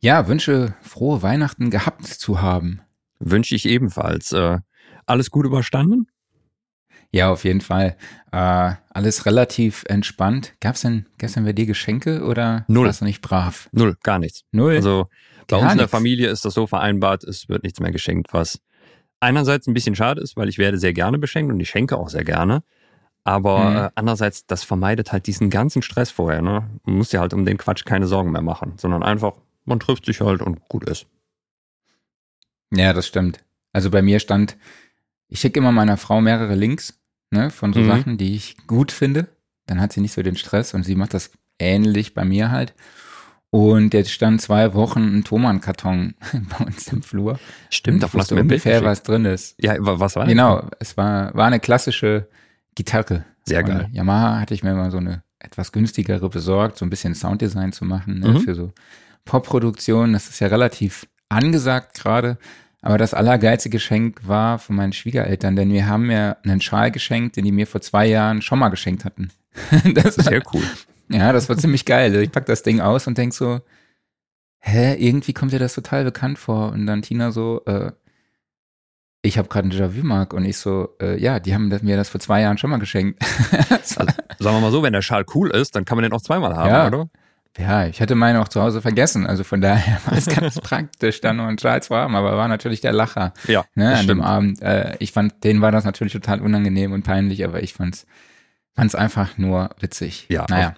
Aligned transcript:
Ja, 0.00 0.28
wünsche 0.28 0.74
frohe 0.80 1.22
Weihnachten 1.22 1.70
gehabt 1.70 2.06
zu 2.06 2.40
haben. 2.40 2.80
Wünsche 3.18 3.54
ich 3.54 3.66
ebenfalls. 3.66 4.32
Äh, 4.32 4.58
alles 5.06 5.30
gut 5.30 5.44
überstanden? 5.44 6.06
Ja, 7.12 7.30
auf 7.30 7.44
jeden 7.44 7.60
Fall. 7.60 7.96
Äh, 8.32 8.72
alles 8.90 9.26
relativ 9.26 9.84
entspannt. 9.88 10.54
Gab's 10.60 10.82
denn 10.82 11.06
gestern 11.18 11.44
bei 11.44 11.52
dir 11.52 11.66
Geschenke 11.66 12.24
oder 12.24 12.64
Null. 12.68 12.86
warst 12.86 13.00
du 13.00 13.04
nicht 13.04 13.20
brav? 13.20 13.68
Null, 13.72 13.96
gar 14.02 14.18
nichts. 14.18 14.42
Null. 14.52 14.76
Also 14.76 15.08
bei 15.48 15.56
Gar 15.56 15.62
uns 15.64 15.72
in 15.72 15.78
der 15.78 15.84
nichts. 15.86 15.90
Familie 15.96 16.28
ist 16.30 16.44
das 16.44 16.54
so 16.54 16.66
vereinbart, 16.68 17.24
es 17.24 17.48
wird 17.48 17.64
nichts 17.64 17.80
mehr 17.80 17.90
geschenkt, 17.90 18.32
was 18.32 18.60
einerseits 19.18 19.66
ein 19.66 19.74
bisschen 19.74 19.96
schade 19.96 20.22
ist, 20.22 20.36
weil 20.36 20.48
ich 20.48 20.58
werde 20.58 20.78
sehr 20.78 20.92
gerne 20.92 21.18
beschenkt 21.18 21.52
und 21.52 21.58
ich 21.60 21.68
schenke 21.68 21.98
auch 21.98 22.08
sehr 22.08 22.24
gerne. 22.24 22.62
Aber 23.24 23.70
Mhm. 23.70 23.76
äh, 23.76 23.90
andererseits, 23.96 24.46
das 24.46 24.62
vermeidet 24.64 25.12
halt 25.12 25.26
diesen 25.26 25.50
ganzen 25.50 25.82
Stress 25.82 26.10
vorher. 26.10 26.40
Ne? 26.40 26.70
Man 26.84 26.96
muss 26.96 27.12
ja 27.12 27.20
halt 27.20 27.34
um 27.34 27.44
den 27.44 27.58
Quatsch 27.58 27.84
keine 27.84 28.06
Sorgen 28.06 28.30
mehr 28.30 28.40
machen, 28.42 28.74
sondern 28.78 29.02
einfach, 29.02 29.32
man 29.70 29.80
trifft 29.80 30.04
sich 30.04 30.20
halt 30.20 30.42
und 30.42 30.60
gut 30.68 30.84
ist. 30.84 31.06
Ja, 32.72 32.92
das 32.92 33.06
stimmt. 33.06 33.42
Also 33.72 33.90
bei 33.90 34.02
mir 34.02 34.20
stand, 34.20 34.56
ich 35.28 35.40
schicke 35.40 35.58
immer 35.60 35.72
meiner 35.72 35.96
Frau 35.96 36.20
mehrere 36.20 36.54
Links 36.54 37.00
ne, 37.30 37.50
von 37.50 37.72
so 37.72 37.80
Mhm. 37.80 37.86
Sachen, 37.86 38.18
die 38.18 38.34
ich 38.34 38.56
gut 38.66 38.92
finde. 38.92 39.28
Dann 39.66 39.80
hat 39.80 39.92
sie 39.92 40.00
nicht 40.00 40.12
so 40.12 40.22
den 40.22 40.36
Stress 40.36 40.74
und 40.74 40.82
sie 40.84 40.96
macht 40.96 41.14
das 41.14 41.30
ähnlich 41.58 42.14
bei 42.14 42.24
mir 42.24 42.50
halt. 42.50 42.74
Und 43.50 43.94
jetzt 43.94 44.12
stand 44.12 44.40
zwei 44.40 44.74
Wochen 44.74 45.00
ein 45.18 45.24
Thomann-Karton 45.24 46.14
bei 46.58 46.64
uns 46.66 46.86
im 46.92 47.02
Flur. 47.02 47.40
Stimmt, 47.68 48.02
davon 48.02 48.20
hast 48.20 48.30
du 48.30 48.36
mir 48.36 48.42
Bild 48.42 48.52
ungefähr, 48.64 48.74
geschickt. 48.80 48.86
was 48.90 49.02
drin 49.02 49.24
ist. 49.24 49.56
Ja, 49.60 49.74
wa- 49.84 49.98
was 49.98 50.14
war 50.14 50.24
das? 50.24 50.30
Genau, 50.30 50.68
es 50.78 50.96
war, 50.96 51.34
war 51.34 51.46
eine 51.46 51.58
klassische 51.60 52.28
Gitarre. 52.76 53.24
Sehr 53.44 53.64
geil. 53.64 53.88
Yamaha 53.92 54.38
hatte 54.40 54.54
ich 54.54 54.62
mir 54.62 54.74
mal 54.74 54.92
so 54.92 54.98
eine 54.98 55.24
etwas 55.40 55.72
günstigere 55.72 56.28
besorgt, 56.28 56.78
so 56.78 56.84
ein 56.86 56.90
bisschen 56.90 57.14
Sounddesign 57.16 57.72
zu 57.72 57.84
machen, 57.84 58.20
ne, 58.20 58.28
Mhm. 58.28 58.40
für 58.40 58.54
so 58.54 58.72
Pop-Produktionen. 59.24 60.12
Das 60.12 60.28
ist 60.28 60.40
ja 60.40 60.48
relativ 60.48 61.06
angesagt 61.28 61.94
gerade. 62.00 62.38
Aber 62.82 62.96
das 62.96 63.12
allergeilste 63.12 63.68
Geschenk 63.68 64.26
war 64.26 64.58
von 64.58 64.74
meinen 64.76 64.94
Schwiegereltern, 64.94 65.54
denn 65.54 65.70
wir 65.70 65.86
haben 65.86 66.06
mir 66.06 66.38
einen 66.44 66.62
Schal 66.62 66.90
geschenkt, 66.90 67.36
den 67.36 67.44
die 67.44 67.52
mir 67.52 67.66
vor 67.66 67.82
zwei 67.82 68.06
Jahren 68.06 68.40
schon 68.40 68.58
mal 68.58 68.70
geschenkt 68.70 69.04
hatten. 69.04 69.30
das, 69.94 70.14
Sehr 70.14 70.42
cool. 70.54 70.62
ja, 71.08 71.32
das 71.32 71.48
war 71.50 71.58
ziemlich 71.58 71.84
geil. 71.84 72.14
Ich 72.16 72.32
pack 72.32 72.46
das 72.46 72.62
Ding 72.62 72.80
aus 72.80 73.06
und 73.06 73.18
denk 73.18 73.34
so, 73.34 73.60
hä, 74.60 74.94
irgendwie 74.94 75.34
kommt 75.34 75.52
dir 75.52 75.58
das 75.58 75.74
total 75.74 76.04
bekannt 76.04 76.38
vor. 76.38 76.72
Und 76.72 76.86
dann 76.86 77.02
Tina 77.02 77.32
so, 77.32 77.62
äh, 77.66 77.92
ich 79.22 79.36
habe 79.36 79.48
gerade 79.48 79.68
ein 79.68 79.72
Déjà-vu, 79.72 80.02
Mark. 80.02 80.32
Und 80.32 80.46
ich 80.46 80.56
so, 80.56 80.88
äh, 81.02 81.20
ja, 81.20 81.38
die 81.38 81.52
haben 81.54 81.68
das- 81.68 81.82
mir 81.82 81.98
das 81.98 82.08
vor 82.08 82.20
zwei 82.20 82.40
Jahren 82.40 82.56
schon 82.56 82.70
mal 82.70 82.78
geschenkt. 82.78 83.22
Also, 83.70 84.04
sagen 84.38 84.56
wir 84.56 84.60
mal 84.60 84.70
so, 84.70 84.82
wenn 84.82 84.92
der 84.94 85.02
Schal 85.02 85.26
cool 85.34 85.50
ist, 85.50 85.76
dann 85.76 85.84
kann 85.84 85.96
man 85.96 86.04
den 86.04 86.12
auch 86.14 86.22
zweimal 86.22 86.56
haben, 86.56 86.68
Ja. 86.70 86.86
oder? 86.86 87.10
Ja, 87.60 87.86
ich 87.86 88.00
hatte 88.00 88.14
meine 88.14 88.40
auch 88.40 88.48
zu 88.48 88.60
Hause 88.62 88.80
vergessen. 88.82 89.26
Also 89.26 89.44
von 89.44 89.60
daher 89.60 90.00
war 90.06 90.16
es 90.16 90.26
ganz 90.26 90.60
praktisch, 90.60 91.20
da 91.20 91.32
nur 91.32 91.46
einen 91.46 91.58
Schal 91.58 91.82
zu 91.82 91.94
haben. 91.94 92.14
Aber 92.16 92.36
war 92.36 92.48
natürlich 92.48 92.80
der 92.80 92.92
Lacher 92.92 93.32
Ja, 93.46 93.64
ne, 93.74 93.96
an 93.96 94.06
dem. 94.06 94.20
Abend. 94.22 94.62
Äh, 94.62 94.96
ich 95.00 95.12
fand, 95.12 95.44
denen 95.44 95.60
war 95.60 95.72
das 95.72 95.84
natürlich 95.84 96.12
total 96.12 96.40
unangenehm 96.40 96.92
und 96.92 97.02
peinlich, 97.04 97.44
aber 97.44 97.62
ich 97.62 97.74
fand's, 97.74 98.06
fand's 98.74 98.94
einfach 98.94 99.38
nur 99.38 99.70
witzig. 99.80 100.26
Ja, 100.28 100.46
naja. 100.48 100.74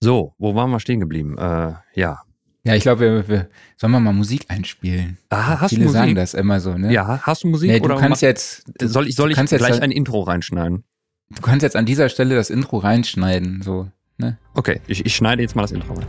So, 0.00 0.34
wo 0.38 0.54
waren 0.54 0.70
wir 0.70 0.80
stehen 0.80 1.00
geblieben? 1.00 1.36
Äh, 1.38 1.74
ja. 1.94 2.22
Ja, 2.62 2.74
ich 2.74 2.82
glaube, 2.82 3.00
wir, 3.00 3.28
wir, 3.28 3.48
sollen 3.78 3.92
wir 3.92 4.00
mal 4.00 4.12
Musik 4.12 4.44
einspielen? 4.48 5.16
Ah, 5.30 5.60
hast 5.60 5.70
Viele 5.70 5.82
du 5.82 5.86
Musik? 5.88 6.00
sagen 6.00 6.14
das 6.14 6.34
immer 6.34 6.60
so, 6.60 6.76
ne? 6.76 6.92
Ja, 6.92 7.20
hast 7.22 7.42
du 7.42 7.48
Musik? 7.48 7.70
Nee, 7.70 7.78
du 7.80 7.86
oder 7.86 7.96
kannst 7.96 8.22
mach- 8.22 8.28
jetzt, 8.28 8.64
du, 8.78 8.86
soll 8.86 9.08
ich, 9.08 9.14
soll 9.14 9.28
du 9.28 9.32
ich 9.32 9.36
kannst 9.36 9.52
jetzt 9.52 9.60
gleich 9.60 9.72
halt- 9.72 9.82
ein 9.82 9.90
Intro 9.90 10.20
reinschneiden? 10.20 10.84
du 11.32 11.42
kannst 11.42 11.62
jetzt 11.62 11.76
an 11.76 11.86
dieser 11.86 12.08
Stelle 12.08 12.34
das 12.34 12.50
Intro 12.50 12.78
reinschneiden, 12.78 13.62
so, 13.62 13.88
ne? 14.20 14.38
Okay, 14.54 14.80
ich, 14.86 15.04
ich 15.04 15.16
schneide 15.16 15.42
jetzt 15.42 15.56
mal 15.56 15.62
das 15.62 15.72
Intro 15.72 15.94
rein. 15.94 16.06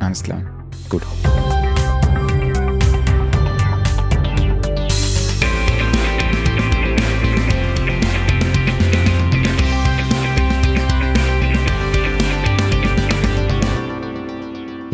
Alles 0.00 0.22
klar. 0.22 0.42
Gut. 0.88 1.02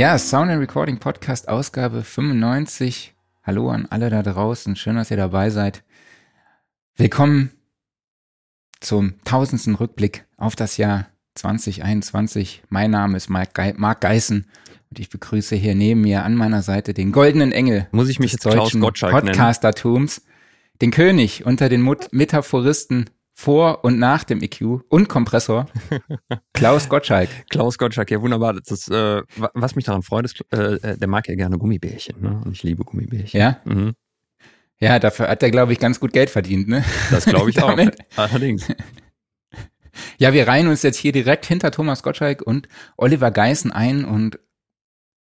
Ja, 0.01 0.17
Sound 0.17 0.51
and 0.51 0.63
Recording 0.63 0.99
Podcast 0.99 1.47
Ausgabe 1.47 2.03
95. 2.03 3.15
Hallo 3.43 3.69
an 3.69 3.87
alle 3.91 4.09
da 4.09 4.23
draußen. 4.23 4.75
Schön, 4.75 4.97
dass 4.97 5.11
ihr 5.11 5.19
dabei 5.19 5.51
seid. 5.51 5.85
Willkommen 6.97 7.51
zum 8.81 9.23
tausendsten 9.25 9.75
Rückblick 9.75 10.25
auf 10.39 10.57
das 10.57 10.79
Jahr 10.79 11.10
2021. 11.35 12.63
Mein 12.69 12.91
Name 12.91 13.17
ist 13.17 13.29
Mark, 13.31 13.55
Ge 13.55 13.75
Mark 13.77 14.01
Geißen 14.01 14.47
und 14.91 14.99
ich 14.99 15.09
begrüße 15.11 15.57
hier 15.57 15.75
neben 15.75 16.01
mir 16.03 16.25
an 16.25 16.35
meiner 16.35 16.63
Seite 16.63 16.95
den 16.95 17.13
goldenen 17.13 17.53
Engel 17.53 17.87
Muss 17.93 18.09
ich 18.09 18.19
mich 18.19 18.33
des 18.33 18.45
jetzt 18.45 18.53
Klaus 18.53 18.65
deutschen 18.69 18.81
Gottschalk? 18.81 19.13
Podcastertums, 19.13 20.23
den 20.83 20.91
König 20.91 21.47
unter 21.47 21.69
den 21.69 21.83
Mut 21.83 22.09
Metaphoristen 22.13 23.11
vor 23.33 23.85
und 23.85 23.99
nach 23.99 24.25
dem 24.25 24.43
EQ 24.43 24.83
und 24.91 25.09
Kompressor, 25.09 25.67
Klaus 26.53 26.89
Gottschalk. 26.91 27.29
Klaus 27.49 27.79
Gottschalk, 27.79 28.11
ja 28.11 28.21
wunderbar. 28.21 28.53
Das 28.55 28.71
ist, 28.71 28.91
äh, 28.91 29.23
wa- 29.37 29.51
was 29.55 29.77
mich 29.77 29.87
daran 29.87 30.03
freut, 30.03 30.27
ist, 30.27 30.45
äh, 30.53 30.75
äh, 30.75 30.99
der 30.99 31.09
mag 31.09 31.27
ja 31.27 31.35
gerne 31.37 31.57
Gummibärchen. 31.57 32.21
Ne? 32.21 32.43
Und 32.45 32.53
ich 32.53 32.63
liebe 32.63 32.85
Gummibärchen. 32.85 33.41
Ja, 33.41 33.59
Mhm. 33.65 33.95
ja, 34.79 34.99
dafür 34.99 35.29
hat 35.29 35.43
er, 35.43 35.51
glaube 35.51 35.73
ich, 35.73 35.79
ganz 35.79 36.01
gut 36.01 36.13
Geld 36.13 36.29
verdient, 36.29 36.69
ne? 36.69 36.85
Das 37.11 37.25
glaube 37.25 37.49
ich 37.49 37.63
auch. 37.63 37.79
Allerdings. 38.17 38.67
Ja, 40.19 40.33
wir 40.33 40.47
reihen 40.47 40.69
uns 40.69 40.83
jetzt 40.83 40.99
hier 40.99 41.13
direkt 41.13 41.47
hinter 41.47 41.71
Thomas 41.71 42.03
Gottschalk 42.03 42.43
und 42.43 42.69
Oliver 42.97 43.31
Geißen 43.31 43.73
ein 43.73 44.05
und 44.05 44.39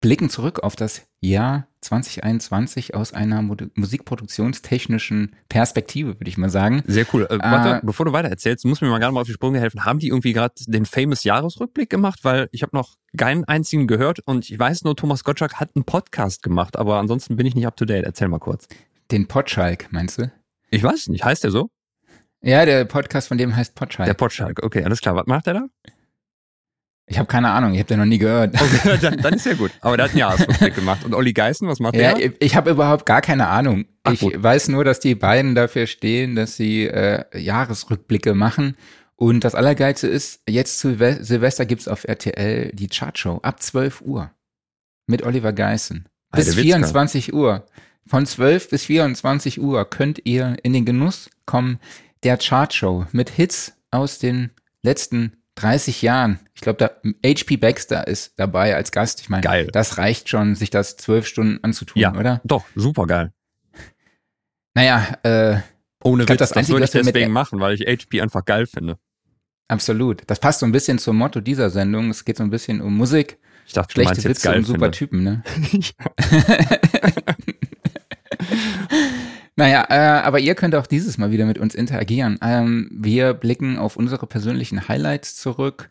blicken 0.00 0.31
zurück 0.31 0.60
auf 0.60 0.76
das 0.76 1.06
Jahr 1.20 1.66
2021 1.82 2.94
aus 2.94 3.12
einer 3.12 3.42
musikproduktionstechnischen 3.42 5.36
Perspektive, 5.48 6.19
würde 6.19 6.28
ich 6.28 6.38
mal 6.38 6.50
sagen. 6.50 6.82
Sehr 6.86 7.06
cool. 7.12 7.26
Äh, 7.28 7.38
warte, 7.38 7.84
bevor 7.84 8.06
du 8.06 8.12
weiter 8.12 8.28
erzählst, 8.28 8.64
musst 8.64 8.80
du 8.80 8.86
mir 8.86 8.91
mal 8.91 8.98
gerne 8.98 9.12
mal 9.12 9.20
auf 9.20 9.26
die 9.26 9.32
Sprünge 9.32 9.60
helfen. 9.60 9.84
Haben 9.84 9.98
die 9.98 10.09
irgendwie 10.09 10.32
gerade 10.32 10.54
den 10.66 10.86
famous 10.86 11.25
Jahresrückblick 11.25 11.91
gemacht? 11.91 12.20
Weil 12.22 12.48
ich 12.53 12.62
habe 12.62 12.76
noch 12.76 12.97
keinen 13.16 13.44
einzigen 13.44 13.86
gehört 13.86 14.20
und 14.20 14.50
ich 14.50 14.59
weiß 14.59 14.84
nur, 14.84 14.97
Thomas 14.97 15.25
Gottschalk 15.25 15.54
hat 15.54 15.70
einen 15.75 15.84
Podcast 15.84 16.42
gemacht, 16.42 16.76
aber 16.76 16.98
ansonsten 16.98 17.36
bin 17.36 17.47
ich 17.47 17.54
nicht 17.54 17.66
up 17.66 17.76
to 17.76 17.84
date. 17.84 18.04
Erzähl 18.04 18.28
mal 18.28 18.38
kurz. 18.38 18.69
Den 19.10 19.26
Potschalk, 19.26 19.88
meinst 19.91 20.19
du? 20.19 20.30
Ich 20.70 20.82
weiß 20.82 21.09
nicht. 21.09 21.25
Heißt 21.25 21.44
der 21.44 21.50
so? 21.50 21.70
Ja, 22.43 22.65
der 22.65 22.84
Podcast 22.87 23.28
von 23.28 23.39
dem 23.39 23.55
heißt 23.55 23.75
Potschalk. 23.75 24.06
Der 24.06 24.15
Potschalk. 24.15 24.62
Okay, 24.62 24.83
alles 24.84 25.01
klar. 25.01 25.15
Was 25.17 25.27
macht 25.27 25.47
der 25.47 25.55
da? 25.55 25.67
ich 27.06 27.19
habe 27.19 27.27
keine 27.27 27.51
Ahnung, 27.51 27.73
ich 27.73 27.81
habe 27.81 27.89
den 27.89 27.99
noch 27.99 28.06
nie 28.06 28.19
gehört. 28.19 28.55
Okay, 28.55 28.97
dann, 29.03 29.17
dann 29.19 29.34
ist 29.34 29.45
ja 29.45 29.55
gut. 29.55 29.73
Aber 29.81 29.97
der 29.97 30.05
hat 30.05 30.11
einen 30.12 30.21
Jahresrückblick 30.21 30.77
gemacht. 30.77 31.05
Und 31.05 31.12
Olli 31.12 31.33
Geißen, 31.33 31.67
was 31.67 31.81
macht 31.81 31.97
Ja, 31.97 32.15
der? 32.15 32.25
ich, 32.27 32.33
ich 32.39 32.55
habe 32.55 32.71
überhaupt 32.71 33.05
gar 33.05 33.21
keine 33.21 33.49
Ahnung. 33.49 33.84
Ach, 34.05 34.12
ich 34.12 34.21
gut. 34.21 34.41
weiß 34.41 34.69
nur, 34.69 34.84
dass 34.84 35.01
die 35.01 35.17
beiden 35.17 35.56
dafür 35.56 35.89
stehen, 35.89 36.37
dass 36.37 36.56
sie 36.56 36.87
äh, 36.87 37.25
Jahresrückblicke 37.37 38.34
machen. 38.34 38.77
Und 39.17 39.43
das 39.43 39.57
Allergeilste 39.57 40.07
ist, 40.07 40.41
jetzt 40.49 40.78
zu 40.78 40.91
Silve- 40.91 41.22
Silvester 41.25 41.67
gibt's 41.67 41.89
auf 41.89 42.05
RTL 42.05 42.71
die 42.72 42.87
Chartshow 42.89 43.41
ab 43.43 43.61
12 43.61 44.03
Uhr 44.03 44.31
mit 45.09 45.25
Oliver 45.25 45.53
Geißen. 45.53 46.09
Bis 46.33 46.47
Alter 46.47 46.59
Witzka. 46.62 46.62
24 46.62 47.34
Uhr. 47.34 47.67
Von 48.07 48.25
12 48.25 48.71
bis 48.71 48.84
24 48.84 49.61
Uhr 49.61 49.84
könnt 49.91 50.22
ihr 50.25 50.57
in 50.62 50.72
den 50.72 50.84
Genuss 50.84 51.28
kommen 51.45 51.81
der 52.22 52.36
Chartshow 52.38 53.06
mit 53.12 53.31
Hits 53.31 53.72
aus 53.91 54.19
den 54.19 54.50
letzten 54.82 55.36
30 55.56 56.03
Jahren. 56.03 56.38
Ich 56.54 56.60
glaube, 56.60 56.78
da 56.78 56.91
HP 57.25 57.56
Baxter 57.56 58.06
ist 58.06 58.32
dabei 58.38 58.75
als 58.76 58.92
Gast. 58.92 59.20
Ich 59.20 59.28
meine, 59.28 59.42
Geil. 59.42 59.69
das 59.72 59.98
reicht 59.98 60.28
schon, 60.28 60.54
sich 60.54 60.70
das 60.70 60.97
zwölf 60.97 61.26
Stunden 61.26 61.62
anzutun, 61.62 62.00
Ja, 62.00 62.14
oder? 62.14 62.41
Doch, 62.44 62.64
super 62.75 63.06
geil. 63.06 63.32
Naja, 64.75 65.19
äh, 65.22 65.59
Ohne 66.03 66.22
Witz, 66.28 66.38
das 66.38 66.50
das, 66.50 66.56
Einzige, 66.56 66.75
würde 66.76 66.84
ich 66.84 66.91
deswegen 66.92 67.32
machen, 67.32 67.60
weil 67.60 67.75
ich 67.75 67.82
HP 67.82 68.20
einfach 68.22 68.44
geil 68.44 68.66
finde. 68.66 68.98
absolut. 69.69 70.22
Das 70.28 70.38
passt 70.41 70.60
so 70.60 70.66
ein 70.66 70.72
bisschen 70.72 70.98
zum 70.98 71.16
Motto 71.16 71.41
dieser 71.41 71.69
Sendung. 71.70 72.09
Es 72.10 72.25
geht 72.25 72.36
so 72.38 72.44
ein 72.44 72.50
bisschen 72.50 72.80
um 72.80 72.97
Musik, 72.97 73.38
Ich 73.66 73.72
dachte, 73.72 73.92
schlechte 73.92 74.25
Witze 74.25 74.54
und 74.54 74.64
super 74.64 74.92
finde. 74.92 74.97
Typen, 74.97 75.25
ne? 75.25 75.42
Naja, 79.60 79.84
äh, 79.91 80.22
aber 80.22 80.39
ihr 80.39 80.54
könnt 80.54 80.74
auch 80.74 80.86
dieses 80.86 81.18
Mal 81.18 81.33
wieder 81.33 81.45
mit 81.45 81.59
uns 81.59 81.74
interagieren. 81.74 82.39
Ähm, 82.41 82.89
wir 82.95 83.34
blicken 83.34 83.77
auf 83.77 83.97
unsere 83.97 84.27
persönlichen 84.27 84.89
Highlights 84.89 85.36
zurück, 85.36 85.91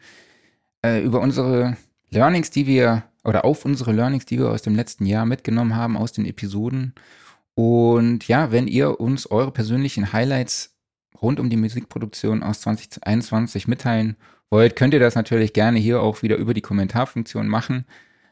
äh, 0.84 1.04
über 1.04 1.20
unsere 1.20 1.78
Learnings, 2.10 2.50
die 2.50 2.66
wir, 2.66 3.04
oder 3.24 3.46
auf 3.46 3.66
unsere 3.66 3.92
Learnings, 3.92 4.26
die 4.26 4.40
wir 4.40 4.50
aus 4.50 4.64
dem 4.64 4.74
letzten 4.74 5.06
Jahr 5.06 5.28
mitgenommen 5.28 5.76
haben, 5.76 5.98
aus 5.98 6.12
den 6.12 6.26
Episoden. 6.26 6.96
Und 7.54 8.28
ja, 8.28 8.52
wenn 8.52 8.68
ihr 8.68 9.00
uns 9.00 9.30
eure 9.30 9.52
persönlichen 9.52 10.14
Highlights 10.14 10.76
rund 11.22 11.40
um 11.40 11.52
die 11.52 11.58
Musikproduktion 11.58 12.42
aus 12.42 12.62
2021 12.62 13.68
mitteilen 13.68 14.16
wollt, 14.50 14.76
könnt 14.78 14.96
ihr 14.96 15.00
das 15.00 15.14
natürlich 15.14 15.54
gerne 15.54 15.78
hier 15.78 16.02
auch 16.02 16.24
wieder 16.24 16.38
über 16.38 16.56
die 16.56 16.62
Kommentarfunktion 16.62 17.48
machen, 17.48 17.86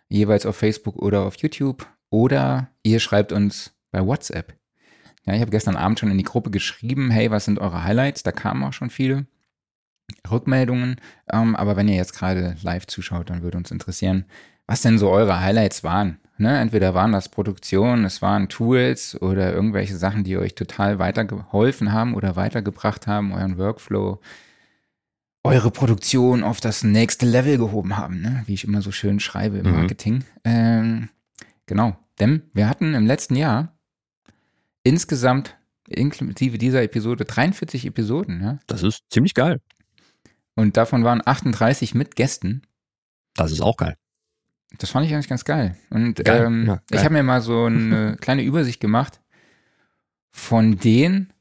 jeweils 0.10 0.48
auf 0.48 0.56
Facebook 0.56 0.96
oder 0.96 1.22
auf 1.22 1.36
YouTube. 1.36 1.86
Oder 2.10 2.72
ihr 2.82 3.00
schreibt 3.00 3.32
uns 3.32 3.76
bei 3.92 4.04
WhatsApp. 4.04 4.58
Ja, 5.28 5.34
ich 5.34 5.42
habe 5.42 5.52
gestern 5.52 5.76
Abend 5.76 6.00
schon 6.00 6.10
in 6.10 6.18
die 6.18 6.24
Gruppe 6.24 6.50
geschrieben, 6.52 7.12
hey, 7.12 7.30
was 7.30 7.46
sind 7.46 7.60
eure 7.60 7.84
Highlights? 7.84 8.24
Da 8.24 8.32
kamen 8.32 8.64
auch 8.64 8.74
schon 8.74 8.90
viele 8.90 9.28
Rückmeldungen. 10.30 10.96
Ähm, 11.32 11.56
aber 11.56 11.76
wenn 11.76 11.88
ihr 11.90 11.96
jetzt 11.96 12.14
gerade 12.14 12.56
live 12.62 12.88
zuschaut, 12.88 13.30
dann 13.30 13.42
würde 13.42 13.58
uns 13.58 13.72
interessieren, 13.72 14.26
was 14.68 14.82
denn 14.82 14.98
so 14.98 15.10
eure 15.10 15.42
Highlights 15.42 15.84
waren. 15.84 16.20
Ne? 16.38 16.58
Entweder 16.60 16.94
waren 16.94 17.12
das 17.12 17.30
Produktionen, 17.30 18.06
es 18.06 18.22
waren 18.22 18.48
Tools 18.48 19.20
oder 19.22 19.52
irgendwelche 19.54 19.98
Sachen, 19.98 20.24
die 20.24 20.38
euch 20.38 20.56
total 20.56 21.00
weitergeholfen 21.00 21.92
haben 21.92 22.14
oder 22.14 22.36
weitergebracht 22.36 23.08
haben, 23.08 23.34
euren 23.34 23.58
Workflow, 23.58 24.22
eure 25.44 25.72
Produktion 25.72 26.44
auf 26.44 26.60
das 26.62 26.84
nächste 26.84 27.26
Level 27.26 27.58
gehoben 27.58 27.98
haben, 27.98 28.22
ne? 28.22 28.44
wie 28.46 28.54
ich 28.54 28.66
immer 28.66 28.82
so 28.82 28.92
schön 28.92 29.20
schreibe 29.20 29.58
im 29.58 29.68
Mhm. 29.68 29.72
Marketing. 29.72 30.24
Ähm, 30.44 31.10
genau, 31.66 31.98
denn 32.20 32.44
wir 32.54 32.70
hatten 32.70 32.94
im 32.94 33.06
letzten 33.08 33.36
Jahr 33.36 33.77
insgesamt 34.88 35.58
inklusive 35.88 36.58
dieser 36.58 36.84
Episode 36.84 37.26
43 37.26 37.86
Episoden, 37.86 38.42
ja? 38.42 38.60
Das 38.68 38.84
ist 38.84 39.04
ziemlich 39.10 39.34
geil. 39.34 39.62
Und 40.56 40.76
davon 40.78 41.04
waren 41.04 41.22
38 41.26 41.94
mit 41.96 42.16
Gästen. 42.16 42.64
Das 43.36 43.52
ist 43.52 43.62
auch 43.62 43.78
geil. 43.78 43.96
Das 44.80 44.90
fand 44.90 45.06
ich 45.06 45.14
eigentlich 45.14 45.30
ganz 45.30 45.46
geil. 45.46 45.78
Und 45.90 46.16
Geil, 46.26 46.46
ähm, 46.46 46.66
ja, 46.68 46.76
geil. 46.76 46.84
ich 46.92 47.04
habe 47.04 47.14
mir 47.14 47.24
mal 47.24 47.42
so 47.42 47.66
eine 47.66 48.18
kleine 48.22 48.44
Übersicht 48.44 48.80
gemacht 48.82 49.22
von 50.32 50.78
den 50.78 51.32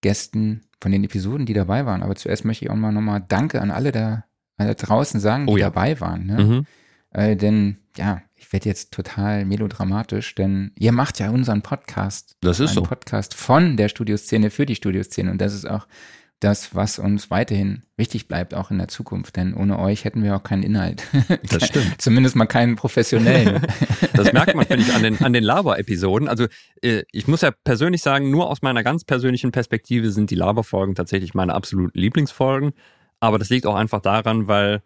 Gästen, 0.00 0.62
von 0.80 0.92
den 0.92 1.02
Episoden, 1.04 1.44
die 1.46 1.54
dabei 1.54 1.86
waren. 1.86 2.02
Aber 2.02 2.14
zuerst 2.14 2.44
möchte 2.44 2.64
ich 2.64 2.70
auch 2.70 2.76
mal 2.76 2.92
nochmal 2.92 3.24
Danke 3.26 3.60
an 3.60 3.70
alle 3.70 3.90
da, 3.90 4.24
alle 4.56 4.74
draußen 4.74 5.18
sagen, 5.18 5.46
die 5.46 5.52
Oh 5.52 5.56
ja. 5.56 5.66
dabei 5.70 5.98
waren. 6.00 6.26
Ne? 6.26 6.44
Mhm. 6.44 6.66
Äh, 7.10 7.36
denn, 7.36 7.78
ja, 7.96 8.22
ich 8.34 8.52
werde 8.52 8.68
jetzt 8.68 8.92
total 8.92 9.44
melodramatisch, 9.44 10.34
denn 10.34 10.72
ihr 10.78 10.92
macht 10.92 11.18
ja 11.18 11.30
unseren 11.30 11.62
Podcast. 11.62 12.36
Das 12.40 12.60
ist 12.60 12.74
so. 12.74 12.82
Podcast 12.82 13.34
von 13.34 13.76
der 13.76 13.88
Studioszene 13.88 14.50
für 14.50 14.66
die 14.66 14.74
Studioszene. 14.74 15.30
Und 15.30 15.40
das 15.40 15.54
ist 15.54 15.68
auch 15.68 15.86
das, 16.40 16.74
was 16.74 17.00
uns 17.00 17.30
weiterhin 17.30 17.82
wichtig 17.96 18.28
bleibt, 18.28 18.54
auch 18.54 18.70
in 18.70 18.78
der 18.78 18.86
Zukunft. 18.86 19.36
Denn 19.36 19.54
ohne 19.54 19.78
euch 19.78 20.04
hätten 20.04 20.22
wir 20.22 20.36
auch 20.36 20.42
keinen 20.44 20.62
Inhalt. 20.62 21.02
Das 21.50 21.66
stimmt. 21.66 22.00
Zumindest 22.00 22.36
mal 22.36 22.46
keinen 22.46 22.76
professionellen. 22.76 23.62
Das 24.14 24.32
merkt 24.32 24.56
man, 24.56 24.66
finde 24.66 24.82
ich, 24.82 24.92
an 24.92 25.02
den, 25.02 25.20
an 25.22 25.32
den 25.32 25.44
Laber-Episoden. 25.44 26.28
Also 26.28 26.46
äh, 26.82 27.04
ich 27.12 27.28
muss 27.28 27.42
ja 27.42 27.52
persönlich 27.52 28.02
sagen, 28.02 28.30
nur 28.30 28.50
aus 28.50 28.62
meiner 28.62 28.82
ganz 28.82 29.04
persönlichen 29.04 29.52
Perspektive 29.52 30.10
sind 30.10 30.30
die 30.30 30.34
Laber-Folgen 30.34 30.96
tatsächlich 30.96 31.34
meine 31.34 31.54
absoluten 31.54 31.96
Lieblingsfolgen. 31.96 32.72
Aber 33.20 33.38
das 33.38 33.48
liegt 33.48 33.64
auch 33.64 33.76
einfach 33.76 34.00
daran, 34.00 34.48
weil 34.48 34.82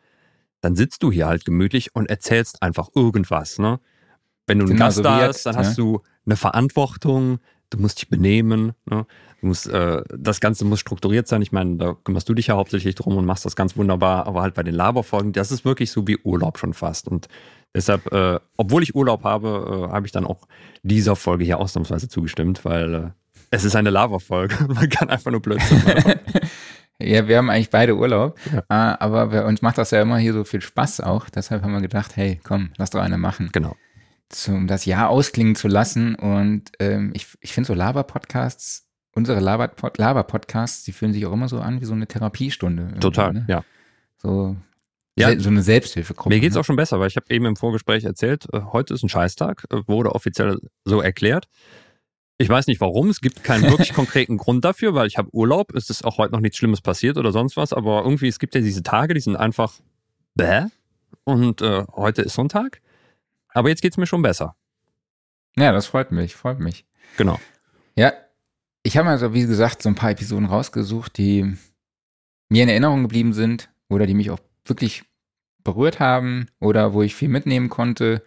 dann 0.62 0.76
sitzt 0.76 1.02
du 1.02 1.12
hier 1.12 1.26
halt 1.26 1.44
gemütlich 1.44 1.94
und 1.94 2.08
erzählst 2.08 2.62
einfach 2.62 2.88
irgendwas. 2.94 3.58
Ne? 3.58 3.80
Wenn 4.46 4.58
du 4.58 4.64
einen 4.64 4.74
Genau, 4.74 4.86
Gast 4.86 4.96
so 4.96 5.02
da 5.02 5.20
hast, 5.20 5.44
dann 5.44 5.56
ne? 5.56 5.60
hast 5.60 5.76
du 5.76 6.00
eine 6.24 6.36
Verantwortung, 6.36 7.40
du 7.70 7.78
musst 7.78 8.00
dich 8.00 8.08
benehmen, 8.08 8.72
ne? 8.88 9.04
du 9.40 9.46
musst, 9.46 9.66
äh, 9.68 10.02
das 10.16 10.40
Ganze 10.40 10.64
muss 10.64 10.78
strukturiert 10.80 11.26
sein. 11.26 11.42
Ich 11.42 11.52
meine, 11.52 11.76
da 11.76 11.96
kümmerst 12.04 12.28
du 12.28 12.34
dich 12.34 12.46
ja 12.46 12.54
hauptsächlich 12.54 12.94
drum 12.94 13.16
und 13.16 13.26
machst 13.26 13.44
das 13.44 13.56
ganz 13.56 13.76
wunderbar, 13.76 14.26
aber 14.26 14.42
halt 14.42 14.54
bei 14.54 14.62
den 14.62 14.74
Laberfolgen, 14.74 15.32
das 15.32 15.50
ist 15.50 15.64
wirklich 15.64 15.90
so 15.90 16.06
wie 16.06 16.18
Urlaub 16.18 16.58
schon 16.58 16.74
fast. 16.74 17.08
Und 17.08 17.26
deshalb, 17.74 18.12
äh, 18.12 18.38
obwohl 18.56 18.84
ich 18.84 18.94
Urlaub 18.94 19.24
habe, 19.24 19.88
äh, 19.88 19.92
habe 19.92 20.06
ich 20.06 20.12
dann 20.12 20.24
auch 20.24 20.46
dieser 20.84 21.16
Folge 21.16 21.44
hier 21.44 21.58
ausnahmsweise 21.58 22.08
zugestimmt, 22.08 22.64
weil 22.64 22.94
äh, 22.94 23.10
es 23.50 23.64
ist 23.64 23.74
eine 23.74 23.90
Laberfolge. 23.90 24.56
Man 24.68 24.88
kann 24.88 25.10
einfach 25.10 25.32
nur 25.32 25.42
Blödsinn 25.42 25.82
machen. 25.84 26.14
ja, 27.00 27.26
wir 27.28 27.38
haben 27.38 27.50
eigentlich 27.50 27.70
beide 27.70 27.96
Urlaub, 27.96 28.38
Ja. 28.52 28.58
äh, 28.92 28.96
aber 28.98 29.28
bei 29.28 29.44
uns 29.44 29.62
macht 29.62 29.78
das 29.78 29.90
ja 29.90 30.02
immer 30.02 30.18
hier 30.18 30.32
so 30.32 30.44
viel 30.44 30.60
Spaß 30.60 31.00
auch. 31.00 31.28
Deshalb 31.30 31.62
haben 31.62 31.72
wir 31.72 31.80
gedacht, 31.80 32.16
hey, 32.16 32.40
komm, 32.42 32.70
lass 32.76 32.90
doch 32.90 33.00
eine 33.00 33.18
machen, 33.18 33.50
genau. 33.52 33.76
um 34.48 34.66
das 34.66 34.84
Jahr 34.84 35.08
ausklingen 35.08 35.54
zu 35.56 35.68
lassen. 35.68 36.14
Und 36.14 36.70
ähm, 36.78 37.12
ich, 37.14 37.26
ich 37.40 37.52
finde 37.52 37.66
so 37.66 37.74
Laber-Podcasts, 37.74 38.86
unsere 39.14 39.40
Laber-Pod- 39.40 39.98
Laber-Podcasts, 39.98 40.84
die 40.84 40.92
fühlen 40.92 41.12
sich 41.12 41.26
auch 41.26 41.32
immer 41.32 41.48
so 41.48 41.60
an 41.60 41.80
wie 41.80 41.84
so 41.86 41.92
eine 41.94 42.06
Therapiestunde. 42.06 42.98
Total, 43.00 43.32
Ne? 43.32 43.44
ja. 43.48 43.64
So, 44.18 44.56
Ja. 45.18 45.38
so 45.38 45.50
eine 45.50 45.62
Selbsthilfegruppe. 45.62 46.28
Mir 46.34 46.40
geht's 46.40 46.54
ne? 46.54 46.60
auch 46.60 46.64
schon 46.64 46.76
besser, 46.76 47.00
weil 47.00 47.08
ich 47.08 47.16
habe 47.16 47.26
eben 47.30 47.44
im 47.46 47.56
Vorgespräch 47.56 48.04
erzählt, 48.04 48.46
äh, 48.52 48.60
heute 48.72 48.94
ist 48.94 49.02
ein 49.02 49.08
Scheißtag, 49.08 49.64
äh, 49.70 49.80
wurde 49.86 50.14
offiziell 50.14 50.58
so 50.84 51.00
erklärt. 51.02 51.46
Ich 52.42 52.48
weiß 52.48 52.66
nicht 52.66 52.80
warum, 52.80 53.08
es 53.08 53.20
gibt 53.20 53.44
keinen 53.44 53.70
wirklich 53.70 53.92
konkreten 53.94 54.36
Grund 54.36 54.64
dafür, 54.64 54.94
weil 54.94 55.06
ich 55.06 55.16
habe 55.16 55.32
Urlaub, 55.32 55.74
es 55.76 55.90
ist 55.90 56.04
auch 56.04 56.18
heute 56.18 56.32
noch 56.32 56.40
nichts 56.40 56.58
Schlimmes 56.58 56.80
passiert 56.80 57.16
oder 57.16 57.30
sonst 57.30 57.56
was, 57.56 57.72
aber 57.72 58.02
irgendwie, 58.02 58.26
es 58.26 58.40
gibt 58.40 58.56
ja 58.56 58.60
diese 58.60 58.82
Tage, 58.82 59.14
die 59.14 59.20
sind 59.20 59.36
einfach 59.36 59.74
bäh 60.34 60.64
und 61.22 61.62
äh, 61.62 61.84
heute 61.94 62.22
ist 62.22 62.34
so 62.34 62.42
ein 62.42 62.48
Tag. 62.48 62.82
Aber 63.54 63.68
jetzt 63.68 63.80
geht's 63.80 63.96
mir 63.96 64.06
schon 64.06 64.22
besser. 64.22 64.56
Ja, 65.56 65.70
das 65.70 65.86
freut 65.86 66.10
mich, 66.10 66.34
freut 66.34 66.58
mich. 66.58 66.84
Genau. 67.16 67.38
Ja, 67.94 68.12
ich 68.82 68.96
habe 68.96 69.08
also, 69.08 69.32
wie 69.34 69.46
gesagt, 69.46 69.80
so 69.80 69.88
ein 69.88 69.94
paar 69.94 70.10
Episoden 70.10 70.46
rausgesucht, 70.46 71.16
die 71.18 71.56
mir 72.48 72.64
in 72.64 72.68
Erinnerung 72.68 73.02
geblieben 73.02 73.34
sind 73.34 73.70
oder 73.88 74.06
die 74.06 74.14
mich 74.14 74.30
auch 74.30 74.40
wirklich 74.64 75.04
berührt 75.62 76.00
haben 76.00 76.46
oder 76.58 76.92
wo 76.92 77.02
ich 77.02 77.14
viel 77.14 77.28
mitnehmen 77.28 77.68
konnte. 77.68 78.24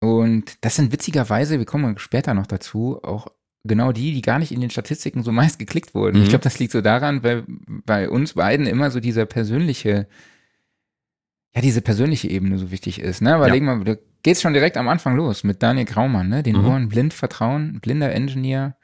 Und 0.00 0.64
das 0.64 0.76
sind 0.76 0.92
witzigerweise, 0.92 1.58
wir 1.58 1.64
kommen 1.66 1.98
später 1.98 2.34
noch 2.34 2.46
dazu, 2.46 3.00
auch 3.02 3.28
genau 3.64 3.92
die, 3.92 4.12
die 4.12 4.22
gar 4.22 4.38
nicht 4.38 4.52
in 4.52 4.60
den 4.60 4.70
Statistiken 4.70 5.22
so 5.22 5.32
meist 5.32 5.58
geklickt 5.58 5.94
wurden. 5.94 6.18
Mhm. 6.18 6.22
Ich 6.24 6.28
glaube, 6.28 6.44
das 6.44 6.58
liegt 6.58 6.72
so 6.72 6.80
daran, 6.80 7.22
weil 7.22 7.44
bei 7.84 8.08
uns 8.08 8.34
beiden 8.34 8.66
immer 8.66 8.90
so 8.90 9.00
dieser 9.00 9.26
persönliche, 9.26 10.06
ja, 11.54 11.60
diese 11.62 11.80
persönliche 11.80 12.28
Ebene 12.28 12.58
so 12.58 12.70
wichtig 12.70 13.00
ist. 13.00 13.22
Ne? 13.22 13.40
Weil 13.40 13.48
Ja. 13.48 13.54
leg 13.54 13.62
mal, 13.62 13.82
da 13.84 13.96
geht's 14.22 14.42
schon 14.42 14.52
direkt 14.52 14.76
am 14.76 14.88
Anfang 14.88 15.16
los 15.16 15.44
mit 15.44 15.62
Daniel 15.62 15.86
Graumann, 15.86 16.28
ne? 16.28 16.42
Den 16.42 16.56
Mhm. 16.56 16.66
Ohren 16.68 16.88
blind 16.88 17.14
vertrauen, 17.14 17.80
blinder 17.80 18.12
Engineer. 18.12 18.76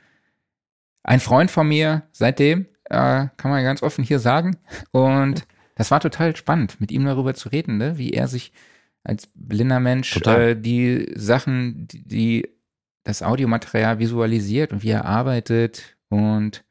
Ein 1.05 1.21
Freund 1.21 1.51
von 1.51 1.69
mir 1.69 2.05
seitdem, 2.13 2.67
äh, 2.85 3.27
kann 3.37 3.51
man 3.51 3.63
ganz 3.65 3.83
offen 3.83 4.05
hier 4.05 4.19
sagen. 4.21 4.57
Und 4.93 5.45
das 5.75 5.91
war 5.91 6.01
total 6.01 6.35
spannend, 6.37 6.81
mit 6.81 6.91
ihm 6.93 7.05
darüber 7.05 7.35
zu 7.35 7.49
reden, 7.49 7.77
ne? 7.77 7.99
wie 7.99 8.11
er 8.13 8.29
sich 8.29 8.53
als 9.05 9.29
blinder 9.35 9.81
Mensch 9.81 10.17
äh, 10.27 10.55
die 10.55 11.13
Sachen, 11.15 11.87
die, 11.89 12.07
die 12.07 12.49
das 13.05 13.23
Audiomaterial 13.23 13.99
visualisiert 13.99 14.73
und 14.73 14.83
wie 14.83 14.91
er 14.91 15.05
arbeitet. 15.05 15.97
Und 16.09 16.65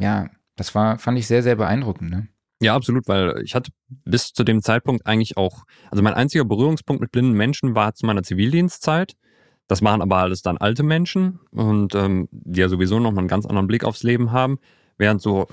ja, 0.00 0.30
das 0.56 0.74
war, 0.74 0.98
fand 0.98 1.18
ich 1.18 1.26
sehr, 1.26 1.42
sehr 1.42 1.56
beeindruckend. 1.56 2.10
Ne? 2.10 2.28
Ja, 2.60 2.74
absolut, 2.74 3.06
weil 3.06 3.40
ich 3.44 3.54
hatte 3.54 3.70
bis 3.88 4.32
zu 4.32 4.42
dem 4.42 4.62
Zeitpunkt 4.62 5.06
eigentlich 5.06 5.36
auch, 5.36 5.64
also 5.90 6.02
mein 6.02 6.14
einziger 6.14 6.44
Berührungspunkt 6.44 7.00
mit 7.00 7.12
blinden 7.12 7.34
Menschen 7.34 7.74
war 7.74 7.94
zu 7.94 8.04
meiner 8.04 8.24
Zivildienstzeit. 8.24 9.14
Das 9.68 9.82
machen 9.82 10.02
aber 10.02 10.16
alles 10.16 10.42
dann 10.42 10.56
alte 10.56 10.82
Menschen 10.82 11.40
und 11.50 11.94
ähm, 11.94 12.28
die 12.32 12.60
ja 12.60 12.68
sowieso 12.68 12.98
noch 12.98 13.12
mal 13.12 13.20
einen 13.20 13.28
ganz 13.28 13.46
anderen 13.46 13.66
Blick 13.66 13.84
aufs 13.84 14.02
Leben 14.02 14.32
haben. 14.32 14.58
Während 14.96 15.20
so 15.20 15.46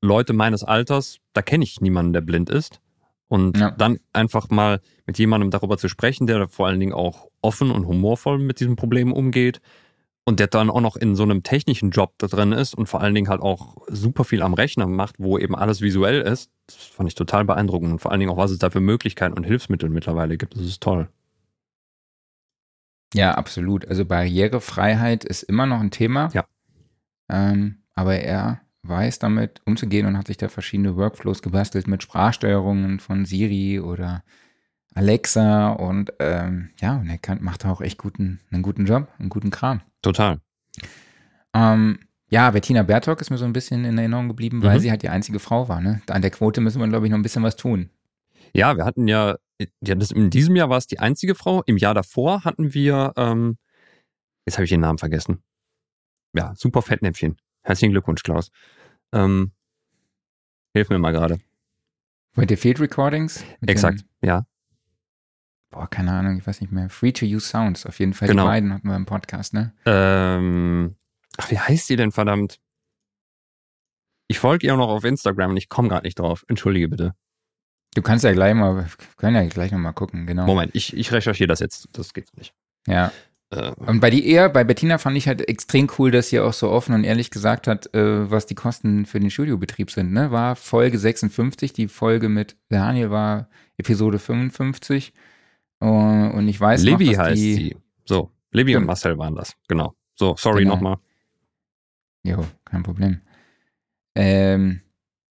Leute 0.00 0.32
meines 0.32 0.62
Alters, 0.62 1.18
da 1.32 1.42
kenne 1.42 1.64
ich 1.64 1.80
niemanden, 1.80 2.12
der 2.12 2.20
blind 2.20 2.48
ist. 2.48 2.80
Und 3.28 3.58
Ja. 3.58 3.72
dann 3.72 3.98
einfach 4.12 4.50
mal 4.50 4.80
mit 5.06 5.18
jemandem 5.18 5.50
darüber 5.50 5.78
zu 5.78 5.88
sprechen, 5.88 6.26
der 6.26 6.48
vor 6.48 6.66
allen 6.68 6.78
Dingen 6.80 6.92
auch 6.92 7.28
offen 7.42 7.70
und 7.70 7.86
humorvoll 7.86 8.38
mit 8.38 8.60
diesem 8.60 8.76
Problem 8.76 9.12
umgeht 9.12 9.60
und 10.24 10.38
der 10.40 10.46
dann 10.48 10.70
auch 10.70 10.80
noch 10.80 10.96
in 10.96 11.16
so 11.16 11.22
einem 11.24 11.42
technischen 11.42 11.90
Job 11.90 12.14
da 12.18 12.26
drin 12.28 12.52
ist 12.52 12.74
und 12.74 12.86
vor 12.88 13.00
allen 13.00 13.14
Dingen 13.14 13.28
halt 13.28 13.40
auch 13.40 13.76
super 13.88 14.24
viel 14.24 14.42
am 14.42 14.54
Rechner 14.54 14.86
macht, 14.86 15.16
wo 15.18 15.38
eben 15.38 15.54
alles 15.56 15.80
visuell 15.80 16.20
ist, 16.20 16.50
das 16.66 16.76
fand 16.76 17.08
ich 17.08 17.14
total 17.14 17.44
beeindruckend 17.44 17.92
und 17.92 17.98
vor 18.00 18.10
allen 18.12 18.20
Dingen 18.20 18.30
auch, 18.32 18.36
was 18.36 18.50
es 18.52 18.58
da 18.58 18.70
für 18.70 18.80
Möglichkeiten 18.80 19.34
und 19.34 19.44
Hilfsmittel 19.44 19.88
mittlerweile 19.90 20.36
gibt. 20.36 20.54
Das 20.56 20.62
ist 20.64 20.80
toll. 20.82 21.08
Ja, 23.14 23.34
absolut. 23.34 23.86
Also 23.86 24.04
Barrierefreiheit 24.04 25.24
ist 25.24 25.42
immer 25.44 25.66
noch 25.66 25.80
ein 25.80 25.90
Thema. 25.90 26.28
Ja. 26.32 26.44
Ähm, 27.28 27.82
aber 27.94 28.16
er 28.16 28.60
weiß 28.88 29.18
damit 29.18 29.60
umzugehen 29.64 30.06
und 30.06 30.16
hat 30.16 30.26
sich 30.26 30.36
da 30.36 30.48
verschiedene 30.48 30.96
Workflows 30.96 31.42
gebastelt 31.42 31.86
mit 31.88 32.02
Sprachsteuerungen 32.02 33.00
von 33.00 33.24
Siri 33.24 33.80
oder 33.80 34.22
Alexa 34.94 35.70
und 35.72 36.12
ähm, 36.20 36.70
ja, 36.80 36.96
und 36.96 37.08
er 37.08 37.18
kann, 37.18 37.42
macht 37.42 37.66
auch 37.66 37.80
echt 37.80 37.98
guten, 37.98 38.40
einen 38.50 38.62
guten 38.62 38.86
Job, 38.86 39.08
einen 39.18 39.28
guten 39.28 39.50
Kram. 39.50 39.82
Total. 40.02 40.40
Ähm, 41.54 41.98
ja, 42.28 42.50
Bettina 42.50 42.82
Bertok 42.82 43.20
ist 43.20 43.30
mir 43.30 43.38
so 43.38 43.44
ein 43.44 43.52
bisschen 43.52 43.84
in 43.84 43.98
Erinnerung 43.98 44.28
geblieben, 44.28 44.62
weil 44.62 44.76
Mhm. 44.76 44.80
sie 44.80 44.90
halt 44.90 45.02
die 45.02 45.08
einzige 45.10 45.38
Frau 45.38 45.68
war. 45.68 45.80
Ne? 45.80 46.02
An 46.08 46.22
der 46.22 46.30
Quote 46.30 46.60
müssen 46.60 46.80
wir, 46.80 46.88
glaube 46.88 47.06
ich, 47.06 47.10
noch 47.10 47.18
ein 47.18 47.22
bisschen 47.22 47.42
was 47.42 47.56
tun. 47.56 47.90
Ja, 48.52 48.76
wir 48.76 48.84
hatten 48.84 49.06
ja, 49.06 49.36
ja 49.82 49.94
das, 49.94 50.10
in 50.10 50.30
diesem 50.30 50.56
Jahr 50.56 50.70
war 50.70 50.78
es 50.78 50.86
die 50.86 50.98
einzige 50.98 51.34
Frau. 51.34 51.62
Im 51.66 51.76
Jahr 51.76 51.94
davor 51.94 52.44
hatten 52.44 52.74
wir, 52.74 53.12
ähm, 53.16 53.58
jetzt 54.46 54.56
habe 54.56 54.64
ich 54.64 54.70
den 54.70 54.80
Namen 54.80 54.98
vergessen. 54.98 55.42
Ja, 56.34 56.54
super 56.56 56.82
Fettnäpfchen. 56.82 57.36
Herzlichen 57.66 57.90
Glückwunsch, 57.90 58.22
Klaus. 58.22 58.52
Ähm, 59.12 59.50
hilf 60.72 60.88
mir 60.88 60.98
mal 60.98 61.10
gerade. 61.10 61.40
Bei 62.34 62.46
der 62.46 62.56
Field 62.56 62.78
Recordings? 62.78 63.44
mit 63.60 63.68
Exakt, 63.68 64.00
Den, 64.22 64.28
ja. 64.28 64.46
boah, 65.70 65.90
keine 65.90 66.12
Ahnung, 66.12 66.38
ich 66.38 66.46
weiß 66.46 66.60
nicht 66.60 66.72
mehr. 66.72 66.88
Free 66.88 67.10
to 67.10 67.26
Use 67.26 67.48
Sounds, 67.48 67.84
auf 67.84 67.98
jeden 67.98 68.14
Fall. 68.14 68.28
Genau. 68.28 68.44
Die 68.44 68.48
beiden 68.48 68.72
hatten 68.72 68.86
wir 68.86 68.94
im 68.94 69.04
Podcast, 69.04 69.52
ne? 69.52 69.72
Ähm, 69.84 70.94
ach, 71.38 71.50
wie 71.50 71.58
heißt 71.58 71.90
die 71.90 71.96
denn, 71.96 72.12
verdammt? 72.12 72.60
Ich 74.28 74.38
folge 74.38 74.64
ihr 74.68 74.74
auch 74.74 74.78
noch 74.78 74.88
auf 74.88 75.02
Instagram 75.02 75.50
und 75.50 75.56
ich 75.56 75.68
komme 75.68 75.88
gerade 75.88 76.06
nicht 76.06 76.20
drauf. 76.20 76.44
Entschuldige 76.46 76.88
bitte. 76.88 77.16
Du 77.96 78.02
kannst 78.02 78.24
ja 78.24 78.32
gleich 78.32 78.54
mal, 78.54 78.76
wir 78.76 78.86
können 79.16 79.34
ja 79.34 79.44
gleich 79.48 79.72
nochmal 79.72 79.92
gucken, 79.92 80.26
genau. 80.26 80.46
Moment, 80.46 80.72
ich, 80.76 80.96
ich 80.96 81.10
recherchiere 81.10 81.48
das 81.48 81.58
jetzt. 81.58 81.88
Das 81.92 82.14
geht 82.14 82.28
nicht. 82.36 82.54
Ja. 82.86 83.10
Äh, 83.50 83.70
Und 83.76 84.00
bei 84.00 84.10
die 84.10 84.26
eher, 84.28 84.48
bei 84.48 84.64
Bettina 84.64 84.98
fand 84.98 85.16
ich 85.16 85.28
halt 85.28 85.48
extrem 85.48 85.88
cool, 85.98 86.10
dass 86.10 86.30
sie 86.30 86.40
auch 86.40 86.52
so 86.52 86.70
offen 86.70 86.94
und 86.94 87.04
ehrlich 87.04 87.30
gesagt 87.30 87.66
hat, 87.68 87.92
äh, 87.94 88.30
was 88.30 88.46
die 88.46 88.54
Kosten 88.56 89.06
für 89.06 89.20
den 89.20 89.30
Studiobetrieb 89.30 89.90
sind. 89.90 90.12
Ne? 90.12 90.30
War 90.32 90.56
Folge 90.56 90.98
56, 90.98 91.72
die 91.72 91.88
Folge 91.88 92.28
mit 92.28 92.56
Daniel 92.68 93.10
war 93.10 93.48
Episode 93.78 94.18
55. 94.18 95.12
Und, 95.78 96.30
und 96.32 96.48
ich 96.48 96.60
weiß 96.60 96.82
Libby 96.82 97.10
noch, 97.12 97.18
heißt 97.18 97.36
die, 97.36 97.54
sie. 97.54 97.76
So, 98.04 98.32
Libby 98.50 98.72
und 98.74 98.80
Stimmt. 98.80 98.86
Marcel 98.88 99.18
waren 99.18 99.34
das. 99.36 99.54
Genau. 99.68 99.94
So, 100.14 100.34
sorry 100.38 100.62
Genau. 100.62 100.74
nochmal. 100.76 100.96
Jo, 102.24 102.44
kein 102.64 102.82
Problem. 102.82 103.20
Ähm, 104.16 104.80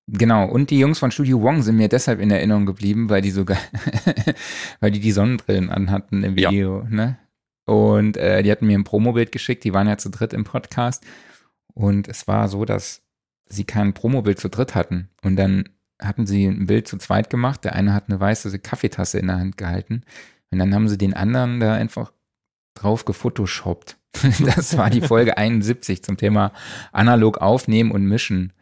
genau, 0.08 0.46
und 0.48 0.70
die 0.70 0.78
Jungs 0.80 0.98
von 0.98 1.10
Studio 1.12 1.40
Wong 1.40 1.62
sind 1.62 1.76
mir 1.76 1.88
deshalb 1.88 2.20
in 2.20 2.30
Erinnerung 2.30 2.66
geblieben, 2.66 3.08
weil 3.08 3.22
die 3.22 3.30
sogar, 3.30 3.56
weil 4.80 4.90
die 4.90 5.00
die 5.00 5.12
Sonnenbrillen 5.12 5.70
anhatten 5.70 6.24
im 6.24 6.36
Ja. 6.36 6.50
Video, 6.50 6.84
ne? 6.90 7.18
Und 7.72 8.18
äh, 8.18 8.42
die 8.42 8.50
hatten 8.50 8.66
mir 8.66 8.78
ein 8.78 8.84
Promobild 8.84 9.32
geschickt, 9.32 9.64
die 9.64 9.72
waren 9.72 9.88
ja 9.88 9.96
zu 9.96 10.10
dritt 10.10 10.34
im 10.34 10.44
Podcast. 10.44 11.02
Und 11.72 12.06
es 12.06 12.28
war 12.28 12.48
so, 12.48 12.66
dass 12.66 13.00
sie 13.46 13.64
kein 13.64 13.94
Promobild 13.94 14.38
zu 14.38 14.50
dritt 14.50 14.74
hatten. 14.74 15.08
Und 15.22 15.36
dann 15.36 15.70
hatten 15.98 16.26
sie 16.26 16.44
ein 16.44 16.66
Bild 16.66 16.86
zu 16.86 16.98
zweit 16.98 17.30
gemacht. 17.30 17.64
Der 17.64 17.74
eine 17.74 17.94
hat 17.94 18.08
eine 18.08 18.20
weiße 18.20 18.58
Kaffeetasse 18.58 19.18
in 19.18 19.28
der 19.28 19.38
Hand 19.38 19.56
gehalten. 19.56 20.02
Und 20.50 20.58
dann 20.58 20.74
haben 20.74 20.86
sie 20.86 20.98
den 20.98 21.14
anderen 21.14 21.60
da 21.60 21.72
einfach 21.72 22.12
drauf 22.74 23.04
gefotoshoppt. 23.04 23.96
Das 24.54 24.76
war 24.76 24.90
die 24.90 25.00
Folge 25.00 25.38
71 25.38 26.04
zum 26.04 26.18
Thema 26.18 26.52
analog 26.92 27.38
aufnehmen 27.38 27.90
und 27.90 28.04
mischen. 28.04 28.52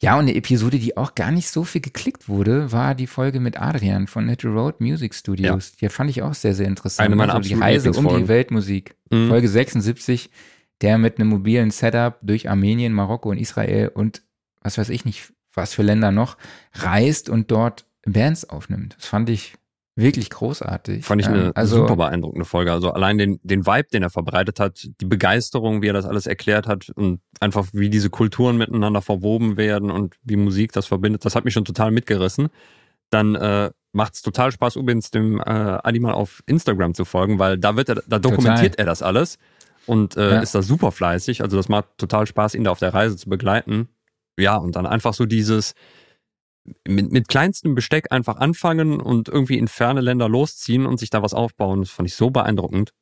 Ja, 0.00 0.14
und 0.14 0.20
eine 0.20 0.36
Episode, 0.36 0.78
die 0.78 0.96
auch 0.96 1.16
gar 1.16 1.32
nicht 1.32 1.48
so 1.48 1.64
viel 1.64 1.80
geklickt 1.80 2.28
wurde, 2.28 2.70
war 2.70 2.94
die 2.94 3.08
Folge 3.08 3.40
mit 3.40 3.60
Adrian 3.60 4.06
von 4.06 4.28
Little 4.28 4.50
Road 4.50 4.80
Music 4.80 5.12
Studios. 5.12 5.72
Die 5.72 5.88
fand 5.88 6.10
ich 6.10 6.22
auch 6.22 6.34
sehr, 6.34 6.54
sehr 6.54 6.66
interessant. 6.66 7.06
Eine 7.06 7.16
meiner 7.16 7.34
Also 7.34 7.48
die 7.48 7.54
Reise 7.54 7.90
um 7.90 8.06
die. 8.06 8.28
Weltmusik. 8.28 8.94
Mhm. 9.10 9.28
Folge 9.28 9.48
76, 9.48 10.30
der 10.82 10.98
mit 10.98 11.18
einem 11.18 11.30
mobilen 11.30 11.72
Setup 11.72 12.16
durch 12.22 12.48
Armenien, 12.48 12.92
Marokko 12.92 13.30
und 13.30 13.38
Israel 13.38 13.88
und 13.88 14.22
was 14.60 14.78
weiß 14.78 14.88
ich 14.90 15.04
nicht, 15.04 15.32
was 15.52 15.74
für 15.74 15.82
Länder 15.82 16.12
noch, 16.12 16.36
reist 16.74 17.28
und 17.28 17.50
dort 17.50 17.86
Bands 18.06 18.48
aufnimmt. 18.48 18.94
Das 18.98 19.06
fand 19.06 19.28
ich 19.30 19.54
wirklich 19.98 20.30
großartig. 20.30 21.04
Fand 21.04 21.20
ich 21.20 21.26
eine 21.28 21.52
also, 21.54 21.78
super 21.78 21.96
beeindruckende 21.96 22.44
Folge. 22.44 22.72
Also 22.72 22.92
allein 22.92 23.18
den, 23.18 23.40
den 23.42 23.66
Vibe, 23.66 23.88
den 23.92 24.02
er 24.02 24.10
verbreitet 24.10 24.60
hat, 24.60 24.88
die 25.00 25.04
Begeisterung, 25.04 25.82
wie 25.82 25.88
er 25.88 25.92
das 25.92 26.06
alles 26.06 26.26
erklärt 26.26 26.66
hat 26.66 26.90
und 26.94 27.20
einfach 27.40 27.66
wie 27.72 27.90
diese 27.90 28.08
Kulturen 28.08 28.56
miteinander 28.56 29.02
verwoben 29.02 29.56
werden 29.56 29.90
und 29.90 30.14
wie 30.22 30.36
Musik 30.36 30.72
das 30.72 30.86
verbindet, 30.86 31.24
das 31.24 31.34
hat 31.34 31.44
mich 31.44 31.54
schon 31.54 31.64
total 31.64 31.90
mitgerissen. 31.90 32.48
Dann 33.10 33.34
äh, 33.34 33.70
macht 33.92 34.14
es 34.14 34.22
total 34.22 34.52
Spaß, 34.52 34.76
übrigens 34.76 35.10
dem 35.10 35.40
äh, 35.40 35.42
Adi 35.42 35.98
mal 35.98 36.12
auf 36.12 36.42
Instagram 36.46 36.94
zu 36.94 37.04
folgen, 37.04 37.38
weil 37.38 37.58
da 37.58 37.76
wird 37.76 37.88
er, 37.88 38.02
da 38.06 38.18
dokumentiert 38.18 38.78
er 38.78 38.86
das 38.86 39.02
alles 39.02 39.38
und 39.86 40.16
äh, 40.16 40.34
Ja. 40.34 40.40
ist 40.40 40.54
da 40.54 40.62
super 40.62 40.92
fleißig. 40.92 41.42
Also 41.42 41.56
das 41.56 41.68
macht 41.68 41.86
total 41.98 42.26
Spaß, 42.26 42.54
ihn 42.54 42.64
da 42.64 42.70
auf 42.70 42.78
der 42.78 42.94
Reise 42.94 43.16
zu 43.16 43.28
begleiten. 43.28 43.88
Ja, 44.38 44.56
und 44.56 44.76
dann 44.76 44.86
einfach 44.86 45.14
so 45.14 45.26
dieses, 45.26 45.74
mit, 46.86 47.12
mit 47.12 47.28
kleinstem 47.28 47.74
Besteck 47.74 48.10
einfach 48.10 48.36
anfangen 48.36 49.00
und 49.00 49.28
irgendwie 49.28 49.58
in 49.58 49.68
ferne 49.68 50.00
Länder 50.00 50.28
losziehen 50.28 50.86
und 50.86 50.98
sich 50.98 51.10
da 51.10 51.22
was 51.22 51.34
aufbauen. 51.34 51.80
Das 51.80 51.90
fand 51.90 52.08
ich 52.08 52.14
so 52.14 52.30
beeindruckend. 52.30 52.92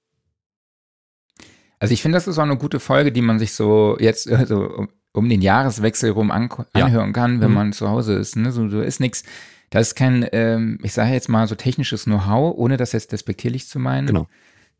Also 1.79 1.93
ich 1.93 2.03
finde, 2.03 2.17
das 2.17 2.27
ist 2.27 2.39
auch 2.39 2.43
eine 2.45 2.57
gute 2.57 2.81
Folge, 2.81 3.13
die 3.13 3.23
man 3.23 3.39
sich 3.39 3.53
so 3.53 3.97
jetzt 4.01 4.27
äh, 4.27 4.47
so 4.47 4.87
um, 5.13 5.29
den 5.29 5.43
Jahreswechsel 5.43 6.11
rum 6.11 6.31
an, 6.31 6.49
Ja. 6.77 6.87
anhören 6.87 7.13
kann, 7.13 7.41
wenn 7.41 7.49
Mhm. 7.51 7.55
man 7.55 7.73
zu 7.73 7.89
Hause 7.89 8.15
ist. 8.15 8.37
Ne? 8.37 8.53
So, 8.53 8.69
so 8.69 8.81
ist 8.81 9.01
nichts. 9.01 9.25
Da 9.71 9.81
ist 9.81 9.95
kein, 9.95 10.27
ähm, 10.33 10.79
ich 10.83 10.93
sage 10.93 11.13
jetzt 11.13 11.29
mal 11.29 11.47
so 11.49 11.55
technisches 11.55 12.05
Know-how, 12.05 12.55
ohne 12.57 12.77
das 12.77 12.93
jetzt 12.93 13.13
despektierlich 13.13 13.67
zu 13.69 13.79
meinen, 13.79 14.07
Genau. 14.07 14.27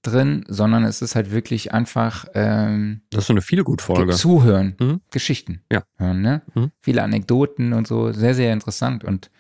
Drin, 0.03 0.45
sondern 0.49 0.85
es 0.85 1.03
ist 1.03 1.15
halt 1.17 1.31
wirklich 1.33 1.73
einfach 1.75 2.27
ähm, 2.35 3.01
Das 3.11 3.23
ist 3.25 3.27
so 3.29 3.33
eine 3.33 3.43
Feelgood-Folge. 3.43 4.13
zuhören, 4.15 4.77
Mhm. 4.81 5.01
Geschichten 5.11 5.63
Ja. 5.73 5.83
hören, 5.97 6.23
ne? 6.23 6.43
Mhm. 6.55 6.71
Viele 6.81 7.03
Anekdoten 7.03 7.73
und 7.73 7.87
so, 7.87 8.13
sehr, 8.13 8.35
sehr 8.35 8.53
interessant. 8.53 9.03
Und 9.05 9.31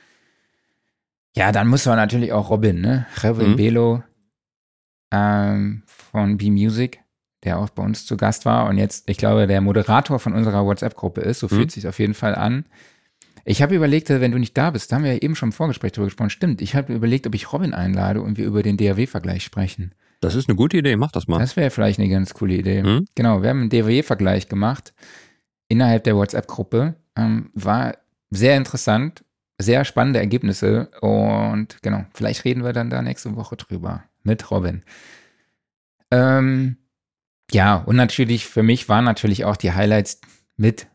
ja, 1.36 1.52
dann 1.52 1.68
muss 1.68 1.86
man 1.86 1.96
natürlich 1.96 2.32
auch 2.32 2.50
Robin, 2.50 2.80
ne? 2.80 3.06
Robin 3.22 3.52
Mhm. 3.52 3.56
Belo 3.56 4.02
ähm, 5.12 5.82
von 5.86 6.36
B-Music, 6.36 7.00
der 7.44 7.58
auch 7.58 7.70
bei 7.70 7.82
uns 7.82 8.06
zu 8.06 8.16
Gast 8.16 8.44
war 8.44 8.68
und 8.68 8.78
jetzt, 8.78 9.08
ich 9.08 9.18
glaube, 9.18 9.46
der 9.46 9.60
Moderator 9.60 10.18
von 10.18 10.32
unserer 10.32 10.64
WhatsApp-Gruppe 10.64 11.20
ist, 11.20 11.40
so 11.40 11.46
Mhm. 11.46 11.50
fühlt 11.50 11.70
sich 11.70 11.86
auf 11.86 11.98
jeden 11.98 12.14
Fall 12.14 12.34
an. 12.34 12.64
Ich 13.44 13.62
habe 13.62 13.76
überlegt, 13.76 14.08
wenn 14.08 14.32
du 14.32 14.38
nicht 14.38 14.56
da 14.58 14.70
bist, 14.72 14.90
da 14.90 14.96
haben 14.96 15.04
wir 15.04 15.12
ja 15.14 15.22
eben 15.22 15.36
schon 15.36 15.50
im 15.50 15.52
Vorgespräch 15.52 15.92
drüber 15.92 16.06
gesprochen, 16.06 16.30
stimmt, 16.30 16.60
ich 16.60 16.75
habe 16.75 16.92
überlegt, 16.92 17.26
ob 17.28 17.34
ich 17.36 17.52
Robin 17.52 17.72
einlade 17.75 18.20
und 18.20 18.36
wir 18.38 18.44
über 18.46 18.64
den 18.64 18.76
DAW-Vergleich 18.76 19.44
sprechen. 19.44 19.92
Das 20.20 20.35
ist 20.35 20.49
eine 20.49 20.56
gute 20.56 20.78
Idee, 20.78 20.96
mach 20.96 21.12
das 21.12 21.28
mal. 21.28 21.38
Das 21.38 21.56
wäre 21.56 21.70
vielleicht 21.70 21.99
eine 21.99 22.08
ganz 22.08 22.35
coole 22.35 22.54
Idee. 22.54 22.82
Mhm. 22.82 23.06
Genau, 23.14 23.42
wir 23.42 23.50
haben 23.50 23.61
einen 23.61 23.70
DW-Vergleich 23.70 24.49
gemacht 24.49 24.94
innerhalb 25.68 26.04
der 26.04 26.16
WhatsApp-Gruppe. 26.16 26.94
Ähm, 27.16 27.50
war 27.54 27.96
sehr 28.30 28.56
interessant, 28.56 29.25
sehr 29.58 29.85
spannende 29.85 30.18
Ergebnisse 30.18 30.90
und 31.00 31.82
genau, 31.82 32.04
vielleicht 32.14 32.44
reden 32.44 32.64
wir 32.64 32.73
dann 32.73 32.90
da 32.90 33.02
nächste 33.02 33.37
Woche 33.37 33.56
drüber 33.56 34.04
mit 34.23 34.50
Robin. 34.50 34.82
Ähm, 36.11 36.76
ja, 37.52 37.76
und 37.76 37.96
natürlich 37.96 38.46
für 38.46 38.62
mich 38.62 38.88
waren 38.88 39.04
natürlich 39.04 39.44
auch 39.44 39.56
die 39.56 39.73
Highlights 39.73 40.20
mit 40.56 40.88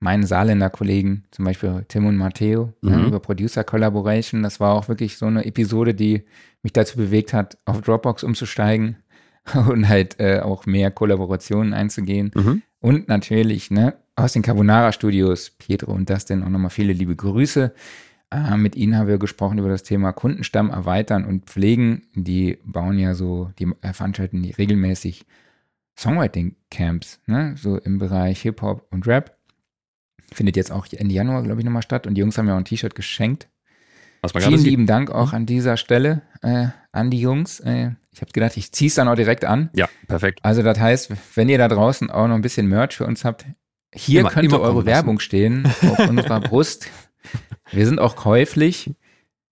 meinen 0.00 0.24
Saarländer 0.26 0.70
Kollegen, 0.70 1.24
zum 1.32 1.44
Beispiel 1.44 1.84
Tim 1.88 2.06
und 2.06 2.16
Matteo, 2.16 2.72
Mhm. 2.82 3.06
über 3.06 3.20
Producer 3.20 3.64
Collaboration. 3.64 4.42
Das 4.42 4.60
war 4.60 4.74
auch 4.74 4.88
wirklich 4.88 5.16
so 5.16 5.26
eine 5.26 5.44
Episode, 5.44 5.94
die 5.94 6.24
mich 6.62 6.72
dazu 6.72 6.96
bewegt 6.96 7.32
hat, 7.32 7.58
auf 7.64 7.80
Dropbox 7.80 8.24
umzusteigen 8.24 8.96
und 9.68 9.88
halt 9.88 10.18
äh, 10.20 10.40
auch 10.40 10.66
mehr 10.66 10.90
Kollaborationen 10.90 11.72
einzugehen. 11.72 12.30
Mhm. 12.34 12.62
Und 12.80 13.08
natürlich, 13.08 13.70
ne, 13.70 13.94
aus 14.16 14.32
den 14.32 14.42
Carbonara 14.42 14.92
Studios, 14.92 15.50
Pietro 15.50 15.92
und 15.92 16.08
Dustin, 16.08 16.42
auch 16.42 16.48
nochmal 16.48 16.70
viele 16.70 16.92
liebe 16.92 17.16
Grüße. 17.16 17.72
Äh, 18.30 18.56
mit 18.56 18.76
ihnen 18.76 18.96
haben 18.96 19.08
wir 19.08 19.18
gesprochen 19.18 19.58
über 19.58 19.68
das 19.68 19.82
Thema 19.82 20.12
Kundenstamm 20.12 20.70
erweitern 20.70 21.24
und 21.24 21.46
pflegen. 21.46 22.02
Die 22.14 22.58
bauen 22.64 22.98
ja 22.98 23.14
so, 23.14 23.50
die 23.58 23.68
veranstalten 23.80 24.42
die 24.42 24.52
regelmäßig 24.52 25.24
Songwriting-Camps, 25.98 27.20
ne, 27.26 27.54
so 27.56 27.76
im 27.76 27.98
Bereich 27.98 28.42
Hip-Hop 28.42 28.86
und 28.90 29.06
Rap. 29.06 29.36
Findet 30.32 30.56
jetzt 30.56 30.70
auch 30.70 30.86
Ende 30.92 31.14
Januar, 31.14 31.42
glaube 31.42 31.60
ich, 31.60 31.64
nochmal 31.64 31.82
statt. 31.82 32.06
Und 32.06 32.14
die 32.14 32.20
Jungs 32.20 32.36
haben 32.36 32.46
mir 32.46 32.52
auch 32.52 32.58
ein 32.58 32.64
T-Shirt 32.64 32.94
geschenkt. 32.94 33.48
Vielen 34.36 34.62
lieben 34.62 34.86
Dank 34.86 35.10
auch 35.10 35.32
an 35.32 35.46
dieser 35.46 35.76
Stelle 35.76 36.22
äh, 36.42 36.66
an 36.92 37.10
die 37.10 37.20
Jungs. 37.20 37.60
Äh, 37.60 37.92
ich 38.12 38.20
habe 38.20 38.32
gedacht, 38.32 38.56
ich 38.56 38.72
ziehe 38.72 38.88
es 38.88 38.94
dann 38.94 39.08
auch 39.08 39.14
direkt 39.14 39.44
an. 39.44 39.70
Ja, 39.74 39.88
perfekt. 40.08 40.40
Also 40.42 40.62
das 40.62 40.78
heißt, 40.78 41.12
wenn 41.36 41.48
ihr 41.48 41.58
da 41.58 41.68
draußen 41.68 42.10
auch 42.10 42.26
noch 42.26 42.34
ein 42.34 42.42
bisschen 42.42 42.66
Merch 42.66 42.96
für 42.96 43.06
uns 43.06 43.24
habt, 43.24 43.46
hier 43.94 44.20
Immer- 44.20 44.30
könnte 44.30 44.56
immer 44.56 44.60
eure. 44.64 44.84
Werbung 44.86 45.18
stehen 45.20 45.66
auf 45.82 45.98
unserer 46.08 46.40
Brust. 46.40 46.88
Wir 47.70 47.86
sind 47.86 48.00
auch 48.00 48.16
käuflich. 48.16 48.90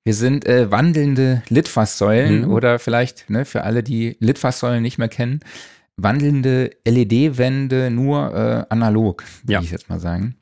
Wir 0.04 0.14
sind 0.14 0.46
äh, 0.46 0.70
wandelnde 0.70 1.42
Litfaßsäulen 1.48 2.42
Mhm. 2.42 2.52
oder 2.52 2.78
vielleicht 2.78 3.28
ne, 3.30 3.44
für 3.44 3.62
alle, 3.64 3.82
die 3.82 4.16
Litfaßsäulen 4.20 4.82
nicht 4.82 4.98
mehr 4.98 5.08
kennen, 5.08 5.40
wandelnde 5.96 6.70
LED-Wände 6.86 7.90
nur 7.90 8.34
äh, 8.34 8.64
analog, 8.72 9.24
würde 9.42 9.52
Ja. 9.54 9.60
ich 9.62 9.70
jetzt 9.70 9.88
mal 9.88 9.98
sagen. 10.00 10.36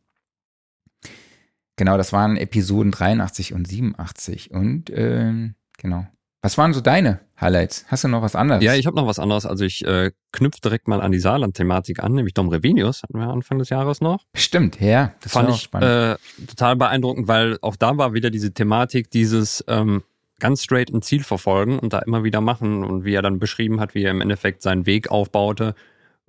Genau, 1.76 1.96
das 1.96 2.12
waren 2.12 2.36
Episoden 2.36 2.92
83 2.92 3.52
und 3.52 3.66
87 3.66 4.50
und 4.52 4.90
ähm, 4.94 5.54
genau. 5.78 6.06
Was 6.42 6.58
waren 6.58 6.74
so 6.74 6.82
deine 6.82 7.20
Highlights? 7.40 7.86
Hast 7.88 8.04
du 8.04 8.08
noch 8.08 8.20
was 8.20 8.36
anderes? 8.36 8.62
Ja, 8.62 8.74
ich 8.74 8.86
habe 8.86 8.96
noch 8.96 9.06
was 9.06 9.18
anderes. 9.18 9.46
Also 9.46 9.64
ich 9.64 9.84
äh, 9.86 10.10
knüpfe 10.30 10.60
direkt 10.60 10.88
mal 10.88 11.00
an 11.00 11.10
die 11.10 11.18
Saarland-Thematik 11.18 12.02
an, 12.02 12.12
nämlich 12.12 12.34
Dom 12.34 12.50
Revenius 12.50 13.02
hatten 13.02 13.18
wir 13.18 13.28
Anfang 13.28 13.58
des 13.58 13.70
Jahres 13.70 14.02
noch. 14.02 14.24
Stimmt, 14.34 14.78
ja, 14.78 15.14
das 15.22 15.32
Fand 15.32 15.48
ich 15.48 15.62
spannend. 15.62 16.18
äh, 16.20 16.46
total 16.46 16.76
beeindruckend, 16.76 17.28
weil 17.28 17.58
auch 17.62 17.76
da 17.76 17.96
war 17.96 18.12
wieder 18.12 18.30
diese 18.30 18.52
Thematik, 18.52 19.10
dieses 19.10 19.64
ähm, 19.68 20.02
ganz 20.38 20.62
straight 20.62 20.92
ein 20.92 21.00
Ziel 21.00 21.22
verfolgen 21.24 21.78
und 21.78 21.94
da 21.94 22.00
immer 22.00 22.24
wieder 22.24 22.42
machen 22.42 22.84
und 22.84 23.04
wie 23.06 23.14
er 23.14 23.22
dann 23.22 23.38
beschrieben 23.38 23.80
hat, 23.80 23.94
wie 23.94 24.02
er 24.02 24.10
im 24.10 24.20
Endeffekt 24.20 24.60
seinen 24.60 24.84
Weg 24.84 25.10
aufbaute, 25.10 25.74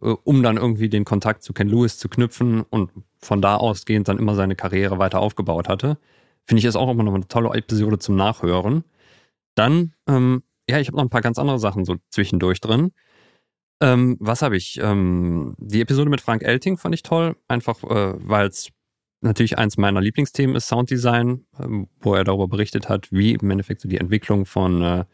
äh, 0.02 0.08
um 0.24 0.44
dann 0.44 0.56
irgendwie 0.56 0.88
den 0.88 1.04
Kontakt 1.04 1.44
zu 1.44 1.52
Ken 1.52 1.68
Lewis 1.68 1.98
zu 1.98 2.08
knüpfen 2.08 2.62
und 2.62 2.90
von 3.26 3.42
da 3.42 3.56
ausgehend 3.58 4.08
dann 4.08 4.20
immer 4.20 4.36
seine 4.36 4.56
Karriere 4.56 5.00
weiter 5.00 5.20
aufgebaut 5.20 5.68
hatte. 5.68 5.98
Finde 6.46 6.60
ich 6.60 6.66
ist 6.66 6.76
auch 6.76 6.90
immer 6.90 7.04
noch 7.04 7.14
eine 7.14 7.28
tolle 7.28 7.50
Episode 7.58 8.00
zum 8.00 8.16
Nachhören. 8.16 8.84
Dann, 9.56 9.94
ähm, 10.08 10.44
ja, 10.70 10.80
ich 10.80 10.88
habe 10.88 10.98
noch 10.98 11.04
ein 11.04 11.10
paar 11.10 11.22
ganz 11.22 11.40
andere 11.40 11.60
Sachen 11.60 11.86
so 11.86 11.96
zwischendurch 12.10 12.62
drin. 12.62 12.92
Ähm, 13.82 14.18
was 14.20 14.42
habe 14.42 14.56
ich? 14.58 14.80
Ähm, 14.82 15.56
die 15.58 15.82
Episode 15.82 16.10
mit 16.10 16.22
Frank 16.22 16.44
Elting 16.44 16.78
fand 16.78 16.96
ich 16.96 17.04
toll, 17.04 17.36
einfach 17.48 17.84
äh, 17.84 18.14
weil 18.18 18.48
es 18.48 18.70
natürlich 19.22 19.58
eins 19.58 19.78
meiner 19.78 20.02
Lieblingsthemen 20.02 20.56
ist, 20.56 20.68
Sounddesign, 20.68 21.46
ähm, 21.60 21.88
wo 22.00 22.14
er 22.14 22.24
darüber 22.24 22.48
berichtet 22.48 22.90
hat, 22.90 23.12
wie 23.12 23.34
im 23.34 23.52
Endeffekt 23.52 23.82
so 23.82 23.90
die 23.90 23.98
Entwicklung 23.98 24.46
von, 24.46 24.82
äh, 24.82 25.06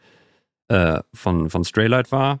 äh, 0.68 1.02
von, 1.12 1.50
von 1.50 1.64
Straylight 1.64 2.12
war. 2.12 2.40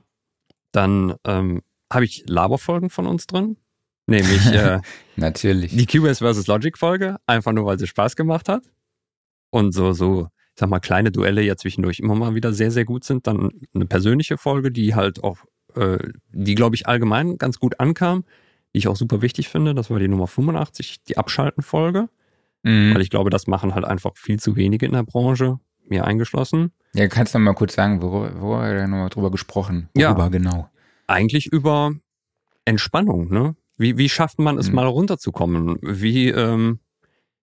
Dann 0.72 1.16
ähm, 1.24 1.62
habe 1.92 2.04
ich 2.04 2.24
Laberfolgen 2.26 2.90
von 2.90 3.06
uns 3.06 3.26
drin, 3.26 3.56
nämlich 4.06 4.46
äh, 4.46 4.80
Natürlich. 5.16 5.76
die 5.76 5.86
Cubase 5.86 6.24
vs. 6.24 6.46
Logic 6.46 6.76
Folge, 6.78 7.16
einfach 7.26 7.52
nur 7.52 7.66
weil 7.66 7.78
sie 7.78 7.86
Spaß 7.86 8.16
gemacht 8.16 8.48
hat. 8.48 8.64
Und 9.50 9.72
so, 9.72 9.92
so, 9.92 10.28
ich 10.54 10.60
sag 10.60 10.68
mal, 10.70 10.80
kleine 10.80 11.10
Duelle 11.12 11.42
ja 11.42 11.56
zwischendurch 11.56 11.98
immer 12.00 12.14
mal 12.14 12.34
wieder 12.34 12.52
sehr, 12.52 12.70
sehr 12.70 12.84
gut 12.84 13.04
sind. 13.04 13.26
Dann 13.26 13.50
eine 13.74 13.86
persönliche 13.86 14.38
Folge, 14.38 14.70
die 14.70 14.94
halt 14.94 15.22
auch, 15.22 15.38
äh, 15.74 15.98
die 16.30 16.54
glaube 16.54 16.74
ich 16.74 16.86
allgemein 16.86 17.36
ganz 17.38 17.58
gut 17.58 17.78
ankam, 17.80 18.24
die 18.74 18.78
ich 18.78 18.88
auch 18.88 18.96
super 18.96 19.20
wichtig 19.22 19.48
finde. 19.48 19.74
Das 19.74 19.90
war 19.90 19.98
die 19.98 20.08
Nummer 20.08 20.26
85, 20.26 21.02
die 21.04 21.18
Abschalten-Folge. 21.18 22.08
Mhm. 22.62 22.94
Weil 22.94 23.02
ich 23.02 23.10
glaube, 23.10 23.28
das 23.30 23.46
machen 23.46 23.74
halt 23.74 23.84
einfach 23.84 24.12
viel 24.16 24.38
zu 24.40 24.56
wenige 24.56 24.86
in 24.86 24.92
der 24.92 25.02
Branche. 25.02 25.58
mir 25.88 26.04
eingeschlossen. 26.06 26.72
Ja, 26.94 27.08
kannst 27.08 27.34
du 27.34 27.38
mal 27.40 27.54
kurz 27.54 27.74
sagen, 27.74 28.00
worüber, 28.00 28.40
worüber 28.40 28.72
wir 28.72 28.86
nochmal 28.86 29.08
drüber 29.10 29.30
gesprochen? 29.30 29.88
Worüber 29.94 30.22
Ja. 30.22 30.28
genau? 30.28 30.70
Eigentlich 31.08 31.46
über 31.52 31.92
Entspannung, 32.64 33.28
ne? 33.30 33.56
Wie, 33.76 33.96
wie 33.98 34.08
schafft 34.08 34.38
man 34.38 34.58
es 34.58 34.68
Mhm. 34.68 34.74
mal 34.74 34.86
runterzukommen? 34.86 35.78
Wie, 35.82 36.28
ähm, 36.28 36.78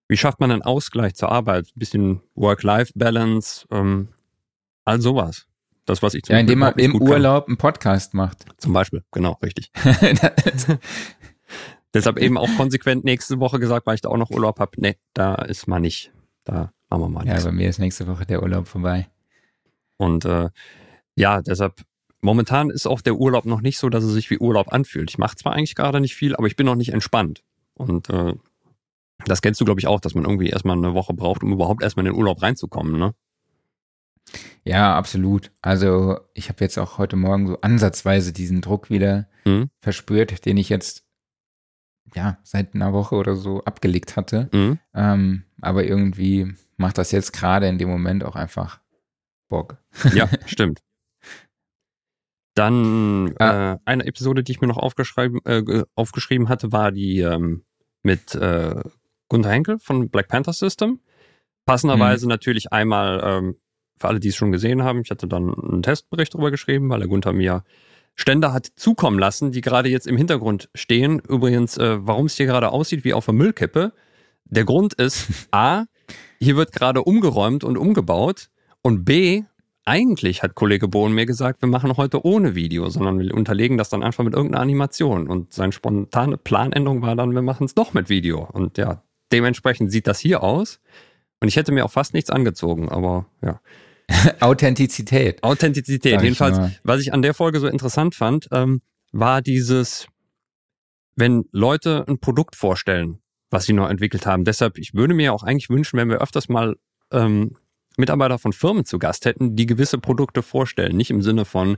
wie 0.08 0.16
schafft 0.16 0.40
man 0.40 0.50
einen 0.50 0.62
Ausgleich 0.62 1.14
zur 1.14 1.30
Arbeit? 1.30 1.66
Ein 1.68 1.78
bisschen 1.78 2.20
Work-Life-Balance, 2.34 3.66
ähm, 3.70 4.08
all 4.84 5.00
sowas. 5.00 5.46
Das, 5.86 6.02
was 6.02 6.14
ich 6.14 6.22
zum 6.24 6.34
Ja, 6.34 6.40
indem 6.40 6.60
man 6.60 6.74
im 6.74 6.92
gut 6.92 7.02
kann. 7.02 7.10
Urlaub 7.10 7.48
einen 7.48 7.56
Podcast 7.56 8.14
macht. 8.14 8.44
Zum 8.58 8.72
Beispiel, 8.72 9.02
genau, 9.12 9.38
richtig. 9.42 9.72
Deshalb 11.94 12.18
eben 12.18 12.38
auch 12.38 12.48
konsequent 12.56 13.04
nächste 13.04 13.40
Woche 13.40 13.58
gesagt, 13.58 13.86
weil 13.86 13.96
ich 13.96 14.00
da 14.00 14.10
auch 14.10 14.16
noch 14.16 14.30
Urlaub 14.30 14.60
habe. 14.60 14.70
Nee, 14.76 14.96
da 15.12 15.34
ist 15.34 15.66
mal 15.66 15.80
nicht. 15.80 16.12
Da 16.44 16.72
machen 16.88 17.02
wir 17.02 17.08
mal 17.08 17.26
ja, 17.26 17.32
nichts. 17.32 17.44
bei 17.44 17.52
mir 17.52 17.68
ist 17.68 17.78
nächste 17.78 18.06
Woche 18.06 18.24
der 18.26 18.42
Urlaub 18.42 18.68
vorbei. 18.68 19.08
Und 19.96 20.24
äh, 20.24 20.50
ja, 21.16 21.42
deshalb, 21.42 21.82
momentan 22.20 22.70
ist 22.70 22.86
auch 22.86 23.00
der 23.00 23.16
Urlaub 23.16 23.44
noch 23.46 23.60
nicht 23.60 23.78
so, 23.78 23.88
dass 23.88 24.04
es 24.04 24.12
sich 24.12 24.30
wie 24.30 24.38
Urlaub 24.38 24.72
anfühlt. 24.72 25.10
Ich 25.10 25.18
mache 25.18 25.36
zwar 25.36 25.52
eigentlich 25.52 25.74
gerade 25.74 26.00
nicht 26.00 26.14
viel, 26.14 26.34
aber 26.36 26.46
ich 26.46 26.56
bin 26.56 26.66
noch 26.66 26.74
nicht 26.76 26.92
entspannt. 26.92 27.42
Und 27.74 28.10
äh, 28.10 28.34
das 29.26 29.42
kennst 29.42 29.60
du, 29.60 29.64
glaube 29.64 29.80
ich, 29.80 29.86
auch, 29.86 30.00
dass 30.00 30.14
man 30.14 30.24
irgendwie 30.24 30.48
erstmal 30.50 30.76
eine 30.76 30.94
Woche 30.94 31.14
braucht, 31.14 31.42
um 31.42 31.52
überhaupt 31.52 31.82
erstmal 31.82 32.06
in 32.06 32.12
den 32.12 32.18
Urlaub 32.18 32.42
reinzukommen, 32.42 32.98
ne? 32.98 33.14
Ja, 34.64 34.96
absolut. 34.96 35.50
Also 35.62 36.18
ich 36.34 36.48
habe 36.50 36.62
jetzt 36.62 36.78
auch 36.78 36.98
heute 36.98 37.16
Morgen 37.16 37.46
so 37.46 37.60
ansatzweise 37.62 38.32
diesen 38.32 38.60
Druck 38.60 38.90
wieder 38.90 39.28
Mhm. 39.44 39.70
verspürt, 39.80 40.44
den 40.44 40.56
ich 40.58 40.68
jetzt 40.68 41.04
ja 42.14 42.38
seit 42.42 42.74
einer 42.74 42.92
Woche 42.92 43.14
oder 43.16 43.34
so 43.36 43.64
abgelegt 43.64 44.16
hatte. 44.16 44.48
Mhm. 44.52 44.78
Ähm, 44.94 45.44
aber 45.60 45.84
irgendwie 45.84 46.54
macht 46.76 46.98
das 46.98 47.10
jetzt 47.12 47.32
gerade 47.32 47.66
in 47.68 47.78
dem 47.78 47.88
Moment 47.88 48.22
auch 48.24 48.36
einfach 48.36 48.80
Bock. 49.48 49.78
Ja, 50.14 50.28
stimmt. 50.46 50.80
Dann 52.60 53.34
Ah. 53.38 53.72
äh, 53.72 53.78
eine 53.86 54.06
Episode, 54.06 54.42
die 54.44 54.52
ich 54.52 54.60
mir 54.60 54.66
noch 54.66 54.76
aufgeschrieben, 54.76 55.40
äh, 55.44 55.62
ge- 55.62 55.84
aufgeschrieben 55.94 56.48
hatte, 56.48 56.72
war 56.72 56.92
die 56.92 57.20
ähm, 57.20 57.64
mit 58.02 58.34
äh, 58.34 58.74
Gunther 59.28 59.50
Henkel 59.50 59.78
von 59.78 60.10
Black 60.10 60.28
Panther 60.28 60.52
System. 60.52 61.00
Passenderweise 61.66 62.28
natürlich 62.28 62.72
einmal 62.72 63.20
ähm, 63.24 63.56
für 63.98 64.08
alle, 64.08 64.20
die 64.20 64.28
es 64.28 64.36
schon 64.36 64.52
gesehen 64.52 64.82
haben. 64.82 65.02
Ich 65.02 65.10
hatte 65.10 65.28
dann 65.28 65.54
einen 65.54 65.82
Testbericht 65.82 66.34
darüber 66.34 66.50
geschrieben, 66.50 66.88
weil 66.90 66.98
der 67.00 67.08
Gunther 67.08 67.32
mir 67.32 67.64
Ständer 68.16 68.52
hat 68.52 68.66
zukommen 68.76 69.18
lassen, 69.18 69.52
die 69.52 69.60
gerade 69.60 69.88
jetzt 69.88 70.06
im 70.06 70.16
Hintergrund 70.16 70.68
stehen. 70.74 71.20
Übrigens, 71.28 71.78
äh, 71.78 71.98
warum 72.06 72.26
es 72.26 72.36
hier 72.36 72.46
gerade 72.46 72.70
aussieht 72.70 73.04
wie 73.04 73.14
auf 73.14 73.24
der 73.26 73.34
Müllkippe. 73.34 73.92
Der 74.44 74.64
Grund 74.64 74.94
ist, 74.94 75.28
A, 75.52 75.84
hier 76.40 76.56
wird 76.56 76.72
gerade 76.72 77.02
umgeräumt 77.02 77.62
und 77.64 77.78
umgebaut 77.78 78.50
und 78.82 79.04
B, 79.04 79.44
eigentlich 79.90 80.44
hat 80.44 80.54
Kollege 80.54 80.86
Bohn 80.86 81.12
mir 81.12 81.26
gesagt, 81.26 81.62
wir 81.62 81.68
machen 81.68 81.96
heute 81.96 82.24
ohne 82.24 82.54
Video, 82.54 82.88
sondern 82.90 83.18
wir 83.18 83.34
unterlegen 83.34 83.76
das 83.76 83.88
dann 83.88 84.04
einfach 84.04 84.22
mit 84.22 84.34
irgendeiner 84.34 84.62
Animation. 84.62 85.26
Und 85.26 85.52
seine 85.52 85.72
spontane 85.72 86.36
Planänderung 86.36 87.02
war 87.02 87.16
dann, 87.16 87.34
wir 87.34 87.42
machen 87.42 87.64
es 87.64 87.74
doch 87.74 87.92
mit 87.92 88.08
Video. 88.08 88.48
Und 88.52 88.78
ja, 88.78 89.02
dementsprechend 89.32 89.90
sieht 89.90 90.06
das 90.06 90.20
hier 90.20 90.44
aus. 90.44 90.78
Und 91.40 91.48
ich 91.48 91.56
hätte 91.56 91.72
mir 91.72 91.84
auch 91.84 91.90
fast 91.90 92.14
nichts 92.14 92.30
angezogen, 92.30 92.88
aber 92.88 93.26
ja. 93.42 93.60
Authentizität. 94.40 95.42
Authentizität. 95.42 96.22
Jedenfalls, 96.22 96.58
mal. 96.58 96.72
was 96.84 97.00
ich 97.00 97.12
an 97.12 97.22
der 97.22 97.34
Folge 97.34 97.58
so 97.58 97.66
interessant 97.66 98.14
fand, 98.14 98.46
ähm, 98.52 98.82
war 99.10 99.42
dieses, 99.42 100.06
wenn 101.16 101.46
Leute 101.50 102.04
ein 102.06 102.20
Produkt 102.20 102.54
vorstellen, 102.54 103.18
was 103.50 103.64
sie 103.64 103.72
noch 103.72 103.90
entwickelt 103.90 104.24
haben. 104.24 104.44
Deshalb, 104.44 104.78
ich 104.78 104.94
würde 104.94 105.14
mir 105.14 105.34
auch 105.34 105.42
eigentlich 105.42 105.68
wünschen, 105.68 105.98
wenn 105.98 106.10
wir 106.10 106.22
öfters 106.22 106.48
mal 106.48 106.76
ähm, 107.10 107.56
Mitarbeiter 108.00 108.38
von 108.38 108.52
Firmen 108.52 108.84
zu 108.84 108.98
Gast 108.98 109.24
hätten, 109.24 109.54
die 109.56 109.66
gewisse 109.66 109.98
Produkte 109.98 110.42
vorstellen. 110.42 110.96
Nicht 110.96 111.10
im 111.10 111.22
Sinne 111.22 111.44
von, 111.44 111.76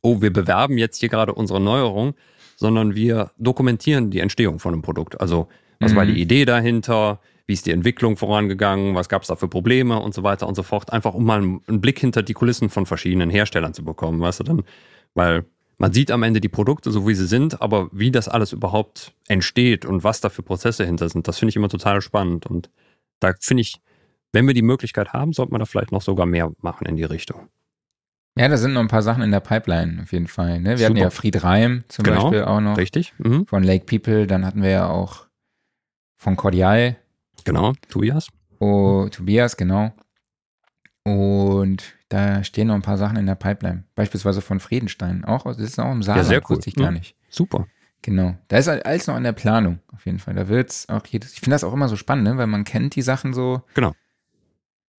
oh, 0.00 0.22
wir 0.22 0.32
bewerben 0.32 0.78
jetzt 0.78 0.98
hier 1.00 1.08
gerade 1.08 1.34
unsere 1.34 1.60
Neuerung, 1.60 2.14
sondern 2.56 2.94
wir 2.94 3.30
dokumentieren 3.38 4.10
die 4.10 4.20
Entstehung 4.20 4.58
von 4.58 4.72
einem 4.72 4.82
Produkt. 4.82 5.20
Also, 5.20 5.48
was 5.80 5.94
war 5.94 6.04
Mhm. 6.04 6.14
die 6.14 6.22
Idee 6.22 6.44
dahinter? 6.44 7.20
Wie 7.46 7.52
ist 7.52 7.66
die 7.66 7.72
Entwicklung 7.72 8.16
vorangegangen? 8.16 8.94
Was 8.94 9.08
gab 9.08 9.22
es 9.22 9.28
da 9.28 9.36
für 9.36 9.48
Probleme 9.48 10.00
und 10.00 10.14
so 10.14 10.22
weiter 10.22 10.46
und 10.48 10.54
so 10.54 10.62
fort? 10.62 10.92
Einfach 10.92 11.12
um 11.14 11.24
mal 11.24 11.38
einen, 11.42 11.60
einen 11.66 11.80
Blick 11.80 11.98
hinter 11.98 12.22
die 12.22 12.32
Kulissen 12.32 12.70
von 12.70 12.86
verschiedenen 12.86 13.28
Herstellern 13.28 13.74
zu 13.74 13.84
bekommen, 13.84 14.20
weißt 14.20 14.40
du 14.40 14.44
dann? 14.44 14.62
Weil 15.14 15.44
man 15.76 15.92
sieht 15.92 16.10
am 16.10 16.22
Ende 16.22 16.40
die 16.40 16.48
Produkte 16.48 16.90
so, 16.90 17.06
wie 17.08 17.14
sie 17.14 17.26
sind, 17.26 17.60
aber 17.60 17.88
wie 17.92 18.10
das 18.12 18.28
alles 18.28 18.52
überhaupt 18.52 19.12
entsteht 19.28 19.84
und 19.84 20.04
was 20.04 20.20
da 20.20 20.28
für 20.30 20.42
Prozesse 20.42 20.86
hinter 20.86 21.08
sind, 21.08 21.26
das 21.28 21.38
finde 21.38 21.50
ich 21.50 21.56
immer 21.56 21.68
total 21.68 22.00
spannend. 22.00 22.46
Und 22.46 22.70
da 23.20 23.32
finde 23.40 23.62
ich, 23.62 23.80
wenn 24.34 24.46
wir 24.46 24.54
die 24.54 24.62
Möglichkeit 24.62 25.12
haben, 25.12 25.32
sollte 25.32 25.52
man 25.52 25.60
da 25.60 25.64
vielleicht 25.64 25.92
noch 25.92 26.02
sogar 26.02 26.26
mehr 26.26 26.52
machen 26.60 26.86
in 26.86 26.96
die 26.96 27.04
Richtung. 27.04 27.48
Ja, 28.36 28.48
da 28.48 28.56
sind 28.56 28.72
noch 28.72 28.80
ein 28.80 28.88
paar 28.88 29.02
Sachen 29.02 29.22
in 29.22 29.30
der 29.30 29.38
Pipeline 29.40 30.02
auf 30.02 30.12
jeden 30.12 30.26
Fall. 30.26 30.58
Ne? 30.60 30.76
Wir 30.78 30.86
hatten 30.86 30.96
Super. 30.96 31.04
ja 31.06 31.10
Fried 31.10 31.44
Reim 31.44 31.84
zum 31.88 32.02
Genau. 32.02 32.22
Beispiel 32.24 32.42
auch 32.42 32.60
noch 32.60 32.76
Richtig? 32.76 33.14
Mhm. 33.18 33.46
von 33.46 33.62
Lake 33.62 33.84
People. 33.86 34.26
Dann 34.26 34.44
hatten 34.44 34.60
wir 34.62 34.70
ja 34.70 34.88
auch 34.88 35.26
von 36.16 36.34
Cordial, 36.36 36.96
Genau, 37.44 37.74
Tobias. 37.88 38.28
oh, 38.58 39.06
Tobias, 39.10 39.56
genau. 39.56 39.92
Und 41.04 41.94
da 42.08 42.42
stehen 42.44 42.68
noch 42.68 42.74
ein 42.74 42.82
paar 42.82 42.96
Sachen 42.98 43.16
in 43.16 43.26
der 43.26 43.34
Pipeline. 43.34 43.84
Beispielsweise 43.94 44.40
von 44.40 44.58
Friedenstein. 44.60 45.24
Auch, 45.24 45.44
das 45.44 45.58
ist 45.58 45.78
auch 45.78 45.92
im 45.92 46.02
Saarland, 46.02 46.28
sehr 46.28 46.40
cool. 46.48 46.56
wusste 46.56 46.70
ich 46.70 46.76
gar 46.76 46.86
Ja. 46.86 46.90
nicht. 46.92 47.14
Super. 47.28 47.66
Genau. 48.02 48.36
Da 48.48 48.58
ist 48.58 48.68
alles 48.68 49.06
noch 49.06 49.16
in 49.16 49.22
der 49.24 49.32
Planung, 49.32 49.78
auf 49.92 50.04
jeden 50.06 50.18
Fall. 50.18 50.34
Da 50.34 50.48
wird's 50.48 50.88
auch 50.88 51.06
jedes. 51.06 51.32
Ich 51.34 51.40
finde 51.40 51.54
das 51.54 51.64
auch 51.64 51.72
immer 51.72 51.88
so 51.88 51.96
spannend, 51.96 52.24
ne? 52.24 52.36
weil 52.36 52.46
man 52.46 52.64
kennt 52.64 52.96
die 52.96 53.02
Sachen 53.02 53.32
so. 53.32 53.62
Genau. 53.74 53.92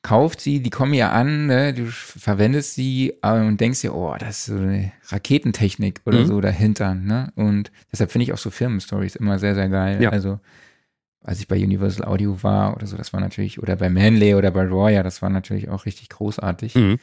Kauft 0.05 0.39
sie, 0.39 0.59
die 0.59 0.69
kommen 0.69 0.93
ja 0.93 1.11
an, 1.11 1.47
ne? 1.47 1.73
du 1.73 1.87
verwendest 1.87 2.75
sie 2.75 3.15
äh, 3.23 3.39
und 3.39 3.59
denkst 3.59 3.81
dir, 3.81 3.95
oh, 3.95 4.15
das 4.19 4.37
ist 4.37 4.45
so 4.45 4.53
eine 4.55 4.91
Raketentechnik 5.07 6.01
oder 6.05 6.19
Mhm. 6.19 6.25
so 6.27 6.41
dahinter. 6.41 6.93
Ne? 6.93 7.31
Und 7.35 7.71
deshalb 7.91 8.11
finde 8.11 8.23
ich 8.25 8.31
auch 8.33 8.37
so 8.37 8.51
Firmenstories 8.51 9.15
immer 9.15 9.39
sehr, 9.39 9.55
sehr 9.55 9.67
geil. 9.67 9.99
Ja. 10.03 10.11
Also, 10.11 10.39
als 11.23 11.39
ich 11.39 11.47
bei 11.47 11.55
Universal 11.55 12.05
Audio 12.07 12.43
war 12.43 12.75
oder 12.75 12.85
so, 12.85 12.97
das 12.97 13.13
war 13.13 13.19
natürlich, 13.19 13.57
oder 13.63 13.75
bei 13.77 13.89
Manley 13.89 14.35
oder 14.35 14.51
bei 14.51 14.67
Roya, 14.67 15.01
das 15.01 15.23
war 15.23 15.31
natürlich 15.31 15.69
auch 15.69 15.87
richtig 15.87 16.09
großartig. 16.09 16.75
Mhm. 16.75 16.99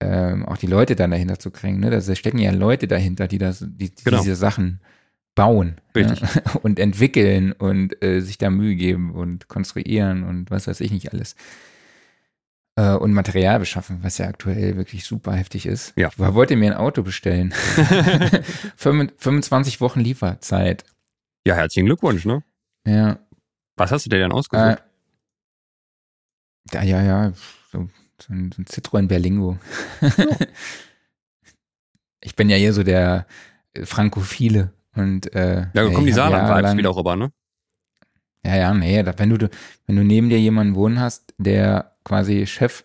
Ähm, 0.00 0.44
auch 0.46 0.56
die 0.56 0.66
Leute 0.66 0.96
dann 0.96 1.12
dahinter 1.12 1.38
zu 1.38 1.52
kriegen. 1.52 1.78
Ne? 1.78 1.90
Da 1.90 2.00
stecken 2.16 2.38
ja 2.38 2.50
Leute 2.50 2.88
dahinter, 2.88 3.28
die 3.28 3.38
das, 3.38 3.60
die, 3.60 3.94
die 3.94 4.02
Genau. 4.02 4.18
diese 4.18 4.34
Sachen 4.34 4.80
bauen. 5.36 5.76
Ja? 5.96 6.12
und 6.62 6.80
entwickeln 6.80 7.52
und 7.52 8.02
äh, 8.02 8.18
sich 8.20 8.36
da 8.36 8.50
Mühe 8.50 8.74
geben 8.74 9.12
und 9.12 9.46
konstruieren 9.46 10.24
und 10.24 10.50
was 10.50 10.66
weiß 10.66 10.80
ich 10.80 10.90
nicht 10.90 11.12
alles. 11.12 11.36
Äh, 12.74 12.94
und 12.94 13.12
Material 13.12 13.58
beschaffen, 13.58 13.98
was 14.02 14.16
ja 14.16 14.28
aktuell 14.28 14.76
wirklich 14.76 15.04
super 15.04 15.34
heftig 15.34 15.66
ist. 15.66 15.92
Ja. 15.96 16.08
Ich 16.08 16.18
wollte 16.18 16.56
mir 16.56 16.70
ein 16.72 16.76
Auto 16.76 17.02
bestellen. 17.02 17.52
25 18.76 19.80
Wochen 19.82 20.00
Lieferzeit. 20.00 20.84
Ja, 21.46 21.54
herzlichen 21.54 21.86
Glückwunsch, 21.86 22.24
ne? 22.24 22.42
Ja. 22.86 23.18
Was 23.76 23.92
hast 23.92 24.06
du 24.06 24.10
dir 24.10 24.20
denn 24.20 24.30
Äh, 24.30 24.34
ausgesucht? 24.34 24.82
ja, 26.72 26.82
ja, 26.82 27.02
ja. 27.02 27.32
So, 27.70 27.90
so, 28.18 28.32
ein, 28.32 28.52
so 28.52 28.62
ein 28.62 28.64
Citroën 28.64 29.06
Berlingo. 29.06 29.58
ich 32.20 32.36
bin 32.36 32.48
ja 32.48 32.56
hier 32.56 32.72
so 32.72 32.82
der 32.82 33.26
äh, 33.74 33.84
Frankophile. 33.84 34.72
Und, 34.94 35.34
äh, 35.34 35.66
ja, 35.74 35.90
kommen 35.90 36.06
die 36.06 36.12
Saarland-Vibes 36.12 36.76
wieder 36.76 36.96
rüber, 36.96 37.16
ne? 37.16 37.32
Ja, 38.44 38.56
ja, 38.56 38.74
nee, 38.74 39.04
wenn 39.04 39.30
du, 39.30 39.48
wenn 39.86 39.96
du 39.96 40.04
neben 40.04 40.28
dir 40.28 40.40
jemanden 40.40 40.74
wohnen 40.74 41.00
hast, 41.00 41.32
der 41.38 41.91
quasi 42.04 42.46
Chef, 42.46 42.84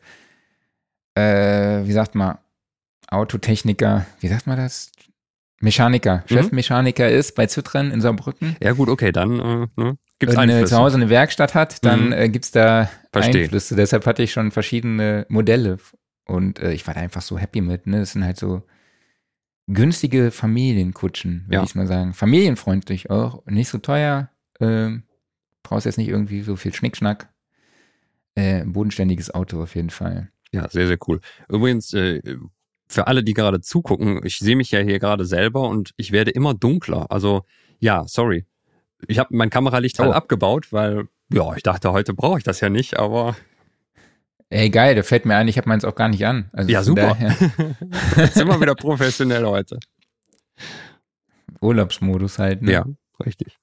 äh, 1.16 1.84
wie 1.86 1.92
sagt 1.92 2.16
man, 2.16 2.38
Autotechniker, 3.10 4.06
wie 4.20 4.28
sagt 4.28 4.48
man 4.48 4.58
das? 4.58 4.92
Mechaniker, 5.60 6.24
Mhm. 6.30 6.34
Chefmechaniker 6.36 7.10
ist 7.10 7.34
bei 7.36 7.46
Citroën 7.46 7.90
in 7.92 8.00
Saarbrücken 8.02 8.56
Ja, 8.62 8.74
gut, 8.74 8.90
okay, 8.90 9.12
dann 9.12 9.40
äh, 9.40 9.68
ne? 9.76 9.98
gibt's 10.20 10.36
und 10.36 10.42
äh, 10.42 10.54
Einflüsse. 10.54 10.66
zu 10.74 10.78
Hause 10.78 10.98
eine 10.98 11.10
Werkstatt 11.10 11.56
hat, 11.56 11.84
dann 11.84 12.08
Mhm. 12.08 12.14
äh, 12.14 12.30
gibt's 12.30 12.52
da 12.52 12.90
Verstehe. 13.12 13.44
Einflüsse. 13.46 13.76
Deshalb 13.76 14.06
hatte 14.06 14.22
ich 14.22 14.32
schon 14.32 14.52
verschiedene 14.52 15.26
Modelle 15.30 15.78
und 16.26 16.60
äh, 16.60 16.74
ich 16.74 16.86
war 16.86 16.94
da 16.94 17.00
einfach 17.02 17.22
so 17.24 17.40
happy 17.40 17.62
mit. 17.62 17.88
Ne? 17.88 18.00
Das 18.02 18.12
sind 18.12 18.24
halt 18.24 18.38
so 18.38 18.62
günstige 19.68 20.30
Familienkutschen, 20.32 21.46
würde 21.48 21.56
Ja. 21.56 21.64
ich 21.64 21.74
mal 21.76 21.88
sagen. 21.88 22.14
Familienfreundlich 22.14 23.10
auch, 23.10 23.44
nicht 23.48 23.70
so 23.70 23.80
teuer. 23.80 24.30
Ähm, 24.60 25.04
brauchst 25.64 25.86
jetzt 25.88 25.98
nicht 25.98 26.08
irgendwie 26.10 26.42
so 26.42 26.56
viel 26.56 26.74
Schnickschnack. 26.74 27.30
Äh, 28.38 28.62
ein 28.62 28.72
bodenständiges 28.74 29.34
Auto 29.34 29.62
auf 29.64 29.76
jeden 29.76 29.90
Fall. 29.90 30.30
Ja, 30.52 30.70
sehr, 30.70 30.86
sehr 30.88 30.98
cool. 31.08 31.20
Übrigens, 31.50 31.92
äh, 31.94 32.22
für 32.88 33.08
alle, 33.08 33.24
die 33.24 33.34
gerade 33.34 33.62
zugucken, 33.62 34.22
ich 34.24 34.38
sehe 34.38 34.56
mich 34.56 34.70
ja 34.72 34.80
hier 34.80 35.00
gerade 35.00 35.26
selber 35.26 35.68
und 35.68 35.92
ich 35.98 36.12
werde 36.12 36.30
immer 36.32 36.54
dunkler. 36.54 37.08
Also, 37.12 37.44
ja, 37.80 38.06
sorry. 38.08 38.46
Ich 39.08 39.18
habe 39.20 39.36
mein 39.36 39.50
Kameralicht 39.50 39.98
halt 40.00 40.12
Oh. 40.12 40.14
abgebaut, 40.14 40.72
weil, 40.72 41.08
ja, 41.34 41.56
ich 41.56 41.64
dachte, 41.64 41.92
heute 41.92 42.14
brauche 42.14 42.38
ich 42.38 42.44
das 42.44 42.62
ja 42.62 42.70
nicht, 42.70 42.98
aber 42.98 43.36
Ey, 44.50 44.70
geil, 44.70 44.96
da 44.96 45.04
fällt 45.04 45.26
mir 45.26 45.36
ein, 45.36 45.48
ich 45.50 45.58
habe 45.58 45.68
meins 45.68 45.84
auch 45.84 45.96
gar 45.96 46.08
nicht 46.08 46.26
an. 46.26 46.50
Also 46.54 46.72
Ja, 46.72 46.82
super. 46.84 47.18
jetzt 48.18 48.36
sind 48.36 48.48
wir 48.48 48.62
wieder 48.62 48.76
professionell 48.76 49.46
heute. 49.46 49.80
Urlaubsmodus 51.62 52.40
halt. 52.40 52.62
Ne? 52.62 52.72
Ja, 52.72 52.86
richtig. 53.26 53.58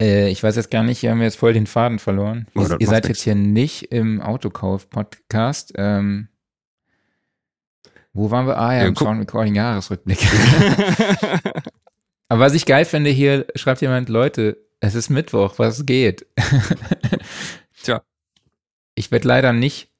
Äh, 0.00 0.28
ich 0.30 0.42
weiß 0.42 0.56
jetzt 0.56 0.70
gar 0.70 0.82
nicht, 0.82 0.98
hier 0.98 1.10
haben 1.10 1.18
wir 1.18 1.26
jetzt 1.26 1.38
voll 1.38 1.52
den 1.52 1.66
Faden 1.66 1.98
verloren. 1.98 2.46
Oh, 2.54 2.66
ihr 2.78 2.86
seid 2.86 3.04
nix. 3.04 3.08
jetzt 3.08 3.22
hier 3.22 3.34
nicht 3.34 3.84
im 3.92 4.20
Autokauf-Podcast. 4.20 5.72
Ähm, 5.76 6.28
wo 8.12 8.30
waren 8.30 8.46
wir? 8.46 8.58
Ah 8.58 8.74
ja, 8.74 8.82
Ja, 8.82 8.88
im. 8.88 8.96
Sound 8.96 9.20
Recording 9.20 9.54
Jahresrückblick. 9.54 10.18
Aber 12.28 12.40
was 12.40 12.54
ich 12.54 12.66
geil 12.66 12.84
finde, 12.84 13.10
hier 13.10 13.46
schreibt 13.54 13.80
jemand, 13.80 14.08
Leute, 14.08 14.56
es 14.80 14.94
ist 14.94 15.10
Mittwoch, 15.10 15.58
was 15.58 15.86
geht? 15.86 16.26
Tja. 17.82 18.02
Ich 18.94 19.10
werde 19.10 19.28
leider 19.28 19.52
nicht, 19.52 19.90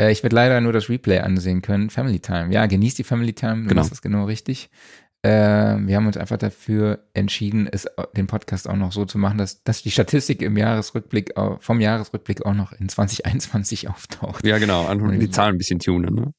äh, 0.00 0.10
ich 0.12 0.22
werde 0.22 0.36
leider 0.36 0.60
nur 0.60 0.72
das 0.72 0.88
Replay 0.88 1.18
ansehen 1.18 1.62
können. 1.62 1.90
Family 1.90 2.20
Time. 2.20 2.52
Ja, 2.52 2.66
genießt 2.66 2.98
die 2.98 3.04
Family 3.04 3.32
Time, 3.32 3.62
du 3.62 3.68
Genau. 3.68 3.80
machst 3.80 3.92
das 3.92 4.02
genau 4.02 4.24
richtig. 4.24 4.70
Äh, 5.22 5.30
wir 5.30 5.96
haben 5.96 6.06
uns 6.06 6.16
einfach 6.16 6.36
dafür 6.36 7.00
entschieden, 7.12 7.68
es, 7.70 7.88
den 8.16 8.28
Podcast 8.28 8.68
auch 8.68 8.76
noch 8.76 8.92
so 8.92 9.04
zu 9.04 9.18
machen, 9.18 9.38
dass, 9.38 9.64
dass 9.64 9.82
die 9.82 9.90
Statistik 9.90 10.42
im 10.42 10.56
Jahresrückblick, 10.56 11.34
vom 11.58 11.80
Jahresrückblick 11.80 12.46
auch 12.46 12.54
noch 12.54 12.72
in 12.72 12.88
2021 12.88 13.88
auftaucht. 13.88 14.46
ja, 14.46 14.58
genau. 14.58 14.86
Einfach 14.86 15.10
die 15.10 15.30
Zahlen 15.30 15.56
ein 15.56 15.58
bisschen 15.58 15.80
tunen. 15.80 16.14
Ne? 16.14 16.32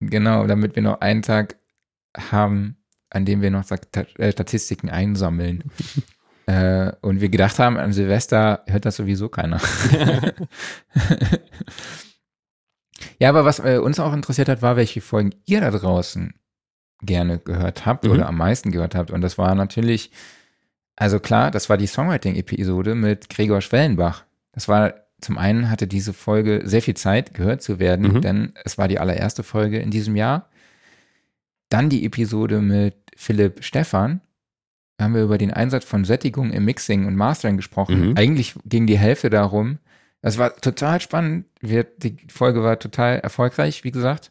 Genau, 0.00 0.46
damit 0.46 0.76
wir 0.76 0.82
noch 0.82 1.00
einen 1.00 1.22
Tag 1.22 1.56
haben, 2.16 2.76
an 3.10 3.24
dem 3.24 3.42
wir 3.42 3.50
noch 3.50 3.64
äh, 3.70 4.32
Statistiken 4.32 4.90
einsammeln. 4.90 5.64
äh, 6.46 6.92
und 7.00 7.20
wir 7.20 7.28
gedacht 7.28 7.58
haben, 7.58 7.76
an 7.76 7.92
Silvester 7.92 8.64
hört 8.66 8.84
das 8.84 8.96
sowieso 8.96 9.28
keiner. 9.28 9.60
ja, 13.18 13.28
aber 13.28 13.44
was 13.44 13.58
äh, 13.58 13.78
uns 13.78 13.98
auch 13.98 14.12
interessiert 14.12 14.48
hat, 14.48 14.62
war, 14.62 14.76
welche 14.76 15.00
Folgen 15.00 15.34
ihr 15.46 15.60
da 15.60 15.70
draußen 15.70 16.34
gerne 17.06 17.38
gehört 17.38 17.86
habt 17.86 18.04
Mhm. 18.04 18.10
oder 18.10 18.26
am 18.28 18.36
meisten 18.36 18.70
gehört 18.70 18.94
habt. 18.94 19.10
Und 19.10 19.20
das 19.20 19.38
war 19.38 19.54
natürlich, 19.54 20.10
also 20.96 21.20
klar, 21.20 21.50
das 21.50 21.68
war 21.68 21.76
die 21.76 21.86
Songwriting-Episode 21.86 22.94
mit 22.94 23.28
Gregor 23.28 23.60
Schwellenbach. 23.60 24.24
Das 24.52 24.68
war, 24.68 24.94
zum 25.20 25.38
einen 25.38 25.70
hatte 25.70 25.86
diese 25.86 26.12
Folge 26.12 26.62
sehr 26.64 26.82
viel 26.82 26.94
Zeit, 26.94 27.34
gehört 27.34 27.62
zu 27.62 27.78
werden, 27.78 28.14
Mhm. 28.14 28.20
denn 28.20 28.52
es 28.64 28.78
war 28.78 28.88
die 28.88 28.98
allererste 28.98 29.42
Folge 29.42 29.78
in 29.78 29.90
diesem 29.90 30.16
Jahr. 30.16 30.48
Dann 31.70 31.88
die 31.88 32.04
Episode 32.04 32.60
mit 32.60 32.94
Philipp 33.16 33.64
Stephan. 33.64 34.20
Da 34.96 35.06
haben 35.06 35.14
wir 35.14 35.22
über 35.22 35.38
den 35.38 35.50
Einsatz 35.52 35.84
von 35.84 36.04
Sättigung 36.04 36.52
im 36.52 36.64
Mixing 36.66 37.06
und 37.06 37.16
Mastering 37.16 37.56
gesprochen. 37.56 38.10
Mhm. 38.10 38.16
Eigentlich 38.16 38.54
ging 38.64 38.86
die 38.86 38.98
Hälfte 38.98 39.28
darum. 39.30 39.78
Das 40.22 40.38
war 40.38 40.54
total 40.56 41.00
spannend. 41.00 41.46
Wir, 41.60 41.82
die 41.84 42.16
Folge 42.28 42.62
war 42.62 42.78
total 42.78 43.18
erfolgreich, 43.18 43.82
wie 43.82 43.90
gesagt. 43.90 44.30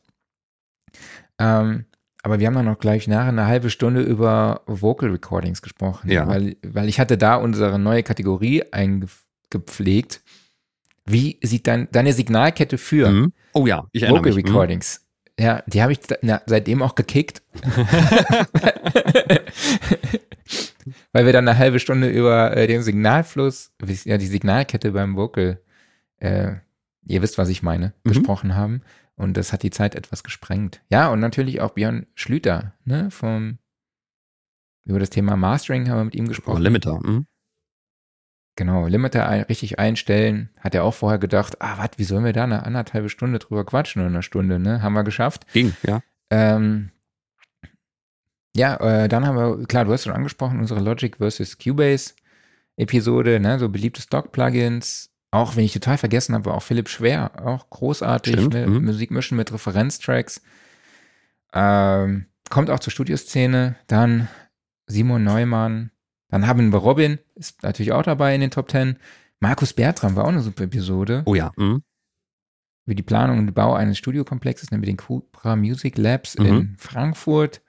Ähm, 1.39 1.85
aber 2.23 2.39
wir 2.39 2.47
haben 2.47 2.55
dann 2.55 2.65
noch 2.65 2.79
gleich 2.79 3.07
nachher 3.07 3.29
eine 3.29 3.45
halbe 3.45 3.69
Stunde 3.69 4.01
über 4.01 4.61
Vocal 4.65 5.09
Recordings 5.11 5.61
gesprochen. 5.61 6.09
Ja. 6.09 6.25
Weil, 6.27 6.55
weil 6.63 6.89
ich 6.89 6.99
hatte 6.99 7.17
da 7.17 7.35
unsere 7.35 7.77
neue 7.77 8.01
Kategorie 8.01 8.63
eingepflegt. 8.71 10.21
Wie 11.05 11.37
sieht 11.43 11.67
dann 11.67 11.89
deine 11.91 12.13
Signalkette 12.13 12.77
für 12.77 13.09
Mhm. 13.11 13.33
Oh 13.53 13.67
ja, 13.67 13.85
ich 13.91 14.03
Vocal 14.09 14.33
mich. 14.33 14.35
Mhm. 14.37 14.47
Recordings? 14.47 15.01
Ja, 15.39 15.63
die 15.67 15.81
habe 15.81 15.91
ich 15.91 15.99
na, 16.21 16.41
seitdem 16.45 16.81
auch 16.81 16.95
gekickt. 16.95 17.41
Weil 21.11 21.25
wir 21.25 21.33
dann 21.33 21.47
eine 21.47 21.57
halbe 21.57 21.79
Stunde 21.79 22.07
über 22.09 22.55
äh, 22.55 22.67
den 22.67 22.83
Signalfluss, 22.83 23.71
ja, 24.05 24.17
die 24.17 24.27
Signalkette 24.27 24.91
beim 24.91 25.15
Vocal, 25.15 25.59
äh, 26.19 26.53
ihr 27.05 27.21
wisst, 27.21 27.37
was 27.37 27.49
ich 27.49 27.63
meine, 27.63 27.93
Mhm. 28.03 28.09
gesprochen 28.09 28.55
haben. 28.55 28.81
Und 29.15 29.37
das 29.37 29.53
hat 29.53 29.63
die 29.63 29.69
Zeit 29.69 29.95
etwas 29.95 30.23
gesprengt. 30.23 30.81
Ja, 30.89 31.09
und 31.09 31.19
natürlich 31.19 31.61
auch 31.61 31.71
Björn 31.71 32.07
Schlüter, 32.15 32.73
ne, 32.83 33.11
vom, 33.11 33.59
über 34.85 34.99
das 34.99 35.11
Thema 35.11 35.35
Mastering 35.37 35.89
haben 35.89 35.97
wir 35.99 36.05
mit 36.05 36.15
ihm 36.15 36.25
Oh, 36.25 36.29
gesprochen. 36.29 36.61
Limiter. 36.61 36.99
Mhm. 37.01 37.27
Genau, 38.55 38.85
Limiter 38.87 39.27
ein, 39.27 39.43
richtig 39.43 39.79
einstellen. 39.79 40.49
Hat 40.59 40.75
er 40.75 40.83
auch 40.83 40.93
vorher 40.93 41.19
gedacht, 41.19 41.59
ah, 41.61 41.77
was, 41.77 41.91
wie 41.97 42.03
sollen 42.03 42.25
wir 42.25 42.33
da 42.33 42.43
eine 42.43 42.63
anderthalbe 42.63 43.09
Stunde 43.09 43.39
drüber 43.39 43.65
quatschen 43.65 44.01
oder 44.01 44.09
eine 44.09 44.23
Stunde, 44.23 44.59
ne? 44.59 44.81
Haben 44.81 44.93
wir 44.93 45.03
geschafft. 45.03 45.51
Ging, 45.53 45.73
ja. 45.83 46.01
Ähm, 46.29 46.91
ja, 48.55 48.75
äh, 48.77 49.07
dann 49.07 49.25
haben 49.25 49.35
wir, 49.37 49.65
klar, 49.65 49.85
du 49.85 49.91
hast 49.91 50.03
schon 50.03 50.13
angesprochen, 50.13 50.59
unsere 50.59 50.79
Logic 50.79 51.15
versus 51.17 51.57
Cubase 51.57 52.13
Episode, 52.77 53.39
ne, 53.39 53.57
so 53.59 53.69
beliebte 53.69 54.01
Stock-Plugins. 54.01 55.11
Auch 55.33 55.55
wenn 55.55 55.63
ich 55.65 55.73
total 55.73 55.97
vergessen 55.97 56.35
habe, 56.35 56.45
war 56.45 56.53
auch 56.53 56.61
Philipp 56.61 56.89
Schwer, 56.89 57.31
auch 57.43 57.69
großartig, 57.71 58.33
Stimmt, 58.33 58.53
ne, 58.53 58.67
mhm. 58.67 58.85
Musik 58.85 59.09
mischen 59.09 59.35
mit 59.35 59.51
Referenztracks. 59.51 60.41
Ähm, 61.53 62.25
kommt 62.49 62.69
auch 62.69 62.79
zur 62.79 62.91
Studioszene. 62.91 63.75
Dann 63.87 64.27
Simon 64.87 65.23
Neumann. 65.23 65.91
Dann 66.29 66.47
haben 66.47 66.71
wir 66.71 66.79
Robin, 66.79 67.19
ist 67.35 67.63
natürlich 67.63 67.91
auch 67.93 68.03
dabei 68.03 68.35
in 68.35 68.41
den 68.41 68.51
Top 68.51 68.67
Ten. 68.67 68.97
Markus 69.39 69.73
Bertram 69.73 70.15
war 70.15 70.25
auch 70.25 70.29
eine 70.29 70.41
super 70.41 70.63
Episode 70.63 71.23
Oh 71.25 71.35
ja. 71.35 71.51
Mhm. 71.57 71.83
über 72.85 72.95
die 72.95 73.03
Planung 73.03 73.39
und 73.39 73.53
Bau 73.53 73.73
eines 73.73 73.97
Studiokomplexes, 73.97 74.71
nämlich 74.71 74.89
den 74.89 74.97
Cupra 74.97 75.55
Music 75.55 75.97
Labs 75.97 76.37
Mhm. 76.37 76.45
in 76.45 76.75
Frankfurt. 76.77 77.61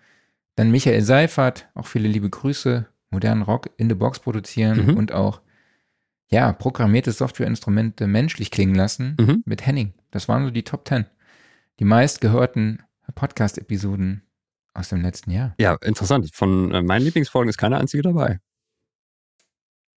Dann 0.56 0.70
Michael 0.70 1.02
Seifert, 1.02 1.68
auch 1.74 1.86
viele 1.86 2.08
liebe 2.08 2.30
Grüße, 2.30 2.86
modernen 3.10 3.42
Rock 3.42 3.70
in 3.76 3.88
the 3.88 3.94
Box 3.94 4.18
produzieren 4.20 4.86
Mhm. 4.86 4.96
und 4.96 5.12
auch, 5.12 5.40
ja, 6.28 6.52
programmierte 6.52 7.12
Softwareinstrumente 7.12 8.06
menschlich 8.06 8.50
klingen 8.50 8.74
lassen 8.74 9.16
Mhm. 9.20 9.42
mit 9.44 9.66
Henning. 9.66 9.94
Das 10.10 10.28
waren 10.28 10.44
so 10.44 10.50
die 10.50 10.62
Top 10.64 10.84
Ten. 10.84 11.06
Die 11.80 11.84
meistgehörten 11.84 12.82
Podcast-Episoden 13.14 14.22
aus 14.74 14.88
dem 14.88 15.02
letzten 15.02 15.30
Jahr. 15.30 15.54
Ja, 15.58 15.76
interessant. 15.82 16.30
Von 16.34 16.72
äh, 16.72 16.82
meinen 16.82 17.04
Lieblingsfolgen 17.04 17.48
ist 17.48 17.58
keine 17.58 17.78
einzige 17.78 18.02
dabei. 18.02 18.40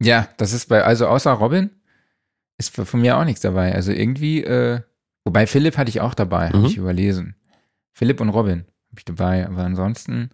Ja, 0.01 0.27
das 0.37 0.53
ist 0.53 0.67
bei, 0.67 0.83
also 0.83 1.07
außer 1.07 1.31
Robin 1.31 1.71
ist 2.57 2.75
von 2.75 3.01
mir 3.01 3.17
auch 3.17 3.25
nichts 3.25 3.41
dabei. 3.41 3.73
Also 3.73 3.91
irgendwie, 3.91 4.43
äh, 4.43 4.81
wobei 5.25 5.47
Philipp 5.47 5.77
hatte 5.77 5.89
ich 5.89 6.01
auch 6.01 6.13
dabei, 6.13 6.47
habe 6.49 6.59
Mhm. 6.59 6.65
ich 6.65 6.77
überlesen. 6.77 7.35
Philipp 7.93 8.21
und 8.21 8.29
Robin 8.29 8.59
habe 8.89 8.99
ich 8.99 9.05
dabei, 9.05 9.45
aber 9.47 9.63
ansonsten, 9.63 10.29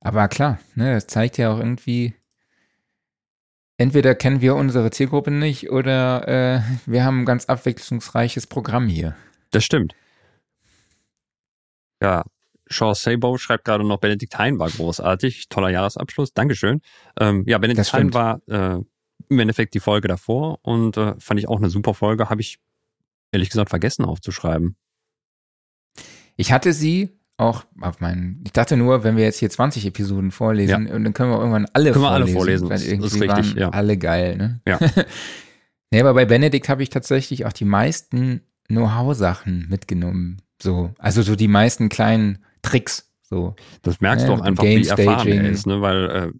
aber 0.00 0.28
klar, 0.28 0.58
ne, 0.74 0.94
das 0.94 1.06
zeigt 1.06 1.38
ja 1.38 1.52
auch 1.52 1.58
irgendwie, 1.58 2.14
entweder 3.78 4.14
kennen 4.14 4.42
wir 4.42 4.54
unsere 4.56 4.90
Zielgruppe 4.90 5.30
nicht 5.30 5.70
oder 5.70 6.28
äh, 6.28 6.60
wir 6.84 7.04
haben 7.04 7.20
ein 7.20 7.24
ganz 7.24 7.46
abwechslungsreiches 7.46 8.46
Programm 8.46 8.88
hier. 8.88 9.16
Das 9.50 9.64
stimmt. 9.64 9.94
Ja, 12.02 12.24
Shaw 12.68 12.94
Sabo 12.94 13.38
schreibt 13.38 13.64
gerade 13.64 13.84
noch, 13.84 13.98
Benedikt 13.98 14.38
Hein 14.38 14.58
war 14.58 14.68
großartig. 14.68 15.48
Toller 15.48 15.70
Jahresabschluss. 15.70 16.34
Dankeschön. 16.34 16.82
Ähm, 17.18 17.44
ja, 17.46 17.58
Benedikt 17.58 17.92
Hein 17.92 18.12
war 18.12 18.42
äh, 18.46 18.78
im 19.28 19.38
Endeffekt 19.38 19.74
die 19.74 19.80
Folge 19.80 20.08
davor 20.08 20.58
und 20.62 20.96
äh, 20.96 21.14
fand 21.18 21.40
ich 21.40 21.48
auch 21.48 21.56
eine 21.56 21.70
super 21.70 21.94
Folge. 21.94 22.28
Habe 22.28 22.40
ich 22.40 22.58
ehrlich 23.32 23.50
gesagt 23.50 23.70
vergessen 23.70 24.04
aufzuschreiben. 24.04 24.76
Ich 26.36 26.52
hatte 26.52 26.72
sie 26.72 27.17
auch 27.38 27.64
auf 27.80 28.00
meinen, 28.00 28.42
ich 28.44 28.52
dachte 28.52 28.76
nur, 28.76 29.04
wenn 29.04 29.16
wir 29.16 29.24
jetzt 29.24 29.38
hier 29.38 29.48
20 29.48 29.86
Episoden 29.86 30.30
vorlesen, 30.32 30.88
und 30.88 31.04
dann 31.04 31.14
können 31.14 31.30
wir 31.30 31.38
irgendwann 31.38 31.66
alle 31.72 31.92
Können 31.92 32.04
wir 32.04 32.10
alle 32.10 32.26
vorlesen. 32.26 32.66
vorlesen, 32.66 32.68
Weil 32.68 32.76
das 32.76 32.82
ist 32.82 32.92
irgendwie 32.92 33.18
richtig, 33.26 33.54
waren 33.54 33.58
ja. 33.58 33.68
alle 33.70 33.96
geil, 33.96 34.36
ne? 34.36 34.60
Ja. 34.66 34.78
nee, 35.90 36.00
aber 36.00 36.14
bei 36.14 36.24
Benedikt 36.26 36.68
habe 36.68 36.82
ich 36.82 36.90
tatsächlich 36.90 37.46
auch 37.46 37.52
die 37.52 37.64
meisten 37.64 38.42
Know-how-Sachen 38.68 39.66
mitgenommen. 39.70 40.42
So, 40.62 40.90
also 40.98 41.22
so 41.22 41.36
die 41.36 41.48
meisten 41.48 41.88
kleinen 41.88 42.44
Tricks. 42.62 43.10
So. 43.22 43.54
Das 43.82 44.00
merkst 44.00 44.26
Ja, 44.26 44.34
du 44.34 44.40
auch 44.40 44.44
einfach, 44.44 44.64
wie 44.64 44.86
erfahren 44.86 45.28
er 45.28 45.48
ist, 45.48 45.66
ne? 45.66 45.80
weil 45.80 46.32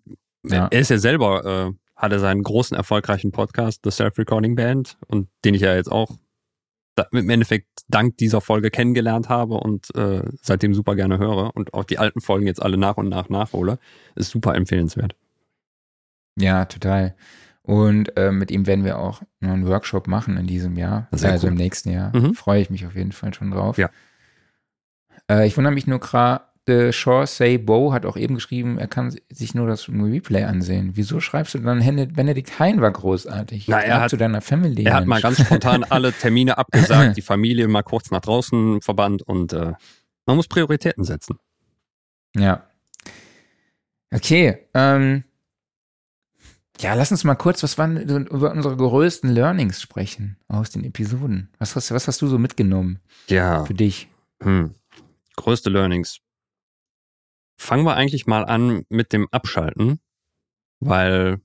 äh, 0.46 0.52
Ja. 0.54 0.68
er 0.70 0.80
ist 0.80 0.90
ja 0.90 0.98
selber, 0.98 1.68
äh, 1.70 1.72
hatte 1.96 2.18
seinen 2.18 2.42
großen 2.42 2.76
erfolgreichen 2.76 3.30
Podcast, 3.32 3.80
The 3.84 3.90
Self-Recording 3.90 4.56
Band, 4.56 4.96
und 5.06 5.28
den 5.44 5.54
ich 5.54 5.62
ja 5.62 5.74
jetzt 5.74 5.90
auch 5.92 6.10
im 7.12 7.30
Endeffekt 7.30 7.66
dank 7.88 8.16
dieser 8.16 8.40
Folge 8.40 8.70
kennengelernt 8.70 9.28
habe 9.28 9.54
und 9.54 9.94
äh, 9.94 10.22
seitdem 10.42 10.74
super 10.74 10.94
gerne 10.94 11.18
höre 11.18 11.54
und 11.54 11.74
auch 11.74 11.84
die 11.84 11.98
alten 11.98 12.20
Folgen 12.20 12.46
jetzt 12.46 12.62
alle 12.62 12.76
nach 12.76 12.96
und 12.96 13.08
nach 13.08 13.28
nachhole, 13.28 13.78
ist 14.14 14.30
super 14.30 14.54
empfehlenswert. 14.54 15.14
Ja, 16.38 16.64
total. 16.66 17.14
Und 17.62 18.16
äh, 18.16 18.32
mit 18.32 18.50
ihm 18.50 18.66
werden 18.66 18.84
wir 18.84 18.98
auch 18.98 19.20
noch 19.40 19.52
einen 19.52 19.66
Workshop 19.66 20.06
machen 20.06 20.36
in 20.38 20.46
diesem 20.46 20.76
Jahr, 20.76 21.08
Sehr 21.12 21.32
also 21.32 21.46
cool. 21.46 21.52
im 21.52 21.58
nächsten 21.58 21.90
Jahr. 21.90 22.16
Mhm. 22.16 22.34
Freue 22.34 22.62
ich 22.62 22.70
mich 22.70 22.86
auf 22.86 22.94
jeden 22.94 23.12
Fall 23.12 23.34
schon 23.34 23.50
drauf. 23.50 23.76
Ja. 23.76 23.90
Äh, 25.30 25.46
ich 25.46 25.56
wundere 25.56 25.74
mich 25.74 25.86
nur 25.86 26.00
gerade, 26.00 26.44
Shaw 26.92 27.26
Say 27.26 27.58
Bo 27.58 27.92
hat 27.92 28.04
auch 28.06 28.16
eben 28.16 28.34
geschrieben, 28.34 28.78
er 28.78 28.88
kann 28.88 29.14
sich 29.30 29.54
nur 29.54 29.66
das 29.66 29.88
Replay 29.88 30.44
ansehen. 30.44 30.90
Wieso 30.94 31.20
schreibst 31.20 31.54
du 31.54 31.58
dann, 31.58 31.78
Benedikt 32.14 32.58
Hein 32.58 32.80
war 32.80 32.90
großartig? 32.90 33.68
Na, 33.68 33.80
er 33.80 34.00
hat- 34.02 34.10
zu 34.10 34.16
deiner 34.16 34.40
Family. 34.40 34.84
Er 34.84 34.94
hat 34.94 35.06
mal 35.06 35.20
ganz 35.20 35.40
spontan 35.40 35.84
alle 35.88 36.12
Termine 36.12 36.58
abgesagt, 36.58 37.16
die 37.16 37.22
Familie 37.32 37.68
mal 37.68 37.82
kurz 37.82 38.10
nach 38.10 38.20
draußen 38.20 38.80
verbannt 38.82 39.22
und 39.22 39.52
äh, 39.52 39.72
man 40.26 40.36
muss 40.36 40.48
Prioritäten 40.48 41.04
setzen. 41.04 41.38
Ja. 42.36 42.64
Okay, 44.14 44.58
ähm, 44.74 45.24
ja, 46.80 46.94
lass 46.94 47.10
uns 47.10 47.24
mal 47.24 47.34
kurz, 47.34 47.62
was 47.62 47.76
waren 47.76 47.96
über 47.96 48.52
unsere 48.52 48.76
größten 48.76 49.30
Learnings 49.30 49.82
sprechen 49.82 50.36
aus 50.48 50.70
den 50.70 50.84
Episoden. 50.84 51.50
Was 51.58 51.74
hast, 51.76 51.90
was 51.90 52.06
hast 52.06 52.22
du 52.22 52.28
so 52.28 52.38
mitgenommen 52.38 53.00
Ja. 53.28 53.64
für 53.64 53.74
dich? 53.74 54.08
Hm. 54.42 54.74
Größte 55.36 55.70
Learnings. 55.70 56.18
Fangen 57.58 57.84
wir 57.84 57.96
eigentlich 57.96 58.26
mal 58.26 58.44
an 58.44 58.84
mit 58.88 59.12
dem 59.12 59.28
Abschalten, 59.30 60.00
weil 60.80 61.40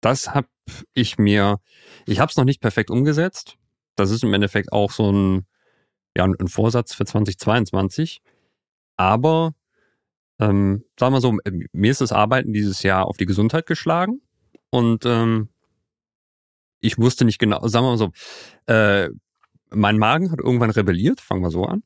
das 0.00 0.34
habe 0.34 0.48
ich 0.94 1.16
mir, 1.16 1.60
ich 2.06 2.18
habe 2.18 2.28
es 2.30 2.36
noch 2.36 2.44
nicht 2.44 2.60
perfekt 2.60 2.90
umgesetzt. 2.90 3.56
Das 3.94 4.10
ist 4.10 4.24
im 4.24 4.34
Endeffekt 4.34 4.72
auch 4.72 4.90
so 4.90 5.10
ein, 5.10 5.46
ja, 6.16 6.24
ein 6.24 6.48
Vorsatz 6.48 6.92
für 6.92 7.04
2022. 7.04 8.20
Aber, 8.96 9.54
ähm, 10.40 10.84
sagen 10.98 11.14
wir 11.14 11.20
so, 11.20 11.36
mir 11.72 11.90
ist 11.90 12.00
das 12.00 12.12
Arbeiten 12.12 12.52
dieses 12.52 12.82
Jahr 12.82 13.06
auf 13.06 13.16
die 13.16 13.26
Gesundheit 13.26 13.66
geschlagen. 13.66 14.20
Und 14.70 15.06
ähm, 15.06 15.50
ich 16.80 16.98
wusste 16.98 17.24
nicht 17.24 17.38
genau, 17.38 17.66
sagen 17.68 17.86
wir 17.86 17.90
mal 17.90 17.98
so, 17.98 18.10
äh, 18.66 19.08
mein 19.70 19.98
Magen 19.98 20.32
hat 20.32 20.40
irgendwann 20.40 20.70
rebelliert, 20.70 21.20
fangen 21.20 21.42
wir 21.42 21.50
so 21.50 21.64
an. 21.64 21.84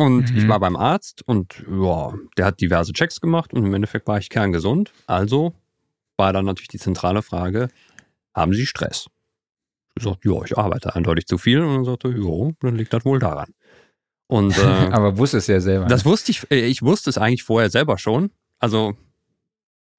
Und 0.00 0.30
mhm. 0.30 0.38
ich 0.38 0.48
war 0.48 0.58
beim 0.58 0.76
Arzt 0.76 1.20
und 1.28 1.62
ja, 1.70 2.14
der 2.38 2.46
hat 2.46 2.62
diverse 2.62 2.94
Checks 2.94 3.20
gemacht 3.20 3.52
und 3.52 3.66
im 3.66 3.74
Endeffekt 3.74 4.08
war 4.08 4.16
ich 4.16 4.30
kerngesund. 4.30 4.94
Also 5.06 5.52
war 6.16 6.32
dann 6.32 6.46
natürlich 6.46 6.68
die 6.68 6.78
zentrale 6.78 7.20
Frage, 7.20 7.68
haben 8.34 8.54
Sie 8.54 8.64
Stress? 8.64 9.08
Ich 9.94 10.04
sagte, 10.04 10.26
ja, 10.30 10.42
ich 10.42 10.56
arbeite 10.56 10.96
eindeutig 10.96 11.26
zu 11.26 11.36
viel. 11.36 11.60
Und 11.60 11.74
dann 11.74 11.84
sagte, 11.84 12.14
ja, 12.16 12.50
dann 12.60 12.76
liegt 12.76 12.94
das 12.94 13.04
wohl 13.04 13.18
daran. 13.18 13.52
Und, 14.26 14.56
äh, 14.58 14.62
aber 14.62 15.18
wusste 15.18 15.36
es 15.36 15.48
ja 15.48 15.60
selber. 15.60 15.84
Das 15.84 16.06
wusste 16.06 16.30
ich, 16.30 16.50
äh, 16.50 16.64
ich 16.64 16.80
wusste 16.80 17.10
es 17.10 17.18
eigentlich 17.18 17.42
vorher 17.42 17.68
selber 17.68 17.98
schon. 17.98 18.30
Also, 18.58 18.94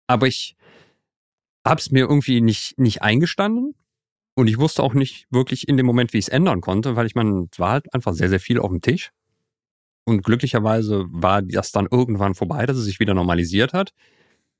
aber 0.07 0.25
ich 0.25 0.55
habe 1.63 1.79
es 1.79 1.91
mir 1.91 2.09
irgendwie 2.09 2.41
nicht, 2.41 2.79
nicht 2.79 3.03
eingestanden. 3.03 3.75
Und 4.33 4.47
ich 4.47 4.57
wusste 4.57 4.81
auch 4.81 4.95
nicht 4.95 5.27
wirklich 5.29 5.67
in 5.67 5.77
dem 5.77 5.85
Moment, 5.85 6.11
wie 6.13 6.17
ich 6.17 6.25
es 6.25 6.29
ändern 6.29 6.61
konnte, 6.61 6.95
weil 6.95 7.05
ich 7.05 7.13
meine, 7.13 7.49
es 7.51 7.59
war 7.59 7.73
halt 7.73 7.93
einfach 7.93 8.13
sehr, 8.13 8.29
sehr 8.29 8.39
viel 8.39 8.57
auf 8.57 8.71
dem 8.71 8.81
Tisch. 8.81 9.11
Und 10.05 10.23
glücklicherweise 10.23 11.05
war 11.09 11.41
das 11.41 11.71
dann 11.71 11.87
irgendwann 11.89 12.33
vorbei, 12.33 12.65
dass 12.65 12.77
es 12.77 12.85
sich 12.85 12.99
wieder 12.99 13.13
normalisiert 13.13 13.73
hat. 13.73 13.93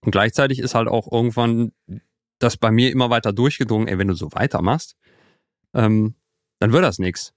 Und 0.02 0.12
gleichzeitig 0.12 0.60
ist 0.60 0.76
halt 0.76 0.88
auch 0.88 1.12
irgendwann 1.12 1.72
das 2.40 2.58
bei 2.58 2.72
mir 2.72 2.92
immer 2.92 3.10
weiter 3.10 3.34
durchgedrungen, 3.34 3.88
ey, 3.88 3.98
wenn 3.98 4.08
du 4.08 4.16
so 4.16 4.32
weitermachst, 4.32 4.96
ähm, 5.74 6.16
dann 6.60 6.74
wird 6.74 6.84
das 6.84 7.00
nix. 7.00 7.34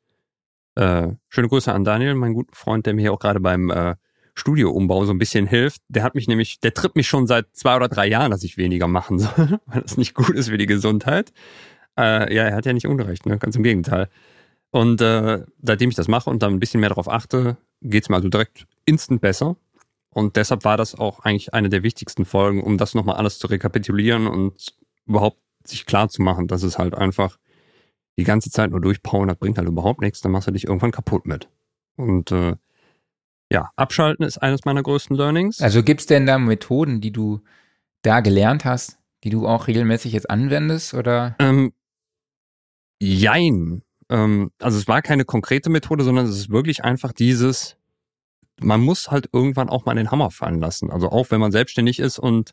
Äh, 0.77 1.13
schöne 1.29 1.49
Grüße 1.49 1.73
an 1.73 1.85
Daniel, 1.85 2.15
mein 2.15 2.35
guter 2.35 2.55
Freund, 2.55 2.87
der 2.87 2.95
mir 2.95 3.03
hier 3.03 3.13
auch 3.13 3.19
gerade 3.19 3.41
beim 3.41 3.71
äh, 3.71 3.97
Studioumbau 4.35 5.05
so 5.05 5.13
ein 5.13 5.19
bisschen 5.19 5.47
hilft. 5.47 5.83
Der 5.89 6.03
hat 6.03 6.15
mich 6.15 6.27
nämlich, 6.27 6.61
der 6.61 6.75
tritt 6.75 6.97
mich 6.97 7.07
schon 7.07 7.27
seit 7.27 7.55
zwei 7.55 7.77
oder 7.77 7.89
drei 7.89 8.07
Jahren, 8.07 8.31
dass 8.31 8.43
ich 8.43 8.57
weniger 8.57 8.89
machen 8.89 9.19
soll, 9.21 9.61
weil 9.67 9.83
das 9.83 9.97
nicht 9.97 10.15
gut 10.15 10.31
ist 10.31 10.49
für 10.49 10.59
die 10.59 10.67
Gesundheit. 10.67 11.33
Äh, 11.99 12.35
ja, 12.35 12.45
er 12.45 12.57
hat 12.57 12.67
ja 12.67 12.73
nicht 12.73 12.87
unrecht, 12.87 13.27
ne? 13.27 13.39
ganz 13.39 13.55
im 13.57 13.63
Gegenteil. 13.63 14.09
Und 14.71 15.01
äh, 15.01 15.45
seitdem 15.63 15.91
ich 15.91 15.95
das 15.95 16.09
mache 16.09 16.29
und 16.29 16.43
dann 16.43 16.55
ein 16.55 16.61
bisschen 16.61 16.81
mehr 16.81 16.89
darauf 16.89 17.09
achte, 17.09 17.57
geht's 17.85 18.09
mir 18.09 18.17
also 18.17 18.29
direkt 18.29 18.67
instant 18.85 19.21
besser. 19.21 19.57
Und 20.11 20.37
deshalb 20.37 20.65
war 20.65 20.77
das 20.77 20.95
auch 20.95 21.21
eigentlich 21.21 21.55
eine 21.55 21.69
der 21.69 21.83
wichtigsten 21.83 22.25
Folgen, 22.25 22.63
um 22.63 22.79
das 22.79 22.95
nochmal 22.95 23.17
alles 23.17 23.39
zu 23.39 23.47
rekapitulieren 23.49 24.27
und 24.27 24.75
überhaupt 25.07 25.39
sich 25.65 25.87
klar 25.87 26.09
zu 26.09 26.23
machen, 26.23 26.47
dass 26.47 26.63
es 26.63 26.79
halt 26.79 26.95
einfach 26.95 27.39
die 28.17 28.25
ganze 28.25 28.51
Zeit 28.51 28.71
nur 28.71 28.81
durchpowern, 28.81 29.29
das 29.29 29.39
bringt 29.39 29.59
halt 29.59 29.69
überhaupt 29.69 30.01
nichts, 30.01 30.21
dann 30.21 30.33
machst 30.33 30.47
du 30.47 30.53
dich 30.53 30.65
irgendwann 30.65 30.93
kaputt 30.93 31.27
mit. 31.27 31.49
Und 31.97 32.31
äh, 32.31 32.55
ja, 33.51 33.71
abschalten 33.77 34.25
ist 34.25 34.39
eines 34.39 34.65
meiner 34.65 34.83
größten 34.83 35.17
Learnings. 35.17 35.61
Also 35.61 35.83
gibt's 35.83 36.07
denn 36.07 36.27
da 36.27 36.39
Methoden, 36.39 37.01
die 37.01 37.13
du 37.13 37.41
da 38.03 38.21
gelernt 38.21 38.65
hast, 38.65 38.99
die 39.25 39.31
du 39.31 39.47
auch 39.47 39.67
regelmäßig 39.67 40.13
jetzt 40.13 40.31
anwendest, 40.31 40.95
oder? 40.95 41.35
Ähm, 41.41 41.73
jein. 43.01 43.83
Ähm, 44.09 44.51
also 44.61 44.79
es 44.79 44.89
war 44.89 45.03
keine 45.03 45.25
konkrete 45.25 45.71
Methode, 45.71 46.05
sondern 46.05 46.27
es 46.27 46.37
ist 46.37 46.51
wirklich 46.51 46.85
einfach 46.85 47.13
dieses, 47.13 47.77
man 48.61 48.81
muss 48.81 49.11
halt 49.11 49.29
irgendwann 49.33 49.69
auch 49.69 49.85
mal 49.85 49.95
den 49.95 50.11
Hammer 50.11 50.31
fallen 50.31 50.61
lassen. 50.61 50.91
Also 50.91 51.11
auch 51.11 51.31
wenn 51.31 51.41
man 51.41 51.53
selbstständig 51.53 51.99
ist 51.99 52.19
und 52.19 52.53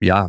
ja, 0.00 0.28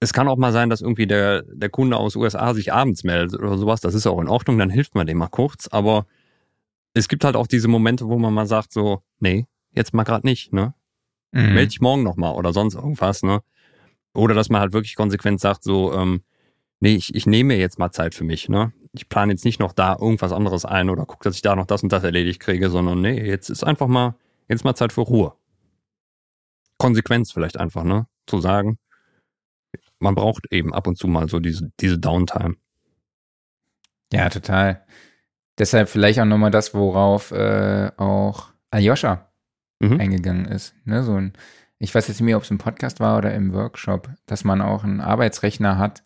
es 0.00 0.12
kann 0.12 0.28
auch 0.28 0.36
mal 0.36 0.52
sein, 0.52 0.70
dass 0.70 0.80
irgendwie 0.80 1.06
der, 1.06 1.42
der 1.42 1.70
Kunde 1.70 1.96
aus 1.96 2.14
USA 2.14 2.54
sich 2.54 2.72
abends 2.72 3.02
meldet 3.02 3.40
oder 3.40 3.58
sowas. 3.58 3.80
Das 3.80 3.94
ist 3.94 4.06
auch 4.06 4.20
in 4.20 4.28
Ordnung, 4.28 4.58
dann 4.58 4.70
hilft 4.70 4.94
man 4.94 5.06
dem 5.06 5.18
mal 5.18 5.28
kurz. 5.28 5.66
Aber 5.68 6.06
es 6.94 7.08
gibt 7.08 7.24
halt 7.24 7.36
auch 7.36 7.46
diese 7.46 7.68
Momente, 7.68 8.06
wo 8.06 8.18
man 8.18 8.32
mal 8.32 8.46
sagt 8.46 8.72
so, 8.72 9.02
nee, 9.18 9.46
jetzt 9.72 9.94
mal 9.94 10.04
gerade 10.04 10.26
nicht, 10.26 10.52
ne? 10.52 10.74
Mhm. 11.32 11.54
Meld 11.54 11.72
dich 11.72 11.80
morgen 11.80 12.04
nochmal 12.04 12.34
oder 12.34 12.52
sonst 12.52 12.74
irgendwas, 12.74 13.22
ne? 13.22 13.40
Oder 14.14 14.34
dass 14.34 14.48
man 14.48 14.60
halt 14.60 14.72
wirklich 14.72 14.94
konsequent 14.94 15.40
sagt 15.40 15.64
so, 15.64 15.92
ähm, 15.92 16.22
nee, 16.80 16.94
ich, 16.94 17.14
ich 17.14 17.26
nehme 17.26 17.54
jetzt 17.56 17.78
mal 17.78 17.90
Zeit 17.90 18.14
für 18.14 18.24
mich, 18.24 18.48
ne? 18.48 18.72
Ich 18.92 19.08
plane 19.08 19.32
jetzt 19.32 19.44
nicht 19.44 19.60
noch 19.60 19.72
da 19.72 19.96
irgendwas 20.00 20.32
anderes 20.32 20.64
ein 20.64 20.90
oder 20.90 21.04
gucke, 21.04 21.24
dass 21.24 21.36
ich 21.36 21.42
da 21.42 21.54
noch 21.54 21.66
das 21.66 21.82
und 21.82 21.92
das 21.92 22.04
erledigt 22.04 22.40
kriege, 22.40 22.70
sondern 22.70 23.00
nee, 23.00 23.20
jetzt 23.22 23.50
ist 23.50 23.64
einfach 23.64 23.86
mal, 23.86 24.14
jetzt 24.48 24.64
mal 24.64 24.74
Zeit 24.74 24.92
für 24.92 25.02
Ruhe. 25.02 25.34
Konsequenz 26.78 27.32
vielleicht 27.32 27.58
einfach, 27.58 27.84
ne? 27.84 28.06
Zu 28.26 28.40
sagen, 28.40 28.78
man 29.98 30.14
braucht 30.14 30.52
eben 30.52 30.72
ab 30.72 30.86
und 30.86 30.96
zu 30.96 31.08
mal 31.08 31.28
so 31.28 31.40
diese, 31.40 31.70
diese 31.80 31.98
Downtime. 31.98 32.56
Ja, 34.12 34.28
total. 34.30 34.84
Deshalb 35.58 35.88
vielleicht 35.88 36.20
auch 36.20 36.24
nochmal 36.24 36.50
das, 36.50 36.72
worauf 36.72 37.32
äh, 37.32 37.90
auch 37.96 38.48
Aljoscha 38.70 39.28
mhm. 39.80 40.00
eingegangen 40.00 40.46
ist. 40.46 40.74
Ne? 40.84 41.02
So 41.02 41.14
ein, 41.14 41.32
ich 41.78 41.94
weiß 41.94 42.08
jetzt 42.08 42.20
nicht 42.20 42.26
mehr, 42.26 42.36
ob 42.36 42.44
es 42.44 42.50
im 42.50 42.58
Podcast 42.58 43.00
war 43.00 43.18
oder 43.18 43.34
im 43.34 43.52
Workshop, 43.52 44.08
dass 44.26 44.44
man 44.44 44.62
auch 44.62 44.84
einen 44.84 45.00
Arbeitsrechner 45.00 45.78
hat 45.78 46.04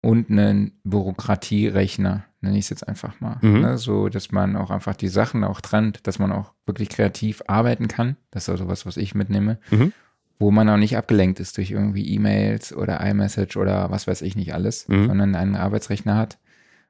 und 0.00 0.30
einen 0.30 0.72
Bürokratierechner, 0.84 2.24
nenne 2.40 2.56
ich 2.56 2.66
es 2.66 2.70
jetzt 2.70 2.88
einfach 2.88 3.20
mal. 3.20 3.38
Mhm. 3.42 3.60
Ne? 3.60 3.78
So, 3.78 4.08
dass 4.08 4.30
man 4.30 4.56
auch 4.56 4.70
einfach 4.70 4.94
die 4.94 5.08
Sachen 5.08 5.44
auch 5.44 5.60
trennt, 5.60 6.06
dass 6.06 6.18
man 6.18 6.32
auch 6.32 6.52
wirklich 6.66 6.88
kreativ 6.88 7.42
arbeiten 7.46 7.88
kann. 7.88 8.16
Das 8.30 8.44
ist 8.44 8.50
also 8.50 8.68
was, 8.68 8.86
was 8.86 8.96
ich 8.96 9.14
mitnehme. 9.14 9.58
Mhm 9.70 9.92
wo 10.38 10.50
man 10.50 10.68
auch 10.68 10.76
nicht 10.76 10.96
abgelenkt 10.96 11.40
ist 11.40 11.56
durch 11.56 11.70
irgendwie 11.70 12.08
E-Mails 12.14 12.72
oder 12.72 13.00
iMessage 13.00 13.56
oder 13.56 13.90
was 13.90 14.06
weiß 14.06 14.22
ich 14.22 14.36
nicht 14.36 14.54
alles, 14.54 14.88
mhm. 14.88 15.08
sondern 15.08 15.34
einen 15.34 15.56
Arbeitsrechner 15.56 16.16
hat 16.16 16.38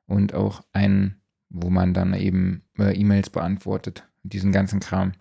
und 0.06 0.34
auch 0.34 0.62
einen, 0.72 1.16
wo 1.48 1.70
man 1.70 1.94
dann 1.94 2.14
eben 2.14 2.62
äh, 2.78 2.94
E-Mails 2.94 3.30
beantwortet, 3.30 4.04
diesen 4.22 4.52
ganzen 4.52 4.80
Kram. 4.80 5.12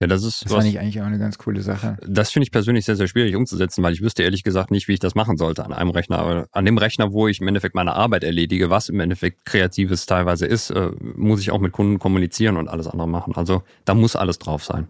Ja, 0.00 0.06
das 0.06 0.22
ist. 0.22 0.44
Das 0.44 0.52
fand 0.52 0.66
ich 0.66 0.78
eigentlich 0.78 1.00
auch 1.00 1.06
eine 1.06 1.18
ganz 1.18 1.38
coole 1.38 1.60
Sache. 1.60 1.96
Das 2.06 2.30
finde 2.30 2.44
ich 2.44 2.52
persönlich 2.52 2.84
sehr, 2.84 2.94
sehr 2.94 3.08
schwierig 3.08 3.34
umzusetzen, 3.34 3.82
weil 3.82 3.92
ich 3.92 4.00
wüsste 4.00 4.22
ehrlich 4.22 4.44
gesagt 4.44 4.70
nicht, 4.70 4.86
wie 4.86 4.92
ich 4.92 5.00
das 5.00 5.16
machen 5.16 5.36
sollte 5.36 5.64
an 5.64 5.72
einem 5.72 5.90
Rechner. 5.90 6.20
Aber 6.20 6.46
an 6.52 6.64
dem 6.64 6.78
Rechner, 6.78 7.12
wo 7.12 7.26
ich 7.26 7.40
im 7.40 7.48
Endeffekt 7.48 7.74
meine 7.74 7.94
Arbeit 7.94 8.22
erledige, 8.22 8.70
was 8.70 8.88
im 8.88 9.00
Endeffekt 9.00 9.44
Kreatives 9.44 10.06
teilweise 10.06 10.46
ist, 10.46 10.70
äh, 10.70 10.92
muss 11.00 11.40
ich 11.40 11.50
auch 11.50 11.58
mit 11.58 11.72
Kunden 11.72 11.98
kommunizieren 11.98 12.56
und 12.56 12.68
alles 12.68 12.86
andere 12.86 13.08
machen. 13.08 13.34
Also 13.34 13.62
da 13.84 13.94
muss 13.94 14.14
alles 14.14 14.38
drauf 14.38 14.64
sein. 14.64 14.86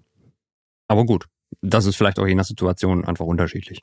Aber 0.89 1.07
gut, 1.07 1.27
das 1.63 1.87
ist 1.87 1.97
vielleicht 1.97 2.19
auch 2.19 2.27
je 2.27 2.35
nach 2.35 2.45
Situation 2.45 3.07
einfach 3.07 3.25
unterschiedlich. 3.25 3.83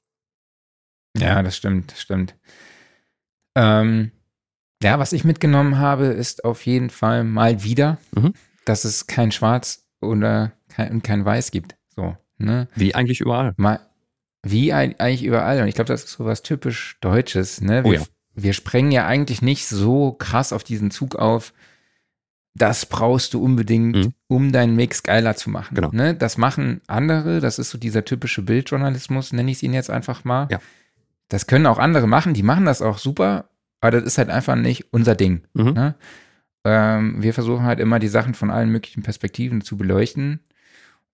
Ja, 1.17 1.41
das 1.41 1.57
stimmt, 1.57 1.91
das 1.91 2.01
stimmt. 2.01 2.35
Ähm, 3.55 4.11
ja, 4.83 4.99
was 4.99 5.13
ich 5.13 5.23
mitgenommen 5.23 5.79
habe, 5.79 6.05
ist 6.05 6.43
auf 6.43 6.65
jeden 6.65 6.91
Fall 6.91 7.23
mal 7.23 7.63
wieder, 7.63 7.97
mhm. 8.13 8.33
dass 8.65 8.83
es 8.83 9.07
kein 9.07 9.31
Schwarz 9.31 9.84
oder 10.05 10.53
kein, 10.69 11.01
kein 11.01 11.25
Weiß 11.25 11.51
gibt. 11.51 11.75
So, 11.95 12.15
ne? 12.37 12.67
Wie 12.75 12.95
eigentlich 12.95 13.21
überall. 13.21 13.53
Mal, 13.57 13.79
wie 14.43 14.73
eigentlich 14.73 15.23
überall. 15.23 15.61
Und 15.61 15.67
ich 15.67 15.75
glaube, 15.75 15.87
das 15.87 16.03
ist 16.03 16.11
so 16.11 16.25
was 16.25 16.43
typisch 16.43 16.97
Deutsches. 17.01 17.61
Ne? 17.61 17.83
Wir, 17.83 17.89
oh 17.89 17.93
ja. 17.93 18.01
wir 18.35 18.53
sprengen 18.53 18.91
ja 18.91 19.05
eigentlich 19.05 19.41
nicht 19.41 19.67
so 19.67 20.13
krass 20.13 20.53
auf 20.53 20.63
diesen 20.63 20.91
Zug 20.91 21.15
auf, 21.15 21.53
das 22.55 22.85
brauchst 22.85 23.33
du 23.33 23.43
unbedingt, 23.43 23.95
mhm. 23.95 24.13
um 24.27 24.51
deinen 24.51 24.75
Mix 24.75 25.03
geiler 25.03 25.35
zu 25.35 25.49
machen. 25.49 25.75
Genau. 25.75 25.89
Ne? 25.91 26.15
Das 26.15 26.37
machen 26.37 26.81
andere, 26.87 27.41
das 27.41 27.59
ist 27.59 27.69
so 27.69 27.77
dieser 27.77 28.05
typische 28.05 28.41
Bildjournalismus, 28.41 29.33
nenne 29.33 29.51
ich 29.51 29.57
es 29.57 29.63
ihn 29.63 29.73
jetzt 29.73 29.89
einfach 29.89 30.23
mal. 30.23 30.47
Ja. 30.49 30.59
Das 31.27 31.47
können 31.47 31.65
auch 31.65 31.79
andere 31.79 32.07
machen, 32.07 32.33
die 32.33 32.43
machen 32.43 32.65
das 32.65 32.81
auch 32.81 32.97
super, 32.97 33.49
aber 33.81 33.91
das 33.91 34.03
ist 34.03 34.17
halt 34.17 34.29
einfach 34.29 34.55
nicht 34.55 34.93
unser 34.93 35.15
Ding. 35.15 35.43
Mhm. 35.53 35.73
Ne? 35.73 35.95
Ähm, 36.65 37.21
wir 37.21 37.33
versuchen 37.33 37.63
halt 37.63 37.79
immer 37.79 37.99
die 37.99 38.07
Sachen 38.07 38.33
von 38.33 38.49
allen 38.49 38.69
möglichen 38.69 39.03
Perspektiven 39.03 39.61
zu 39.61 39.77
beleuchten 39.77 40.39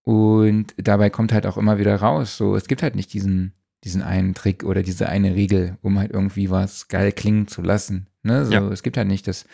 und 0.02 0.74
dabei 0.76 1.10
kommt 1.10 1.32
halt 1.32 1.46
auch 1.46 1.56
immer 1.56 1.78
wieder 1.78 1.94
raus, 1.96 2.36
so 2.36 2.56
es 2.56 2.66
gibt 2.66 2.82
halt 2.82 2.96
nicht 2.96 3.12
diesen, 3.12 3.52
diesen 3.84 4.02
einen 4.02 4.34
Trick 4.34 4.64
oder 4.64 4.82
diese 4.82 5.08
eine 5.08 5.34
Regel, 5.34 5.76
um 5.82 5.98
halt 5.98 6.10
irgendwie 6.10 6.50
was 6.50 6.88
geil 6.88 7.12
klingen 7.12 7.46
zu 7.46 7.62
lassen. 7.62 8.08
Ne? 8.22 8.46
So, 8.46 8.52
ja. 8.52 8.68
Es 8.68 8.82
gibt 8.82 8.96
halt 8.96 9.08
nicht 9.08 9.28
das 9.28 9.44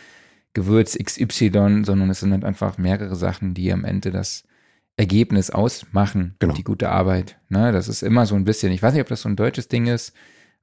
Gewürz 0.55 0.97
XY, 0.97 1.83
sondern 1.85 2.09
es 2.09 2.21
sind 2.21 2.33
halt 2.33 2.45
einfach 2.45 2.79
mehrere 2.79 3.17
Sachen, 3.17 3.55
die 3.55 3.73
am 3.73 3.85
Ende 3.85 4.11
das 4.11 4.45
Ergebnis 4.97 5.51
ausmachen, 5.51 6.35
genau. 6.39 6.55
die 6.55 6.65
gute 6.65 6.89
Arbeit. 6.89 7.39
Ne, 7.49 7.71
das 7.73 7.89
ist 7.89 8.03
immer 8.03 8.27
so 8.27 8.35
ein 8.35 8.45
bisschen, 8.45 8.73
ich 8.73 8.83
weiß 8.83 8.95
nicht, 8.95 9.03
ob 9.03 9.09
das 9.09 9.23
so 9.23 9.29
ein 9.29 9.37
deutsches 9.37 9.69
Ding 9.69 9.87
ist, 9.87 10.15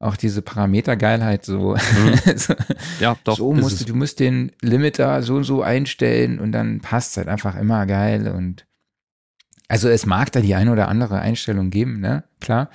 auch 0.05 0.15
diese 0.17 0.41
Parametergeilheit 0.41 1.45
so. 1.45 1.75
Mhm. 1.75 2.19
so 2.37 2.53
ja, 2.99 3.17
doch. 3.23 3.37
So 3.37 3.53
musst 3.53 3.81
du, 3.81 3.85
du 3.85 3.95
musst 3.95 4.19
den 4.19 4.51
Limiter 4.61 5.21
so 5.21 5.35
und 5.35 5.43
so 5.43 5.61
einstellen 5.61 6.39
und 6.39 6.51
dann 6.51 6.79
passt 6.81 7.11
es 7.11 7.17
halt 7.17 7.27
einfach 7.27 7.55
immer 7.55 7.85
geil 7.85 8.27
und 8.27 8.65
also 9.67 9.89
es 9.89 10.05
mag 10.05 10.31
da 10.31 10.41
die 10.41 10.55
eine 10.55 10.71
oder 10.71 10.87
andere 10.87 11.19
Einstellung 11.19 11.71
geben, 11.71 11.99
ne? 11.99 12.23
Klar. 12.39 12.69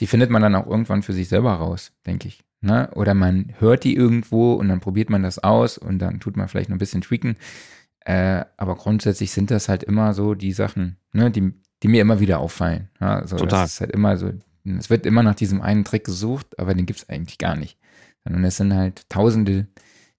Die 0.00 0.06
findet 0.06 0.30
man 0.30 0.42
dann 0.42 0.54
auch 0.54 0.66
irgendwann 0.66 1.02
für 1.02 1.12
sich 1.12 1.28
selber 1.28 1.52
raus, 1.54 1.92
denke 2.06 2.28
ich. 2.28 2.42
Ne? 2.62 2.90
Oder 2.94 3.14
man 3.14 3.54
hört 3.58 3.84
die 3.84 3.94
irgendwo 3.94 4.54
und 4.54 4.68
dann 4.68 4.80
probiert 4.80 5.10
man 5.10 5.22
das 5.22 5.38
aus 5.38 5.78
und 5.78 5.98
dann 5.98 6.20
tut 6.20 6.36
man 6.36 6.48
vielleicht 6.48 6.68
noch 6.68 6.76
ein 6.76 6.80
bisschen 6.80 7.02
tweaken. 7.02 7.36
Äh, 8.00 8.44
aber 8.56 8.76
grundsätzlich 8.76 9.30
sind 9.30 9.50
das 9.50 9.68
halt 9.68 9.82
immer 9.82 10.14
so 10.14 10.34
die 10.34 10.52
Sachen, 10.52 10.96
ne, 11.12 11.30
die, 11.30 11.52
die 11.82 11.88
mir 11.88 12.00
immer 12.00 12.20
wieder 12.20 12.38
auffallen. 12.38 12.88
Ja, 13.00 13.16
also 13.16 13.36
Total. 13.36 13.62
Das 13.62 13.74
ist 13.74 13.80
halt 13.80 13.92
immer 13.92 14.16
so, 14.16 14.32
es 14.78 14.90
wird 14.90 15.06
immer 15.06 15.22
nach 15.22 15.34
diesem 15.34 15.60
einen 15.60 15.84
Trick 15.84 16.04
gesucht, 16.04 16.58
aber 16.58 16.74
den 16.74 16.86
gibt 16.86 17.00
es 17.00 17.08
eigentlich 17.08 17.38
gar 17.38 17.56
nicht. 17.56 17.78
sondern 18.24 18.44
es 18.44 18.56
sind 18.56 18.74
halt 18.74 19.08
Tausende, 19.08 19.66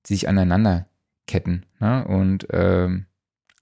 die 0.05 0.13
sich 0.13 0.27
aneinander 0.27 0.87
ketten 1.27 1.65
ne? 1.79 2.05
und 2.07 2.47
ähm, 2.51 3.05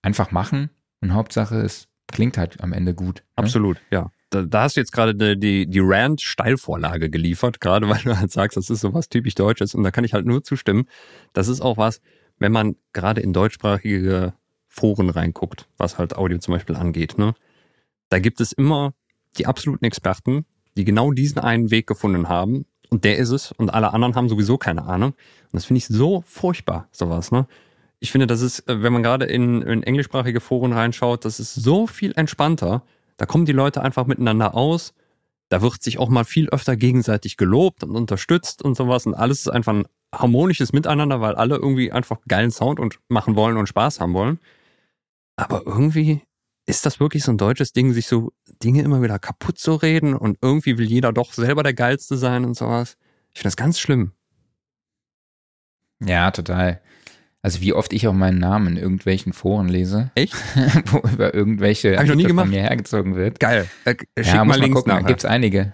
einfach 0.02 0.32
machen 0.32 0.70
und 1.02 1.14
Hauptsache 1.14 1.58
es 1.62 1.88
klingt 2.08 2.38
halt 2.38 2.62
am 2.62 2.74
Ende 2.74 2.94
gut. 2.94 3.18
Ne? 3.18 3.24
Absolut, 3.36 3.78
ja. 3.92 4.12
Da, 4.32 4.44
da 4.44 4.64
hast 4.64 4.76
du 4.76 4.82
jetzt 4.82 4.92
gerade 4.92 5.38
die, 5.38 5.66
die 5.66 5.80
Rand-Steilvorlage 5.82 7.10
geliefert, 7.10 7.62
gerade 7.62 7.90
weil 7.90 8.02
du 8.04 8.18
halt 8.18 8.32
sagst, 8.32 8.58
das 8.58 8.70
ist 8.70 8.82
so 8.82 8.94
was 8.94 9.10
typisch 9.10 9.36
Deutsches 9.36 9.74
und 9.74 9.84
da 9.84 9.92
kann 9.92 10.04
ich 10.04 10.14
halt 10.14 10.26
nur 10.26 10.44
zustimmen. 10.44 10.86
Das 11.34 11.48
ist 11.48 11.62
auch 11.62 11.78
was, 11.78 12.02
wenn 12.38 12.52
man 12.52 12.76
gerade 12.94 13.22
in 13.22 13.34
deutschsprachige 13.34 14.34
Foren 14.68 15.10
reinguckt, 15.10 15.68
was 15.78 15.98
halt 15.98 16.16
Audio 16.16 16.38
zum 16.38 16.54
Beispiel 16.54 16.76
angeht, 16.76 17.18
ne? 17.18 17.34
Da 18.10 18.20
gibt 18.20 18.40
es 18.40 18.52
immer 18.52 18.94
die 19.38 19.46
absoluten 19.46 19.86
Experten, 19.86 20.46
die 20.78 20.86
genau 20.86 21.12
diesen 21.12 21.40
einen 21.40 21.72
Weg 21.72 21.88
gefunden 21.88 22.30
haben 22.30 22.66
und 22.90 23.04
der 23.04 23.18
ist 23.18 23.30
es 23.30 23.52
und 23.52 23.74
alle 23.74 23.94
anderen 23.94 24.16
haben 24.16 24.30
sowieso 24.30 24.58
keine 24.58 24.84
Ahnung. 24.84 25.12
Und 25.12 25.54
das 25.54 25.66
finde 25.66 25.80
ich 25.80 25.88
so 25.88 26.24
furchtbar, 26.26 26.88
sowas, 26.92 27.32
ne? 27.32 27.48
Ich 28.02 28.12
finde, 28.12 28.28
das 28.28 28.42
ist, 28.42 28.68
äh, 28.70 28.82
wenn 28.82 28.94
man 28.94 29.04
gerade 29.04 29.26
in, 29.26 29.62
in 29.62 29.84
englischsprachige 29.84 30.40
Foren 30.40 30.72
reinschaut, 30.72 31.26
das 31.26 31.40
ist 31.40 31.54
so 31.54 31.86
viel 31.86 32.14
entspannter. 32.16 32.84
Da 33.18 33.26
kommen 33.26 33.46
die 33.46 33.52
Leute 33.52 33.82
einfach 33.82 34.06
miteinander 34.06 34.56
aus. 34.56 34.94
Da 35.50 35.62
wird 35.62 35.84
sich 35.84 35.98
auch 35.98 36.10
mal 36.10 36.24
viel 36.24 36.50
öfter 36.50 36.78
gegenseitig 36.78 37.36
gelobt 37.36 37.84
und 37.84 37.96
unterstützt 37.96 38.62
und 38.62 38.78
sowas. 38.78 39.06
Und 39.06 39.16
alles 39.16 39.42
ist 39.42 39.50
einfach 39.50 39.74
ein 39.74 39.86
harmonisches 40.16 40.72
Miteinander, 40.72 41.20
weil 41.20 41.36
alle 41.36 41.56
irgendwie 41.56 41.92
einfach 41.92 42.20
geilen 42.28 42.52
Sound 42.52 42.80
und 42.80 43.00
machen 43.10 43.36
wollen 43.36 43.58
und 43.58 43.68
Spaß 43.68 44.00
haben 44.00 44.14
wollen. 44.14 44.40
Aber 45.36 45.64
irgendwie 45.66 46.22
ist 46.70 46.86
das 46.86 47.00
wirklich 47.00 47.24
so 47.24 47.32
ein 47.32 47.38
deutsches 47.38 47.74
Ding, 47.74 47.94
sich 47.94 48.08
so 48.08 48.32
Dinge 48.64 48.84
immer 48.84 49.02
wieder 49.02 49.20
kaputt 49.20 49.58
zu 49.58 49.76
reden 49.76 50.14
und 50.14 50.38
irgendwie 50.42 50.78
will 50.78 50.88
jeder 50.88 51.12
doch 51.12 51.34
selber 51.34 51.64
der 51.64 51.74
Geilste 51.74 52.18
sein 52.18 52.46
und 52.46 52.56
sowas. 52.56 52.98
Ich 53.32 53.40
finde 53.40 53.48
das 53.48 53.58
ganz 53.58 53.80
schlimm. 53.80 54.12
Ja, 56.06 56.32
total. 56.32 56.82
Also 57.42 57.62
wie 57.62 57.74
oft 57.74 57.94
ich 57.94 58.08
auch 58.08 58.14
meinen 58.14 58.38
Namen 58.38 58.68
in 58.68 58.78
irgendwelchen 58.78 59.34
Foren 59.34 59.70
lese. 59.70 60.12
Echt? 60.16 60.34
wo 60.92 61.00
über 61.08 61.34
irgendwelche 61.34 61.96
Hab 61.96 62.04
ich 62.04 62.10
noch 62.10 62.16
nie 62.16 62.24
gemacht. 62.24 62.46
von 62.46 62.52
mir 62.52 62.62
hergezogen 62.62 63.16
wird. 63.16 63.40
Geil. 63.40 63.68
Äh, 63.86 63.96
schick 64.18 64.28
ja, 64.28 64.36
mal 64.36 64.46
muss 64.46 64.58
Links 64.60 64.76
gucken, 64.76 64.90
da 64.90 64.96
nachher. 64.96 65.08
gibt's 65.08 65.26
einige. 65.26 65.74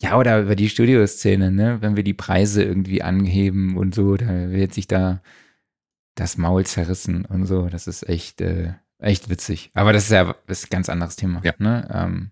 Ja, 0.00 0.18
oder 0.18 0.40
über 0.42 0.56
die 0.56 0.68
Studioszene, 0.68 1.52
ne? 1.52 1.78
Wenn 1.80 1.94
wir 1.94 2.02
die 2.02 2.14
Preise 2.14 2.64
irgendwie 2.64 3.02
anheben 3.02 3.76
und 3.76 3.94
so, 3.94 4.16
da 4.16 4.50
wird 4.50 4.74
sich 4.74 4.88
da 4.88 5.22
das 6.16 6.36
Maul 6.36 6.66
zerrissen 6.66 7.24
und 7.24 7.46
so. 7.46 7.68
Das 7.68 7.86
ist 7.86 8.08
echt, 8.08 8.40
äh, 8.40 8.72
echt 9.02 9.28
witzig. 9.28 9.70
Aber 9.74 9.92
das 9.92 10.04
ist 10.04 10.10
ja 10.10 10.34
das 10.46 10.60
ist 10.60 10.66
ein 10.66 10.70
ganz 10.70 10.88
anderes 10.88 11.16
Thema. 11.16 11.40
Ja. 11.44 11.52
Ne? 11.58 11.88
Ähm, 11.92 12.30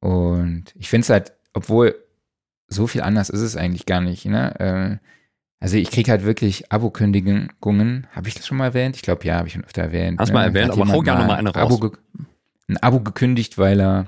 und 0.00 0.64
ich 0.76 0.88
finde 0.88 1.04
es 1.04 1.10
halt, 1.10 1.32
obwohl 1.52 1.94
so 2.68 2.86
viel 2.86 3.02
anders 3.02 3.30
ist 3.30 3.40
es 3.40 3.56
eigentlich 3.56 3.86
gar 3.86 4.00
nicht, 4.00 4.24
ne? 4.26 5.00
Äh, 5.00 5.06
also 5.60 5.76
ich 5.78 5.90
kriege 5.90 6.10
halt 6.10 6.24
wirklich 6.24 6.70
Abo-Kündigungen. 6.72 8.06
Habe 8.12 8.28
ich 8.28 8.34
das 8.34 8.46
schon 8.46 8.58
mal 8.58 8.66
erwähnt? 8.66 8.96
Ich 8.96 9.02
glaube, 9.02 9.24
ja, 9.24 9.36
habe 9.36 9.46
ich 9.48 9.54
schon 9.54 9.64
öfter 9.64 9.82
erwähnt. 9.82 10.18
Hast 10.20 10.28
ne? 10.28 10.34
mal 10.34 10.44
erwähnt, 10.44 10.72
Hat 10.72 10.78
aber 10.80 10.92
hau 10.92 11.00
gerne 11.00 11.24
mal 11.24 11.36
eine 11.36 11.54
Abo 11.54 11.74
raus. 11.76 11.80
ge- 11.80 11.98
ein 12.68 12.76
Abo 12.82 13.00
gekündigt, 13.00 13.56
weil 13.56 13.80
er, 13.80 14.06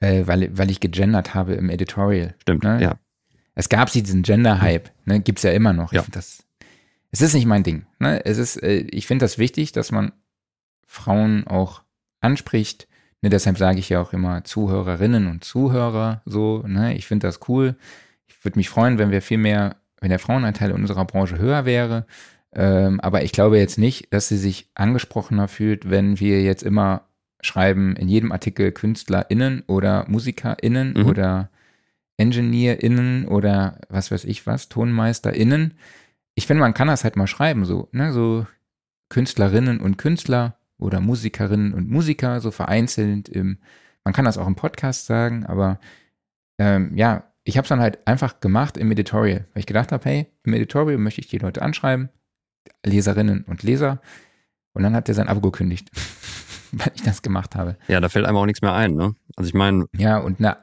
äh, 0.00 0.26
weil, 0.26 0.56
weil 0.56 0.70
ich 0.70 0.80
gegendert 0.80 1.34
habe 1.34 1.54
im 1.54 1.68
Editorial. 1.68 2.34
Stimmt, 2.40 2.62
ne? 2.64 2.80
ja. 2.80 2.94
Es 3.54 3.68
gab 3.68 3.90
diesen 3.90 4.22
Gender-Hype, 4.22 4.90
ne? 5.06 5.20
Gibt's 5.20 5.42
ja 5.42 5.50
immer 5.50 5.72
noch. 5.72 5.92
Ja. 5.92 6.00
Ich 6.00 6.04
find 6.04 6.16
das, 6.16 6.44
es 7.10 7.20
ist 7.22 7.34
nicht 7.34 7.46
mein 7.46 7.62
Ding. 7.62 7.86
Ne? 7.98 8.24
Es 8.24 8.38
ist, 8.38 8.62
äh, 8.62 8.78
ich 8.90 9.06
finde 9.06 9.24
das 9.24 9.38
wichtig, 9.38 9.72
dass 9.72 9.92
man 9.92 10.12
Frauen 10.86 11.46
auch 11.46 11.82
anspricht. 12.20 12.88
Ne? 13.22 13.30
Deshalb 13.30 13.58
sage 13.58 13.78
ich 13.78 13.88
ja 13.88 14.00
auch 14.00 14.12
immer 14.12 14.44
Zuhörerinnen 14.44 15.26
und 15.26 15.44
Zuhörer 15.44 16.22
so. 16.24 16.62
Ne? 16.66 16.94
Ich 16.96 17.06
finde 17.06 17.26
das 17.26 17.40
cool. 17.48 17.76
Ich 18.26 18.44
würde 18.44 18.58
mich 18.58 18.68
freuen, 18.68 18.98
wenn 18.98 19.10
wir 19.10 19.22
viel 19.22 19.38
mehr, 19.38 19.76
wenn 20.00 20.10
der 20.10 20.18
Frauenanteil 20.18 20.70
in 20.70 20.76
unserer 20.76 21.04
Branche 21.04 21.38
höher 21.38 21.64
wäre. 21.64 22.06
Ähm, 22.52 23.00
aber 23.00 23.22
ich 23.22 23.32
glaube 23.32 23.58
jetzt 23.58 23.78
nicht, 23.78 24.12
dass 24.12 24.28
sie 24.28 24.38
sich 24.38 24.70
angesprochener 24.74 25.48
fühlt, 25.48 25.90
wenn 25.90 26.20
wir 26.20 26.42
jetzt 26.42 26.62
immer 26.62 27.02
schreiben, 27.42 27.96
in 27.96 28.08
jedem 28.08 28.32
Artikel 28.32 28.72
KünstlerInnen 28.72 29.62
oder 29.66 30.04
MusikerInnen 30.08 30.94
Mhm. 30.96 31.06
oder 31.06 31.50
EngineerInnen 32.16 33.28
oder 33.28 33.78
was 33.88 34.10
weiß 34.10 34.24
ich 34.24 34.46
was, 34.46 34.68
TonmeisterInnen. 34.68 35.74
Ich 36.38 36.46
finde, 36.46 36.60
man 36.60 36.74
kann 36.74 36.86
das 36.88 37.02
halt 37.02 37.16
mal 37.16 37.26
schreiben, 37.26 37.64
so, 37.64 37.88
ne, 37.92 38.12
so 38.12 38.46
Künstlerinnen 39.08 39.80
und 39.80 39.96
Künstler 39.96 40.58
oder 40.78 41.00
Musikerinnen 41.00 41.72
und 41.74 41.88
Musiker, 41.90 42.40
so 42.40 42.50
vereinzelt 42.50 43.28
im, 43.28 43.58
man 44.04 44.12
kann 44.12 44.24
das 44.26 44.36
auch 44.38 44.46
im 44.46 44.54
Podcast 44.54 45.06
sagen, 45.06 45.46
aber 45.46 45.80
ähm, 46.58 46.94
ja, 46.94 47.24
ich 47.44 47.56
habe 47.56 47.64
es 47.64 47.70
dann 47.70 47.80
halt 47.80 48.06
einfach 48.06 48.40
gemacht 48.40 48.76
im 48.76 48.90
Editorial, 48.92 49.46
weil 49.54 49.60
ich 49.60 49.66
gedacht 49.66 49.92
habe, 49.92 50.04
hey, 50.04 50.26
im 50.44 50.52
Editorial 50.52 50.98
möchte 50.98 51.20
ich 51.22 51.28
die 51.28 51.38
Leute 51.38 51.62
anschreiben, 51.62 52.10
Leserinnen 52.84 53.44
und 53.44 53.62
Leser, 53.62 54.00
und 54.74 54.82
dann 54.82 54.94
hat 54.94 55.08
er 55.08 55.14
sein 55.14 55.28
Abo 55.28 55.40
gekündigt, 55.40 55.90
weil 56.72 56.92
ich 56.94 57.02
das 57.02 57.22
gemacht 57.22 57.54
habe. 57.56 57.78
Ja, 57.88 58.00
da 58.00 58.10
fällt 58.10 58.26
einem 58.26 58.36
auch 58.36 58.44
nichts 58.44 58.60
mehr 58.60 58.74
ein, 58.74 58.92
ne? 58.94 59.14
Also 59.36 59.48
ich 59.48 59.54
meine, 59.54 59.86
Ja, 59.96 60.18
und 60.18 60.38
na, 60.38 60.58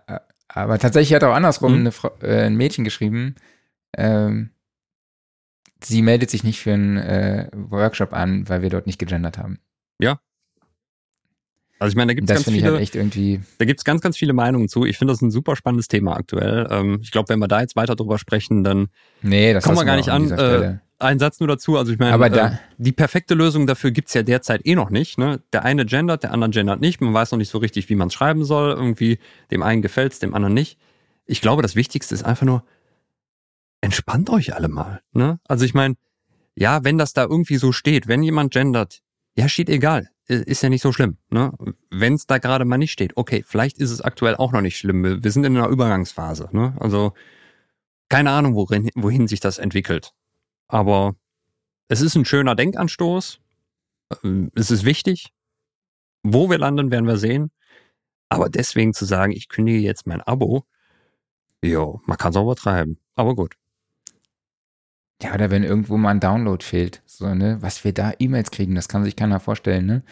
aber 0.48 0.78
tatsächlich 0.78 1.16
hat 1.16 1.24
auch 1.24 1.34
andersrum 1.34 1.74
Mhm. 1.74 1.80
eine 1.80 1.92
Frau, 1.92 2.12
äh, 2.22 2.46
ein 2.46 2.56
Mädchen 2.56 2.84
geschrieben, 2.84 3.36
ähm, 3.98 4.52
sie 5.86 6.02
meldet 6.02 6.30
sich 6.30 6.44
nicht 6.44 6.60
für 6.60 6.74
einen 6.74 6.98
äh, 6.98 7.48
Workshop 7.54 8.14
an, 8.14 8.48
weil 8.50 8.62
wir 8.62 8.70
dort 8.70 8.86
nicht 8.88 9.00
gegendert 9.00 9.38
haben. 9.38 9.60
also 11.80 11.92
ich 11.92 11.96
meine, 11.98 12.12
da 12.12 12.14
gibt's 12.14 12.30
das 12.32 12.46
ganz 12.46 12.56
viele, 12.56 12.72
halt 12.72 12.82
echt 12.82 12.96
irgendwie, 12.96 13.42
da 13.58 13.66
gibt's 13.66 13.84
ganz, 13.84 14.00
ganz 14.02 14.16
viele 14.18 14.32
Meinungen 14.32 14.70
zu. 14.70 14.86
Ich 14.86 14.98
finde 14.98 15.12
das 15.14 15.22
ein 15.22 15.32
super 15.32 15.56
spannendes 15.58 15.90
Thema 15.90 16.16
aktuell. 16.16 16.68
Ähm, 16.72 17.00
ich 17.02 17.12
glaube, 17.12 17.28
wenn 17.30 17.40
wir 17.40 17.50
da 17.50 17.60
jetzt 17.60 17.76
weiter 17.76 17.96
drüber 17.98 18.18
sprechen, 18.18 18.64
dann 18.64 18.88
nee, 19.22 19.52
das 19.52 19.66
kommen 19.66 19.78
wir 19.78 19.84
gar 19.86 19.98
nicht 19.98 20.08
an. 20.10 20.32
Äh, 20.32 20.78
ein 21.00 21.20
Satz 21.20 21.42
nur 21.42 21.48
dazu. 21.50 21.78
Also 21.78 21.92
ich 21.92 22.00
meine, 22.00 22.14
Aber 22.14 22.28
äh, 22.28 22.30
da- 22.30 22.60
die 22.78 22.94
perfekte 22.94 23.34
Lösung 23.34 23.68
dafür 23.68 23.92
gibt's 23.92 24.14
ja 24.14 24.24
derzeit 24.24 24.66
eh 24.66 24.76
noch 24.76 24.92
nicht. 24.92 25.18
Ne? 25.18 25.42
Der 25.52 25.66
eine 25.66 25.86
gendert, 25.86 26.24
der 26.24 26.32
andere 26.32 26.52
gendert 26.52 26.80
nicht. 26.80 27.02
Man 27.02 27.14
weiß 27.14 27.32
noch 27.32 27.38
nicht 27.40 27.50
so 27.50 27.58
richtig, 27.58 27.90
wie 27.90 27.96
man 27.96 28.08
es 28.08 28.14
schreiben 28.14 28.46
soll. 28.46 28.70
Irgendwie 28.72 29.20
dem 29.52 29.62
einen 29.62 29.82
gefällt's, 29.82 30.20
dem 30.20 30.34
anderen 30.34 30.54
nicht. 30.54 30.78
Ich 31.26 31.42
glaube, 31.42 31.62
das 31.62 31.76
Wichtigste 31.76 32.16
ist 32.16 32.24
einfach 32.24 32.46
nur, 32.46 32.64
entspannt 33.84 34.30
euch 34.30 34.56
alle 34.56 34.70
mal. 34.70 35.02
Ne? 35.12 35.40
Also 35.46 35.66
ich 35.66 35.74
meine, 35.74 35.96
ja, 36.56 36.84
wenn 36.84 36.98
das 36.98 37.12
da 37.14 37.24
irgendwie 37.24 37.58
so 37.58 37.74
steht, 37.74 38.08
wenn 38.08 38.24
jemand 38.24 38.54
gendert, 38.54 39.02
ja, 39.36 39.50
steht 39.50 39.70
egal. 39.70 40.10
Ist 40.26 40.64
ja 40.64 40.70
nicht 40.70 40.82
so 40.82 40.94
schlimm. 40.94 41.18
Ne? 41.30 41.52
Wenn 41.90 42.14
es 42.14 42.26
da 42.26 42.38
gerade 42.38 42.64
mal 42.64 42.78
nicht 42.78 42.94
steht, 42.94 43.18
okay, 43.18 43.44
vielleicht 43.46 43.78
ist 43.78 43.92
es 43.92 44.00
aktuell 44.00 44.36
auch 44.38 44.54
noch 44.54 44.62
nicht 44.62 44.78
schlimm. 44.78 45.04
Wir 45.04 45.22
wir 45.22 45.32
sind 45.32 45.44
in 45.44 45.58
einer 45.58 45.68
Übergangsphase. 45.68 46.48
Ne? 46.54 46.76
Also 46.80 47.14
keine 48.08 48.32
Ahnung, 48.32 48.56
worin, 48.56 48.90
wohin 48.96 49.28
sich 49.28 49.42
das 49.42 49.58
entwickelt. 49.58 50.14
Aber 50.70 51.16
es 51.90 52.00
ist 52.00 52.16
ein 52.16 52.24
schöner 52.26 52.56
Denkanstoß. 52.56 53.42
Ähm, 54.24 54.50
Es 54.56 54.72
ist 54.72 54.86
wichtig. 54.86 55.34
Wo 56.24 56.50
wir 56.50 56.58
landen, 56.58 56.90
werden 56.90 57.08
wir 57.08 57.18
sehen. 57.18 57.52
Aber 58.30 58.50
deswegen 58.50 58.94
zu 58.94 59.04
sagen, 59.04 59.34
ich 59.34 59.50
kündige 59.50 59.80
jetzt 59.80 60.08
mein 60.08 60.22
Abo, 60.22 60.64
jo, 61.62 62.02
man 62.06 62.18
kann 62.18 62.30
es 62.30 62.38
auch 62.38 62.44
übertreiben. 62.44 62.98
Aber 63.16 63.36
gut. 63.36 63.58
Ja, 65.24 65.34
oder 65.34 65.50
wenn 65.52 65.64
irgendwo 65.64 65.96
mal 65.96 66.12
ein 66.12 66.20
Download 66.20 66.64
fehlt, 66.64 67.02
so, 67.06 67.34
ne, 67.34 67.58
was 67.62 67.84
wir 67.86 67.94
da 67.94 68.12
E-Mails 68.20 68.52
kriegen, 68.52 68.76
das 68.76 68.90
kann 68.90 69.06
sich 69.06 69.16
keiner 69.16 69.40
vorstellen, 69.40 69.86
ne? 69.86 70.04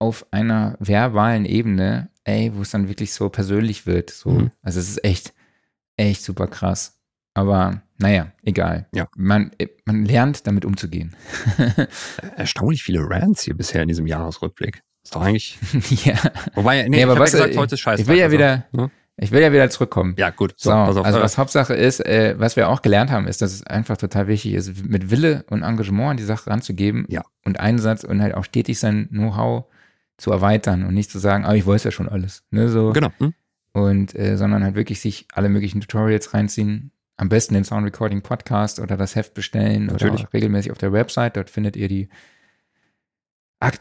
Auf 0.00 0.26
einer 0.32 0.76
verbalen 0.80 1.44
Ebene, 1.44 2.08
ey, 2.24 2.50
wo 2.54 2.62
es 2.62 2.70
dann 2.70 2.88
wirklich 2.88 3.12
so 3.12 3.28
persönlich 3.28 3.86
wird, 3.86 4.10
so. 4.10 4.30
Mhm. 4.30 4.50
Also 4.62 4.80
es 4.80 4.88
ist 4.88 5.04
echt, 5.04 5.34
echt 5.96 6.22
super 6.24 6.48
krass. 6.48 6.98
Aber 7.34 7.82
naja, 7.98 8.32
egal. 8.42 8.86
Ja. 8.92 9.06
Man, 9.16 9.52
äh, 9.58 9.68
man 9.84 10.04
lernt 10.04 10.46
damit 10.48 10.64
umzugehen. 10.64 11.14
Erstaunlich 12.36 12.82
viele 12.82 13.08
Rants 13.08 13.42
hier 13.42 13.54
bisher 13.56 13.82
in 13.82 13.88
diesem 13.88 14.06
Jahresrückblick. 14.06 14.82
Ist 15.04 15.14
doch 15.14 15.22
eigentlich. 15.22 15.58
ja. 16.04 16.14
Wobei, 16.54 16.82
nee, 16.82 16.88
Nee, 16.88 16.98
ich 16.98 17.04
aber 17.04 17.18
was, 17.18 17.32
gesagt, 17.32 17.54
äh, 17.54 17.56
heute 17.56 17.74
ist 17.76 17.80
scheiße. 17.82 18.02
Ich 18.02 18.08
will 18.08 18.18
ja 18.18 18.32
wieder, 18.32 18.66
ne? 18.72 18.90
Ich 19.22 19.32
will 19.32 19.42
ja 19.42 19.52
wieder 19.52 19.68
zurückkommen. 19.68 20.14
Ja, 20.16 20.30
gut. 20.30 20.54
So, 20.56 20.72
auf. 20.72 21.04
also 21.04 21.18
äh, 21.18 21.22
was 21.22 21.36
Hauptsache 21.36 21.74
ist, 21.74 22.00
äh, 22.00 22.36
was 22.38 22.56
wir 22.56 22.70
auch 22.70 22.80
gelernt 22.80 23.10
haben, 23.10 23.26
ist, 23.26 23.42
dass 23.42 23.52
es 23.52 23.66
einfach 23.66 23.98
total 23.98 24.28
wichtig 24.28 24.54
ist, 24.54 24.84
mit 24.86 25.10
Wille 25.10 25.44
und 25.50 25.62
Engagement 25.62 26.12
an 26.12 26.16
die 26.16 26.22
Sache 26.22 26.48
ranzugeben 26.48 27.04
Ja. 27.08 27.22
und 27.44 27.60
Einsatz 27.60 28.02
und 28.02 28.22
halt 28.22 28.34
auch 28.34 28.44
stetig 28.44 28.78
sein 28.78 29.08
Know-how 29.10 29.66
zu 30.16 30.30
erweitern 30.32 30.84
und 30.84 30.94
nicht 30.94 31.10
zu 31.10 31.18
sagen, 31.18 31.44
ah, 31.44 31.54
ich 31.54 31.66
weiß 31.66 31.84
ja 31.84 31.90
schon 31.90 32.08
alles, 32.08 32.44
ne, 32.50 32.68
so. 32.68 32.92
genau. 32.92 33.10
Hm? 33.18 33.34
Und, 33.72 34.18
äh, 34.18 34.36
sondern 34.36 34.64
halt 34.64 34.74
wirklich 34.74 35.00
sich 35.00 35.28
alle 35.32 35.48
möglichen 35.48 35.80
Tutorials 35.80 36.34
reinziehen, 36.34 36.90
am 37.16 37.28
besten 37.28 37.54
den 37.54 37.64
Sound 37.64 37.84
Recording 37.84 38.22
Podcast 38.22 38.80
oder 38.80 38.96
das 38.96 39.14
Heft 39.16 39.34
bestellen 39.34 39.86
Natürlich. 39.86 40.22
oder 40.22 40.32
regelmäßig 40.32 40.72
auf 40.72 40.78
der 40.78 40.92
Website, 40.92 41.36
dort 41.36 41.50
findet 41.50 41.76
ihr 41.76 41.88
die 41.88 42.08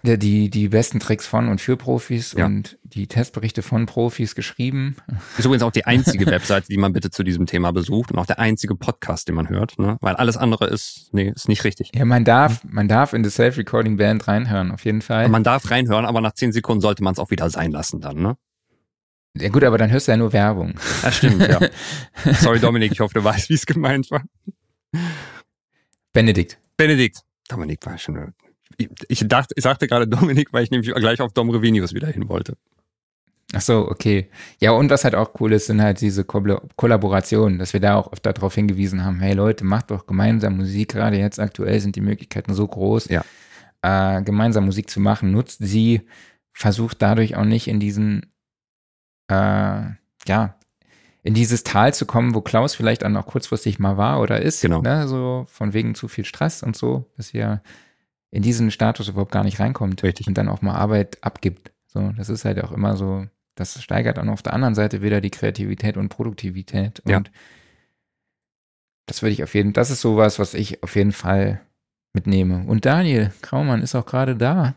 die, 0.04 0.50
die 0.50 0.68
besten 0.70 1.00
Tricks 1.00 1.26
von 1.26 1.48
und 1.48 1.62
für 1.62 1.78
Profis 1.78 2.34
Ja. 2.34 2.46
und 2.46 2.78
die 2.84 3.08
Testberichte 3.08 3.62
von 3.62 3.86
Profis 3.86 4.36
geschrieben. 4.36 4.98
Ist 5.38 5.46
übrigens 5.46 5.64
auch 5.64 5.72
die 5.72 5.86
einzige 5.86 6.26
Webseite, 6.26 6.68
die 6.68 6.78
man 6.78 6.92
bitte 6.92 7.12
zu 7.12 7.24
diesem 7.24 7.46
Thema 7.46 7.72
besucht 7.72 8.12
und 8.12 8.20
auch 8.20 8.26
der 8.26 8.40
einzige 8.40 8.76
Podcast, 8.76 9.30
den 9.30 9.36
man 9.36 9.48
hört, 9.48 9.80
ne? 9.80 9.98
Weil 10.02 10.16
alles 10.16 10.36
andere 10.36 10.68
ist, 10.68 11.10
nee, 11.14 11.30
ist 11.34 11.48
nicht 11.48 11.64
richtig. 11.64 11.92
Ja, 11.96 12.04
man 12.04 12.26
darf, 12.26 12.62
man 12.66 12.88
darf 12.90 13.14
in 13.14 13.24
die 13.24 13.30
Self-Recording 13.30 13.96
Band 13.98 14.28
reinhören, 14.28 14.72
auf 14.72 14.84
jeden 14.84 15.02
Fall. 15.02 15.30
Man 15.30 15.44
darf 15.44 15.72
reinhören, 15.72 16.06
aber 16.06 16.20
nach 16.20 16.34
zehn 16.34 16.52
Sekunden 16.52 16.82
sollte 16.82 17.02
man 17.04 17.14
es 17.14 17.20
auch 17.20 17.32
wieder 17.32 17.50
sein 17.50 17.72
lassen 17.72 18.02
dann, 18.02 18.18
ne? 18.18 18.36
Ja 19.38 19.48
gut, 19.50 19.64
aber 19.64 19.78
dann 19.78 19.92
hörst 19.92 20.08
du 20.08 20.12
ja 20.12 20.18
nur 20.18 20.34
Werbung. 20.34 20.74
Das 21.04 21.16
stimmt, 21.18 21.48
ja. 21.48 21.60
Sorry, 22.34 22.60
Dominik, 22.60 22.92
ich 22.92 23.00
hoffe, 23.00 23.14
du 23.14 23.24
weißt, 23.24 23.50
wie 23.50 23.54
es 23.54 23.66
gemeint 23.66 24.12
war. 24.12 24.24
Benedikt. 26.12 26.60
Benedikt. 26.76 27.22
Dominik 27.48 27.86
war 27.86 27.98
schon. 27.98 28.34
Ich, 29.08 29.28
dachte, 29.28 29.54
ich 29.58 29.64
sagte 29.64 29.88
gerade 29.88 30.08
Dominik, 30.08 30.54
weil 30.54 30.64
ich 30.64 30.72
nämlich 30.72 30.94
gleich 30.96 31.20
auf 31.22 31.34
Dom 31.34 31.50
Revinius 31.50 31.94
wieder 31.94 32.08
hin 32.08 32.30
wollte. 32.30 32.56
Ach 33.54 33.62
so, 33.62 33.88
okay. 33.90 34.30
Ja, 34.60 34.72
und 34.72 34.92
was 34.92 35.04
halt 35.04 35.16
auch 35.16 35.32
cool 35.40 35.54
ist, 35.54 35.66
sind 35.66 35.82
halt 35.82 36.02
diese 36.02 36.24
Ko 36.24 36.42
Kollaborationen, 36.76 37.58
dass 37.58 37.74
wir 37.74 37.80
da 37.80 37.96
auch 37.96 38.12
oft 38.12 38.24
darauf 38.26 38.54
hingewiesen 38.54 39.04
haben, 39.04 39.20
hey 39.20 39.34
Leute, 39.34 39.66
macht 39.66 39.90
doch 39.92 40.06
gemeinsam 40.06 40.58
Musik, 40.58 40.90
gerade 40.90 41.18
jetzt 41.18 41.40
aktuell 41.40 41.80
sind 41.80 41.96
die 41.96 42.02
Möglichkeiten 42.02 42.54
so 42.54 42.68
groß, 42.68 43.10
Ja. 43.10 43.24
äh, 43.82 44.22
gemeinsam 44.22 44.66
Musik 44.66 44.90
zu 44.90 45.00
machen, 45.00 45.32
nutzt 45.32 45.58
sie, 45.64 46.02
versucht 46.54 47.02
dadurch 47.02 47.36
auch 47.38 47.46
nicht 47.46 47.68
in 47.68 47.80
diesen, 47.80 48.32
äh, 49.30 49.82
ja, 50.28 50.56
in 51.24 51.34
dieses 51.34 51.64
Tal 51.64 51.94
zu 51.94 52.06
kommen, 52.06 52.36
wo 52.36 52.42
Klaus 52.42 52.76
vielleicht 52.76 53.02
dann 53.02 53.18
auch 53.18 53.26
kurzfristig 53.26 53.80
mal 53.80 53.98
war 53.98 54.22
oder 54.22 54.42
ist, 54.42 54.62
Genau. 54.62 54.82
ne, 54.82 55.08
so 55.08 55.46
von 55.50 55.74
wegen 55.74 55.96
zu 55.96 56.08
viel 56.08 56.24
Stress 56.26 56.62
und 56.64 56.76
so, 56.78 57.06
dass 57.18 57.34
ihr 57.34 57.62
in 58.32 58.42
diesen 58.44 58.72
Status 58.72 59.08
überhaupt 59.08 59.32
gar 59.32 59.44
nicht 59.44 59.60
reinkommt 59.60 60.04
Richtig. 60.04 60.28
und 60.28 60.38
dann 60.38 60.50
auch 60.50 60.62
mal 60.62 60.76
Arbeit 60.76 61.18
abgibt. 61.22 61.72
So, 61.88 62.12
das 62.18 62.30
ist 62.30 62.46
halt 62.46 62.64
auch 62.64 62.72
immer 62.72 62.96
so, 62.96 63.26
das 63.56 63.82
steigert 63.82 64.18
dann 64.18 64.30
auf 64.30 64.42
der 64.44 64.54
anderen 64.54 64.76
Seite 64.76 65.02
wieder 65.02 65.22
die 65.22 65.32
Kreativität 65.32 65.98
und 65.98 66.10
Produktivität. 66.10 67.00
Und 67.02 67.12
Ja. 67.12 67.22
das 69.08 69.22
würde 69.22 69.34
ich 69.34 69.44
auf 69.44 69.56
jeden, 69.56 69.74
das 69.74 69.90
ist 69.90 70.02
sowas, 70.02 70.40
was 70.40 70.54
ich 70.54 70.84
auf 70.84 70.96
jeden 70.96 71.12
Fall 71.12 71.62
mitnehme. 72.14 72.64
Und 72.68 72.86
Daniel 72.86 73.32
Kraumann 73.42 73.82
ist 73.82 73.96
auch 73.96 74.06
gerade 74.06 74.36
da 74.36 74.76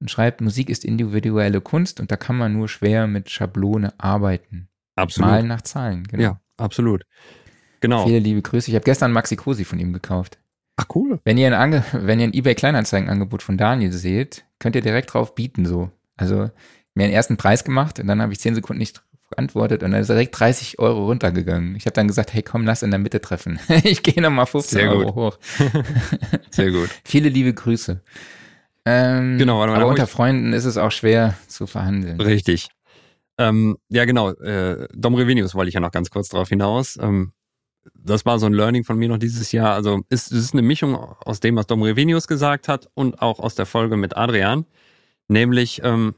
und 0.00 0.10
schreibt, 0.10 0.40
Musik 0.40 0.68
ist 0.70 0.84
individuelle 0.84 1.60
Kunst 1.60 2.00
und 2.00 2.10
da 2.10 2.16
kann 2.16 2.36
man 2.36 2.52
nur 2.52 2.68
schwer 2.68 3.06
mit 3.06 3.30
Schablone 3.30 3.92
arbeiten. 3.98 4.68
Absolut. 4.96 5.30
Malen 5.30 5.46
nach 5.46 5.62
Zahlen, 5.62 6.04
genau. 6.04 6.22
Ja, 6.22 6.40
absolut. 6.58 7.04
Genau. 7.80 8.04
Viele 8.04 8.18
liebe 8.18 8.42
Grüße. 8.42 8.70
Ich 8.70 8.74
habe 8.74 8.84
gestern 8.84 9.12
Maxi 9.12 9.36
Cosi 9.36 9.64
von 9.64 9.78
ihm 9.78 9.94
gekauft. 9.94 10.38
Ach, 10.80 10.86
cool. 10.94 11.20
Wenn 11.24 11.36
ihr 11.36 11.46
ein, 11.48 11.54
Ange 11.54 11.84
wenn 11.92 12.20
ihr 12.20 12.26
ein 12.28 12.32
eBay 12.34 12.54
Kleinanzeigenangebot 12.54 13.42
von 13.42 13.58
Daniel 13.58 13.92
seht, 13.92 14.44
könnt 14.58 14.76
ihr 14.76 14.82
direkt 14.82 15.12
drauf 15.12 15.34
bieten 15.34 15.66
so. 15.66 15.90
Also 16.16 16.50
mir 16.94 17.04
einen 17.04 17.12
ersten 17.12 17.36
Preis 17.36 17.64
gemacht 17.64 17.98
und 18.00 18.06
dann 18.06 18.22
habe 18.22 18.32
ich 18.32 18.40
zehn 18.40 18.54
Sekunden 18.54 18.78
nicht 18.78 19.02
geantwortet 19.30 19.82
und 19.82 19.92
dann 19.92 20.00
ist 20.00 20.08
direkt 20.08 20.38
30 20.38 20.78
Euro 20.78 21.04
runtergegangen. 21.06 21.76
Ich 21.76 21.84
habe 21.84 21.92
dann 21.94 22.08
gesagt, 22.08 22.32
hey 22.32 22.42
komm, 22.42 22.64
lass 22.64 22.82
in 22.82 22.90
der 22.90 22.98
Mitte 22.98 23.20
treffen. 23.20 23.60
ich 23.84 24.02
gehe 24.02 24.22
nochmal 24.22 24.46
15 24.46 24.78
Sehr 24.78 24.90
Euro 24.90 25.12
gut. 25.12 25.14
hoch. 25.14 25.38
Sehr 26.50 26.70
gut. 26.70 26.88
Viele 27.04 27.28
liebe 27.28 27.52
Grüße. 27.52 28.00
Ähm, 28.86 29.38
Genau, 29.38 29.62
aber 29.62 29.86
unter 29.86 30.06
Freunden 30.06 30.52
ist 30.54 30.64
es 30.64 30.78
auch 30.78 30.90
schwer 30.90 31.34
zu 31.46 31.66
verhandeln. 31.66 32.20
Richtig. 32.20 32.70
Ähm, 33.38 33.76
ja, 33.88 34.04
genau. 34.04 34.32
Äh, 34.32 34.88
Dom 34.94 35.14
Revinius 35.14 35.54
wollte 35.54 35.68
ich 35.68 35.74
ja 35.74 35.80
noch 35.80 35.92
ganz 35.92 36.10
kurz 36.10 36.28
darauf 36.28 36.48
hinaus. 36.48 36.98
Ähm, 37.00 37.32
das 37.94 38.24
war 38.24 38.38
so 38.38 38.46
ein 38.46 38.54
Learning 38.54 38.84
von 38.84 38.98
mir 38.98 39.08
noch 39.08 39.18
dieses 39.18 39.52
Jahr. 39.52 39.74
Also 39.74 40.02
es, 40.08 40.30
es 40.30 40.44
ist 40.44 40.52
eine 40.52 40.62
Mischung 40.62 40.94
aus 40.96 41.40
dem, 41.40 41.56
was 41.56 41.66
Dom 41.66 41.82
Revinius 41.82 42.26
gesagt 42.26 42.68
hat 42.68 42.88
und 42.94 43.20
auch 43.20 43.38
aus 43.38 43.54
der 43.54 43.66
Folge 43.66 43.96
mit 43.96 44.16
Adrian. 44.16 44.66
Nämlich, 45.28 45.80
ähm, 45.84 46.14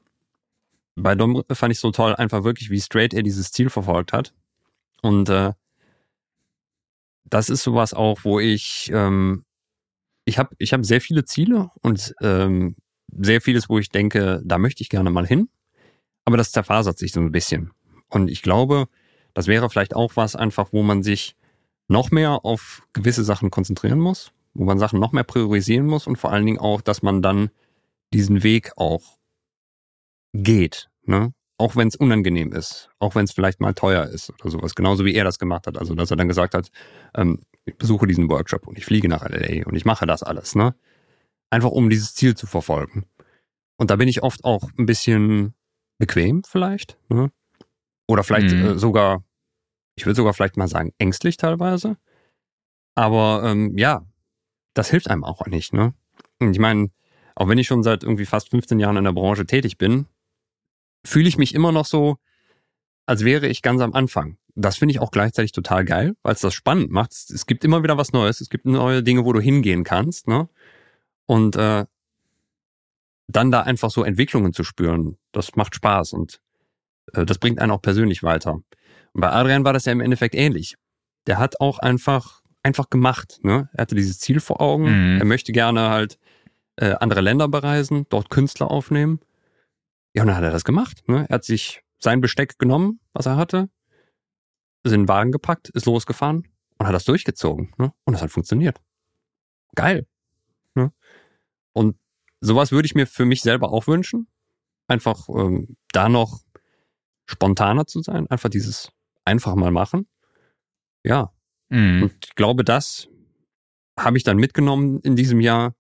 bei 0.95 1.15
Dom 1.15 1.43
fand 1.53 1.73
ich 1.73 1.81
so 1.81 1.91
toll, 1.91 2.15
einfach 2.15 2.45
wirklich, 2.45 2.71
wie 2.71 2.81
straight 2.81 3.15
er 3.15 3.23
dieses 3.23 3.53
Ziel 3.53 3.71
verfolgt 3.71 4.13
hat. 4.13 4.35
Und 5.03 5.29
äh, 5.29 5.53
das 7.25 7.51
ist 7.51 7.63
sowas 7.63 7.95
auch, 7.95 8.21
wo 8.25 8.41
ich, 8.41 8.91
ähm, 8.93 9.45
ich 10.25 10.39
habe 10.39 10.55
ich 10.59 10.73
hab 10.73 10.85
sehr 10.85 11.01
viele 11.01 11.25
Ziele 11.25 11.71
und 11.81 12.15
ähm, 12.23 12.77
sehr 13.11 13.41
vieles, 13.41 13.69
wo 13.69 13.79
ich 13.79 13.89
denke, 13.89 14.41
da 14.45 14.59
möchte 14.59 14.83
ich 14.83 14.89
gerne 14.89 15.11
mal 15.11 15.27
hin. 15.27 15.49
Aber 16.25 16.37
das 16.37 16.53
zerfasert 16.53 16.99
sich 16.99 17.13
so 17.13 17.21
ein 17.21 17.33
bisschen. 17.33 17.73
Und 18.09 18.31
ich 18.31 18.43
glaube, 18.43 18.87
das 19.35 19.47
wäre 19.47 19.69
vielleicht 19.71 19.97
auch 19.97 20.13
was 20.15 20.37
einfach, 20.37 20.73
wo 20.73 20.83
man 20.83 21.03
sich 21.03 21.35
noch 21.93 22.11
mehr 22.11 22.45
auf 22.45 22.83
gewisse 22.93 23.23
Sachen 23.25 23.51
konzentrieren 23.51 24.01
muss, 24.01 24.33
wo 24.55 24.65
man 24.65 24.79
Sachen 24.79 24.99
noch 24.99 25.13
mehr 25.13 25.25
priorisieren 25.25 25.87
muss 25.87 26.07
und 26.07 26.17
vor 26.17 26.33
allen 26.33 26.47
Dingen 26.47 26.59
auch, 26.59 26.81
dass 26.81 27.03
man 27.03 27.23
dann 27.23 27.51
diesen 28.13 28.43
Weg 28.43 28.73
auch 28.77 29.19
geht, 30.33 30.89
ne? 31.05 31.33
Auch 31.59 31.77
wenn 31.77 31.87
es 31.87 31.95
unangenehm 31.95 32.53
ist, 32.53 32.91
auch 32.99 33.15
wenn 33.15 33.25
es 33.25 33.33
vielleicht 33.33 33.61
mal 33.61 33.73
teuer 33.75 34.07
ist 34.07 34.31
oder 34.31 34.51
sowas, 34.51 34.75
genauso 34.75 35.05
wie 35.05 35.15
er 35.15 35.23
das 35.23 35.39
gemacht 35.39 35.67
hat. 35.69 35.79
Also, 35.79 35.95
dass 35.95 36.11
er 36.11 36.17
dann 36.17 36.27
gesagt 36.27 36.55
hat, 36.55 36.71
ähm, 37.15 37.41
ich 37.67 37.77
besuche 37.77 38.07
diesen 38.09 38.29
Workshop 38.29 38.67
und 38.67 38.79
ich 38.79 38.85
fliege 38.85 39.09
nach 39.09 39.23
LA 39.25 39.65
und 39.67 39.77
ich 39.77 39.85
mache 39.85 40.07
das 40.07 40.23
alles, 40.25 40.57
ne? 40.57 40.75
Einfach 41.51 41.71
um 41.71 41.89
dieses 41.91 42.15
Ziel 42.15 42.35
zu 42.35 42.47
verfolgen. 42.47 43.05
Und 43.77 43.91
da 43.91 43.97
bin 43.97 44.09
ich 44.09 44.23
oft 44.23 44.45
auch 44.45 44.71
ein 44.79 44.87
bisschen 44.87 45.55
bequem 45.99 46.43
vielleicht, 46.45 46.99
ne? 47.09 47.31
Oder 48.09 48.25
vielleicht 48.25 48.53
Mhm. 48.55 48.63
äh, 48.65 48.79
sogar, 48.79 49.23
ich 49.95 50.07
würde 50.07 50.17
sogar 50.17 50.35
vielleicht 50.35 50.57
mal 50.57 50.69
sagen, 50.69 50.93
ängstlich 50.99 51.37
teilweise. 51.37 51.97
Aber 52.95 53.43
ähm, 53.45 53.77
ja, 53.79 54.05
das 54.75 54.91
hilft 54.91 55.11
einem 55.11 55.25
auch 55.25 55.47
nicht, 55.47 55.73
ne? 55.73 55.95
Und 56.41 56.53
ich 56.53 56.59
meine, 56.59 56.91
auch 57.35 57.49
wenn 57.49 57.59
ich 57.59 57.67
schon 57.67 57.83
seit 57.83 58.03
irgendwie 58.03 58.27
fast 58.27 58.51
15 58.51 58.79
Jahren 58.81 58.97
in 58.97 59.05
der 59.05 59.13
Branche 59.13 59.47
tätig 59.47 59.79
bin, 59.79 60.07
fühle 61.05 61.29
ich 61.29 61.39
mich 61.39 61.55
immer 61.55 61.73
noch 61.73 61.87
so, 61.87 62.17
als 63.07 63.25
wäre 63.25 63.49
ich 63.49 63.63
ganz 63.63 63.81
am 63.81 63.95
Anfang. 63.95 64.39
Das 64.55 64.77
finde 64.77 64.93
ich 64.93 65.01
auch 65.01 65.11
gleichzeitig 65.11 65.53
total 65.53 65.85
geil, 65.85 66.15
weil 66.23 66.35
es 66.35 66.41
das 66.41 66.55
spannend 66.55 66.91
macht. 66.91 67.13
Es- 67.13 67.47
gibt 67.47 67.65
immer 67.65 67.83
wieder 67.83 67.97
was 67.99 68.13
Neues, 68.13 68.41
es 68.41 68.51
gibt 68.51 68.67
neue 68.67 69.03
Dinge, 69.03 69.25
wo 69.25 69.33
du 69.33 69.41
hingehen 69.41 69.85
kannst, 69.85 70.29
ne? 70.29 70.49
Und 71.27 71.57
äh, 71.57 71.87
dann 73.29 73.51
da 73.51 73.63
einfach 73.63 73.91
so 73.91 74.05
Entwicklungen 74.05 74.53
zu 74.53 74.65
spüren, 74.65 75.17
das 75.33 75.57
macht 75.57 75.75
Spaß 75.75 76.13
und 76.13 76.41
äh, 77.15 77.25
das 77.25 77.39
bringt 77.39 77.61
einen 77.61 77.73
auch 77.73 77.83
persönlich 77.83 78.23
weiter. 78.23 78.61
Und 79.15 79.21
bei 79.21 79.31
Adrian 79.31 79.65
war 79.65 79.73
das 79.73 79.85
ja 79.85 79.93
im 79.93 80.01
Endeffekt 80.01 80.35
ähnlich. 80.35 80.77
Der 81.27 81.39
hat 81.39 81.61
auch 81.61 81.79
einfach 81.79 82.43
einfach 82.63 82.91
gemacht. 82.91 83.41
Ne? 83.43 83.69
Er 83.73 83.83
hatte 83.83 83.95
dieses 83.95 84.19
Ziel 84.19 84.41
vor 84.41 84.61
Augen. 84.61 84.85
Mhm. 85.15 85.21
Er 85.21 85.25
möchte 85.25 85.53
gerne 85.53 85.91
halt 85.91 86.19
äh, 86.77 86.95
andere 87.01 87.21
Länder 87.21 87.49
bereisen, 87.49 88.07
dort 88.09 88.31
Künstler 88.31 88.71
aufnehmen. 88.71 89.21
Ja, 90.15 90.23
und 90.23 90.29
dann 90.29 90.37
hat 90.37 90.45
er 90.45 90.51
das 90.51 90.65
gemacht. 90.65 91.03
Ne? 91.09 91.27
Er 91.29 91.35
hat 91.35 91.45
sich 91.45 91.83
sein 91.99 92.21
Besteck 92.21 92.59
genommen, 92.59 93.01
was 93.13 93.27
er 93.27 93.37
hatte, 93.37 93.69
ist 94.83 94.93
in 94.93 95.03
den 95.03 95.09
Wagen 95.09 95.33
gepackt, 95.33 95.69
ist 95.71 95.87
losgefahren 95.87 96.49
und 96.79 96.87
hat 96.87 96.95
das 96.95 97.05
durchgezogen. 97.05 97.73
Ne? 97.79 97.93
Und 98.05 98.15
das 98.15 98.23
hat 98.23 98.31
funktioniert. 98.31 98.81
Geil. 99.75 100.07
Ne? 100.75 100.93
Und 101.73 101.97
sowas 102.41 102.73
würde 102.73 102.87
ich 102.87 102.95
mir 102.95 103.07
für 103.07 103.25
mich 103.25 103.43
selber 103.43 103.73
auch 103.73 103.87
wünschen. 103.87 104.29
Einfach 104.89 105.29
ähm, 105.29 105.77
da 105.93 106.09
noch 106.09 106.41
spontaner 107.27 107.87
zu 107.87 108.03
sein, 108.03 108.27
einfach 108.29 108.51
dieses 108.51 108.91
einfach 109.25 109.55
mal 109.55 109.71
machen. 109.71 110.07
Ja, 111.05 111.33
Mhm. 111.69 112.03
und 112.05 112.13
ich 112.27 112.35
glaube, 112.35 112.65
das 112.65 113.09
habe 113.99 114.17
ich 114.19 114.25
dann 114.25 114.37
mitgenommen 114.37 115.01
in 115.01 115.17
diesem 115.17 115.41
Jahr, 115.41 115.75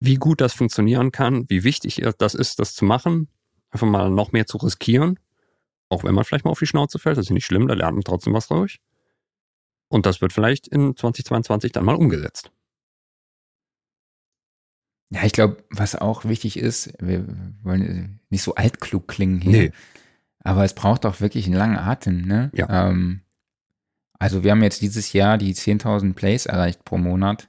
wie 0.00 0.14
gut 0.14 0.40
das 0.40 0.52
funktionieren 0.52 1.10
kann, 1.10 1.44
wie 1.50 1.64
wichtig 1.64 2.02
das 2.18 2.34
ist, 2.34 2.60
das 2.60 2.74
zu 2.74 2.84
machen, 2.84 3.28
einfach 3.70 3.86
mal 3.88 4.10
noch 4.10 4.30
mehr 4.32 4.46
zu 4.46 4.58
riskieren, 4.58 5.18
auch 5.88 6.04
wenn 6.04 6.14
man 6.14 6.24
vielleicht 6.24 6.44
mal 6.44 6.52
auf 6.52 6.58
die 6.60 6.66
Schnauze 6.66 6.98
fällt, 7.00 7.16
das 7.18 7.26
ist 7.26 7.30
nicht 7.32 7.46
schlimm, 7.46 7.66
da 7.66 7.74
lernt 7.74 7.94
man 7.96 8.04
trotzdem 8.04 8.32
was 8.32 8.46
durch. 8.48 8.80
Und 9.88 10.06
das 10.06 10.20
wird 10.20 10.32
vielleicht 10.32 10.68
in 10.68 10.94
2022 10.96 11.72
dann 11.72 11.84
mal 11.84 11.96
umgesetzt. 11.96 12.52
Ja, 15.10 15.24
ich 15.24 15.32
glaube, 15.32 15.64
was 15.70 15.94
auch 15.96 16.24
wichtig 16.26 16.58
ist, 16.58 16.92
wir 17.00 17.26
wollen 17.62 18.20
nicht 18.28 18.42
so 18.42 18.54
altklug 18.54 19.08
klingen 19.08 19.40
hier, 19.40 19.62
Nee. 19.62 19.72
Aber 20.40 20.64
es 20.64 20.74
braucht 20.74 21.06
auch 21.06 21.20
wirklich 21.20 21.46
einen 21.46 21.56
langen 21.56 21.76
Atem. 21.76 22.22
Ne? 22.22 22.50
Ja. 22.54 22.88
Ähm, 22.88 23.22
also 24.18 24.42
wir 24.42 24.50
haben 24.50 24.62
jetzt 24.62 24.82
dieses 24.82 25.12
Jahr 25.12 25.38
die 25.38 25.54
10.000 25.54 26.14
Plays 26.14 26.46
erreicht 26.46 26.84
pro 26.84 26.98
Monat, 26.98 27.48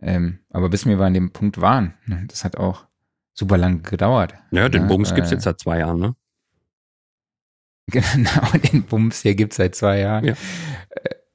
ähm, 0.00 0.40
aber 0.50 0.68
bis 0.68 0.86
wir 0.86 0.98
an 1.00 1.14
dem 1.14 1.32
Punkt 1.32 1.60
waren, 1.60 1.94
ne, 2.06 2.24
das 2.28 2.44
hat 2.44 2.56
auch 2.56 2.86
super 3.34 3.58
lang 3.58 3.82
gedauert. 3.82 4.34
Ja, 4.50 4.68
den 4.68 4.82
Ja, 4.82 4.88
Bums 4.88 5.12
äh, 5.12 5.16
jetzt 5.16 5.42
seit 5.42 5.60
zwei 5.60 5.78
Jahren, 5.78 5.98
ne? 5.98 6.16
Genau, 7.90 8.50
den 8.70 8.82
Bums 8.82 9.22
hier 9.22 9.34
gibt's 9.34 9.56
seit 9.56 9.74
zwei 9.74 10.00
Jahren. 10.00 10.24
Ja. 10.24 10.34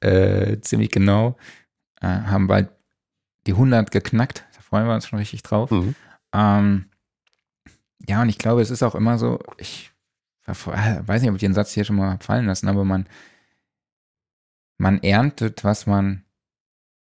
Äh, 0.02 0.62
ziemlich 0.62 0.92
genau. 0.92 1.38
Äh, 2.00 2.08
haben 2.08 2.48
bald 2.48 2.70
die 3.48 3.54
100 3.54 3.90
geknackt. 3.90 4.46
Da 4.54 4.62
freuen 4.62 4.86
wir 4.86 4.94
uns 4.94 5.08
schon 5.08 5.18
richtig 5.20 5.42
drauf. 5.44 5.72
Mhm. 5.72 5.96
Ähm, 6.34 6.86
ja, 8.08 8.22
und 8.22 8.30
ich 8.30 8.38
glaube, 8.38 8.62
es 8.62 8.70
ist 8.70 8.84
auch 8.84 8.96
immer 8.96 9.18
so, 9.18 9.40
ich 9.58 9.93
weiß 10.46 11.22
nicht, 11.22 11.30
ob 11.30 11.36
ich 11.36 11.42
den 11.42 11.54
Satz 11.54 11.72
hier 11.72 11.84
schon 11.86 11.96
mal 11.96 12.18
fallen 12.20 12.46
lassen, 12.46 12.68
aber 12.68 12.84
man, 12.86 13.08
man 14.78 15.02
erntet, 15.04 15.64
was 15.64 15.86
man, 15.86 16.24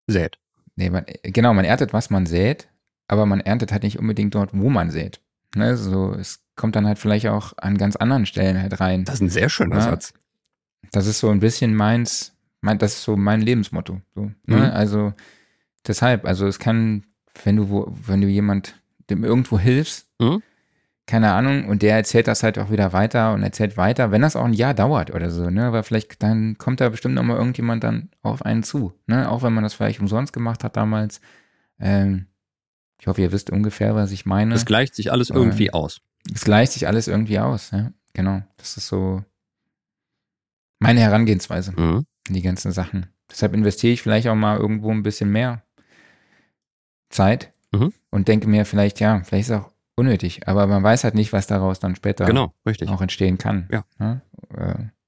Sät. 0.07 0.37
nee, 0.75 0.89
man, 0.89 1.05
genau, 1.23 1.53
man 1.53 1.65
erntet, 1.65 1.93
was 1.93 2.09
man 2.09 2.25
sät, 2.25 2.67
aber 3.07 3.25
man 3.25 3.39
erntet 3.41 3.71
halt 3.71 3.83
nicht 3.83 3.99
unbedingt 3.99 4.35
dort, 4.35 4.51
wo 4.53 4.69
man 4.69 4.91
sät. 4.91 5.21
Ne, 5.55 5.77
so, 5.77 6.13
es 6.13 6.43
kommt 6.55 6.75
dann 6.75 6.87
halt 6.87 6.97
vielleicht 6.99 7.27
auch 7.27 7.53
an 7.57 7.77
ganz 7.77 7.95
anderen 7.95 8.25
Stellen 8.25 8.59
halt 8.61 8.79
rein. 8.79 9.05
Das 9.05 9.15
ist 9.15 9.21
ein 9.21 9.29
sehr 9.29 9.49
schöner 9.49 9.75
Ja. 9.75 9.81
Satz. 9.81 10.13
Das 10.91 11.05
ist 11.07 11.19
so 11.19 11.29
ein 11.29 11.39
bisschen 11.39 11.75
meins, 11.75 12.35
mein, 12.61 12.77
das 12.79 12.93
ist 12.95 13.03
so 13.03 13.15
mein 13.17 13.41
Lebensmotto. 13.41 14.01
So, 14.15 14.21
ne? 14.45 14.55
Mhm. 14.57 14.61
Also 14.63 15.13
deshalb, 15.87 16.25
also 16.25 16.47
es 16.47 16.59
kann, 16.59 17.05
wenn 17.43 17.55
du 17.57 17.69
wo, 17.69 17.87
wenn 18.07 18.21
du 18.21 18.27
jemand 18.27 18.79
dem 19.09 19.23
irgendwo 19.23 19.59
hilfst, 19.59 20.07
Mhm. 20.19 20.41
Keine 21.05 21.33
Ahnung, 21.33 21.67
und 21.67 21.81
der 21.81 21.95
erzählt 21.95 22.27
das 22.27 22.43
halt 22.43 22.57
auch 22.57 22.71
wieder 22.71 22.93
weiter 22.93 23.33
und 23.33 23.43
erzählt 23.43 23.75
weiter, 23.75 24.11
wenn 24.11 24.21
das 24.21 24.35
auch 24.35 24.45
ein 24.45 24.53
Jahr 24.53 24.73
dauert 24.73 25.13
oder 25.13 25.29
so, 25.29 25.49
ne, 25.49 25.65
aber 25.65 25.83
vielleicht 25.83 26.23
dann 26.23 26.57
kommt 26.57 26.79
da 26.79 26.89
bestimmt 26.89 27.15
nochmal 27.15 27.37
irgendjemand 27.37 27.83
dann 27.83 28.09
auf 28.21 28.45
einen 28.45 28.63
zu, 28.63 28.93
ne, 29.05 29.29
auch 29.29 29.43
wenn 29.43 29.53
man 29.53 29.63
das 29.63 29.73
vielleicht 29.73 29.99
umsonst 29.99 30.31
gemacht 30.31 30.63
hat 30.63 30.77
damals. 30.77 31.19
Ähm, 31.79 32.27
ich 32.99 33.07
hoffe, 33.07 33.21
ihr 33.21 33.33
wisst 33.33 33.49
ungefähr, 33.49 33.95
was 33.95 34.11
ich 34.11 34.25
meine. 34.25 34.55
Es 34.55 34.65
gleicht 34.65 34.95
sich 34.95 35.11
alles 35.11 35.29
irgendwie 35.29 35.67
äh, 35.67 35.71
aus. 35.71 36.01
Es 36.33 36.45
gleicht 36.45 36.71
sich 36.71 36.87
alles 36.87 37.09
irgendwie 37.09 37.39
aus, 37.39 37.71
ja, 37.71 37.91
genau. 38.13 38.41
Das 38.55 38.77
ist 38.77 38.87
so 38.87 39.25
meine 40.79 41.01
Herangehensweise 41.01 41.73
mhm. 41.73 42.05
in 42.29 42.33
die 42.33 42.41
ganzen 42.41 42.71
Sachen. 42.71 43.07
Deshalb 43.29 43.53
investiere 43.53 43.91
ich 43.91 44.01
vielleicht 44.01 44.27
auch 44.27 44.35
mal 44.35 44.57
irgendwo 44.57 44.91
ein 44.91 45.03
bisschen 45.03 45.31
mehr 45.31 45.63
Zeit 47.09 47.51
mhm. 47.73 47.91
und 48.09 48.29
denke 48.29 48.47
mir 48.47 48.65
vielleicht, 48.65 49.01
ja, 49.01 49.21
vielleicht 49.25 49.49
ist 49.49 49.55
auch 49.55 49.72
unnötig, 49.95 50.47
aber 50.47 50.67
man 50.67 50.83
weiß 50.83 51.03
halt 51.03 51.15
nicht, 51.15 51.33
was 51.33 51.47
daraus 51.47 51.79
dann 51.79 51.95
später 51.95 52.25
genau, 52.25 52.53
auch 52.87 53.01
entstehen 53.01 53.37
kann. 53.37 53.67
Ja. 53.71 53.85
Ne? 53.99 54.21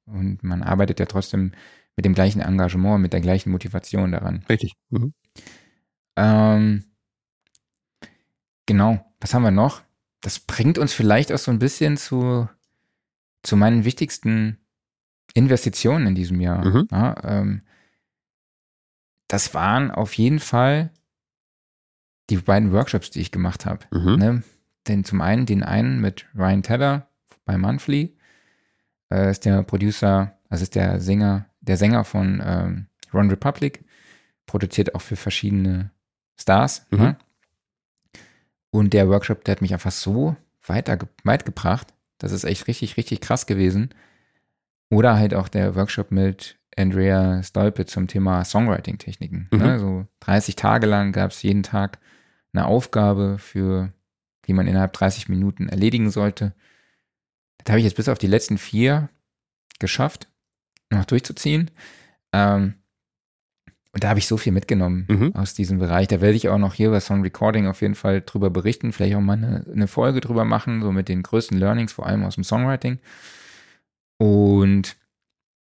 Und 0.05 0.43
man 0.43 0.63
arbeitet 0.63 0.99
ja 0.99 1.05
trotzdem 1.05 1.51
mit 1.95 2.05
dem 2.05 2.13
gleichen 2.13 2.41
Engagement, 2.41 3.01
mit 3.01 3.13
der 3.13 3.21
gleichen 3.21 3.51
Motivation 3.51 4.11
daran. 4.11 4.43
Richtig. 4.49 4.75
Mhm. 4.89 5.13
Ähm, 6.17 6.83
genau, 8.65 9.05
was 9.19 9.33
haben 9.33 9.43
wir 9.43 9.51
noch? 9.51 9.81
Das 10.21 10.39
bringt 10.39 10.77
uns 10.77 10.93
vielleicht 10.93 11.31
auch 11.31 11.38
so 11.38 11.51
ein 11.51 11.59
bisschen 11.59 11.97
zu, 11.97 12.49
zu 13.43 13.57
meinen 13.57 13.86
wichtigsten 13.86 14.59
Investitionen 15.33 16.07
in 16.07 16.15
diesem 16.15 16.39
Jahr. 16.41 16.65
Mhm. 16.65 16.88
Ja, 16.91 17.15
ähm, 17.23 17.61
das 19.27 19.53
waren 19.53 19.91
auf 19.91 20.13
jeden 20.13 20.39
Fall 20.39 20.91
die 22.29 22.38
beiden 22.38 22.71
Workshops, 22.71 23.11
die 23.11 23.21
ich 23.21 23.31
gemacht 23.31 23.65
habe. 23.65 23.86
Mhm. 23.91 24.15
Ne? 24.15 24.43
Den, 24.88 25.03
zum 25.03 25.21
einen 25.21 25.45
den 25.45 25.63
einen 25.63 25.99
mit 25.99 26.25
Ryan 26.36 26.63
Tedder 26.63 27.07
bei 27.45 27.57
Monthly, 27.57 28.15
äh, 29.11 29.31
ist 29.31 29.45
der 29.45 29.63
Producer, 29.63 30.38
also 30.49 30.63
ist 30.63 30.75
der 30.75 30.99
Sänger, 30.99 31.45
der 31.61 31.77
Sänger 31.77 32.03
von 32.03 32.41
ähm, 32.45 32.88
Ron 33.13 33.29
Republic, 33.29 33.83
produziert 34.45 34.95
auch 34.95 35.01
für 35.01 35.15
verschiedene 35.15 35.91
Stars. 36.39 36.86
Mhm. 36.91 36.99
Ne? 36.99 37.17
Und 38.69 38.93
der 38.93 39.09
Workshop, 39.09 39.43
der 39.45 39.53
hat 39.53 39.61
mich 39.61 39.73
einfach 39.73 39.91
so 39.91 40.36
weiter, 40.65 40.97
weit 41.23 41.45
gebracht. 41.45 41.93
Das 42.17 42.31
ist 42.31 42.43
echt 42.43 42.67
richtig, 42.67 42.97
richtig 42.97 43.21
krass 43.21 43.45
gewesen. 43.45 43.89
Oder 44.89 45.17
halt 45.17 45.33
auch 45.33 45.47
der 45.47 45.75
Workshop 45.75 46.11
mit 46.11 46.57
Andrea 46.75 47.41
Stolpe 47.41 47.86
zum 47.86 48.07
Thema 48.07 48.43
Songwriting-Techniken. 48.43 49.47
Ne? 49.51 49.57
Mhm. 49.57 49.63
Ne? 49.63 49.79
So 49.79 50.07
30 50.21 50.55
Tage 50.55 50.88
lang 50.88 51.11
gab 51.11 51.31
es 51.31 51.41
jeden 51.41 51.63
Tag 51.63 51.99
eine 52.53 52.65
Aufgabe, 52.65 53.38
für 53.38 53.93
die 54.47 54.53
man 54.53 54.67
innerhalb 54.67 54.93
30 54.93 55.29
Minuten 55.29 55.69
erledigen 55.69 56.09
sollte. 56.09 56.53
Das 57.57 57.71
habe 57.71 57.79
ich 57.79 57.85
jetzt 57.85 57.95
bis 57.95 58.09
auf 58.09 58.17
die 58.17 58.27
letzten 58.27 58.57
vier 58.57 59.09
geschafft, 59.79 60.27
noch 60.91 61.05
durchzuziehen. 61.05 61.71
Ähm, 62.31 62.75
und 63.91 64.03
da 64.03 64.09
habe 64.09 64.19
ich 64.19 64.27
so 64.27 64.35
viel 64.35 64.51
mitgenommen 64.51 65.05
mhm. 65.09 65.35
aus 65.35 65.53
diesem 65.53 65.79
Bereich. 65.79 66.09
Da 66.09 66.19
werde 66.19 66.35
ich 66.35 66.49
auch 66.49 66.57
noch 66.57 66.73
hier 66.73 66.91
bei 66.91 66.99
Song 66.99 67.21
Recording 67.21 67.67
auf 67.67 67.81
jeden 67.81 67.95
Fall 67.95 68.21
drüber 68.21 68.49
berichten, 68.49 68.91
vielleicht 68.91 69.15
auch 69.15 69.21
mal 69.21 69.37
eine, 69.37 69.65
eine 69.71 69.87
Folge 69.87 70.19
drüber 70.19 70.43
machen, 70.43 70.81
so 70.81 70.91
mit 70.91 71.07
den 71.07 71.23
größten 71.23 71.57
Learnings, 71.57 71.93
vor 71.93 72.05
allem 72.05 72.25
aus 72.25 72.35
dem 72.35 72.43
Songwriting. 72.43 72.99
Und 74.17 74.97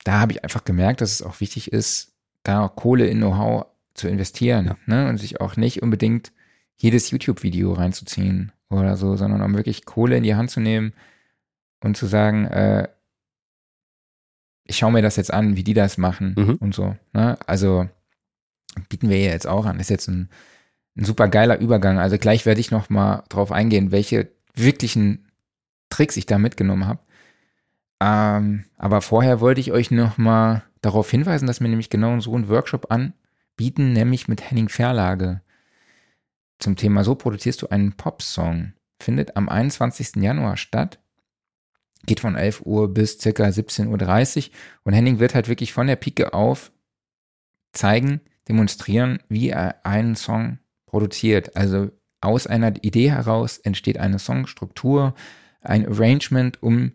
da 0.03 0.19
habe 0.19 0.34
ich 0.34 0.43
einfach 0.43 0.63
gemerkt, 0.63 1.01
dass 1.01 1.11
es 1.11 1.24
auch 1.24 1.39
wichtig 1.39 1.72
ist, 1.72 2.13
da 2.43 2.65
auch 2.65 2.76
Kohle 2.76 3.07
in 3.07 3.17
Know-how 3.17 3.65
zu 3.95 4.07
investieren 4.07 4.65
ja. 4.67 4.78
ne? 4.86 5.09
und 5.09 5.17
sich 5.17 5.41
auch 5.41 5.57
nicht 5.57 5.82
unbedingt 5.82 6.32
jedes 6.78 7.09
YouTube-Video 7.09 7.74
reinzuziehen 7.74 8.51
oder 8.80 8.95
so, 8.95 9.15
sondern 9.15 9.41
um 9.41 9.55
wirklich 9.55 9.86
Kohle 9.86 10.17
in 10.17 10.24
die 10.24 10.36
Hand 10.36 10.51
zu 10.51 10.59
nehmen 10.59 10.93
und 11.84 11.97
zu 11.97 12.05
sagen, 12.05 12.45
äh, 12.45 12.88
ich 14.65 14.78
schaue 14.78 14.91
mir 14.91 15.01
das 15.01 15.17
jetzt 15.17 15.34
an, 15.34 15.55
wie 15.55 15.63
die 15.63 15.74
das 15.74 15.97
machen 15.97 16.36
mhm. 16.38 16.55
und 16.55 16.74
so. 16.74 16.95
Ne? 17.13 17.38
Also 17.45 17.89
bieten 18.89 19.09
wir 19.09 19.19
jetzt 19.19 19.47
auch 19.47 19.65
an. 19.65 19.78
Das 19.78 19.88
ist 19.88 19.89
jetzt 19.89 20.07
ein, 20.07 20.30
ein 20.95 21.05
super 21.05 21.28
geiler 21.28 21.59
Übergang. 21.59 21.99
Also 21.99 22.17
gleich 22.17 22.45
werde 22.45 22.61
ich 22.61 22.72
noch 22.72 22.89
mal 22.89 23.24
drauf 23.30 23.51
eingehen, 23.51 23.91
welche 23.91 24.30
wirklichen 24.55 25.28
Tricks 25.89 26.17
ich 26.17 26.26
da 26.26 26.38
mitgenommen 26.38 26.88
habe. 26.88 26.99
Ähm, 27.99 28.65
aber 28.78 29.01
vorher 29.01 29.41
wollte 29.41 29.61
ich 29.61 29.72
euch 29.72 29.91
noch 29.91 30.17
mal 30.17 30.63
darauf 30.82 31.09
hinweisen, 31.11 31.47
dass 31.47 31.61
wir 31.61 31.67
nämlich 31.67 31.89
genau 31.89 32.19
so 32.19 32.34
einen 32.34 32.49
Workshop 32.49 32.91
anbieten, 32.91 33.93
nämlich 33.93 34.28
mit 34.28 34.49
Henning 34.49 34.69
Verlage 34.69 35.41
zum 36.62 36.76
Thema 36.76 37.03
So 37.03 37.16
produzierst 37.16 37.62
du 37.62 37.68
einen 37.68 37.93
Popsong. 37.93 38.74
Findet 39.01 39.36
am 39.36 39.49
21. 39.49 40.18
Januar 40.18 40.57
statt. 40.57 40.99
Geht 42.05 42.20
von 42.20 42.36
11 42.36 42.62
Uhr 42.66 42.93
bis 42.93 43.20
circa 43.20 43.45
17.30 43.45 44.47
Uhr. 44.47 44.53
Und 44.84 44.93
Henning 44.93 45.20
wird 45.20 45.36
halt 45.36 45.47
wirklich 45.47 45.74
von 45.74 45.88
der 45.88 45.95
Pike 45.95 46.34
auf 46.34 46.72
zeigen, 47.74 48.22
demonstrieren, 48.47 49.20
wie 49.30 49.49
er 49.49 49.86
einen 49.86 50.16
Song 50.16 50.59
produziert. 50.86 51.55
Also 51.55 51.89
aus 52.22 52.47
einer 52.47 52.84
Idee 52.84 53.12
heraus 53.12 53.57
entsteht 53.57 53.97
eine 53.97 54.20
Songstruktur, 54.20 55.16
ein 55.62 55.88
Arrangement, 55.88 56.62
um 56.62 56.93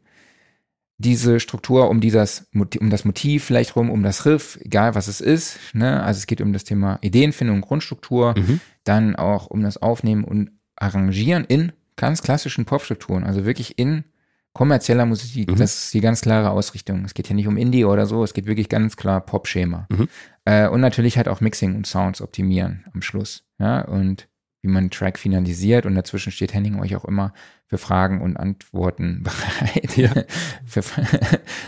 diese 0.99 1.41
Struktur 1.41 1.91
um 1.91 2.01
dieses, 2.01 2.49
um 2.55 2.91
das 2.91 3.05
Motiv 3.05 3.45
vielleicht 3.45 3.77
rum, 3.77 3.91
um 3.91 4.03
das 4.03 4.25
Riff, 4.25 4.59
egal 4.63 4.95
was 4.95 5.09
es 5.09 5.21
ist. 5.21 5.59
Ne? 5.75 6.03
Also 6.03 6.19
es 6.19 6.27
geht 6.27 6.41
um 6.41 6.53
das 6.53 6.65
Thema 6.65 6.99
Ideenfindung, 7.03 7.61
Grundstruktur, 7.61 8.35
mhm. 8.37 8.61
dann 8.85 9.17
auch 9.17 9.47
um 9.47 9.63
das 9.63 9.81
Aufnehmen 9.81 10.25
und 10.25 10.51
Arrangieren 10.77 11.45
in 11.45 11.73
ganz 11.97 12.23
klassischen 12.23 12.67
Popstrukturen, 12.67 13.25
also 13.25 13.47
wirklich 13.47 13.79
in 13.79 14.05
kommerzieller 14.53 15.07
Musik. 15.07 15.51
Mhm. 15.51 15.57
Das 15.57 15.85
ist 15.85 15.95
die 15.95 16.01
ganz 16.01 16.21
klare 16.21 16.51
Ausrichtung. 16.51 17.05
Es 17.05 17.15
geht 17.15 17.27
hier 17.27 17.37
nicht 17.37 17.47
um 17.47 17.57
Indie 17.57 17.85
oder 17.85 18.07
so, 18.07 18.25
es 18.25 18.35
geht 18.35 18.47
wirklich 18.47 18.69
ganz 18.69 18.97
klar 18.97 19.21
Pop-Schema. 19.21 19.87
Mhm. 19.91 20.09
Äh, 20.45 20.69
und 20.69 20.81
natürlich 20.81 21.17
halt 21.17 21.29
auch 21.29 21.41
Mixing 21.41 21.75
und 21.75 21.87
Sounds 21.87 22.23
optimieren 22.23 22.85
am 22.95 23.03
Schluss. 23.03 23.45
Ja, 23.59 23.83
und 23.83 24.29
wie 24.63 24.69
man 24.69 24.85
einen 24.85 24.91
Track 24.91 25.19
finalisiert 25.19 25.87
und 25.87 25.95
dazwischen 25.95 26.33
steht 26.33 26.55
Henning 26.55 26.81
euch 26.81 26.97
auch 26.97 27.05
immer 27.05 27.33
für 27.67 27.79
Fragen 27.79 28.21
und 28.21 28.37
Antworten 28.37 29.23
bereit. 29.25 29.97
Ja. 29.97 30.13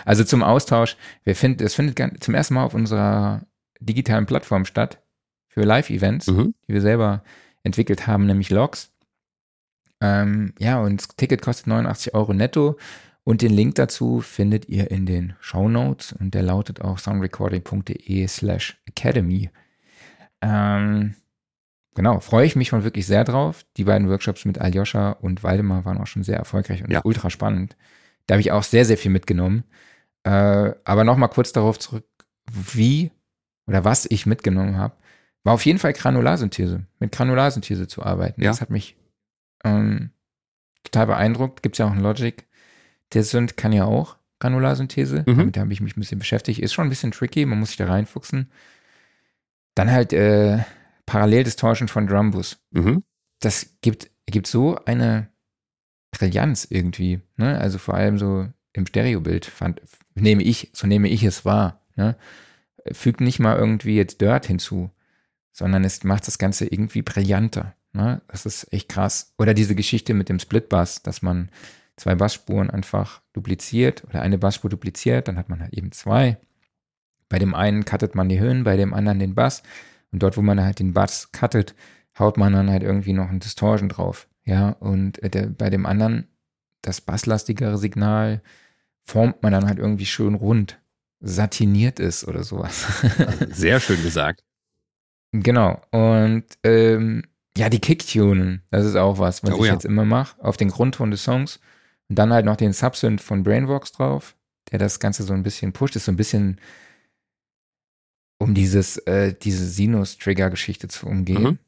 also 0.05 0.24
zum 0.24 0.43
Austausch. 0.43 0.97
Wir 1.24 1.36
finden, 1.36 1.64
es 1.64 1.74
findet 1.74 2.22
zum 2.22 2.34
ersten 2.34 2.55
Mal 2.55 2.64
auf 2.64 2.74
unserer 2.74 3.43
digitalen 3.80 4.26
Plattform 4.26 4.64
statt 4.64 5.03
für 5.49 5.62
Live-Events, 5.62 6.28
mhm. 6.28 6.55
die 6.66 6.74
wir 6.74 6.80
selber 6.80 7.22
entwickelt 7.62 8.07
haben, 8.07 8.26
nämlich 8.26 8.51
Logs. 8.51 8.93
Ähm, 10.01 10.55
ja, 10.59 10.80
und 10.80 11.01
das 11.01 11.09
Ticket 11.16 11.43
kostet 11.43 11.66
89 11.66 12.14
Euro 12.14 12.32
netto. 12.32 12.78
Und 13.24 13.43
den 13.43 13.53
Link 13.53 13.74
dazu 13.74 14.20
findet 14.20 14.70
ihr 14.70 14.91
in 14.91 15.05
den 15.05 15.34
Show 15.41 15.68
Notes 15.68 16.12
und 16.12 16.32
der 16.32 16.43
lautet 16.43 16.80
auch 16.80 16.99
soundrecording.de 16.99 18.26
slash 18.26 18.80
academy. 18.86 19.51
Ähm, 20.41 21.14
genau, 21.99 22.20
freue 22.20 22.46
ich 22.46 22.55
mich 22.55 22.68
schon 22.68 22.84
wirklich 22.84 23.07
sehr 23.09 23.24
drauf. 23.24 23.64
Die 23.76 23.82
beiden 23.82 24.09
Workshops 24.09 24.44
mit 24.44 24.61
Aljoscha 24.61 25.11
und 25.20 25.42
Waldemar 25.42 25.84
waren 25.84 25.99
auch 25.99 26.07
schon 26.07 26.22
sehr 26.22 26.36
erfolgreich 26.36 26.84
und 26.84 26.92
ja. 26.92 27.01
ultra 27.03 27.28
spannend. 27.28 27.76
Da 28.28 28.34
habe 28.34 28.40
ich 28.40 28.53
auch 28.53 28.62
sehr, 28.62 28.84
sehr 28.84 28.96
viel 28.96 29.11
mitgenommen. 29.11 29.64
Äh, 30.22 30.74
aber 30.84 31.03
nochmal 31.03 31.28
kurz 31.28 31.51
darauf 31.51 31.76
zurück, 31.76 32.07
wie 32.53 33.11
oder 33.66 33.84
was 33.84 34.07
ich 34.09 34.26
mitgenommen 34.26 34.76
habe, 34.76 34.94
war 35.42 35.55
auf 35.55 35.66
jeden 35.66 35.80
Fall 35.80 35.92
Granularsynthese, 35.92 36.86
mit 37.01 37.11
Granularsynthese 37.11 37.88
zu 37.88 38.05
arbeiten. 38.05 38.42
Ja. 38.42 38.51
Das 38.51 38.61
hat 38.61 38.70
mich 38.70 38.96
ähm, 39.64 40.11
total 40.84 41.09
beeindruckt. 41.09 41.64
Gibt 41.64 41.74
es 41.74 41.78
ja 41.78 41.88
auch 41.88 41.92
in 41.92 42.01
Logic. 42.01 42.46
Der 43.12 43.24
Synth 43.24 43.57
kann 43.57 43.72
ja 43.72 43.86
auch 43.86 44.18
Granularsynthese. 44.38 45.24
Mhm. 45.26 45.36
Damit 45.36 45.59
habe 45.59 45.72
ich 45.72 45.80
mich 45.80 45.96
ein 45.96 46.01
bisschen 46.01 46.20
beschäftigt. 46.20 46.61
Ist 46.61 46.74
schon 46.74 46.86
ein 46.86 46.90
bisschen 46.90 47.11
tricky, 47.11 47.44
man 47.44 47.59
muss 47.59 47.70
sich 47.70 47.76
da 47.76 47.88
reinfuchsen. 47.88 48.53
Dann 49.74 49.90
halt 49.90 50.12
äh, 50.12 50.61
Paralleldistortion 51.09 51.88
von 51.88 52.06
Drumbus. 52.06 52.59
Mhm. 52.70 53.02
Das 53.40 53.78
gibt, 53.80 54.11
gibt 54.26 54.46
so 54.46 54.76
eine 54.84 55.28
Brillanz 56.11 56.66
irgendwie. 56.68 57.20
Ne? 57.36 57.59
Also 57.59 57.78
vor 57.78 57.94
allem 57.94 58.18
so 58.18 58.46
im 58.74 58.86
Stereobild 58.86 59.46
fand, 59.46 59.80
nehme 60.14 60.42
ich, 60.42 60.70
so 60.74 60.86
nehme 60.86 61.09
ich 61.09 61.24
es 61.24 61.46
wahr. 61.46 61.80
Ne? 61.96 62.14
Fügt 62.92 63.22
nicht 63.22 63.38
mal 63.38 63.56
irgendwie 63.56 63.96
jetzt 63.96 64.20
Dirt 64.20 64.46
hinzu, 64.46 64.90
sondern 65.50 65.82
es 65.82 66.04
macht 66.04 66.26
das 66.26 66.38
Ganze 66.38 66.66
irgendwie 66.66 67.00
brillanter. 67.00 67.74
Ne? 67.94 68.20
Das 68.28 68.44
ist 68.44 68.70
echt 68.70 68.90
krass. 68.90 69.32
Oder 69.38 69.54
diese 69.54 69.74
Geschichte 69.74 70.12
mit 70.12 70.28
dem 70.28 70.38
Split-Bass, 70.38 71.02
dass 71.02 71.22
man 71.22 71.48
zwei 71.96 72.16
Bassspuren 72.16 72.68
einfach 72.68 73.22
dupliziert 73.32 74.04
oder 74.04 74.20
eine 74.20 74.36
Bassspur 74.36 74.68
dupliziert, 74.68 75.26
dann 75.26 75.38
hat 75.38 75.48
man 75.48 75.61
halt 75.61 75.72
eben 75.72 75.90
zwei. 75.90 76.36
Bei 77.30 77.38
dem 77.38 77.54
einen 77.54 77.86
cuttet 77.86 78.14
man 78.14 78.28
die 78.28 78.40
Höhen, 78.40 78.64
bei 78.64 78.76
dem 78.76 78.92
anderen 78.92 79.18
den 79.18 79.34
Bass. 79.34 79.62
Und 80.12 80.22
dort, 80.22 80.36
wo 80.36 80.42
man 80.42 80.61
halt 80.62 80.78
den 80.78 80.94
Bass 80.94 81.32
cuttet, 81.32 81.74
haut 82.18 82.36
man 82.36 82.52
dann 82.52 82.70
halt 82.70 82.82
irgendwie 82.82 83.12
noch 83.12 83.28
ein 83.30 83.40
Distortion 83.40 83.88
drauf. 83.88 84.28
Ja, 84.44 84.70
und 84.70 85.22
äh, 85.22 85.30
der, 85.30 85.46
bei 85.48 85.70
dem 85.70 85.86
anderen, 85.86 86.28
das 86.82 87.00
basslastigere 87.00 87.78
Signal, 87.78 88.42
formt 89.04 89.42
man 89.42 89.52
dann 89.52 89.66
halt 89.66 89.78
irgendwie 89.78 90.06
schön 90.06 90.34
rund, 90.34 90.80
satiniert 91.20 92.00
ist 92.00 92.26
oder 92.26 92.44
sowas. 92.44 92.86
Sehr 93.50 93.80
schön 93.80 94.02
gesagt. 94.02 94.42
Genau. 95.32 95.80
Und 95.90 96.44
ähm, 96.64 97.22
Ja, 97.56 97.68
die 97.68 97.80
Kicktunen, 97.80 98.62
das 98.70 98.84
ist 98.86 98.96
auch 98.96 99.18
was, 99.18 99.42
was 99.42 99.54
Oh 99.54 99.64
ich 99.64 99.66
ja. 99.66 99.72
jetzt 99.72 99.84
immer 99.84 100.04
mache, 100.04 100.42
auf 100.42 100.56
den 100.56 100.68
Grundton 100.70 101.11
des 101.11 101.24
Songs. 101.24 101.61
Und 102.09 102.18
dann 102.18 102.32
halt 102.32 102.46
noch 102.46 102.56
den 102.56 102.72
Subsynth 102.72 103.20
von 103.20 103.42
Brainbox 103.42 103.92
drauf, 103.92 104.36
der 104.70 104.78
das 104.78 105.00
Ganze 105.00 105.24
so 105.24 105.34
ein 105.34 105.42
bisschen 105.42 105.72
pusht, 105.72 105.96
ist 105.96 106.06
so 106.06 106.12
ein 106.12 106.16
bisschen, 106.16 106.61
um 108.39 108.55
dieses, 108.55 108.97
äh, 108.99 109.34
diese 109.34 109.66
Sinus-Trigger-Geschichte 109.66 110.89
zu 110.89 111.07
umgehen. 111.07 111.43
Mhm. 111.43 111.59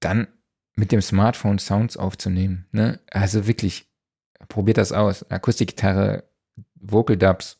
Dann 0.00 0.28
mit 0.74 0.92
dem 0.92 1.02
Smartphone 1.02 1.58
Sounds 1.58 1.96
aufzunehmen. 1.96 2.66
Ne? 2.72 3.00
Also 3.10 3.46
wirklich, 3.46 3.86
probiert 4.48 4.78
das 4.78 4.92
aus. 4.92 5.30
Akustikgitarre, 5.30 6.24
Vocal 6.76 7.16
Dubs, 7.16 7.58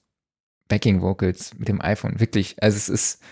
Backing 0.69 1.03
Vocals 1.03 1.53
mit 1.59 1.69
dem 1.69 1.81
iPhone. 1.83 2.21
Wirklich, 2.21 2.63
also 2.63 2.77
es 2.77 2.89
ist, 2.89 3.23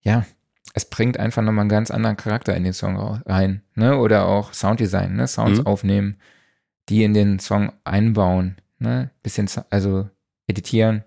ja, 0.00 0.26
es 0.74 0.88
bringt 0.88 1.18
einfach 1.18 1.42
nochmal 1.42 1.62
einen 1.62 1.68
ganz 1.68 1.90
anderen 1.90 2.16
Charakter 2.16 2.56
in 2.56 2.64
den 2.64 2.72
Song 2.72 2.96
rein. 2.96 3.62
Ne? 3.74 3.96
Oder 3.98 4.26
auch 4.26 4.52
Sounddesign, 4.52 5.14
ne? 5.14 5.28
Sounds 5.28 5.60
Mhm. 5.60 5.66
aufnehmen, 5.66 6.16
die 6.88 7.04
in 7.04 7.14
den 7.14 7.38
Song 7.38 7.72
einbauen. 7.84 8.56
Ne? 8.78 9.10
Bisschen, 9.22 9.48
also 9.70 10.08
editieren 10.48 11.04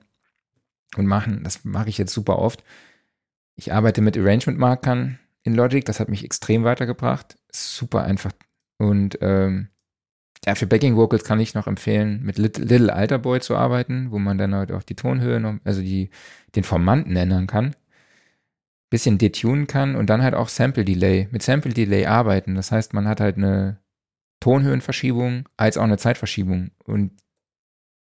und 0.97 1.05
machen. 1.05 1.43
Das 1.43 1.65
mache 1.65 1.89
ich 1.89 1.97
jetzt 1.97 2.13
super 2.13 2.39
oft. 2.39 2.63
Ich 3.55 3.73
arbeite 3.73 4.01
mit 4.01 4.17
Arrangement-Markern 4.17 5.19
in 5.43 5.55
Logic. 5.55 5.85
Das 5.85 5.99
hat 5.99 6.09
mich 6.09 6.23
extrem 6.23 6.63
weitergebracht. 6.63 7.37
Super 7.51 8.03
einfach. 8.03 8.31
Und 8.77 9.17
ähm, 9.21 9.69
ja, 10.45 10.55
für 10.55 10.67
Backing 10.67 10.95
Vocals 10.95 11.23
kann 11.23 11.39
ich 11.39 11.55
noch 11.55 11.65
empfehlen, 11.65 12.21
mit 12.23 12.37
Lit- 12.37 12.57
Little 12.57 12.93
Alter 12.93 13.17
Boy 13.17 13.39
zu 13.39 13.55
arbeiten, 13.55 14.11
wo 14.11 14.19
man 14.19 14.37
dann 14.37 14.53
halt 14.53 14.71
auch 14.71 14.83
die 14.83 14.95
Tonhöhe, 14.95 15.39
noch, 15.39 15.55
also 15.63 15.81
die, 15.81 16.09
den 16.55 16.63
Formanten 16.63 17.15
ändern 17.15 17.47
kann. 17.47 17.75
Bisschen 18.91 19.17
detunen 19.17 19.65
kann 19.65 19.95
und 19.95 20.09
dann 20.09 20.21
halt 20.21 20.35
auch 20.35 20.49
Sample 20.49 20.85
Delay, 20.85 21.27
mit 21.31 21.41
Sample 21.41 21.73
Delay 21.73 22.05
arbeiten. 22.05 22.53
Das 22.55 22.71
heißt, 22.71 22.93
man 22.93 23.07
hat 23.07 23.19
halt 23.19 23.37
eine 23.37 23.79
Tonhöhenverschiebung 24.41 25.49
als 25.57 25.77
auch 25.77 25.83
eine 25.83 25.97
Zeitverschiebung. 25.97 26.71
Und 26.83 27.11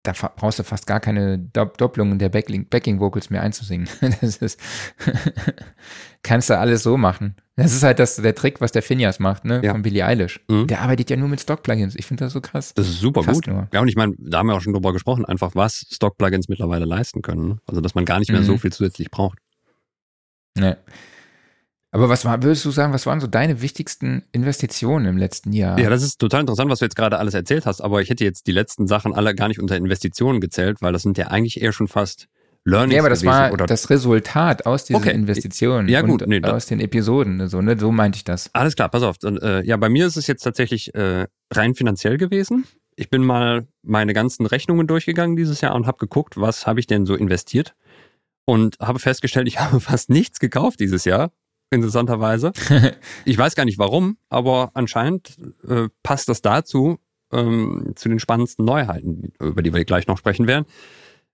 da 0.08 0.14
brauchst 0.36 0.60
du 0.60 0.64
fast 0.64 0.88
gar 0.88 0.99
keine 0.99 1.38
Dopp 1.38 1.78
Doppelungen 1.78 2.18
der 2.20 2.30
Backing, 2.30 2.68
Backing 2.70 2.99
Vocals 2.99 3.30
mehr 3.30 3.41
einzusingen. 3.41 3.88
Das 4.22 4.38
ist, 4.38 4.60
kannst 6.24 6.49
du 6.49 6.58
alles 6.58 6.84
so 6.84 6.97
machen. 6.97 7.36
Das 7.55 7.74
ist 7.74 7.84
halt 7.84 7.99
das, 7.99 8.16
der 8.18 8.36
Trick, 8.36 8.62
was 8.62 8.72
der 8.72 8.84
Phineas 8.84 9.20
macht, 9.20 9.43
ne, 9.45 9.62
Ja. 9.64 9.72
von 9.72 9.82
Billie 9.82 10.05
Eilish. 10.05 10.39
Mhm. 10.47 10.68
Der 10.68 10.82
arbeitet 10.82 11.10
ja 11.10 11.18
nur 11.18 11.28
mit 11.28 11.41
Stock-Plugins. 11.41 11.95
Ich 11.95 12.05
finde 12.05 12.26
das 12.26 12.34
so 12.34 12.41
krass. 12.41 12.74
Das 12.76 12.88
ist 12.88 12.99
super 12.99 13.24
Fast 13.24 13.43
gut. 13.45 13.53
nur. 13.53 13.68
Ja, 13.74 13.82
und 13.82 13.88
ich 13.88 13.95
meine, 13.95 14.14
da 14.20 14.39
haben 14.39 14.47
wir 14.47 14.55
auch 14.55 14.62
schon 14.62 14.74
drüber 14.74 14.93
gesprochen, 14.93 15.26
einfach 15.26 15.55
was 15.55 15.86
Stock-Plugins 15.91 16.49
mittlerweile 16.49 16.86
leisten 16.86 17.22
können. 17.22 17.47
Ne? 17.47 17.58
Also, 17.66 17.82
dass 17.82 17.95
man 17.95 18.05
gar 18.05 18.20
nicht 18.20 18.32
mehr 18.32 18.41
Mhm. 18.41 18.45
so 18.45 18.58
viel 18.58 18.72
zusätzlich 18.72 19.10
braucht. 19.10 19.39
Ne. 20.58 20.78
Aber 21.92 22.10
was 22.10 22.26
war, 22.26 22.44
würdest 22.44 22.66
du 22.66 22.72
sagen, 22.72 22.94
was 22.94 23.06
waren 23.06 23.20
so 23.20 23.28
deine 23.28 23.62
wichtigsten 23.62 24.24
Investitionen 24.32 25.06
im 25.06 25.18
letzten 25.18 25.54
Jahr? 25.54 25.80
Ja, 25.80 25.90
das 25.90 26.04
ist 26.04 26.20
total 26.20 26.42
interessant, 26.42 26.70
was 26.70 26.80
du 26.80 26.86
jetzt 26.86 26.96
gerade 26.96 27.18
alles 27.18 27.34
erzählt 27.34 27.66
hast, 27.66 27.82
aber 27.82 28.02
ich 28.02 28.10
hätte 28.10 28.26
jetzt 28.26 28.48
die 28.48 28.52
letzten 28.52 28.88
Sachen 28.88 29.14
alle 29.14 29.34
gar 29.34 29.48
nicht 29.48 29.60
unter 29.60 29.78
Investitionen 29.78 30.42
gezählt, 30.42 30.82
weil 30.82 30.92
das 30.92 31.04
sind 31.04 31.18
ja 31.18 31.28
eigentlich 31.28 31.62
eher 31.62 31.72
schon 31.72 31.88
fast 31.88 32.28
Learnings 32.66 32.94
Nee, 32.94 33.00
aber 33.00 33.10
das 33.10 33.22
gewesen 33.22 33.34
war 33.34 33.54
oder 33.54 33.66
das 33.66 33.90
Resultat 33.90 34.66
aus 34.66 34.84
diesen 34.84 35.02
Okay. 35.02 35.12
Investitionen 35.14 35.88
Ja, 35.88 36.02
gut, 36.02 36.22
und 36.22 36.28
nee, 36.28 36.44
aus 36.44 36.66
den 36.66 36.82
Episoden. 36.82 37.48
So, 37.48 37.62
ne? 37.62 37.80
so 37.80 37.94
meinte 37.94 38.18
ich 38.18 38.26
das. 38.26 38.50
Alles 38.54 38.76
klar, 38.76 38.90
pass 38.90 39.04
auf. 39.04 39.18
Dann, 39.18 39.38
äh, 39.38 39.64
ja, 39.64 39.78
bei 39.78 39.88
mir 39.88 40.06
ist 40.06 40.18
es 40.18 40.28
jetzt 40.28 40.42
tatsächlich 40.42 40.94
äh, 40.94 41.28
rein 41.54 41.76
finanziell 41.76 42.18
gewesen. 42.18 42.66
Ich 42.98 43.10
bin 43.10 43.24
mal 43.24 43.68
meine 43.84 44.14
ganzen 44.14 44.46
Rechnungen 44.46 44.86
durchgegangen 44.86 45.38
dieses 45.38 45.62
Jahr 45.62 45.76
und 45.76 45.88
habe 45.88 45.98
geguckt, 45.98 46.36
was 46.36 46.68
habe 46.68 46.82
ich 46.82 46.88
denn 46.88 47.06
so 47.06 47.16
investiert 47.16 47.74
und 48.44 48.78
habe 48.82 49.00
festgestellt, 49.00 49.48
ich 49.48 49.60
habe 49.62 49.80
fast 49.80 50.10
nichts 50.10 50.40
gekauft 50.40 50.82
dieses 50.82 51.06
Jahr, 51.06 51.32
interessanterweise. 51.72 52.51
Ich 53.26 53.38
weiß 53.38 53.55
gar 53.55 53.65
nicht 53.65 53.78
warum, 53.78 54.18
aber 54.30 54.72
anscheinend 54.74 55.38
äh, 55.68 55.89
passt 56.03 56.30
das 56.30 56.41
dazu, 56.41 56.97
ähm, 57.32 57.93
zu 57.95 58.09
den 58.09 58.20
spannendsten 58.20 58.65
Neuheiten, 58.65 59.34
über 59.39 59.61
die 59.61 59.74
wir 59.74 59.84
gleich 59.86 60.07
noch 60.07 60.18
sprechen 60.18 60.47
werden. 60.47 60.65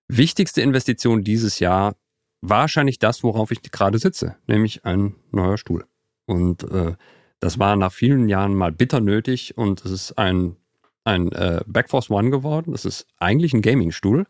Wichtigste 0.07 0.61
Investition 0.61 1.23
dieses 1.23 1.59
Jahr 1.59 1.95
wahrscheinlich 2.41 2.99
das, 2.99 3.23
worauf 3.23 3.51
ich 3.51 3.61
gerade 3.61 3.99
sitze, 3.99 4.36
nämlich 4.47 4.86
ein 4.86 5.15
neuer 5.31 5.57
Stuhl. 5.57 5.86
Und 6.25 6.63
äh, 6.63 6.95
das 7.39 7.59
war 7.59 7.75
nach 7.75 7.91
vielen 7.91 8.27
Jahren 8.29 8.55
mal 8.55 8.71
bitter 8.71 9.01
nötig 9.01 9.57
und 9.57 9.84
es 9.86 9.91
ist 9.91 10.17
ein, 10.17 10.55
ein 11.03 11.31
äh, 11.31 11.61
Backforce 11.67 12.09
One 12.09 12.31
geworden. 12.31 12.71
Das 12.71 12.86
ist 12.86 13.05
eigentlich 13.17 13.53
ein 13.53 13.61
Gaming-Stuhl. 13.61 14.25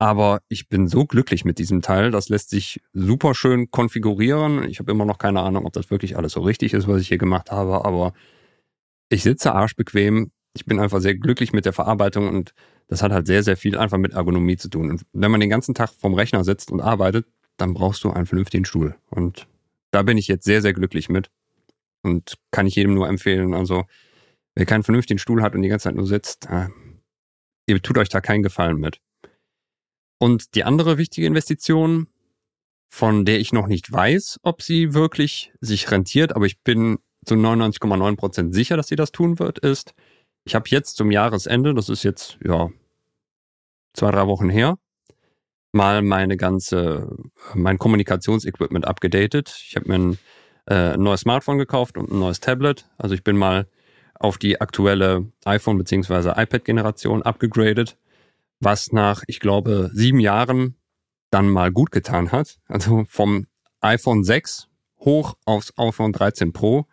Aber 0.00 0.40
ich 0.48 0.70
bin 0.70 0.88
so 0.88 1.04
glücklich 1.04 1.44
mit 1.44 1.58
diesem 1.58 1.82
Teil, 1.82 2.10
das 2.10 2.30
lässt 2.30 2.48
sich 2.48 2.80
super 2.94 3.34
schön 3.34 3.70
konfigurieren. 3.70 4.64
Ich 4.64 4.78
habe 4.78 4.90
immer 4.90 5.04
noch 5.04 5.18
keine 5.18 5.42
Ahnung, 5.42 5.66
ob 5.66 5.74
das 5.74 5.90
wirklich 5.90 6.16
alles 6.16 6.32
so 6.32 6.40
richtig 6.40 6.72
ist, 6.72 6.88
was 6.88 7.02
ich 7.02 7.08
hier 7.08 7.18
gemacht 7.18 7.50
habe, 7.50 7.84
aber 7.84 8.14
ich 9.10 9.22
sitze 9.22 9.52
arschbequem. 9.52 10.32
Ich 10.54 10.64
bin 10.64 10.80
einfach 10.80 11.00
sehr 11.00 11.14
glücklich 11.16 11.52
mit 11.52 11.66
der 11.66 11.74
Verarbeitung 11.74 12.30
und 12.30 12.54
das 12.88 13.02
hat 13.02 13.12
halt 13.12 13.26
sehr, 13.26 13.42
sehr 13.42 13.58
viel 13.58 13.76
einfach 13.76 13.98
mit 13.98 14.14
Ergonomie 14.14 14.56
zu 14.56 14.70
tun. 14.70 14.88
Und 14.88 15.02
wenn 15.12 15.30
man 15.30 15.40
den 15.40 15.50
ganzen 15.50 15.74
Tag 15.74 15.90
vorm 15.90 16.14
Rechner 16.14 16.44
sitzt 16.44 16.72
und 16.72 16.80
arbeitet, 16.80 17.26
dann 17.58 17.74
brauchst 17.74 18.02
du 18.02 18.10
einen 18.10 18.24
vernünftigen 18.24 18.64
Stuhl. 18.64 18.96
Und 19.10 19.46
da 19.90 20.02
bin 20.02 20.16
ich 20.16 20.28
jetzt 20.28 20.46
sehr, 20.46 20.62
sehr 20.62 20.72
glücklich 20.72 21.10
mit 21.10 21.30
und 22.02 22.38
kann 22.52 22.66
ich 22.66 22.74
jedem 22.74 22.94
nur 22.94 23.06
empfehlen. 23.06 23.52
Also, 23.52 23.84
wer 24.54 24.64
keinen 24.64 24.82
vernünftigen 24.82 25.18
Stuhl 25.18 25.42
hat 25.42 25.54
und 25.54 25.60
die 25.60 25.68
ganze 25.68 25.84
Zeit 25.84 25.94
nur 25.94 26.06
sitzt, 26.06 26.46
äh, 26.46 26.68
ihr 27.66 27.82
tut 27.82 27.98
euch 27.98 28.08
da 28.08 28.22
keinen 28.22 28.42
Gefallen 28.42 28.78
mit. 28.78 28.98
Und 30.20 30.54
die 30.54 30.64
andere 30.64 30.98
wichtige 30.98 31.26
Investition, 31.26 32.06
von 32.92 33.24
der 33.24 33.40
ich 33.40 33.52
noch 33.52 33.66
nicht 33.66 33.90
weiß, 33.90 34.40
ob 34.42 34.62
sie 34.62 34.92
wirklich 34.92 35.52
sich 35.60 35.90
rentiert, 35.90 36.36
aber 36.36 36.44
ich 36.44 36.60
bin 36.60 36.98
zu 37.24 37.34
99,9 37.34 38.16
Prozent 38.16 38.54
sicher, 38.54 38.76
dass 38.76 38.88
sie 38.88 38.96
das 38.96 39.12
tun 39.12 39.38
wird, 39.38 39.58
ist, 39.60 39.94
ich 40.44 40.54
habe 40.54 40.68
jetzt 40.68 40.96
zum 40.96 41.10
Jahresende, 41.10 41.74
das 41.74 41.88
ist 41.88 42.02
jetzt 42.02 42.38
ja 42.44 42.68
zwei, 43.94 44.10
drei 44.10 44.26
Wochen 44.26 44.50
her, 44.50 44.78
mal 45.72 46.02
meine 46.02 46.36
ganze, 46.36 47.16
mein 47.54 47.78
Kommunikationsequipment 47.78 48.86
abgedatet. 48.86 49.54
Ich 49.66 49.76
habe 49.76 49.88
mir 49.88 49.94
ein, 49.94 50.18
äh, 50.66 50.94
ein 50.94 51.02
neues 51.02 51.20
Smartphone 51.20 51.58
gekauft 51.58 51.96
und 51.96 52.10
ein 52.10 52.18
neues 52.18 52.40
Tablet. 52.40 52.88
Also 52.98 53.14
ich 53.14 53.24
bin 53.24 53.36
mal 53.36 53.68
auf 54.14 54.36
die 54.36 54.60
aktuelle 54.60 55.30
iPhone- 55.44 55.78
bzw. 55.78 56.32
iPad-Generation 56.36 57.22
abgegradet, 57.22 57.96
was 58.60 58.92
nach, 58.92 59.22
ich 59.26 59.40
glaube, 59.40 59.90
sieben 59.92 60.20
Jahren 60.20 60.76
dann 61.30 61.48
mal 61.48 61.72
gut 61.72 61.90
getan 61.90 62.32
hat. 62.32 62.58
Also 62.68 63.04
vom 63.08 63.46
iPhone 63.80 64.24
6 64.24 64.68
hoch 65.00 65.34
aufs 65.46 65.72
iPhone 65.76 66.12
13 66.12 66.52
Pro 66.52 66.86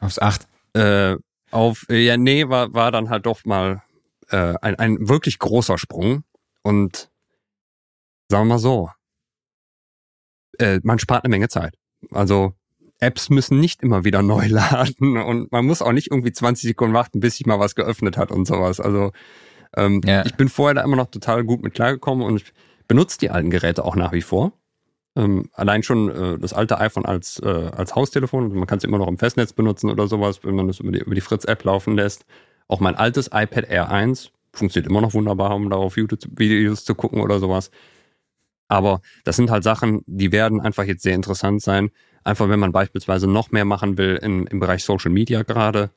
Aufs 0.00 0.18
8. 0.18 0.48
äh, 0.74 1.16
auf, 1.50 1.86
ja, 1.90 2.16
nee, 2.16 2.48
war, 2.48 2.72
war 2.74 2.92
dann 2.92 3.10
halt 3.10 3.26
doch 3.26 3.44
mal 3.44 3.82
äh, 4.28 4.54
ein, 4.62 4.76
ein 4.76 5.08
wirklich 5.08 5.38
großer 5.38 5.78
Sprung. 5.78 6.24
Und 6.62 7.10
sagen 8.28 8.46
wir 8.46 8.54
mal 8.54 8.58
so, 8.58 8.90
äh, 10.58 10.80
man 10.82 10.98
spart 10.98 11.24
eine 11.24 11.30
Menge 11.30 11.48
Zeit. 11.48 11.74
Also 12.10 12.54
Apps 13.00 13.30
müssen 13.30 13.58
nicht 13.60 13.82
immer 13.82 14.04
wieder 14.04 14.22
neu 14.22 14.46
laden 14.48 15.16
und 15.16 15.50
man 15.50 15.64
muss 15.64 15.82
auch 15.82 15.92
nicht 15.92 16.10
irgendwie 16.10 16.32
20 16.32 16.68
Sekunden 16.68 16.94
warten, 16.94 17.20
bis 17.20 17.36
sich 17.36 17.46
mal 17.46 17.58
was 17.58 17.74
geöffnet 17.74 18.16
hat 18.16 18.30
und 18.30 18.46
sowas. 18.46 18.78
Also 18.80 19.12
ähm, 19.76 20.00
Ja. 20.04 20.24
ich 20.24 20.34
bin 20.36 20.48
vorher 20.48 20.74
da 20.74 20.82
immer 20.82 20.96
noch 20.96 21.10
total 21.10 21.44
gut 21.44 21.62
mit 21.62 21.74
klargekommen 21.74 22.24
und 22.24 22.36
ich 22.42 22.52
benutze 22.88 23.18
die 23.18 23.30
alten 23.30 23.50
Geräte 23.50 23.84
auch 23.84 23.96
nach 23.96 24.12
wie 24.12 24.22
vor. 24.22 24.52
Ähm, 25.16 25.48
allein 25.54 25.82
schon 25.82 26.08
äh, 26.08 26.38
das 26.38 26.52
alte 26.52 26.78
iPhone 26.78 27.04
als, 27.04 27.40
äh, 27.40 27.46
als 27.48 27.94
Haustelefon, 27.96 28.54
man 28.54 28.66
kann 28.66 28.78
es 28.78 28.84
immer 28.84 28.98
noch 28.98 29.08
im 29.08 29.18
Festnetz 29.18 29.52
benutzen 29.52 29.90
oder 29.90 30.06
sowas, 30.06 30.40
wenn 30.44 30.54
man 30.54 30.68
das 30.68 30.78
über 30.80 30.92
die, 30.92 31.00
über 31.00 31.14
die 31.14 31.20
Fritz-App 31.20 31.64
laufen 31.64 31.96
lässt. 31.96 32.24
Auch 32.68 32.80
mein 32.80 32.94
altes 32.94 33.26
iPad 33.32 33.68
Air 33.68 33.90
1 33.90 34.30
funktioniert 34.52 34.88
immer 34.88 35.00
noch 35.00 35.14
wunderbar, 35.14 35.54
um 35.56 35.68
darauf 35.68 35.96
YouTube-Videos 35.96 36.84
zu 36.84 36.94
gucken 36.94 37.20
oder 37.20 37.38
sowas. 37.40 37.70
Aber 38.68 39.00
das 39.24 39.34
sind 39.36 39.50
halt 39.50 39.64
Sachen, 39.64 40.02
die 40.06 40.30
werden 40.30 40.60
einfach 40.60 40.84
jetzt 40.84 41.02
sehr 41.02 41.14
interessant 41.16 41.60
sein. 41.60 41.90
Einfach 42.22 42.48
wenn 42.48 42.60
man 42.60 42.70
beispielsweise 42.70 43.26
noch 43.26 43.50
mehr 43.50 43.64
machen 43.64 43.98
will 43.98 44.16
im, 44.22 44.46
im 44.46 44.60
Bereich 44.60 44.84
Social 44.84 45.10
Media 45.10 45.42
gerade, 45.42 45.90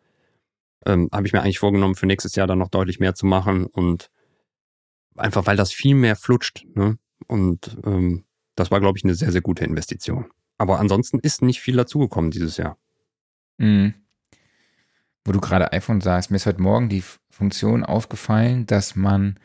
ähm, 0.86 1.10
habe 1.12 1.28
ich 1.28 1.34
mir 1.34 1.42
eigentlich 1.42 1.60
vorgenommen, 1.60 1.96
für 1.96 2.06
nächstes 2.06 2.36
Jahr 2.36 2.48
dann 2.48 2.60
noch 2.60 2.70
deutlich 2.70 3.00
mehr 3.00 3.16
zu 3.16 3.26
machen 3.26 3.66
und 3.66 4.10
einfach 5.16 5.46
weil 5.46 5.58
das 5.58 5.72
viel 5.72 5.96
mehr 5.96 6.16
flutscht. 6.16 6.66
Ne? 6.76 6.98
Und 7.28 7.78
ähm, 7.86 8.26
das 8.56 8.72
war, 8.72 8.80
glaube 8.80 8.98
ich, 8.98 9.04
eine 9.04 9.16
sehr, 9.16 9.32
sehr 9.32 9.42
gute 9.42 9.66
Investition. 9.66 10.30
Aber 10.58 10.80
ansonsten 10.80 11.20
ist 11.20 11.42
nicht 11.42 11.62
viel 11.62 11.76
dazugekommen 11.76 12.32
dieses 12.32 12.58
Jahr. 12.58 12.78
Mhm. 13.58 13.94
Wo 15.26 15.32
du 15.32 15.40
gerade 15.40 15.72
iPhone 15.72 16.02
sagst, 16.02 16.32
mir 16.32 16.38
ist 16.38 16.46
heute 16.46 16.62
Morgen 16.62 16.90
die 16.90 17.04
Funktion 17.30 17.84
aufgefallen, 17.84 18.66
dass 18.66 18.96
man 18.96 19.40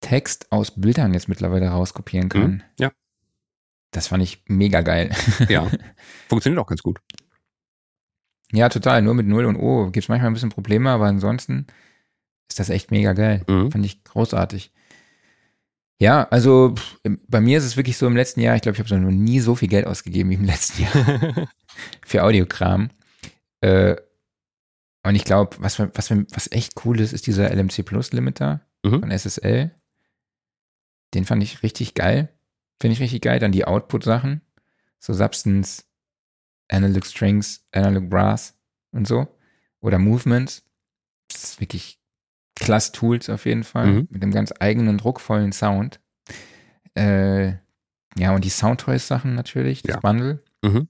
Text 0.00 0.50
aus 0.52 0.72
Bildern 0.80 1.14
jetzt 1.14 1.28
mittlerweile 1.28 1.68
rauskopieren 1.68 2.28
kann. 2.28 2.50
Mhm, 2.50 2.62
ja. 2.78 2.92
Das 3.90 4.08
fand 4.08 4.22
ich 4.22 4.42
mega 4.46 4.80
geil. 4.80 5.10
Ja, 5.48 5.70
funktioniert 6.28 6.60
auch 6.60 6.66
ganz 6.66 6.82
gut. 6.82 7.00
Ja, 8.52 8.68
total. 8.68 9.02
Nur 9.02 9.14
mit 9.14 9.26
0 9.26 9.46
und 9.46 9.56
O 9.56 9.86
gibt 9.86 10.04
es 10.04 10.08
manchmal 10.08 10.30
ein 10.30 10.34
bisschen 10.34 10.50
Probleme, 10.50 10.90
aber 10.90 11.06
ansonsten 11.06 11.66
ist 12.48 12.60
das 12.60 12.70
echt 12.70 12.90
mega 12.90 13.14
geil. 13.14 13.42
Mhm. 13.48 13.72
Fand 13.72 13.84
ich 13.84 14.04
großartig. 14.04 14.72
Ja, 15.98 16.26
also 16.30 16.74
pff, 16.76 17.00
bei 17.28 17.40
mir 17.40 17.58
ist 17.58 17.64
es 17.64 17.76
wirklich 17.76 17.96
so 17.96 18.06
im 18.06 18.16
letzten 18.16 18.40
Jahr, 18.40 18.56
ich 18.56 18.62
glaube, 18.62 18.76
ich 18.76 18.84
habe 18.84 19.00
noch 19.00 19.10
nie 19.10 19.40
so 19.40 19.54
viel 19.54 19.68
Geld 19.68 19.86
ausgegeben 19.86 20.30
wie 20.30 20.34
im 20.34 20.44
letzten 20.44 20.82
Jahr 20.82 21.48
für 22.04 22.24
Audiokram. 22.24 22.90
Äh, 23.60 23.96
und 25.04 25.14
ich 25.14 25.24
glaube, 25.24 25.56
was, 25.60 25.78
was, 25.78 26.10
was 26.10 26.52
echt 26.52 26.84
cool 26.84 27.00
ist, 27.00 27.12
ist 27.12 27.26
dieser 27.26 27.54
LMC 27.54 27.84
Plus 27.84 28.12
Limiter 28.12 28.60
mhm. 28.82 29.00
von 29.00 29.10
SSL. 29.10 29.70
Den 31.14 31.24
fand 31.24 31.42
ich 31.42 31.62
richtig 31.62 31.94
geil. 31.94 32.28
Finde 32.80 32.94
ich 32.94 33.00
richtig 33.00 33.22
geil. 33.22 33.38
Dann 33.38 33.52
die 33.52 33.64
Output-Sachen. 33.64 34.42
So 34.98 35.12
Substance, 35.12 35.84
Analog 36.72 37.04
Strings, 37.04 37.64
Analog 37.72 38.08
Brass 38.08 38.56
und 38.92 39.06
so. 39.06 39.28
Oder 39.80 39.98
Movements. 39.98 40.64
Das 41.28 41.44
ist 41.44 41.60
wirklich 41.60 41.98
klasse 42.54 42.92
Tools 42.92 43.28
auf 43.28 43.44
jeden 43.46 43.64
Fall. 43.64 43.86
Mhm. 43.86 44.08
Mit 44.10 44.22
einem 44.22 44.32
ganz 44.32 44.52
eigenen, 44.58 44.98
druckvollen 44.98 45.52
Sound. 45.52 46.00
Äh, 46.94 47.54
ja, 48.16 48.34
und 48.34 48.44
die 48.44 48.50
Soundtoys-Sachen 48.50 49.34
natürlich, 49.34 49.82
das 49.82 49.94
ja. 49.94 50.00
Bundle. 50.00 50.42
Mhm. 50.62 50.88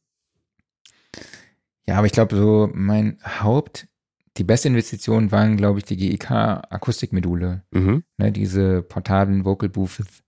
Ja, 1.86 1.96
aber 1.96 2.06
ich 2.06 2.12
glaube, 2.12 2.36
so 2.36 2.70
mein 2.72 3.18
Haupt, 3.24 3.88
die 4.36 4.44
beste 4.44 4.68
Investition 4.68 5.30
waren, 5.30 5.56
glaube 5.56 5.78
ich, 5.78 5.84
die 5.84 5.96
GEK 5.96 6.30
Akustikmodule. 6.30 7.64
Mhm. 7.70 8.04
Ne, 8.18 8.32
diese 8.32 8.82
portablen 8.82 9.44
Vocal 9.44 9.68
Booths, 9.68 10.22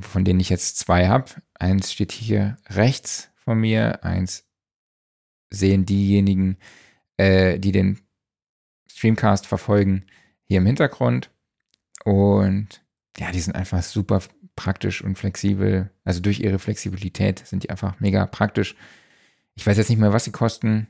von 0.00 0.24
denen 0.24 0.40
ich 0.40 0.48
jetzt 0.48 0.78
zwei 0.78 1.08
habe. 1.08 1.30
Eins 1.54 1.92
steht 1.92 2.12
hier 2.12 2.56
rechts 2.68 3.27
von 3.48 3.60
mir, 3.60 4.04
eins 4.04 4.46
sehen 5.48 5.86
diejenigen, 5.86 6.58
äh, 7.16 7.58
die 7.58 7.72
den 7.72 7.98
Streamcast 8.90 9.46
verfolgen, 9.46 10.04
hier 10.44 10.58
im 10.58 10.66
Hintergrund. 10.66 11.30
Und 12.04 12.84
ja, 13.16 13.32
die 13.32 13.40
sind 13.40 13.56
einfach 13.56 13.82
super 13.82 14.20
praktisch 14.54 15.02
und 15.02 15.16
flexibel. 15.16 15.90
Also 16.04 16.20
durch 16.20 16.40
ihre 16.40 16.58
Flexibilität 16.58 17.46
sind 17.46 17.62
die 17.62 17.70
einfach 17.70 18.00
mega 18.00 18.26
praktisch. 18.26 18.76
Ich 19.54 19.66
weiß 19.66 19.78
jetzt 19.78 19.88
nicht 19.88 19.98
mehr, 19.98 20.12
was 20.12 20.24
sie 20.24 20.32
kosten, 20.32 20.88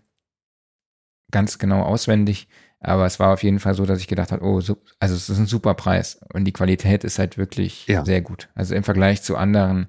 ganz 1.31 1.59
genau 1.59 1.83
auswendig, 1.83 2.49
aber 2.81 3.07
es 3.07 3.21
war 3.21 3.33
auf 3.33 3.45
jeden 3.45 3.61
Fall 3.61 3.75
so, 3.75 3.87
dass 3.87 4.01
ich 4.01 4.09
gedacht 4.09 4.33
habe, 4.33 4.45
oh, 4.45 4.61
so, 4.61 4.83
also 4.99 5.15
es 5.15 5.29
ist 5.29 5.39
ein 5.39 5.47
super 5.47 5.75
Preis 5.75 6.19
und 6.33 6.45
die 6.45 6.53
Qualität 6.53 7.05
ist 7.05 7.21
halt 7.21 7.39
wirklich 7.39 7.87
ja. 7.87 8.05
sehr 8.05 8.21
gut. 8.21 8.49
Also 8.57 8.75
im 8.75 8.83
Vergleich 8.83 9.23
zu 9.23 9.37
anderen 9.37 9.87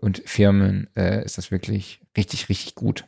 und 0.00 0.22
Firmen 0.24 0.88
äh, 0.96 1.24
ist 1.24 1.38
das 1.38 1.50
wirklich 1.50 2.00
richtig, 2.16 2.48
richtig 2.48 2.74
gut. 2.74 3.04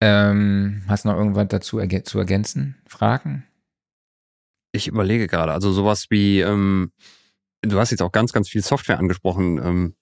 Ähm, 0.00 0.82
hast 0.88 1.04
du 1.04 1.08
noch 1.08 1.16
irgendwas 1.16 1.48
dazu 1.48 1.78
erg 1.78 2.06
zu 2.06 2.18
ergänzen? 2.18 2.76
Fragen? 2.86 3.46
Ich 4.72 4.88
überlege 4.88 5.28
gerade, 5.28 5.52
also 5.52 5.70
sowas 5.72 6.06
wie, 6.10 6.40
ähm, 6.40 6.92
du 7.62 7.78
hast 7.78 7.90
jetzt 7.90 8.02
auch 8.02 8.12
ganz, 8.12 8.32
ganz 8.32 8.48
viel 8.48 8.62
Software 8.62 8.98
angesprochen. 8.98 9.58
Ähm, 9.58 9.94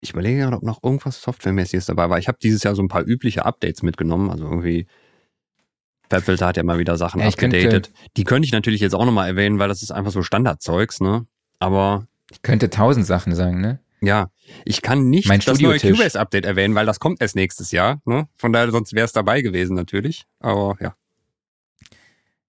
ich 0.00 0.10
überlege 0.10 0.40
gerade, 0.40 0.56
ob 0.56 0.62
noch 0.62 0.82
irgendwas 0.82 1.22
Softwaremäßiges 1.22 1.86
dabei 1.86 2.08
war. 2.10 2.18
Ich 2.18 2.28
habe 2.28 2.38
dieses 2.40 2.62
Jahr 2.62 2.74
so 2.74 2.82
ein 2.82 2.88
paar 2.88 3.04
übliche 3.04 3.44
Updates 3.44 3.82
mitgenommen, 3.82 4.30
also 4.30 4.44
irgendwie 4.44 4.86
Fabfilter 6.12 6.46
hat 6.46 6.56
ja 6.58 6.62
mal 6.62 6.78
wieder 6.78 6.96
Sachen 6.96 7.20
ja, 7.20 7.28
abgedatet. 7.28 7.70
Könnte, 7.70 7.90
die 8.16 8.24
könnte 8.24 8.46
ich 8.46 8.52
natürlich 8.52 8.80
jetzt 8.80 8.94
auch 8.94 9.06
nochmal 9.06 9.28
erwähnen, 9.28 9.58
weil 9.58 9.68
das 9.68 9.82
ist 9.82 9.92
einfach 9.92 10.12
so 10.12 10.22
Standardzeugs, 10.22 11.00
ne? 11.00 11.26
Aber. 11.58 12.06
Ich 12.32 12.42
könnte 12.42 12.70
tausend 12.70 13.06
Sachen 13.06 13.34
sagen, 13.34 13.60
ne? 13.60 13.78
Ja, 14.00 14.30
ich 14.64 14.82
kann 14.82 15.10
nicht 15.10 15.28
mein 15.28 15.38
das 15.38 15.60
neue 15.60 15.78
Cubase-Update 15.78 16.44
erwähnen, 16.44 16.74
weil 16.74 16.86
das 16.86 16.98
kommt 16.98 17.20
erst 17.20 17.36
nächstes 17.36 17.70
Jahr. 17.70 18.02
Ne? 18.04 18.26
Von 18.36 18.52
daher, 18.52 18.70
sonst 18.72 18.94
wäre 18.94 19.04
es 19.04 19.12
dabei 19.12 19.42
gewesen 19.42 19.76
natürlich. 19.76 20.24
Aber 20.40 20.76
ja. 20.80 20.96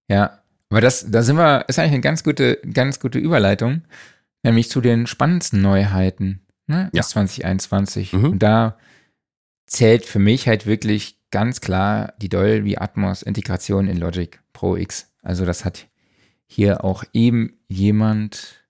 Ja, 0.08 0.40
aber 0.68 0.80
das, 0.80 1.08
da 1.08 1.22
sind 1.22 1.36
wir, 1.36 1.64
ist 1.68 1.78
eigentlich 1.78 1.92
eine 1.92 2.00
ganz 2.00 2.24
gute, 2.24 2.60
ganz 2.72 2.98
gute 2.98 3.20
Überleitung, 3.20 3.82
nämlich 4.42 4.68
zu 4.68 4.80
den 4.80 5.06
spannendsten 5.06 5.62
Neuheiten 5.62 6.44
ne? 6.66 6.90
ja. 6.92 7.02
2021. 7.02 8.14
Mhm. 8.14 8.24
Und 8.24 8.38
da 8.42 8.76
zählt 9.66 10.04
für 10.04 10.18
mich 10.18 10.48
halt 10.48 10.66
wirklich 10.66 11.20
ganz 11.30 11.60
klar 11.60 12.14
die 12.18 12.28
Dolby 12.28 12.76
Atmos 12.76 13.22
Integration 13.22 13.86
in 13.86 13.96
Logic 13.96 14.40
Pro 14.52 14.76
X. 14.76 15.12
Also 15.22 15.44
das 15.44 15.64
hat 15.64 15.86
hier 16.46 16.84
auch 16.84 17.04
eben 17.12 17.58
jemand, 17.68 18.63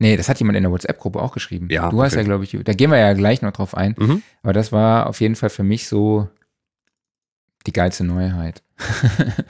nee, 0.00 0.16
das 0.16 0.28
hat 0.28 0.38
jemand 0.40 0.56
in 0.56 0.64
der 0.64 0.72
WhatsApp-Gruppe 0.72 1.20
auch 1.20 1.32
geschrieben. 1.32 1.68
Ja, 1.70 1.88
du 1.90 2.02
hast 2.02 2.16
ja, 2.16 2.22
glaube 2.22 2.42
ich, 2.44 2.58
da 2.64 2.72
gehen 2.72 2.90
wir 2.90 2.98
ja 2.98 3.12
gleich 3.12 3.42
noch 3.42 3.52
drauf 3.52 3.76
ein. 3.76 3.94
Mhm. 3.96 4.22
Aber 4.42 4.52
das 4.52 4.72
war 4.72 5.06
auf 5.06 5.20
jeden 5.20 5.36
Fall 5.36 5.50
für 5.50 5.62
mich 5.62 5.86
so 5.86 6.28
die 7.66 7.72
geilste 7.72 8.04
Neuheit. 8.04 8.62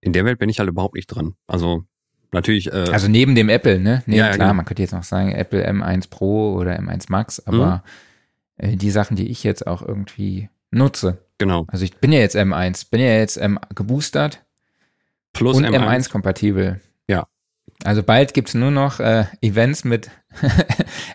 in 0.00 0.12
der 0.12 0.24
Welt 0.24 0.38
bin 0.38 0.48
ich 0.48 0.58
halt 0.58 0.68
überhaupt 0.68 0.94
nicht 0.94 1.06
drin. 1.06 1.34
Also 1.46 1.84
natürlich. 2.32 2.72
Äh, 2.72 2.90
also 2.90 3.08
neben 3.08 3.34
dem 3.34 3.48
Apple, 3.48 3.78
ne? 3.78 4.02
Nee, 4.06 4.16
ja, 4.16 4.28
klar, 4.28 4.48
genau. 4.48 4.54
man 4.54 4.64
könnte 4.64 4.82
jetzt 4.82 4.92
noch 4.92 5.04
sagen 5.04 5.32
Apple 5.32 5.68
M1 5.68 6.08
Pro 6.08 6.54
oder 6.54 6.78
M1 6.78 7.06
Max, 7.08 7.46
aber 7.46 7.84
mhm. 8.56 8.68
äh, 8.68 8.76
die 8.76 8.90
Sachen, 8.90 9.16
die 9.16 9.28
ich 9.28 9.44
jetzt 9.44 9.66
auch 9.66 9.82
irgendwie 9.82 10.48
nutze. 10.70 11.18
Genau. 11.38 11.66
Also 11.68 11.84
ich 11.84 11.96
bin 11.96 12.12
ja 12.12 12.20
jetzt 12.20 12.36
M1, 12.36 12.90
bin 12.90 13.00
ja 13.00 13.14
jetzt 13.14 13.36
M 13.36 13.58
geboostert. 13.74 14.42
Plus 15.32 15.56
und 15.56 15.64
M1, 15.64 15.78
M1 15.78 16.10
kompatibel. 16.10 16.80
Also 17.84 18.02
bald 18.02 18.34
gibt's 18.34 18.54
nur 18.54 18.70
noch 18.70 19.00
äh, 19.00 19.24
Events 19.40 19.84
mit 19.84 20.10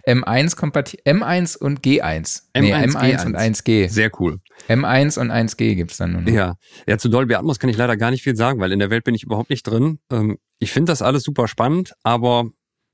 M1 0.07 0.55
kompatibel, 0.55 1.03
M1 1.05 1.57
und 1.57 1.81
G1. 1.81 2.43
M1, 2.53 2.61
nee, 2.61 2.73
M1 2.73 2.95
G1. 2.95 3.25
und 3.25 3.37
1G. 3.37 3.89
Sehr 3.89 4.11
cool. 4.19 4.39
M1 4.67 5.19
und 5.19 5.31
1G 5.31 5.75
gibt's 5.75 5.97
dann 5.97 6.13
nur 6.13 6.21
noch. 6.21 6.31
Ja. 6.31 6.55
ja, 6.87 6.97
zu 6.97 7.09
Dolby 7.09 7.35
Atmos 7.35 7.59
kann 7.59 7.69
ich 7.69 7.77
leider 7.77 7.97
gar 7.97 8.11
nicht 8.11 8.23
viel 8.23 8.35
sagen, 8.35 8.59
weil 8.59 8.71
in 8.71 8.79
der 8.79 8.89
Welt 8.89 9.03
bin 9.03 9.15
ich 9.15 9.23
überhaupt 9.23 9.49
nicht 9.49 9.63
drin. 9.63 9.99
Ähm, 10.11 10.37
ich 10.59 10.71
finde 10.71 10.91
das 10.91 11.01
alles 11.01 11.23
super 11.23 11.47
spannend, 11.47 11.93
aber 12.03 12.49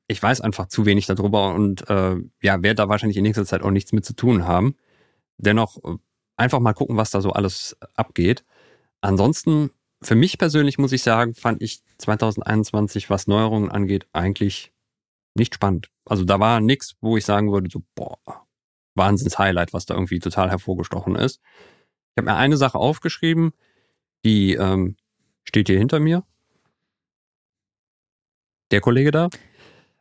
ich 0.08 0.22
weiß 0.22 0.42
einfach 0.42 0.68
zu 0.68 0.86
wenig 0.86 1.06
darüber 1.06 1.54
und 1.54 1.90
äh, 1.90 2.16
ja, 2.42 2.62
werde 2.62 2.76
da 2.76 2.90
wahrscheinlich 2.90 3.18
in 3.18 3.24
nächster 3.24 3.46
Zeit 3.46 3.62
auch 3.62 3.72
nichts 3.72 3.94
mit 3.94 4.04
zu 4.04 4.14
tun 4.14 4.46
haben. 4.46 4.76
Dennoch 5.38 5.78
äh, 5.84 5.96
einfach 6.36 6.60
mal 6.60 6.74
gucken, 6.74 6.98
was 6.98 7.12
da 7.12 7.22
so 7.22 7.32
alles 7.32 7.78
abgeht. 7.96 8.44
Ansonsten, 9.00 9.72
für 10.04 10.16
mich 10.16 10.38
persönlich 10.38 10.78
muss 10.78 10.92
ich 10.92 11.04
sagen, 11.04 11.36
fand 11.36 11.62
ich 11.62 11.82
2021, 12.00 13.10
was 13.10 13.28
Neuerungen 13.28 13.70
angeht, 13.70 14.08
eigentlich 14.14 14.74
nicht 15.36 15.56
spannend. 15.56 15.90
Also 16.06 16.26
da 16.26 16.40
war 16.40 16.60
nichts, 16.60 16.96
wo 17.02 17.18
ich 17.18 17.26
sagen 17.26 17.52
würde, 17.52 17.70
so, 17.72 17.84
boah, 17.96 18.18
Wahnsinns-Highlight, 18.96 19.74
was 19.74 19.86
da 19.86 19.94
irgendwie 19.94 20.20
total 20.20 20.50
hervorgestochen 20.50 21.16
ist. 21.16 21.40
Ich 22.12 22.18
habe 22.18 22.32
mir 22.32 22.36
eine 22.36 22.58
Sache 22.58 22.78
aufgeschrieben, 22.78 23.54
die 24.26 24.56
ähm, 24.56 24.98
steht 25.44 25.68
hier 25.68 25.78
hinter 25.78 26.00
mir. 26.00 26.24
Der 28.72 28.82
Kollege 28.82 29.12
da. 29.12 29.30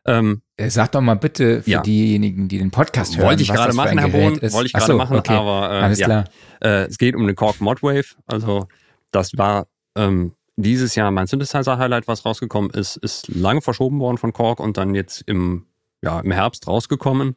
Ähm, 0.07 0.43
äh, 0.57 0.71
Sag 0.71 0.93
doch 0.93 1.03
mal 1.03 1.15
bitte 1.15 1.63
für 1.63 1.71
ja. 1.71 1.83
diejenigen, 1.83 2.49
die 2.49 2.59
den 2.59 2.71
Podcast 2.71 3.17
hören. 3.17 3.29
Wollte 3.29 3.43
ich 3.43 3.49
gerade 3.53 3.75
machen, 3.75 3.99
Herr 3.99 4.09
Bohn. 4.09 4.41
Wollte 4.41 4.67
ich 4.67 4.73
gerade 4.73 4.93
so, 4.93 4.97
machen, 4.97 5.19
okay. 5.19 5.35
aber 5.35 5.71
äh, 5.71 5.83
Alles 5.83 5.99
ja. 5.99 6.07
klar. 6.07 6.25
Äh, 6.61 6.87
es 6.87 6.97
geht 6.97 7.15
um 7.15 7.27
den 7.27 7.37
Korg 7.37 7.61
Modwave. 7.61 8.17
Also 8.27 8.67
das 9.11 9.37
war 9.37 9.69
ähm, 10.01 10.33
dieses 10.57 10.95
Jahr 10.95 11.11
mein 11.11 11.27
Synthesizer-Highlight, 11.27 12.09
was 12.09 12.25
rausgekommen 12.25 12.71
ist, 12.71 12.97
ist 12.97 13.29
lange 13.29 13.61
verschoben 13.61 14.01
worden 14.01 14.19
von 14.19 14.33
Korg 14.33 14.61
und 14.61 14.77
dann 14.77 14.95
jetzt 14.95 15.23
im, 15.27 15.67
ja, 16.03 16.21
im 16.21 16.33
Herbst 16.33 16.67
rausgekommen. 16.67 17.37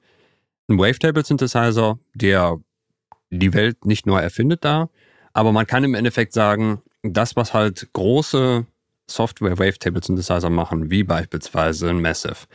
Ein 0.69 0.77
Wavetable-Synthesizer, 0.77 1.99
der 2.13 2.59
die 3.29 3.53
Welt 3.53 3.85
nicht 3.85 4.05
neu 4.05 4.19
erfindet 4.19 4.63
da, 4.63 4.89
aber 5.33 5.51
man 5.51 5.67
kann 5.67 5.83
im 5.83 5.95
Endeffekt 5.95 6.33
sagen, 6.33 6.81
das, 7.01 7.35
was 7.35 7.53
halt 7.53 7.89
große 7.93 8.65
Software-Wavetable-Synthesizer 9.09 10.49
machen, 10.49 10.89
wie 10.89 11.03
beispielsweise 11.03 11.89
ein 11.89 12.01
Massive, 12.01 12.47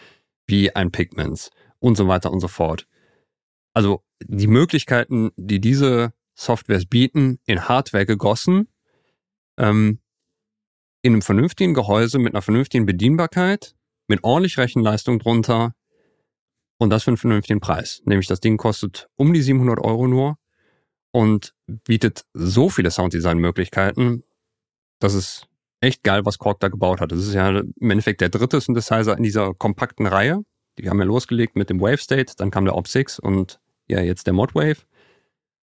wie 0.46 0.74
ein 0.74 0.90
Pigments 0.90 1.50
und 1.80 1.96
so 1.96 2.08
weiter 2.08 2.32
und 2.32 2.40
so 2.40 2.48
fort. 2.48 2.86
Also 3.74 4.02
die 4.22 4.46
Möglichkeiten, 4.46 5.30
die 5.36 5.60
diese 5.60 6.12
Softwares 6.34 6.86
bieten, 6.86 7.38
in 7.46 7.68
Hardware 7.68 8.06
gegossen, 8.06 8.68
ähm, 9.58 10.00
in 11.02 11.12
einem 11.12 11.22
vernünftigen 11.22 11.74
Gehäuse 11.74 12.18
mit 12.18 12.34
einer 12.34 12.42
vernünftigen 12.42 12.86
Bedienbarkeit, 12.86 13.74
mit 14.08 14.24
ordentlich 14.24 14.58
Rechenleistung 14.58 15.18
drunter 15.18 15.74
und 16.78 16.90
das 16.90 17.04
für 17.04 17.10
einen 17.10 17.18
vernünftigen 17.18 17.60
Preis. 17.60 18.02
Nämlich 18.04 18.26
das 18.26 18.40
Ding 18.40 18.56
kostet 18.56 19.08
um 19.16 19.32
die 19.32 19.42
700 19.42 19.78
Euro 19.80 20.08
nur 20.08 20.38
und 21.10 21.54
bietet 21.84 22.24
so 22.32 22.70
viele 22.70 22.90
Sounddesign-Möglichkeiten, 22.90 24.24
dass 24.98 25.14
es 25.14 25.46
echt 25.80 26.02
geil, 26.02 26.24
was 26.24 26.38
Korg 26.38 26.60
da 26.60 26.68
gebaut 26.68 27.00
hat. 27.00 27.12
Das 27.12 27.20
ist 27.20 27.34
ja 27.34 27.48
im 27.50 27.90
Endeffekt 27.90 28.20
der 28.20 28.28
dritte 28.28 28.60
Synthesizer 28.60 29.16
in 29.16 29.22
dieser 29.22 29.54
kompakten 29.54 30.06
Reihe. 30.06 30.42
Die 30.78 30.88
haben 30.88 30.98
ja 30.98 31.04
losgelegt 31.04 31.56
mit 31.56 31.70
dem 31.70 31.80
Wave 31.80 31.98
State, 31.98 32.34
dann 32.36 32.50
kam 32.50 32.64
der 32.64 32.76
Op 32.76 32.88
6 32.88 33.18
und 33.18 33.60
ja, 33.88 34.00
jetzt 34.00 34.26
der 34.26 34.34
Mod 34.34 34.54
Wave. 34.54 34.78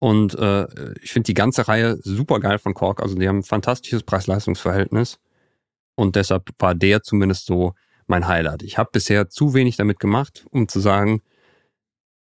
Und 0.01 0.34
äh, 0.38 0.66
ich 1.03 1.12
finde 1.12 1.26
die 1.26 1.34
ganze 1.34 1.66
Reihe 1.66 1.99
super 2.03 2.38
geil 2.40 2.59
von 2.59 2.74
Korg. 2.74 3.03
Also 3.03 3.16
die 3.16 3.28
haben 3.28 3.38
ein 3.38 3.44
fantastisches 3.44 4.05
Preis-Leistungs-Verhältnis. 4.05 5.18
Und 5.96 6.14
deshalb 6.14 6.51
war 6.59 6.74
der 6.74 7.03
zumindest 7.03 7.46
so 7.46 7.74
mein 8.07 8.28
Highlight. 8.28 8.62
Ich 8.62 8.78
habe 8.78 8.90
bisher 8.92 9.28
zu 9.28 9.55
wenig 9.55 9.76
damit 9.76 9.99
gemacht, 9.99 10.46
um 10.51 10.68
zu 10.68 10.80
sagen, 10.80 11.22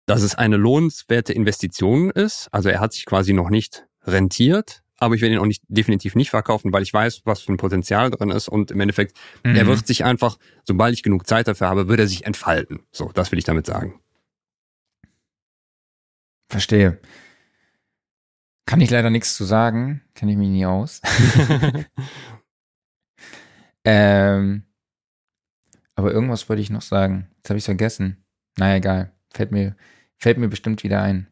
dass 0.07 0.23
es 0.23 0.35
eine 0.35 0.57
lohnenswerte 0.57 1.33
Investition 1.33 2.11
ist. 2.11 2.49
Also 2.53 2.69
er 2.69 2.81
hat 2.81 2.93
sich 2.93 3.07
quasi 3.07 3.33
noch 3.33 3.51
nicht 3.51 3.87
rentiert, 4.05 4.83
aber 4.99 5.15
ich 5.15 5.23
werde 5.23 5.35
ihn 5.35 5.41
auch 5.41 5.47
nicht, 5.47 5.63
definitiv 5.69 6.15
nicht 6.15 6.31
verkaufen, 6.31 6.73
weil 6.73 6.83
ich 6.83 6.93
weiß, 6.93 7.23
was 7.25 7.41
für 7.41 7.53
ein 7.53 7.57
Potenzial 7.57 8.11
drin 8.11 8.31
ist 8.31 8.49
und 8.49 8.71
im 8.71 8.81
Endeffekt, 8.81 9.17
mhm. 9.43 9.57
er 9.57 9.67
wird 9.67 9.87
sich 9.87 10.05
einfach, 10.05 10.39
sobald 10.65 10.95
ich 10.95 11.03
genug 11.03 11.27
Zeit 11.27 11.49
dafür 11.49 11.69
habe, 11.69 11.89
wird 11.89 12.01
er 12.01 12.07
sich 12.07 12.27
entfalten. 12.27 12.81
So, 12.93 13.11
das 13.15 13.33
will 13.33 13.39
ich 13.39 13.45
damit 13.45 13.67
sagen. 13.67 14.01
Verstehe. 16.49 17.01
Kann 18.67 18.81
ich 18.81 18.91
leider 18.91 19.11
nichts 19.11 19.37
zu 19.37 19.45
sagen, 19.45 20.03
kenne 20.15 20.33
ich 20.33 20.39
mich 20.39 20.49
nie 20.49 20.67
aus. 20.67 21.01
ähm, 23.85 24.65
aber 25.95 26.13
irgendwas 26.13 26.49
wollte 26.49 26.63
ich 26.63 26.71
noch 26.71 26.83
sagen. 26.83 27.29
Jetzt 27.39 27.51
habe 27.51 27.59
ich 27.59 27.65
vergessen. 27.65 28.25
Naja, 28.57 28.77
egal. 28.77 29.13
Fällt 29.31 29.53
mir, 29.53 29.77
fällt 30.17 30.39
mir 30.39 30.49
bestimmt 30.49 30.83
wieder 30.85 31.03
ein. 31.03 31.29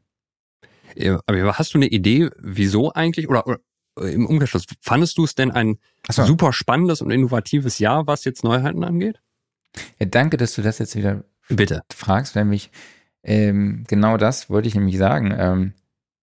Ja, 0.96 1.20
aber 1.26 1.58
hast 1.58 1.74
du 1.74 1.78
eine 1.78 1.86
Idee, 1.86 2.30
wieso 2.38 2.92
eigentlich? 2.92 3.28
Oder, 3.28 3.46
oder 3.46 3.60
äh, 3.98 4.12
im 4.12 4.26
Umkehrschluss, 4.26 4.66
fandest 4.80 5.18
du 5.18 5.24
es 5.24 5.34
denn 5.34 5.50
ein 5.50 5.78
so. 6.10 6.24
super 6.24 6.52
spannendes 6.52 7.00
und 7.00 7.10
innovatives 7.10 7.78
Jahr, 7.78 8.06
was 8.06 8.24
jetzt 8.24 8.44
Neuheiten 8.44 8.84
angeht? 8.84 9.20
Ja, 9.98 10.06
danke, 10.06 10.36
dass 10.36 10.54
du 10.54 10.62
das 10.62 10.78
jetzt 10.78 10.96
wieder 10.96 11.24
Bitte. 11.48 11.82
fragst, 11.92 12.34
nämlich 12.34 12.70
ähm, 13.22 13.84
genau 13.86 14.16
das 14.16 14.50
wollte 14.50 14.68
ich 14.68 14.74
nämlich 14.74 14.98
sagen. 14.98 15.34
Ähm, 15.36 15.74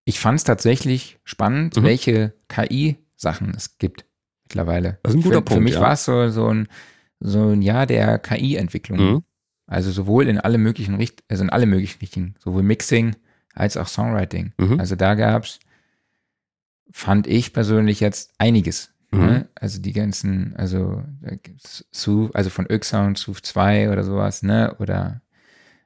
ich 0.07 0.19
fand 0.21 0.37
es 0.39 0.43
tatsächlich 0.45 1.19
spannend, 1.25 1.75
Mhm. 1.75 1.83
welche 1.83 2.33
KI-Sachen 2.47 3.53
es 3.55 3.77
gibt 3.77 4.05
mittlerweile. 4.45 4.99
Das 5.03 5.11
ist 5.13 5.17
ein 5.19 5.21
guter 5.23 5.35
für, 5.37 5.41
Punkt, 5.41 5.53
Für 5.59 5.63
mich 5.63 5.73
ja. 5.73 5.81
war 5.81 5.91
es 5.93 6.05
so, 6.05 6.29
so, 6.29 6.47
ein, 6.47 6.67
so 7.19 7.49
ein 7.49 7.61
Jahr 7.61 7.85
der 7.85 8.17
KI-Entwicklung. 8.17 8.99
Mhm. 8.99 9.23
Also 9.67 9.91
sowohl 9.91 10.29
in 10.29 10.37
alle 10.39 10.57
möglichen 10.57 10.95
Richt 10.95 11.23
also 11.27 11.43
in 11.43 11.49
alle 11.49 11.65
möglichen 11.65 11.99
Richtungen, 11.99 12.35
sowohl 12.39 12.63
Mixing 12.63 13.17
als 13.53 13.75
auch 13.75 13.87
Songwriting. 13.87 14.53
Mhm. 14.57 14.79
Also 14.79 14.95
da 14.95 15.13
gab's, 15.15 15.59
fand 16.91 17.27
ich 17.27 17.51
persönlich 17.51 17.99
jetzt 17.99 18.31
einiges. 18.37 18.91
Mhm. 19.11 19.19
Ne? 19.25 19.49
Also 19.55 19.81
die 19.81 19.91
ganzen, 19.93 20.55
also 20.55 21.03
Su, 21.91 22.29
also 22.33 22.49
von 22.49 22.65
Oak-Sound, 22.71 23.17
Suf 23.17 23.41
2 23.41 23.89
oder 23.91 24.03
sowas, 24.05 24.41
ne? 24.43 24.73
Oder 24.79 25.21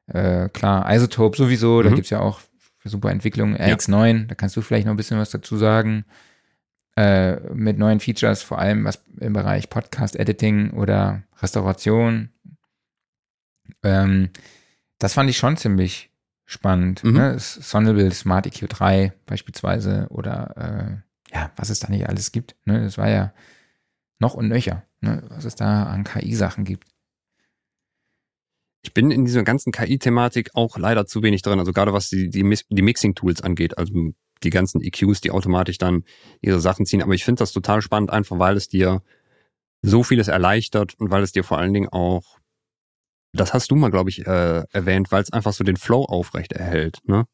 äh, 0.07 0.49
klar, 0.49 0.85
Isotope 0.93 1.37
sowieso, 1.37 1.81
da 1.81 1.89
Mhm. 1.89 1.95
gibt's 1.95 2.09
ja 2.11 2.19
auch 2.19 2.41
super 2.83 3.11
Entwicklungen, 3.11 3.57
RX9, 3.57 4.27
da 4.27 4.35
kannst 4.35 4.55
du 4.55 4.61
vielleicht 4.61 4.85
noch 4.85 4.93
ein 4.93 4.97
bisschen 4.97 5.19
was 5.19 5.29
dazu 5.29 5.57
sagen. 5.57 6.05
Äh, 6.97 7.39
mit 7.53 7.77
neuen 7.77 7.99
Features, 7.99 8.43
vor 8.43 8.59
allem 8.59 8.83
was 8.83 9.01
im 9.19 9.33
Bereich 9.33 9.69
Podcast-Editing 9.69 10.71
oder 10.71 11.23
Restauration. 11.41 12.29
Ähm, 13.81 14.29
das 14.99 15.13
fand 15.13 15.29
ich 15.29 15.37
schon 15.37 15.55
ziemlich 15.55 16.11
spannend. 16.45 17.03
Mhm. 17.03 17.13
Ne? 17.13 17.39
Sonnebill 17.39 18.11
Smart 18.11 18.45
EQ3 18.45 19.13
beispielsweise 19.25 20.07
oder 20.09 21.01
äh, 21.31 21.35
ja, 21.35 21.51
was 21.55 21.69
es 21.69 21.79
da 21.79 21.89
nicht 21.89 22.09
alles 22.09 22.33
gibt. 22.33 22.55
Ne? 22.65 22.83
Das 22.83 22.97
war 22.97 23.09
ja 23.09 23.33
noch 24.19 24.33
und 24.33 24.49
nöcher, 24.49 24.83
ne? 24.99 25.23
was 25.29 25.45
es 25.45 25.55
da 25.55 25.83
an 25.83 26.03
KI-Sachen 26.03 26.65
gibt. 26.65 26.90
Ich 28.83 28.93
bin 28.93 29.11
in 29.11 29.25
dieser 29.25 29.43
ganzen 29.43 29.71
KI-Thematik 29.71 30.51
auch 30.53 30.77
leider 30.77 31.05
zu 31.05 31.21
wenig 31.21 31.41
drin. 31.43 31.59
Also 31.59 31.71
gerade 31.71 31.93
was 31.93 32.09
die, 32.09 32.29
die, 32.29 32.43
die 32.69 32.81
Mixing-Tools 32.81 33.41
angeht, 33.41 33.77
also 33.77 33.93
die 34.43 34.49
ganzen 34.49 34.81
EQs, 34.81 35.21
die 35.21 35.31
automatisch 35.31 35.77
dann 35.77 36.03
ihre 36.41 36.59
Sachen 36.59 36.85
ziehen. 36.85 37.03
Aber 37.03 37.13
ich 37.13 37.23
finde 37.23 37.39
das 37.39 37.51
total 37.51 37.81
spannend, 37.81 38.09
einfach 38.09 38.39
weil 38.39 38.57
es 38.57 38.67
dir 38.67 39.03
so 39.83 40.03
vieles 40.03 40.27
erleichtert 40.27 40.95
und 40.99 41.11
weil 41.11 41.23
es 41.23 41.31
dir 41.31 41.43
vor 41.43 41.59
allen 41.59 41.73
Dingen 41.73 41.89
auch, 41.89 42.39
das 43.33 43.53
hast 43.53 43.71
du 43.71 43.75
mal, 43.75 43.91
glaube 43.91 44.09
ich, 44.09 44.25
äh, 44.25 44.63
erwähnt, 44.71 45.11
weil 45.11 45.23
es 45.23 45.31
einfach 45.31 45.53
so 45.53 45.63
den 45.63 45.77
Flow 45.77 46.03
aufrecht 46.05 46.53
erhält. 46.53 46.99
Ne? 47.05 47.25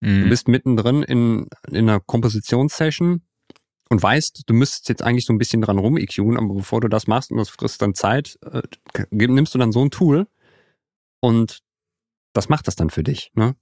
Du 0.00 0.10
Mhm. 0.10 0.28
bist 0.28 0.48
mittendrin 0.48 1.02
in, 1.02 1.48
in 1.68 1.88
einer 1.88 2.00
Kompositionssession 2.00 3.22
und 3.90 4.02
weißt, 4.02 4.42
du 4.46 4.54
müsstest 4.54 4.88
jetzt 4.88 5.02
eigentlich 5.02 5.24
so 5.24 5.32
ein 5.32 5.38
bisschen 5.38 5.62
dran 5.62 5.78
rum 5.78 5.96
EQen, 5.96 6.36
aber 6.36 6.54
bevor 6.54 6.80
du 6.80 6.88
das 6.88 7.06
machst 7.06 7.30
und 7.30 7.38
das 7.38 7.48
frisst 7.48 7.80
dann 7.80 7.94
Zeit, 7.94 8.38
äh, 8.50 8.62
nimmst 9.10 9.54
du 9.54 9.58
dann 9.58 9.72
so 9.72 9.82
ein 9.82 9.90
Tool 9.90 10.26
und 11.24 11.62
das 12.34 12.48
macht 12.48 12.66
das 12.66 12.76
dann 12.76 12.90
für 12.90 13.02
dich. 13.02 13.30
Ne? 13.34 13.54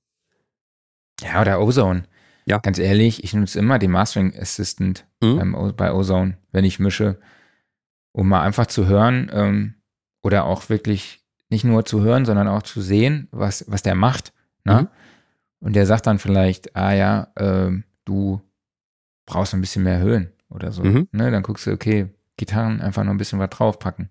Ja, 1.22 1.40
oder 1.40 1.60
Ozone. 1.60 2.04
Ja. 2.46 2.58
Ganz 2.58 2.78
ehrlich, 2.78 3.22
ich 3.22 3.34
nutze 3.34 3.58
immer 3.58 3.78
den 3.78 3.90
Mastering 3.92 4.34
Assistant 4.36 5.06
Mhm. 5.22 5.54
O- 5.54 5.72
bei 5.72 5.92
Ozone, 5.92 6.36
wenn 6.50 6.64
ich 6.64 6.80
mische, 6.80 7.20
um 8.12 8.28
mal 8.28 8.42
einfach 8.42 8.66
zu 8.66 8.86
hören 8.86 9.30
ähm, 9.32 9.74
oder 10.22 10.44
auch 10.46 10.68
wirklich 10.68 11.24
nicht 11.50 11.62
nur 11.64 11.84
zu 11.84 12.00
hören, 12.02 12.24
sondern 12.24 12.48
auch 12.48 12.62
zu 12.64 12.80
sehen, 12.80 13.28
was, 13.30 13.64
was 13.68 13.82
der 13.82 13.94
macht. 13.94 14.32
Ne? 14.64 14.82
Mhm. 14.82 14.88
Und 15.60 15.76
der 15.76 15.86
sagt 15.86 16.06
dann 16.08 16.18
vielleicht, 16.18 16.74
ah 16.74 16.92
ja, 16.92 17.28
ähm, 17.36 17.84
du 18.04 18.40
brauchst 19.26 19.54
ein 19.54 19.60
bisschen 19.60 19.84
mehr 19.84 20.00
Höhen 20.00 20.32
oder 20.48 20.72
so. 20.72 20.82
Mhm. 20.82 21.06
Ne? 21.12 21.30
Dann 21.30 21.44
guckst 21.44 21.66
du, 21.66 21.70
okay, 21.70 22.08
Gitarren 22.36 22.80
einfach 22.80 23.04
noch 23.04 23.12
ein 23.12 23.18
bisschen 23.18 23.38
was 23.38 23.50
draufpacken. 23.50 24.08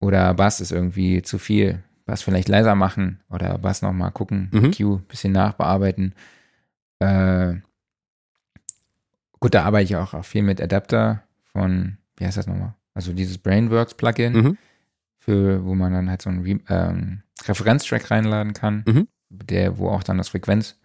Oder 0.00 0.34
Bass 0.34 0.60
ist 0.60 0.72
irgendwie 0.72 1.22
zu 1.22 1.38
viel. 1.38 1.82
Bass 2.06 2.22
vielleicht 2.22 2.48
leiser 2.48 2.74
machen 2.74 3.20
oder 3.30 3.56
Bass 3.58 3.80
nochmal 3.82 4.10
gucken, 4.10 4.50
Mhm. 4.52 4.72
Q 4.72 4.98
bisschen 5.08 5.32
nachbearbeiten. 5.32 6.14
Äh, 6.98 7.54
gut, 9.40 9.54
da 9.54 9.64
arbeite 9.64 9.84
ich 9.84 9.96
auch, 9.96 10.12
auch 10.14 10.24
viel 10.24 10.42
mit 10.42 10.60
Adapter 10.60 11.22
von, 11.52 11.96
wie 12.16 12.26
heißt 12.26 12.36
das 12.36 12.46
nochmal? 12.46 12.74
Also 12.92 13.12
dieses 13.12 13.38
Brainworks 13.38 13.94
Plugin, 13.94 14.32
Mhm. 14.34 14.58
für, 15.18 15.64
wo 15.64 15.74
man 15.74 15.92
dann 15.92 16.10
halt 16.10 16.20
so 16.22 16.28
einen 16.30 16.42
Re 16.42 16.58
ähm, 16.68 17.22
Referenztrack 17.46 18.10
reinladen 18.10 18.52
kann, 18.52 18.84
Mhm. 18.86 19.08
der, 19.30 19.78
wo 19.78 19.88
auch 19.88 20.02
dann 20.02 20.18
das 20.18 20.28
Frequenzbild 20.28 20.76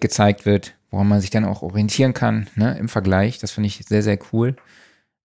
gezeigt 0.00 0.44
wird, 0.44 0.74
woran 0.90 1.08
man 1.08 1.20
sich 1.20 1.30
dann 1.30 1.44
auch 1.44 1.62
orientieren 1.62 2.14
kann, 2.14 2.48
ne, 2.56 2.76
im 2.78 2.88
Vergleich. 2.88 3.38
Das 3.38 3.52
finde 3.52 3.68
ich 3.68 3.76
sehr, 3.86 4.02
sehr 4.02 4.18
cool. 4.32 4.56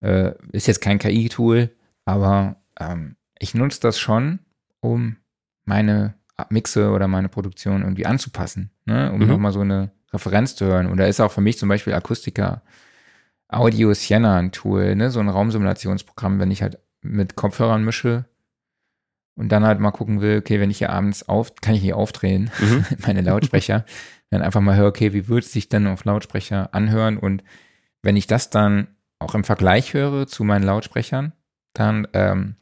Äh, 0.02 0.34
ist 0.52 0.68
jetzt 0.68 0.82
kein 0.82 1.00
KI-Tool, 1.00 1.72
aber 2.08 2.56
ähm, 2.80 3.18
ich 3.38 3.54
nutze 3.54 3.82
das 3.82 4.00
schon, 4.00 4.40
um 4.80 5.18
meine 5.66 6.14
Mixe 6.50 6.92
oder 6.92 7.08
meine 7.08 7.30
Produktion 7.30 7.82
irgendwie 7.82 8.06
anzupassen, 8.06 8.72
ne, 8.86 9.12
um 9.12 9.20
Mhm. 9.22 9.28
nochmal 9.28 9.52
so 9.52 9.62
eine 9.62 9.92
Referenz 10.14 10.56
zu 10.56 10.66
hören. 10.66 10.88
Und 10.88 10.98
da 10.98 11.06
ist 11.06 11.20
auch 11.20 11.32
für 11.32 11.42
mich 11.42 11.58
zum 11.58 11.68
Beispiel 11.70 11.94
Akustika 11.94 12.62
Audio 13.50 13.94
Sienna 13.94 14.38
ein 14.38 14.52
Tool, 14.52 14.96
ne, 14.96 15.12
so 15.12 15.20
ein 15.20 15.30
Raumsimulationsprogramm, 15.30 16.40
wenn 16.40 16.52
ich 16.52 16.62
halt 16.62 16.80
mit 17.02 17.36
Kopfhörern 17.36 17.84
mische 17.84 18.26
und 19.36 19.50
dann 19.50 19.66
halt 19.66 19.80
mal 19.80 19.92
gucken 19.92 20.22
will, 20.22 20.38
okay, 20.40 20.60
wenn 20.60 20.72
ich 20.72 20.78
hier 20.80 20.92
abends 20.92 21.28
auf, 21.28 21.56
kann 21.56 21.76
ich 21.76 21.82
hier 21.82 21.98
aufdrehen, 21.98 22.50
Mhm. 22.60 22.86
meine 23.06 23.22
Lautsprecher, 23.22 23.86
dann 24.30 24.42
einfach 24.42 24.62
mal 24.62 24.76
höre, 24.76 24.88
okay, 24.88 25.14
wie 25.14 25.28
würde 25.28 25.46
es 25.46 25.52
sich 25.52 25.70
denn 25.70 25.88
auf 25.88 26.06
Lautsprecher 26.06 26.74
anhören 26.74 27.18
und 27.18 27.44
wenn 28.02 28.16
ich 28.16 28.28
das 28.28 28.50
dann 28.50 28.88
auch 29.20 29.36
im 29.36 29.44
Vergleich 29.44 29.94
höre 29.94 30.28
zu 30.28 30.44
meinen 30.44 30.64
Lautsprechern, 30.64 31.34
dann 31.80 32.08
ähm, 32.14 32.56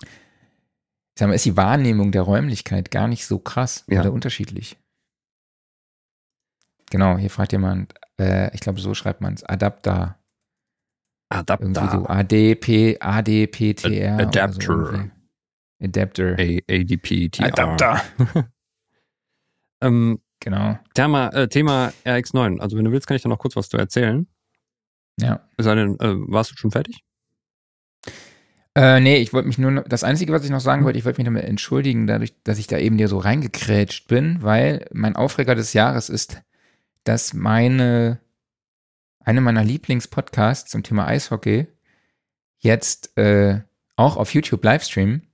ich 0.00 1.18
sag 1.18 1.28
mal, 1.28 1.34
ist 1.34 1.44
die 1.44 1.56
Wahrnehmung 1.56 2.10
der 2.12 2.22
Räumlichkeit 2.22 2.90
gar 2.90 3.06
nicht 3.08 3.26
so 3.26 3.38
krass 3.38 3.84
Ja. 3.88 4.00
oder 4.00 4.12
unterschiedlich. 4.12 4.78
Genau, 6.90 7.16
hier 7.18 7.30
fragt 7.30 7.52
jemand, 7.52 7.94
äh, 8.18 8.52
ich 8.54 8.60
glaube, 8.60 8.80
so 8.80 8.94
schreibt 8.94 9.20
man 9.20 9.34
es, 9.34 9.44
Adapter. 9.44 10.18
Irgendwie 11.30 11.80
so 11.80 12.06
Adapter. 12.06 12.10
ADP, 12.10 12.98
ADPTR. 13.00 14.18
Ad- 14.18 14.38
oder 14.38 14.52
so 14.52 14.60
Adapter. 14.72 15.10
Adapter. 15.82 16.36
A- 16.38 16.62
ADP, 16.70 17.28
TR. 17.30 17.46
Adapter. 17.46 18.02
Ähm, 19.82 20.20
Genau. 20.38 20.78
Thema, 20.94 21.28
äh, 21.34 21.48
Thema 21.48 21.92
RX9. 22.04 22.58
Also 22.60 22.76
wenn 22.76 22.84
du 22.84 22.90
willst, 22.92 23.06
kann 23.06 23.16
ich 23.16 23.22
da 23.22 23.28
noch 23.28 23.38
kurz 23.38 23.54
was 23.56 23.68
zu 23.68 23.76
erzählen. 23.76 24.26
Ja. 25.20 25.40
Sei 25.58 25.74
denn, 25.76 25.94
äh, 26.00 26.14
warst 26.30 26.50
du 26.50 26.56
schon 26.56 26.70
fertig? 26.72 27.04
Äh, 28.74 29.00
nee, 29.00 29.16
ich 29.16 29.32
wollte 29.32 29.48
mich 29.48 29.58
nur, 29.58 29.82
das 29.82 30.02
Einzige, 30.02 30.32
was 30.32 30.44
ich 30.44 30.50
noch 30.50 30.60
sagen 30.60 30.84
wollte, 30.84 30.98
ich 30.98 31.04
wollte 31.04 31.20
mich 31.20 31.26
damit 31.26 31.44
entschuldigen, 31.44 32.06
dadurch, 32.06 32.34
dass 32.42 32.58
ich 32.58 32.66
da 32.66 32.78
eben 32.78 32.96
dir 32.96 33.08
so 33.08 33.18
reingekrätscht 33.18 34.08
bin, 34.08 34.42
weil 34.42 34.86
mein 34.92 35.14
Aufreger 35.14 35.54
des 35.54 35.74
Jahres 35.74 36.08
ist, 36.08 36.40
dass 37.04 37.34
meine, 37.34 38.18
eine 39.20 39.40
meiner 39.42 39.62
Lieblingspodcasts 39.64 40.70
zum 40.70 40.82
Thema 40.82 41.06
Eishockey 41.06 41.66
jetzt 42.58 43.16
äh, 43.18 43.60
auch 43.96 44.16
auf 44.16 44.32
YouTube 44.32 44.64
livestreamen 44.64 45.26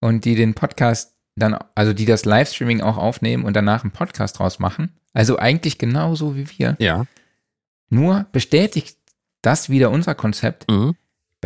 und 0.00 0.24
die 0.24 0.36
den 0.36 0.54
Podcast 0.54 1.16
dann, 1.34 1.58
also 1.74 1.92
die 1.92 2.06
das 2.06 2.24
Livestreaming 2.24 2.80
auch 2.80 2.96
aufnehmen 2.96 3.44
und 3.44 3.54
danach 3.54 3.82
einen 3.82 3.90
Podcast 3.90 4.38
draus 4.38 4.58
machen. 4.58 4.94
Also 5.12 5.38
eigentlich 5.38 5.78
genauso 5.78 6.36
wie 6.36 6.48
wir. 6.58 6.76
Ja. 6.78 7.06
Nur 7.88 8.26
bestätigt 8.32 8.98
das 9.42 9.68
wieder 9.68 9.90
unser 9.90 10.14
Konzept, 10.14 10.70
Mhm. 10.70 10.94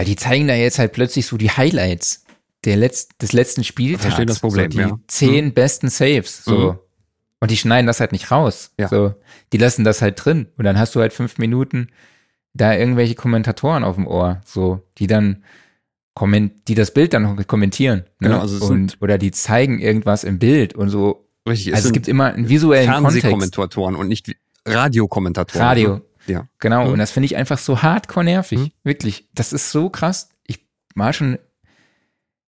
Weil 0.01 0.07
die 0.07 0.16
zeigen 0.16 0.48
da 0.48 0.55
jetzt 0.55 0.78
halt 0.78 0.94
plötzlich 0.94 1.26
so 1.26 1.36
die 1.36 1.51
Highlights 1.51 2.24
der 2.64 2.76
Letz 2.76 3.09
des 3.20 3.34
letzten 3.34 3.64
Spieltags. 3.64 4.05
Verstehe 4.05 4.24
das 4.24 4.38
Problem, 4.38 4.72
so 4.72 4.78
die 4.78 4.88
ja. 4.88 4.98
zehn 5.09 5.53
besten 5.53 5.90
Saves. 5.90 6.42
So. 6.42 6.72
Mhm. 6.72 6.78
Und 7.38 7.51
die 7.51 7.59
schneiden 7.59 7.86
das 7.86 8.01
halt 8.01 8.12
nicht 8.12 8.30
raus. 8.30 8.72
Ja. 8.78 8.88
So. 8.88 9.14
Die 9.53 9.59
lassen 9.59 9.84
das 9.84 10.01
halt 10.01 10.24
drin. 10.24 10.46
Und 10.57 10.64
dann 10.64 10.78
hast 10.78 10.94
du 10.94 11.01
halt 11.01 11.12
fünf 11.12 11.36
Minuten 11.36 11.90
da 12.55 12.74
irgendwelche 12.74 13.14
Kommentatoren 13.14 13.84
auf 13.84 13.96
dem 13.96 14.07
Ohr, 14.07 14.40
so, 14.46 14.80
die 14.96 15.07
dann 15.07 15.44
komment 16.14 16.66
die 16.68 16.74
das 16.74 16.94
Bild 16.94 17.12
dann 17.12 17.24
noch 17.24 17.46
kommentieren. 17.46 18.05
Ne? 18.20 18.30
Genau, 18.30 18.40
also 18.40 18.64
und, 18.64 18.96
oder 19.03 19.18
die 19.18 19.32
zeigen 19.32 19.80
irgendwas 19.80 20.24
im 20.24 20.38
Bild 20.38 20.72
und 20.72 20.88
so. 20.88 21.28
Richtig. 21.46 21.74
Also 21.74 21.88
es 21.88 21.92
gibt 21.92 22.09
immer 22.09 22.32
einen 22.32 22.48
visuellen 22.48 22.90
Kontext. 22.90 23.20
Fernsehkommentatoren 23.20 23.96
und 23.96 24.09
nicht 24.09 24.34
Radiokommentatoren. 24.64 25.66
Radio. 25.66 26.01
Ja. 26.27 26.47
Genau, 26.59 26.87
Mhm. 26.87 26.93
und 26.93 26.99
das 26.99 27.11
finde 27.12 27.27
ich 27.27 27.37
einfach 27.37 27.59
so 27.59 27.83
hardcore 27.83 28.25
nervig. 28.25 28.59
Mhm. 28.59 28.71
Wirklich. 28.85 29.29
Das 29.35 29.53
ist 29.53 29.71
so 29.71 29.89
krass. 29.91 30.31
Ich 30.47 30.61
war 30.95 31.12
schon. 31.12 31.39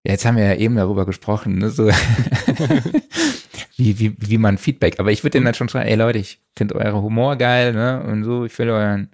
Ja, 0.04 0.12
jetzt 0.12 0.24
haben 0.24 0.36
wir 0.36 0.44
ja 0.44 0.54
eben 0.56 0.74
darüber 0.76 1.06
gesprochen, 1.06 1.58
ne? 1.58 1.70
So. 1.70 1.88
wie, 3.76 3.98
wie, 3.98 4.16
wie 4.18 4.38
man 4.38 4.58
Feedback. 4.58 4.98
Aber 5.00 5.12
ich 5.12 5.22
würde 5.22 5.32
denen 5.32 5.44
dann 5.46 5.54
schon 5.54 5.68
schreiben, 5.68 5.88
ey 5.88 5.94
Leute, 5.96 6.18
ich 6.18 6.40
finde 6.56 6.74
eure 6.76 7.00
Humor 7.02 7.36
geil, 7.36 7.72
ne? 7.72 8.02
Und 8.02 8.24
so, 8.24 8.44
ich 8.44 8.52
finde 8.52 8.74
euren. 8.74 9.10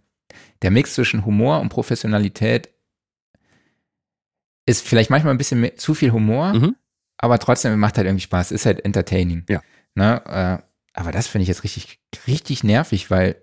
Der 0.63 0.71
Mix 0.73 0.95
zwischen 0.95 1.25
Humor 1.25 1.61
und 1.61 1.69
Professionalität 1.69 2.69
ist 4.67 4.87
vielleicht 4.87 5.11
manchmal 5.11 5.33
ein 5.35 5.39
bisschen 5.39 5.61
mehr, 5.61 5.77
zu 5.77 5.95
viel 5.95 6.13
Humor, 6.13 6.53
Mhm. 6.55 6.77
aber 7.17 7.39
trotzdem 7.39 7.79
macht 7.79 7.97
halt 7.97 8.07
irgendwie 8.07 8.23
Spaß. 8.25 8.51
Ist 8.53 8.67
halt 8.67 8.85
entertaining. 8.85 9.45
Ja. 9.49 9.63
Ne? 9.95 10.23
Äh, 10.27 10.63
aber 10.99 11.13
das 11.13 11.27
finde 11.29 11.43
ich 11.45 11.49
jetzt 11.49 11.65
richtig, 11.65 12.01
richtig 12.27 12.65
nervig, 12.65 13.11
weil 13.11 13.37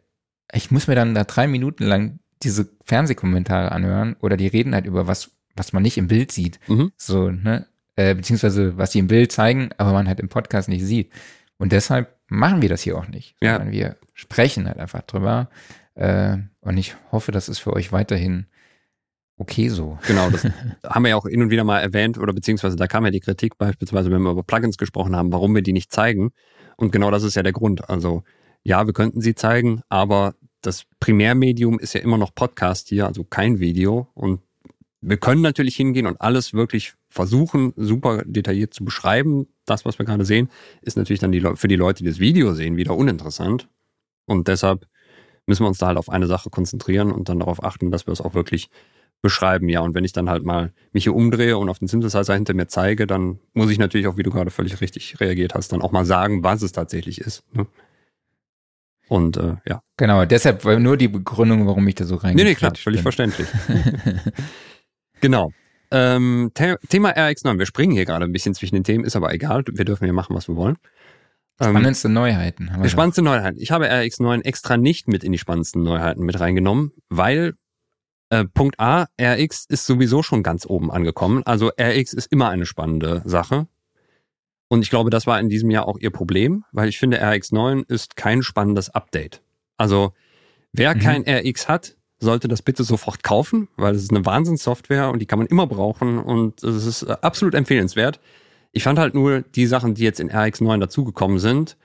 ich 0.54 0.72
muss 0.72 0.88
mir 0.88 0.96
dann 0.96 1.16
da 1.16 1.24
drei 1.24 1.48
Minuten 1.48 1.84
lang 1.84 2.20
diese 2.44 2.70
Fernsehkommentare 2.84 3.72
anhören 3.72 4.16
oder 4.22 4.38
die 4.38 4.48
reden 4.48 4.74
halt 4.74 4.86
über 4.86 5.08
was, 5.08 5.32
was 5.56 5.74
man 5.74 5.84
nicht 5.84 5.98
im 5.98 6.08
Bild 6.08 6.32
sieht. 6.32 6.60
Mhm. 6.68 6.92
So, 6.98 7.32
ne? 7.32 7.68
Äh, 7.96 8.16
beziehungsweise 8.16 8.78
was 8.78 8.92
sie 8.92 9.00
im 9.00 9.08
Bild 9.08 9.32
zeigen, 9.32 9.70
aber 9.78 9.94
man 9.94 10.08
halt 10.08 10.20
im 10.20 10.30
Podcast 10.30 10.68
nicht 10.68 10.86
sieht. 10.86 11.12
Und 11.58 11.72
deshalb 11.72 12.16
machen 12.28 12.62
wir 12.62 12.70
das 12.70 12.82
hier 12.82 12.98
auch 12.98 13.08
nicht. 13.08 13.36
Ja. 13.42 13.54
Sondern 13.56 13.72
wir 13.72 13.96
sprechen 14.14 14.68
halt 14.68 14.78
einfach 14.78 15.02
drüber. 15.04 15.50
Äh, 15.96 16.38
und 16.60 16.78
ich 16.78 16.96
hoffe, 17.12 17.32
das 17.32 17.48
ist 17.48 17.60
für 17.60 17.74
euch 17.74 17.92
weiterhin 17.92 18.48
okay 19.38 19.70
so. 19.70 19.98
Genau, 20.08 20.30
das 20.30 20.44
haben 20.84 21.04
wir 21.04 21.10
ja 21.10 21.16
auch 21.16 21.26
hin 21.26 21.42
und 21.42 21.50
wieder 21.50 21.64
mal 21.64 21.80
erwähnt, 21.80 22.18
oder 22.18 22.34
beziehungsweise 22.34 22.76
da 22.76 22.88
kam 22.88 23.06
ja 23.06 23.12
die 23.12 23.20
Kritik 23.20 23.58
beispielsweise, 23.58 24.12
wenn 24.12 24.22
wir 24.22 24.32
über 24.32 24.44
Plugins 24.44 24.78
gesprochen 24.78 25.16
haben, 25.16 25.32
warum 25.32 25.56
wir 25.56 25.62
die 25.62 25.74
nicht 25.74 25.92
zeigen. 25.92 26.32
Und 26.78 26.92
genau 26.92 27.12
das 27.12 27.24
ist 27.24 27.36
ja 27.36 27.44
der 27.44 27.54
Grund. 27.54 27.90
Also 27.90 28.24
ja, 28.66 28.86
wir 28.88 28.94
könnten 28.94 29.22
sie 29.22 29.36
zeigen, 29.36 29.82
aber 29.90 30.34
das 30.62 30.86
Primärmedium 31.00 31.80
ist 31.80 31.94
ja 31.94 32.02
immer 32.02 32.18
noch 32.18 32.34
Podcast 32.34 32.90
hier, 32.90 33.06
also 33.06 33.24
kein 33.24 33.60
Video. 33.60 34.08
Und 34.16 34.42
wir 35.02 35.18
können 35.18 35.42
natürlich 35.42 35.76
hingehen 35.76 36.08
und 36.08 36.20
alles 36.20 36.54
wirklich 36.54 36.96
versuchen, 37.08 37.74
super 37.78 38.24
detailliert 38.26 38.74
zu 38.74 38.84
beschreiben. 38.84 39.48
Das, 39.66 39.86
was 39.86 40.00
wir 40.00 40.06
gerade 40.06 40.26
sehen, 40.26 40.50
ist 40.82 40.98
natürlich 40.98 41.20
dann 41.20 41.32
die, 41.32 41.42
für 41.42 41.68
die 41.68 41.76
Leute, 41.76 42.04
die 42.04 42.10
das 42.10 42.20
Video 42.20 42.54
sehen, 42.54 42.76
wieder 42.76 42.98
uninteressant. 42.98 43.70
Und 44.26 44.48
deshalb 44.48 44.88
müssen 45.46 45.64
wir 45.64 45.68
uns 45.68 45.78
da 45.78 45.88
halt 45.88 46.00
auf 46.00 46.10
eine 46.10 46.26
Sache 46.26 46.50
konzentrieren 46.50 47.12
und 47.12 47.30
dann 47.30 47.40
darauf 47.40 47.64
achten, 47.64 47.92
dass 47.92 48.08
wir 48.08 48.14
es 48.14 48.22
auch 48.22 48.34
wirklich 48.34 48.70
beschreiben. 49.22 49.70
Ja, 49.70 49.82
und 49.82 49.94
wenn 49.94 50.04
ich 50.04 50.12
dann 50.12 50.28
halt 50.28 50.44
mal 50.44 50.74
mich 50.92 51.04
hier 51.04 51.16
umdrehe 51.16 51.60
und 51.60 51.70
auf 51.70 51.78
den 51.78 51.88
Synthesizer 51.88 52.34
hinter 52.34 52.56
mir 52.56 52.68
zeige, 52.68 53.06
dann 53.06 53.38
muss 53.54 53.70
ich 53.70 53.78
natürlich 53.78 54.08
auch, 54.08 54.18
wie 54.18 54.24
du 54.24 54.32
gerade 54.32 54.50
völlig 54.50 54.82
richtig 54.82 55.20
reagiert 55.20 55.54
hast, 55.54 55.72
dann 55.72 55.84
auch 55.84 55.92
mal 55.92 56.06
sagen, 56.06 56.44
was 56.44 56.64
es 56.64 56.72
tatsächlich 56.72 57.22
ist. 57.22 57.44
Ne? 57.54 57.68
Und 59.08 59.38
äh, 59.38 59.56
ja. 59.68 59.82
Genau, 59.98 60.26
deshalb 60.26 60.66
war 60.66 60.80
nur 60.80 60.98
die 60.98 61.08
Begründung, 61.08 61.68
warum 61.68 61.88
ich 61.88 61.96
da 61.96 62.06
so 62.06 62.16
Nee, 62.16 62.22
reingequatscht 62.22 62.48
nee, 62.48 62.56
klar, 62.56 62.76
völlig 62.76 63.02
verständlich. 63.02 63.48
genau. 65.22 65.52
Ähm, 65.92 66.52
The 66.58 66.76
Thema 66.90 67.12
RX9. 67.12 67.60
Wir 67.60 67.66
springen 67.66 67.94
hier 67.94 68.06
gerade 68.06 68.26
ein 68.26 68.32
bisschen 68.32 68.56
zwischen 68.56 68.76
den 68.76 68.84
Themen, 68.84 69.06
ist 69.06 69.16
aber 69.16 69.34
egal. 69.34 69.64
Wir 69.72 69.86
dürfen 69.86 70.06
hier 70.06 70.14
machen, 70.14 70.36
was 70.36 70.48
wir 70.48 70.56
wollen. 70.56 70.78
Ähm, 71.60 71.70
Spannendste 71.70 72.10
Neuheiten. 72.10 72.74
Haben 72.74 72.84
wir 72.84 72.90
spannendste 72.90 73.22
Neuheit. 73.22 73.56
Ich 73.58 73.72
habe 73.72 73.90
RX9 73.90 74.44
extra 74.44 74.78
nicht 74.78 75.08
mit 75.08 75.24
in 75.24 75.32
die 75.32 75.38
spannendsten 75.38 75.84
Neuheiten 75.84 76.24
mit 76.24 76.40
reingenommen, 76.40 76.92
weil 77.10 77.54
äh, 78.30 78.46
Punkt 78.46 78.80
A, 78.80 79.08
RX 79.22 79.66
ist 79.70 79.86
sowieso 79.86 80.24
schon 80.24 80.44
ganz 80.44 80.66
oben 80.66 80.92
angekommen. 80.92 81.44
Also 81.46 81.72
RX 81.80 82.14
ist 82.14 82.32
immer 82.32 82.50
eine 82.50 82.66
spannende 82.66 83.22
Sache. 83.26 83.68
Und 84.68 84.82
ich 84.82 84.90
glaube, 84.90 85.10
das 85.10 85.28
war 85.28 85.40
in 85.40 85.50
diesem 85.50 85.70
Jahr 85.70 85.88
auch 85.88 85.98
ihr 86.00 86.12
Problem, 86.12 86.64
weil 86.72 86.90
ich 86.90 86.98
finde, 86.98 87.22
RX9 87.24 87.88
ist 87.88 88.16
kein 88.16 88.42
spannendes 88.42 88.90
Update. 88.90 89.42
Also 89.78 90.14
wer 90.74 90.96
Mhm. 90.96 91.00
kein 91.00 91.24
RX 91.28 91.68
hat, 91.68 91.96
sollte 92.20 92.48
das 92.48 92.62
bitte 92.62 92.84
sofort 92.84 93.24
kaufen, 93.24 93.68
weil 93.78 93.94
es 93.94 94.04
ist 94.04 94.12
eine 94.12 94.26
Wahnsinnssoftware 94.26 95.10
und 95.12 95.20
die 95.20 95.26
kann 95.26 95.40
man 95.40 95.48
immer 95.48 95.68
brauchen 95.68 96.18
und 96.18 96.64
es 96.64 96.86
ist 96.86 97.04
äh, 97.04 97.16
absolut 97.22 97.54
empfehlenswert. 97.54 98.20
Ich 98.72 98.84
fand 98.84 98.98
halt 99.00 99.14
nur 99.14 99.42
die 99.42 99.68
Sachen, 99.68 99.94
die 99.96 100.04
jetzt 100.04 100.20
in 100.20 100.32
RX9 100.32 100.80
dazugekommen 100.80 101.40
sind, 101.40 101.78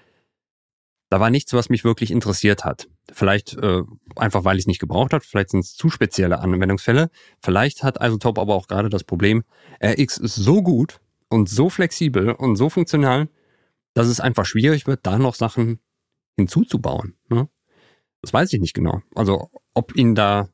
da 1.11 1.19
war 1.19 1.31
nichts, 1.31 1.53
was 1.53 1.69
mich 1.69 1.85
wirklich 1.85 2.13
interessiert 2.13 2.65
hat. 2.65 2.89
Vielleicht 3.13 3.55
äh, 3.57 3.83
einfach, 4.15 4.45
weil 4.45 4.57
ich 4.57 4.63
es 4.63 4.67
nicht 4.69 4.79
gebraucht 4.79 5.13
habe, 5.13 5.25
vielleicht 5.25 5.51
sind 5.51 5.61
es 5.61 5.75
zu 5.75 5.91
spezielle 5.91 6.39
Anwendungsfälle. 6.39 7.11
Vielleicht 7.43 7.83
hat 7.83 8.03
Isotope 8.03 8.41
aber 8.41 8.55
auch 8.55 8.69
gerade 8.69 8.89
das 8.89 9.03
Problem, 9.03 9.43
RX 9.85 10.19
ist 10.19 10.37
so 10.37 10.63
gut 10.63 11.01
und 11.31 11.49
so 11.49 11.71
flexibel 11.71 12.33
und 12.33 12.57
so 12.57 12.69
funktional, 12.69 13.29
dass 13.95 14.09
es 14.09 14.21
einfach 14.21 14.45
schwierig 14.45 14.87
wird, 14.87 15.01
da 15.07 15.19
noch 15.19 15.35
Sachen 15.35 15.81
hinzuzubauen. 16.37 17.15
Ne? 17.29 17.49
Das 18.21 18.33
weiß 18.35 18.53
ich 18.53 18.61
nicht 18.61 18.75
genau. 18.75 19.01
Also 19.15 19.51
ob 19.75 19.97
ihnen 19.97 20.15
da, 20.15 20.49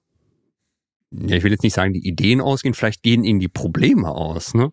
ja, 1.10 1.36
ich 1.36 1.42
will 1.44 1.52
jetzt 1.52 1.62
nicht 1.64 1.74
sagen, 1.74 1.92
die 1.92 2.06
Ideen 2.06 2.40
ausgehen, 2.40 2.74
vielleicht 2.74 3.02
gehen 3.02 3.24
ihnen 3.24 3.40
die 3.40 3.48
Probleme 3.48 4.08
aus. 4.10 4.54
Ne? 4.54 4.72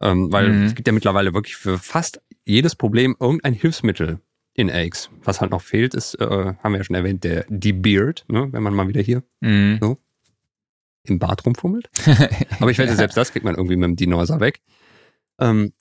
Ähm, 0.00 0.32
weil 0.32 0.52
Mhm. 0.52 0.64
es 0.64 0.74
gibt 0.74 0.86
ja 0.88 0.92
mittlerweile 0.92 1.32
wirklich 1.34 1.56
für 1.56 1.78
fast 1.78 2.20
jedes 2.44 2.74
Problem 2.76 3.16
irgendein 3.18 3.54
Hilfsmittel 3.54 4.20
in 4.54 4.70
RX. 4.70 5.10
Was 5.22 5.40
halt 5.40 5.50
noch 5.50 5.62
fehlt, 5.62 5.94
ist, 5.94 6.14
äh, 6.20 6.26
haben 6.26 6.72
wir 6.72 6.78
ja 6.78 6.84
schon 6.84 6.96
erwähnt, 6.96 7.24
der 7.24 7.44
Beard, 7.48 8.24
ne? 8.28 8.48
wenn 8.52 8.62
man 8.62 8.74
mal 8.74 8.88
wieder 8.88 9.00
hier 9.02 9.22
Mhm. 9.40 9.96
im 11.04 11.18
Bart 11.18 11.44
rumfummelt. 11.46 11.88
Aber 12.60 12.70
ich 12.70 12.78
wette, 12.78 12.90
Ja. 12.90 12.96
selbst 12.96 13.16
das 13.16 13.32
kriegt 13.32 13.44
man 13.44 13.54
irgendwie 13.54 13.76
mit 13.76 13.84
dem 13.88 13.96
Dinosaur 13.96 14.40
weg. 14.40 14.60
Ähm, 15.38 15.72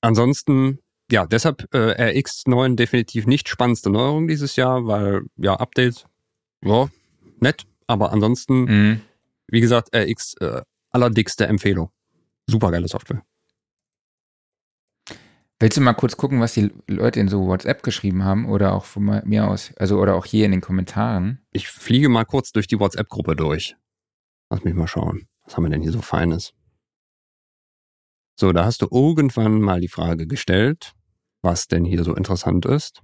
ansonsten, 0.00 0.78
ja, 1.10 1.26
deshalb 1.26 1.72
äh, 1.74 2.12
RX9 2.18 2.76
definitiv 2.76 3.26
nicht 3.26 3.48
spannendste 3.48 3.90
Neuerung 3.90 4.28
dieses 4.28 4.56
Jahr, 4.56 4.86
weil, 4.86 5.22
ja, 5.36 5.54
Update, 5.54 6.06
ja, 6.62 6.88
nett. 7.40 7.66
Aber 7.86 8.12
ansonsten, 8.12 8.64
Mhm. 8.64 9.00
wie 9.48 9.60
gesagt, 9.60 9.94
RX 9.94 10.34
äh, 10.40 10.62
allerdickste 10.90 11.46
Empfehlung. 11.46 11.90
Supergeile 12.46 12.88
Software. 12.88 13.22
Willst 15.60 15.76
du 15.76 15.80
mal 15.80 15.94
kurz 15.94 16.16
gucken, 16.16 16.40
was 16.40 16.54
die 16.54 16.70
Leute 16.86 17.18
in 17.18 17.28
so 17.28 17.46
WhatsApp 17.46 17.82
geschrieben 17.82 18.22
haben 18.24 18.46
oder 18.48 18.74
auch 18.74 18.84
von 18.84 19.22
mir 19.24 19.48
aus, 19.48 19.72
also 19.76 19.98
oder 19.98 20.14
auch 20.14 20.24
hier 20.24 20.44
in 20.44 20.52
den 20.52 20.60
Kommentaren? 20.60 21.40
Ich 21.50 21.68
fliege 21.68 22.08
mal 22.08 22.24
kurz 22.24 22.52
durch 22.52 22.68
die 22.68 22.78
WhatsApp-Gruppe 22.78 23.34
durch. 23.34 23.76
Lass 24.50 24.62
mich 24.62 24.74
mal 24.74 24.86
schauen. 24.86 25.26
Was 25.44 25.56
haben 25.56 25.64
wir 25.64 25.70
denn 25.70 25.82
hier 25.82 25.90
so 25.92 26.00
Feines? 26.00 26.52
So, 28.40 28.52
da 28.52 28.64
hast 28.64 28.82
du 28.82 28.88
irgendwann 28.88 29.60
mal 29.60 29.80
die 29.80 29.88
Frage 29.88 30.28
gestellt, 30.28 30.92
was 31.42 31.66
denn 31.66 31.84
hier 31.84 32.04
so 32.04 32.14
interessant 32.14 32.66
ist. 32.66 33.02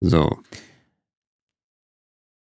So. 0.00 0.38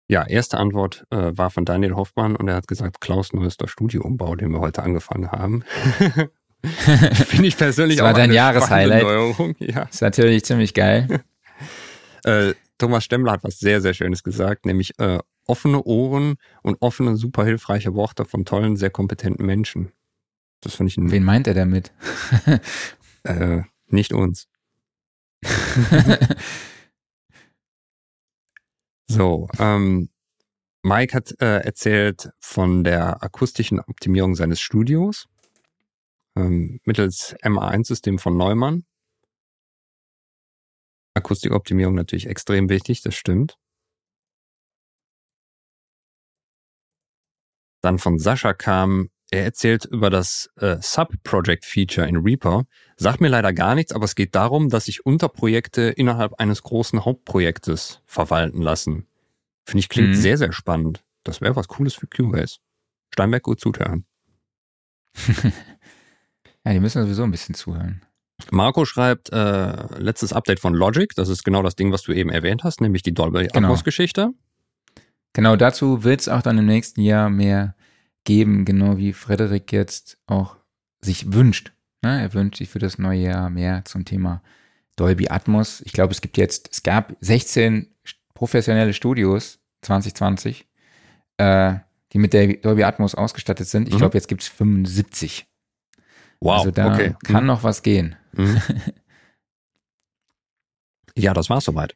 Ja, 0.09 0.27
erste 0.27 0.59
Antwort 0.59 1.07
äh, 1.11 1.33
war 1.35 1.49
von 1.49 1.65
Daniel 1.65 1.97
Hoffmann 1.97 2.37
und 2.37 2.47
er 2.49 2.57
hat 2.57 2.69
gesagt, 2.69 3.01
Klaus 3.01 3.33
neuester 3.33 3.69
Studioumbau, 3.69 4.37
den 4.37 4.51
wir 4.51 4.61
heute 4.61 4.83
angefangen 4.83 5.33
haben. 5.33 5.65
Finde 6.63 7.49
ich 7.49 7.57
persönlich 7.57 7.97
Das 7.97 8.05
war 8.05 8.13
auch 8.13 8.17
dein 8.17 8.35
Jahreshighlight. 8.35 9.03
Neuerung. 9.03 9.57
Ja. 9.61 9.85
Ist 9.85 10.03
natürlich 10.03 10.45
ziemlich 10.45 10.75
geil. 10.75 11.25
Äh, 12.25 12.53
Thomas 12.77 13.05
Stemmler 13.05 13.33
hat 13.33 13.45
was 13.45 13.59
sehr, 13.59 13.81
sehr 13.81 13.95
Schönes 13.95 14.23
gesagt, 14.23 14.67
nämlich 14.67 14.99
äh, 14.99 15.21
offene 15.47 15.83
Ohren 15.85 16.37
und 16.63 16.77
offene, 16.81 17.17
super 17.17 17.45
hilfreiche 17.45 17.95
Worte 17.95 18.25
von 18.25 18.45
tollen, 18.45 18.77
sehr 18.77 18.91
kompetenten 18.91 19.47
Menschen. 19.47 19.93
Das 20.61 20.75
finde 20.75 20.89
ich 20.89 20.97
ein, 20.97 21.11
Wen 21.11 21.25
meint 21.25 21.47
er 21.47 21.55
damit? 21.55 21.93
äh, 23.25 23.63
nicht 23.89 24.13
uns. 24.13 24.49
So, 29.09 29.49
ähm, 29.59 30.11
Mike 30.83 31.15
hat 31.15 31.41
äh, 31.41 31.61
erzählt 31.61 32.31
von 32.41 32.85
der 32.85 33.23
akustischen 33.23 33.81
Optimierung 33.81 34.35
seines 34.35 34.61
Studios 34.61 35.29
ähm, 36.37 36.81
mittels 36.85 37.35
MA1-System 37.43 38.19
von 38.19 38.37
Neumann. 38.37 38.85
Akustikoptimierung 41.15 41.95
natürlich 41.95 42.27
extrem 42.27 42.69
wichtig, 42.69 43.01
das 43.03 43.15
stimmt. 43.15 43.59
Dann 47.87 47.99
von 48.01 48.19
Sascha 48.19 48.53
kam, 48.53 49.11
er 49.31 49.45
erzählt 49.45 49.85
über 49.85 50.11
das 50.11 50.51
äh, 50.57 50.77
Sub-Project-Feature 50.81 52.09
in 52.09 52.17
Reaper. 52.17 52.65
Sagt 52.97 53.21
mir 53.21 53.29
leider 53.29 53.53
gar 53.53 53.77
nichts, 53.77 53.93
aber 53.93 54.07
es 54.07 54.17
geht 54.17 54.35
darum, 54.35 54.71
dass 54.71 54.87
sich 54.87 55.07
Unterprojekte 55.07 55.83
innerhalb 55.83 56.35
eines 56.41 56.65
großen 56.65 57.05
Hauptprojektes 57.05 58.03
verwalten 58.05 58.61
lassen. 58.61 59.07
Finde 59.65 59.79
ich 59.79 59.89
klingt 59.89 60.09
Mhm. 60.09 60.15
sehr, 60.15 60.37
sehr 60.37 60.53
spannend. 60.53 61.05
Das 61.23 61.41
wäre 61.41 61.55
was 61.55 61.69
Cooles 61.69 61.95
für 61.95 62.09
Cubase. 62.09 62.57
Steinberg 63.15 63.45
gut 63.45 63.61
zuhören. 63.61 64.05
ja, 66.65 66.73
die 66.73 66.81
müssen 66.81 67.03
sowieso 67.05 67.23
ein 67.23 67.31
bisschen 67.31 67.55
zuhören. 67.55 68.03
Marco 68.51 68.85
schreibt, 68.85 69.31
äh, 69.33 69.99
letztes 70.01 70.33
Update 70.33 70.59
von 70.59 70.75
Logic. 70.75 71.15
Das 71.15 71.29
ist 71.29 71.45
genau 71.45 71.63
das 71.63 71.77
Ding, 71.77 71.93
was 71.93 72.03
du 72.03 72.11
eben 72.13 72.31
erwähnt 72.31 72.65
hast, 72.65 72.81
nämlich 72.81 73.05
die 73.05 73.15
Dolby 73.15 73.47
Genau. 73.47 73.69
Atmos 73.69 73.85
Geschichte. 73.85 74.31
Genau 75.35 75.55
dazu 75.55 76.03
wird 76.03 76.21
es 76.23 76.29
auch 76.29 76.43
dann 76.43 76.59
im 76.59 76.67
nächsten 76.67 77.01
Jahr 77.03 77.31
mehr 77.31 77.76
geben, 78.27 78.67
genau 78.67 78.99
wie 78.99 79.15
Frederik 79.15 79.73
jetzt 79.73 80.19
auch 80.27 80.57
sich 81.01 81.33
wünscht. 81.33 81.73
Ne? 82.03 82.21
Er 82.21 82.35
wünscht 82.35 82.59
sich 82.59 82.69
für 82.69 82.79
das 82.79 82.99
neue 82.99 83.21
Jahr 83.21 83.49
mehr 83.49 83.85
zum 83.87 84.05
Thema 84.05 84.43
Dolby 84.97 85.29
Atmos. 85.31 85.81
Ich 85.87 85.93
glaube, 85.93 86.13
es 86.13 86.21
gibt 86.21 86.37
jetzt, 86.37 86.69
es 86.71 86.83
gab 86.83 87.17
16 87.21 87.89
professionelle 88.35 88.93
Studios 88.93 89.59
2020, 89.83 90.67
äh, 91.39 91.77
die 92.13 92.19
mit 92.19 92.33
der 92.35 92.55
Dolby 92.55 92.85
Atmos 92.85 93.15
ausgestattet 93.15 93.67
sind. 93.69 93.89
Ich 93.89 93.95
Mhm. 93.95 93.99
glaube, 93.99 94.19
jetzt 94.19 94.29
gibt's 94.29 94.49
75. 94.49 95.47
Wow, 96.41 96.59
also 96.59 96.71
da 96.71 96.93
okay. 96.93 97.15
kann 97.25 97.47
noch 97.47 97.63
was 97.63 97.83
gehen. 97.83 98.17
Mhm. 98.33 98.61
ja, 101.17 101.33
das 101.33 101.49
war's 101.49 101.65
soweit. 101.65 101.95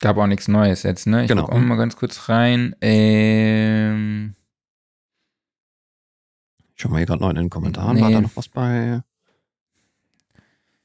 Gab 0.00 0.16
auch 0.18 0.26
nichts 0.26 0.48
Neues 0.48 0.82
jetzt, 0.82 1.06
ne? 1.06 1.22
Ich 1.22 1.28
Genau. 1.28 1.44
guck 1.46 1.54
auch 1.54 1.58
mal 1.58 1.76
ganz 1.76 1.96
kurz 1.96 2.28
rein. 2.28 2.74
Ähm, 2.80 4.34
Schau 6.76 6.90
mal 6.90 6.98
hier 6.98 7.06
gerade 7.06 7.22
noch 7.22 7.30
in 7.30 7.36
den 7.36 7.50
Kommentaren. 7.50 7.96
Nee. 7.96 8.02
War 8.02 8.10
da 8.10 8.20
noch 8.20 8.36
was 8.36 8.48
bei? 8.48 9.02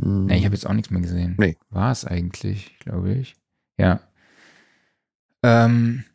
Hm, 0.02 0.26
ne, 0.26 0.38
ich 0.38 0.46
habe 0.46 0.56
jetzt 0.56 0.66
auch 0.66 0.74
nichts 0.74 0.90
mehr 0.90 1.02
gesehen. 1.02 1.36
Nee. 1.38 1.58
War 1.70 1.92
es 1.92 2.06
eigentlich, 2.06 2.80
glaube 2.80 3.14
ich. 3.14 3.36
Ja. 3.78 4.00
Ähm, 5.44 6.06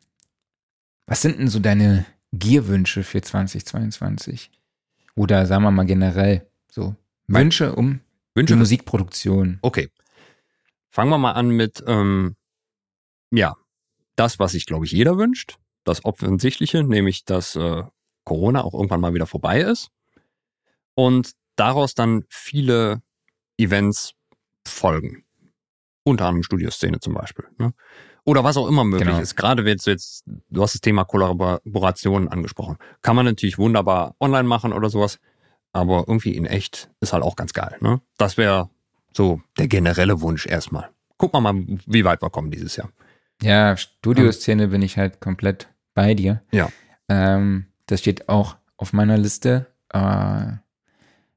was 1.06 1.22
sind 1.22 1.38
denn 1.38 1.48
so 1.48 1.60
deine 1.60 2.06
Gierwünsche 2.32 3.02
für 3.02 3.20
2022? 3.20 4.50
Oder 5.14 5.46
sagen 5.46 5.62
wir 5.62 5.70
mal 5.70 5.84
generell 5.84 6.46
so 6.70 6.96
Wünsche 7.26 7.74
um 7.74 8.00
Wünsche 8.34 8.56
Musikproduktion. 8.56 9.58
Okay. 9.62 9.88
Fangen 10.90 11.10
wir 11.10 11.18
mal 11.18 11.32
an 11.32 11.48
mit, 11.48 11.82
ähm, 11.86 12.36
ja, 13.30 13.56
das, 14.14 14.38
was 14.38 14.52
sich, 14.52 14.66
glaube 14.66 14.84
ich, 14.84 14.92
jeder 14.92 15.16
wünscht. 15.18 15.58
Das 15.84 16.04
Offensichtliche, 16.04 16.82
nämlich, 16.82 17.24
dass 17.24 17.56
äh, 17.56 17.84
Corona 18.26 18.62
auch 18.62 18.74
irgendwann 18.74 19.00
mal 19.00 19.14
wieder 19.14 19.26
vorbei 19.26 19.60
ist. 19.60 19.88
Und 20.94 21.32
daraus 21.56 21.94
dann 21.94 22.24
viele 22.28 23.00
Events 23.56 24.12
folgen. 24.66 25.24
Unter 26.04 26.26
anderem 26.26 26.42
Studioszene 26.42 27.00
zum 27.00 27.14
Beispiel. 27.14 27.46
Ne? 27.58 27.72
Oder 28.24 28.44
was 28.44 28.56
auch 28.56 28.68
immer 28.68 28.84
möglich 28.84 29.08
Genau. 29.08 29.20
ist. 29.20 29.36
Gerade 29.36 29.64
du 29.64 29.70
jetzt, 29.70 30.24
du 30.26 30.62
hast 30.62 30.74
das 30.74 30.80
Thema 30.80 31.04
Kollaborationen 31.04 32.28
angesprochen. 32.28 32.76
Kann 33.00 33.16
man 33.16 33.24
natürlich 33.24 33.56
wunderbar 33.58 34.14
online 34.20 34.44
machen 34.48 34.72
oder 34.72 34.90
sowas. 34.90 35.18
Aber 35.72 36.04
irgendwie 36.06 36.34
in 36.36 36.44
echt 36.46 36.90
ist 37.00 37.12
halt 37.12 37.22
auch 37.22 37.36
ganz 37.36 37.52
geil. 37.52 37.76
Ne? 37.80 38.00
Das 38.18 38.36
wäre 38.36 38.70
so 39.12 39.40
der 39.58 39.68
generelle 39.68 40.20
Wunsch 40.20 40.46
erstmal. 40.46 40.90
Guck 41.18 41.32
mal 41.32 41.40
mal, 41.40 41.54
wie 41.86 42.04
weit 42.04 42.22
wir 42.22 42.30
kommen 42.30 42.50
dieses 42.50 42.76
Jahr. 42.76 42.90
Ja, 43.42 43.76
Studioszene 43.76 44.68
bin 44.68 44.82
ich 44.82 44.96
halt 44.96 45.20
komplett 45.20 45.68
bei 45.94 46.14
dir. 46.14 46.42
Ja. 46.52 46.68
Ähm, 47.08 47.66
das 47.87 48.01
steht 48.01 48.28
auch 48.28 48.57
auf 48.76 48.93
meiner 48.93 49.16
Liste. 49.18 49.66
Äh, 49.93 50.53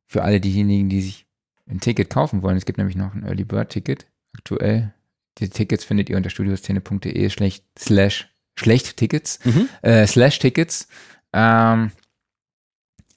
für 0.05 0.23
alle 0.23 0.41
diejenigen, 0.41 0.89
die 0.89 1.01
sich 1.01 1.27
ein 1.67 1.79
Ticket 1.79 2.09
kaufen 2.09 2.41
wollen. 2.41 2.57
Es 2.57 2.65
gibt 2.65 2.77
nämlich 2.79 2.95
noch 2.95 3.13
ein 3.13 3.23
Early 3.23 3.43
Bird 3.43 3.69
Ticket 3.69 4.07
aktuell. 4.35 4.91
Die 5.37 5.49
Tickets 5.49 5.83
findet 5.85 6.09
ihr 6.09 6.17
unter 6.17 6.29
studioszene.de 6.31 7.29
schlecht, 7.29 7.63
slash 7.77 8.27
schlecht 8.57 8.97
Tickets, 8.97 9.39
äh, 9.83 10.05
slash 10.07 10.39
Tickets. 10.39 10.87
Ähm, 11.31 11.91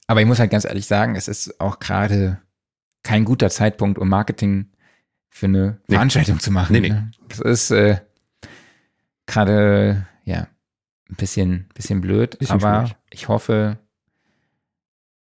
aber 0.06 0.20
ich 0.20 0.26
muss 0.26 0.38
halt 0.38 0.50
ganz 0.50 0.66
ehrlich 0.66 0.86
sagen, 0.86 1.16
es 1.16 1.26
ist 1.28 1.58
auch 1.60 1.78
gerade 1.80 2.40
kein 3.02 3.24
guter 3.24 3.48
Zeitpunkt, 3.48 3.98
um 3.98 4.08
Marketing 4.08 4.70
für 5.30 5.46
eine 5.46 5.78
Nee. 5.88 5.94
Veranstaltung 5.94 6.38
zu 6.38 6.50
machen. 6.50 6.72
Nee, 6.74 6.80
nee. 6.80 6.90
ne? 6.90 7.10
Das 7.28 7.40
ist 7.40 7.70
äh, 7.70 7.96
gerade, 9.26 10.06
ja, 10.24 10.46
ein 11.12 11.16
bisschen, 11.16 11.68
bisschen 11.74 12.00
blöd, 12.00 12.38
Bisschen 12.38 12.54
aber 12.62 12.86
schwierig. 12.86 12.96
ich 13.10 13.28
hoffe, 13.28 13.78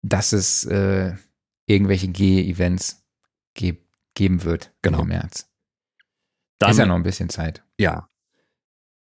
dass 0.03 0.33
es 0.33 0.65
äh, 0.65 1.15
irgendwelche 1.67 2.09
G-Events 2.09 3.03
ge 3.55 3.79
geben 4.15 4.45
wird 4.45 4.73
Genau. 4.83 5.01
im 5.01 5.09
März. 5.09 5.49
Dann, 6.59 6.71
ist 6.73 6.79
ja 6.79 6.85
noch 6.87 6.97
ein 6.97 7.03
bisschen 7.03 7.29
Zeit. 7.29 7.63
ja. 7.79 8.09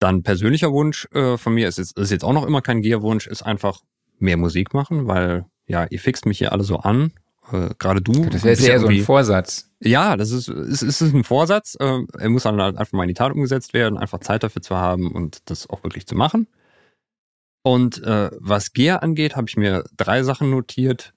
Dann 0.02 0.24
persönlicher 0.24 0.72
Wunsch 0.72 1.10
äh, 1.12 1.36
von 1.38 1.54
mir 1.54 1.68
ist 1.68 1.78
jetzt, 1.78 1.98
ist 1.98 2.10
jetzt 2.10 2.24
auch 2.24 2.32
noch 2.32 2.46
immer 2.46 2.62
kein 2.62 2.82
Gear-Wunsch, 2.82 3.28
ist 3.28 3.42
einfach 3.42 3.82
mehr 4.18 4.38
Musik 4.38 4.74
machen, 4.74 5.08
weil 5.08 5.46
ja, 5.68 5.88
ihr 5.90 6.00
fixt 6.00 6.26
mich 6.26 6.38
hier 6.38 6.54
alle 6.54 6.64
so 6.64 6.78
an. 6.78 7.12
Äh, 7.52 7.72
Gerade 7.80 8.02
du. 8.02 8.14
Das 8.30 8.46
wäre 8.46 8.62
eher 8.62 8.80
so 8.80 8.88
ein 8.88 9.02
Vorsatz. 9.04 9.70
Ja, 9.82 10.16
das 10.16 10.32
ist, 10.32 10.48
ist, 10.48 10.84
ist 10.84 11.02
ein 11.02 11.26
Vorsatz. 11.26 11.76
Äh, 11.82 12.00
er 12.18 12.30
muss 12.30 12.44
dann 12.44 12.62
halt 12.62 12.78
einfach 12.78 12.94
mal 12.94 13.04
in 13.04 13.10
die 13.10 13.14
Tat 13.14 13.34
umgesetzt 13.34 13.74
werden, 13.74 13.98
einfach 13.98 14.20
Zeit 14.22 14.42
dafür 14.44 14.62
zu 14.62 14.78
haben 14.78 15.12
und 15.12 15.50
das 15.50 15.70
auch 15.70 15.84
wirklich 15.84 16.08
zu 16.08 16.16
machen. 16.16 16.48
Und 17.64 18.02
äh, 18.04 18.30
was 18.40 18.74
Gear 18.74 19.04
angeht, 19.04 19.36
habe 19.36 19.48
ich 19.50 19.58
mir 19.58 19.84
drei 19.98 20.24
Sachen 20.24 20.50
notiert. 20.50 21.14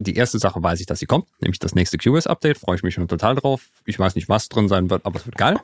Die 0.00 0.14
erste 0.14 0.38
Sache 0.38 0.62
weiß 0.62 0.78
ich, 0.80 0.86
dass 0.86 1.00
sie 1.00 1.06
kommt, 1.06 1.26
nämlich 1.40 1.58
das 1.58 1.74
nächste 1.74 1.98
QoS-Update. 1.98 2.58
Freue 2.58 2.76
ich 2.76 2.82
mich 2.82 2.94
schon 2.94 3.08
total 3.08 3.34
drauf. 3.34 3.62
Ich 3.84 3.98
weiß 3.98 4.14
nicht, 4.14 4.28
was 4.28 4.48
drin 4.48 4.68
sein 4.68 4.90
wird, 4.90 5.04
aber 5.06 5.18
es 5.18 5.26
wird 5.26 5.36
geil. 5.36 5.58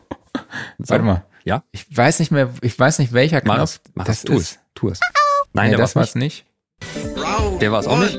So, 0.78 0.88
Warte 0.88 1.04
mal. 1.04 1.24
Ja? 1.44 1.62
Ich 1.72 1.86
weiß 1.96 2.18
nicht 2.18 2.32
mehr, 2.32 2.50
ich 2.62 2.76
weiß 2.76 2.98
nicht, 2.98 3.12
welcher 3.12 3.42
Mach 3.44 3.56
Knopf 3.56 3.80
es, 3.84 3.92
mach 3.94 4.04
das 4.06 4.16
es, 4.18 4.24
tu 4.24 4.32
ist. 4.32 4.40
es, 4.40 4.58
tu 4.74 4.88
es. 4.88 5.00
Nein, 5.52 5.66
Nee, 5.66 5.70
der 5.76 5.78
das 5.78 5.94
war's 5.94 6.08
war's 6.08 6.14
nicht. 6.16 6.46
nicht. 6.80 7.60
Der 7.60 7.70
war 7.70 7.78
es 7.80 7.86
auch 7.86 7.98
nicht. 7.98 8.18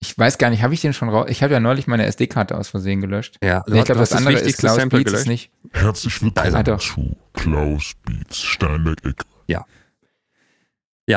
Ich 0.00 0.16
weiß 0.16 0.38
gar 0.38 0.48
nicht, 0.50 0.62
habe 0.62 0.72
ich 0.74 0.80
den 0.80 0.92
schon 0.94 1.08
raus? 1.08 1.26
Ich 1.28 1.42
habe 1.42 1.52
ja 1.52 1.60
neulich 1.60 1.86
meine 1.86 2.06
SD-Karte 2.06 2.56
aus 2.56 2.68
Versehen 2.68 3.00
gelöscht. 3.00 3.36
Ja, 3.42 3.62
Nee, 3.66 3.80
ich 3.80 3.84
glaube, 3.84 3.98
das 4.00 4.12
andere 4.12 4.38
ist 4.38 4.58
Klaus 4.58 4.76
Sample 4.76 5.00
Beats, 5.00 5.12
ist 5.12 5.24
gelöscht. 5.24 5.28
nicht. 5.28 5.50
Herzlich 5.72 6.14
er. 6.22 6.54
willkommen 6.54 6.78
zu 6.80 7.16
Klaus 7.34 7.92
Beats 8.06 8.40
Steinberg-Ecke. 8.40 9.24
Ja, 9.48 9.66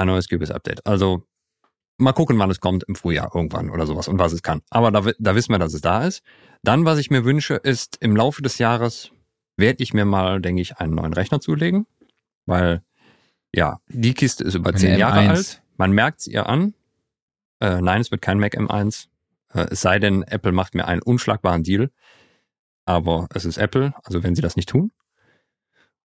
neues 0.05 0.29
QoS-Update. 0.29 0.85
Also 0.85 1.23
mal 1.97 2.13
gucken, 2.13 2.37
wann 2.39 2.49
es 2.49 2.59
kommt 2.59 2.83
im 2.83 2.95
Frühjahr 2.95 3.31
irgendwann 3.33 3.69
oder 3.69 3.85
sowas 3.85 4.07
und 4.07 4.19
was 4.19 4.33
es 4.33 4.41
kann. 4.41 4.61
Aber 4.69 4.91
da, 4.91 5.11
da 5.19 5.35
wissen 5.35 5.53
wir, 5.53 5.59
dass 5.59 5.73
es 5.73 5.81
da 5.81 6.05
ist. 6.05 6.23
Dann, 6.63 6.85
was 6.85 6.97
ich 6.97 7.11
mir 7.11 7.25
wünsche, 7.25 7.55
ist 7.55 7.97
im 8.01 8.15
Laufe 8.15 8.41
des 8.41 8.57
Jahres 8.57 9.11
werde 9.57 9.83
ich 9.83 9.93
mir 9.93 10.05
mal, 10.05 10.41
denke 10.41 10.61
ich, 10.61 10.77
einen 10.77 10.95
neuen 10.95 11.13
Rechner 11.13 11.39
zulegen, 11.39 11.85
weil 12.45 12.81
ja, 13.53 13.79
die 13.87 14.13
Kiste 14.13 14.43
ist 14.43 14.55
über 14.55 14.69
Eine 14.69 14.79
zehn 14.79 14.97
Jahre 14.97 15.19
M1. 15.19 15.29
alt. 15.29 15.61
Man 15.77 15.91
merkt 15.91 16.21
es 16.21 16.27
ihr 16.27 16.47
an. 16.47 16.73
Äh, 17.59 17.81
nein, 17.81 18.01
es 18.01 18.11
wird 18.11 18.21
kein 18.21 18.39
Mac 18.39 18.55
M1. 18.55 19.07
Äh, 19.53 19.67
es 19.71 19.81
sei 19.81 19.99
denn, 19.99 20.23
Apple 20.23 20.51
macht 20.51 20.73
mir 20.73 20.85
einen 20.87 21.01
unschlagbaren 21.01 21.63
Deal. 21.63 21.91
Aber 22.85 23.27
es 23.33 23.45
ist 23.45 23.57
Apple, 23.57 23.93
also 24.03 24.23
wenn 24.23 24.35
sie 24.35 24.41
das 24.41 24.55
nicht 24.55 24.69
tun. 24.69 24.91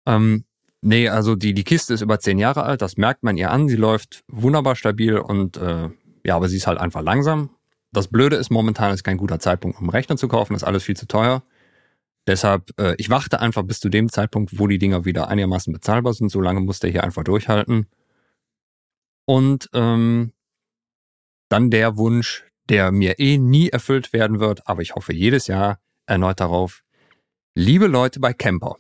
Ähm, 0.06 0.46
nee, 0.82 1.10
also 1.10 1.36
die, 1.36 1.54
die 1.54 1.64
Kiste 1.64 1.94
ist 1.94 2.02
über 2.02 2.20
zehn 2.20 2.38
Jahre 2.38 2.64
alt, 2.64 2.82
das 2.82 2.98
merkt 2.98 3.24
man 3.24 3.38
ihr 3.38 3.52
an. 3.52 3.70
Sie 3.70 3.76
läuft 3.76 4.24
wunderbar 4.28 4.76
stabil 4.76 5.18
und 5.18 5.58
äh, 5.58 5.90
ja, 6.26 6.36
aber 6.36 6.50
sie 6.50 6.58
ist 6.58 6.68
halt 6.68 6.80
einfach 6.80 7.02
langsam. 7.02 7.52
Das 7.92 8.08
Blöde 8.08 8.38
ist, 8.38 8.52
momentan 8.52 8.94
ist 8.94 9.04
kein 9.04 9.18
guter 9.18 9.40
Zeitpunkt, 9.40 9.80
um 9.80 9.90
Rechner 9.90 10.18
zu 10.18 10.28
kaufen, 10.28 10.56
ist 10.56 10.64
alles 10.64 10.84
viel 10.84 10.96
zu 10.96 11.08
teuer. 11.08 11.44
Deshalb, 12.28 12.72
äh, 12.80 12.96
ich 12.98 13.10
warte 13.10 13.40
einfach 13.40 13.64
bis 13.64 13.80
zu 13.80 13.90
dem 13.90 14.10
Zeitpunkt, 14.10 14.60
wo 14.60 14.68
die 14.68 14.78
Dinger 14.78 15.06
wieder 15.06 15.28
einigermaßen 15.28 15.74
bezahlbar 15.74 16.14
sind. 16.14 16.30
Solange 16.30 16.62
muss 16.62 16.80
der 16.80 16.92
hier 16.92 17.04
einfach 17.04 17.24
durchhalten. 17.24 17.88
Und 19.26 19.70
ähm, 19.74 20.32
dann 21.50 21.70
der 21.70 21.98
Wunsch, 21.98 22.46
der 22.70 22.92
mir 22.92 23.20
eh 23.20 23.38
nie 23.38 23.70
erfüllt 23.70 24.14
werden 24.14 24.40
wird, 24.40 24.68
aber 24.68 24.82
ich 24.82 24.96
hoffe 24.96 25.14
jedes 25.14 25.48
Jahr 25.48 25.80
erneut 26.06 26.40
darauf. 26.40 26.84
Liebe 27.56 27.88
Leute 27.88 28.20
bei 28.20 28.34
Camper, 28.34 28.78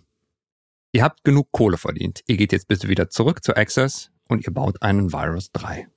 ihr 0.91 1.03
habt 1.03 1.23
genug 1.23 1.51
Kohle 1.51 1.77
verdient. 1.77 2.21
Ihr 2.27 2.37
geht 2.37 2.51
jetzt 2.51 2.67
bitte 2.67 2.87
wieder 2.87 3.09
zurück 3.09 3.43
zu 3.43 3.55
Access 3.55 4.11
und 4.27 4.45
ihr 4.45 4.53
baut 4.53 4.81
einen 4.81 5.11
Virus 5.11 5.51
3. 5.51 5.87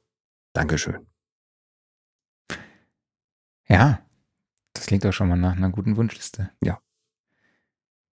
Dankeschön. 0.53 1.07
Ja, 3.69 4.01
das 4.75 4.87
klingt 4.87 5.05
doch 5.05 5.13
schon 5.13 5.29
mal 5.29 5.37
nach 5.37 5.57
einer 5.57 5.71
guten 5.71 5.97
Wunschliste. 5.97 6.51
Ja. 6.63 6.81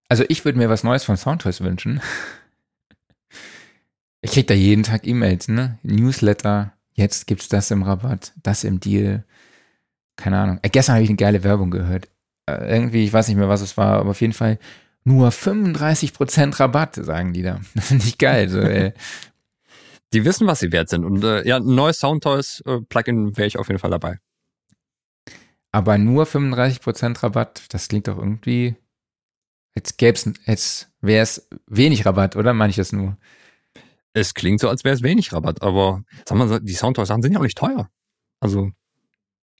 Also 0.09 0.24
ich 0.28 0.44
würde 0.44 0.59
mir 0.59 0.68
was 0.68 0.84
Neues 0.84 1.04
von 1.04 1.16
Soundtoys 1.16 1.60
wünschen. 1.60 2.00
Ich 4.24 4.30
krieg 4.30 4.46
da 4.46 4.54
jeden 4.54 4.84
Tag 4.84 5.04
E-Mails, 5.06 5.48
ne? 5.48 5.78
Newsletter, 5.82 6.72
jetzt 6.92 7.26
gibt's 7.26 7.48
das 7.48 7.72
im 7.72 7.82
Rabatt, 7.82 8.32
das 8.42 8.62
im 8.62 8.78
Deal. 8.78 9.24
Keine 10.16 10.38
Ahnung. 10.38 10.59
Äh, 10.62 10.68
gestern 10.68 10.94
habe 10.94 11.02
ich 11.02 11.10
eine 11.10 11.16
geile 11.16 11.42
Werbung 11.42 11.72
gehört. 11.72 12.09
Äh, 12.46 12.72
irgendwie, 12.72 13.04
ich 13.04 13.12
weiß 13.12 13.26
nicht 13.26 13.36
mehr, 13.36 13.48
was 13.48 13.62
es 13.62 13.76
war, 13.76 13.98
aber 13.98 14.10
auf 14.10 14.20
jeden 14.20 14.32
Fall 14.32 14.59
nur 15.04 15.30
35% 15.30 16.60
Rabatt, 16.60 16.96
sagen 16.96 17.32
die 17.32 17.42
da. 17.42 17.60
Das 17.74 17.88
finde 17.88 18.06
ich 18.06 18.18
geil. 18.18 18.48
So, 18.48 18.60
ey. 18.60 18.92
Die 20.12 20.24
wissen, 20.24 20.46
was 20.46 20.60
sie 20.60 20.72
wert 20.72 20.88
sind. 20.88 21.04
Und 21.04 21.24
äh, 21.24 21.46
ja, 21.46 21.56
ein 21.56 21.74
neues 21.74 21.98
Soundtoys 21.98 22.62
äh, 22.66 22.80
Plugin 22.80 23.36
wäre 23.36 23.46
ich 23.46 23.58
auf 23.58 23.68
jeden 23.68 23.78
Fall 23.78 23.90
dabei. 23.90 24.18
Aber 25.70 25.96
nur 25.96 26.24
35% 26.24 27.22
Rabatt, 27.22 27.62
das 27.70 27.88
klingt 27.88 28.06
doch 28.06 28.18
irgendwie, 28.18 28.76
jetzt 29.74 29.96
gäb's, 29.96 30.30
jetzt 30.44 30.90
wäre 31.00 31.22
es 31.22 31.48
wenig 31.66 32.04
Rabatt, 32.04 32.36
oder? 32.36 32.52
Meine 32.52 32.70
ich 32.70 32.76
das 32.76 32.92
nur? 32.92 33.16
Es 34.12 34.34
klingt 34.34 34.60
so, 34.60 34.68
als 34.68 34.84
wäre 34.84 34.94
es 34.94 35.02
wenig 35.02 35.32
Rabatt, 35.32 35.62
aber 35.62 36.04
sag 36.28 36.36
mal, 36.36 36.60
die 36.60 36.74
Soundtoys-Sachen 36.74 37.22
sind 37.22 37.32
ja 37.32 37.38
auch 37.38 37.44
nicht 37.44 37.56
teuer. 37.56 37.88
Also, 38.38 38.70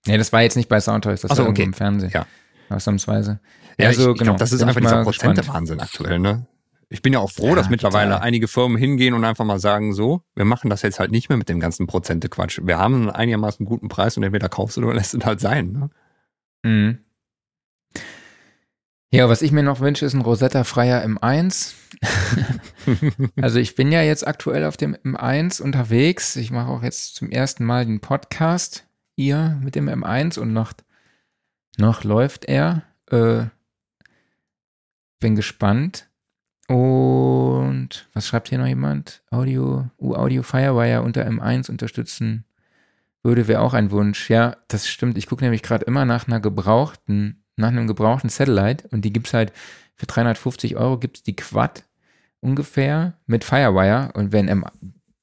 Nee, 0.07 0.19
das 0.19 0.33
war 0.33 0.43
jetzt 0.43 0.57
nicht 0.57 0.69
bei 0.69 0.81
Soundtoys, 0.81 1.21
das 1.21 1.31
Ach 1.31 1.37
so, 1.37 1.45
war 1.45 1.51
okay. 1.51 1.63
im 1.63 1.75
Fernsehen. 1.75 2.11
Ja. 2.13 2.27
Ausnahmsweise. 2.73 3.41
ja, 3.79 3.89
Also, 3.89 4.03
ich, 4.03 4.09
ich 4.15 4.19
genau, 4.19 4.25
glaube, 4.33 4.39
das 4.41 4.53
ist 4.53 4.59
bin 4.61 4.69
einfach 4.69 4.81
dieser. 4.81 5.03
Prozente-Wahnsinn 5.05 5.81
aktuell, 5.81 6.19
ne? 6.19 6.47
Ich 6.89 7.01
bin 7.01 7.13
ja 7.15 7.21
auch 7.21 7.31
froh, 7.31 7.49
Ja, 7.51 7.55
dass 7.55 7.71
mittlerweile 7.71 8.11
total. 8.11 8.23
einige 8.27 8.49
Firmen 8.49 8.77
hingehen 8.77 9.15
und 9.15 9.25
einfach 9.25 9.47
mal 9.47 9.59
sagen, 9.59 9.95
so, 9.95 10.23
wir 10.35 10.45
machen 10.45 10.69
das 10.69 10.83
jetzt 10.83 11.01
halt 11.01 11.11
nicht 11.11 11.31
mehr 11.31 11.39
mit 11.39 11.49
dem 11.49 11.59
ganzen 11.59 11.87
Prozente-Quatsch. 11.87 12.61
Wir 12.65 12.77
haben 12.79 12.95
einen 12.95 13.11
einigermaßen 13.11 13.65
guten 13.65 13.89
Preis 13.89 14.17
und 14.19 14.23
entweder 14.25 14.49
kaufst 14.51 14.77
du 14.77 14.83
oder 14.83 14.95
lässt 14.95 15.15
es 15.15 15.25
halt 15.25 15.41
sein. 15.41 15.73
Ne? 15.73 15.91
Mhm. 16.71 16.99
Ja, 19.15 19.29
was 19.29 19.43
ich 19.43 19.53
mir 19.53 19.63
noch 19.63 19.81
wünsche, 19.81 20.07
ist 20.07 20.15
ein 20.15 20.23
Rosetta-freier 20.23 21.05
M1. 21.05 21.75
also 23.43 23.59
ich 23.59 23.75
bin 23.75 23.93
ja 23.93 24.03
jetzt 24.03 24.27
aktuell 24.27 24.65
auf 24.65 24.79
dem 24.79 24.95
M1 24.97 25.61
unterwegs. 25.61 26.37
Ich 26.37 26.51
mache 26.51 26.69
auch 26.71 26.83
jetzt 26.83 27.15
zum 27.17 27.31
ersten 27.31 27.65
Mal 27.65 27.85
den 27.85 28.01
Podcast 28.01 28.87
hier 29.15 29.59
mit 29.63 29.75
dem 29.75 29.89
M1 29.89 30.39
und 30.39 30.55
noch, 30.55 30.73
noch 31.79 32.05
läuft 32.05 32.45
er. 32.47 32.83
Äh, 33.11 33.45
bin 35.21 35.37
gespannt. 35.37 36.09
Und 36.69 38.09
was 38.13 38.27
schreibt 38.27 38.49
hier 38.49 38.59
noch 38.59 38.67
jemand? 38.67 39.23
Audio, 39.31 39.91
uh, 39.99 40.15
Audio 40.15 40.43
Firewire 40.43 41.03
unter 41.03 41.27
M1 41.27 41.71
unterstützen 41.71 42.45
würde, 43.23 43.49
wäre 43.49 43.61
auch 43.61 43.75
ein 43.75 43.91
Wunsch. 43.91 44.31
Ja, 44.31 44.57
das 44.69 44.89
stimmt. 44.89 45.19
Ich 45.19 45.27
gucke 45.27 45.45
nämlich 45.45 45.63
gerade 45.63 45.85
immer 45.85 46.05
nach 46.05 46.27
einer 46.27 46.41
gebrauchten, 46.41 47.45
nach 47.57 47.69
einem 47.69 47.87
gebrauchten 47.87 48.31
Satellite 48.31 48.89
und 48.89 49.05
die 49.05 49.13
gibt 49.13 49.29
es 49.29 49.35
halt 49.35 49.53
für 49.95 50.07
350 50.07 50.77
Euro 50.77 50.99
gibt 50.99 51.19
es 51.19 51.23
die 51.23 51.37
Quad 51.37 51.85
ungefähr 52.41 53.15
mit 53.27 53.45
Firewire 53.45 54.11
und 54.15 54.33
wenn 54.33 54.49
M, 54.49 54.65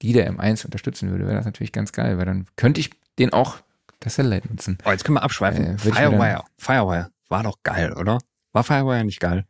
die 0.01 0.13
der 0.13 0.31
M1 0.31 0.65
unterstützen 0.65 1.09
würde, 1.09 1.25
wäre 1.25 1.35
das 1.35 1.45
natürlich 1.45 1.73
ganz 1.73 1.91
geil, 1.91 2.17
weil 2.17 2.25
dann 2.25 2.45
könnte 2.55 2.79
ich 2.79 2.91
den 3.17 3.33
auch 3.33 3.57
das 3.99 4.15
Satellite 4.15 4.47
nutzen. 4.47 4.77
Oh, 4.85 4.91
jetzt 4.91 5.03
können 5.03 5.17
wir 5.17 5.23
abschweifen. 5.23 5.75
Äh, 5.75 5.77
Firewire. 5.77 6.43
Firewire. 6.57 7.11
War 7.27 7.43
doch 7.43 7.57
geil, 7.63 7.93
oder? 7.93 8.19
War 8.53 8.63
Firewire 8.63 9.03
nicht 9.03 9.19
geil? 9.19 9.45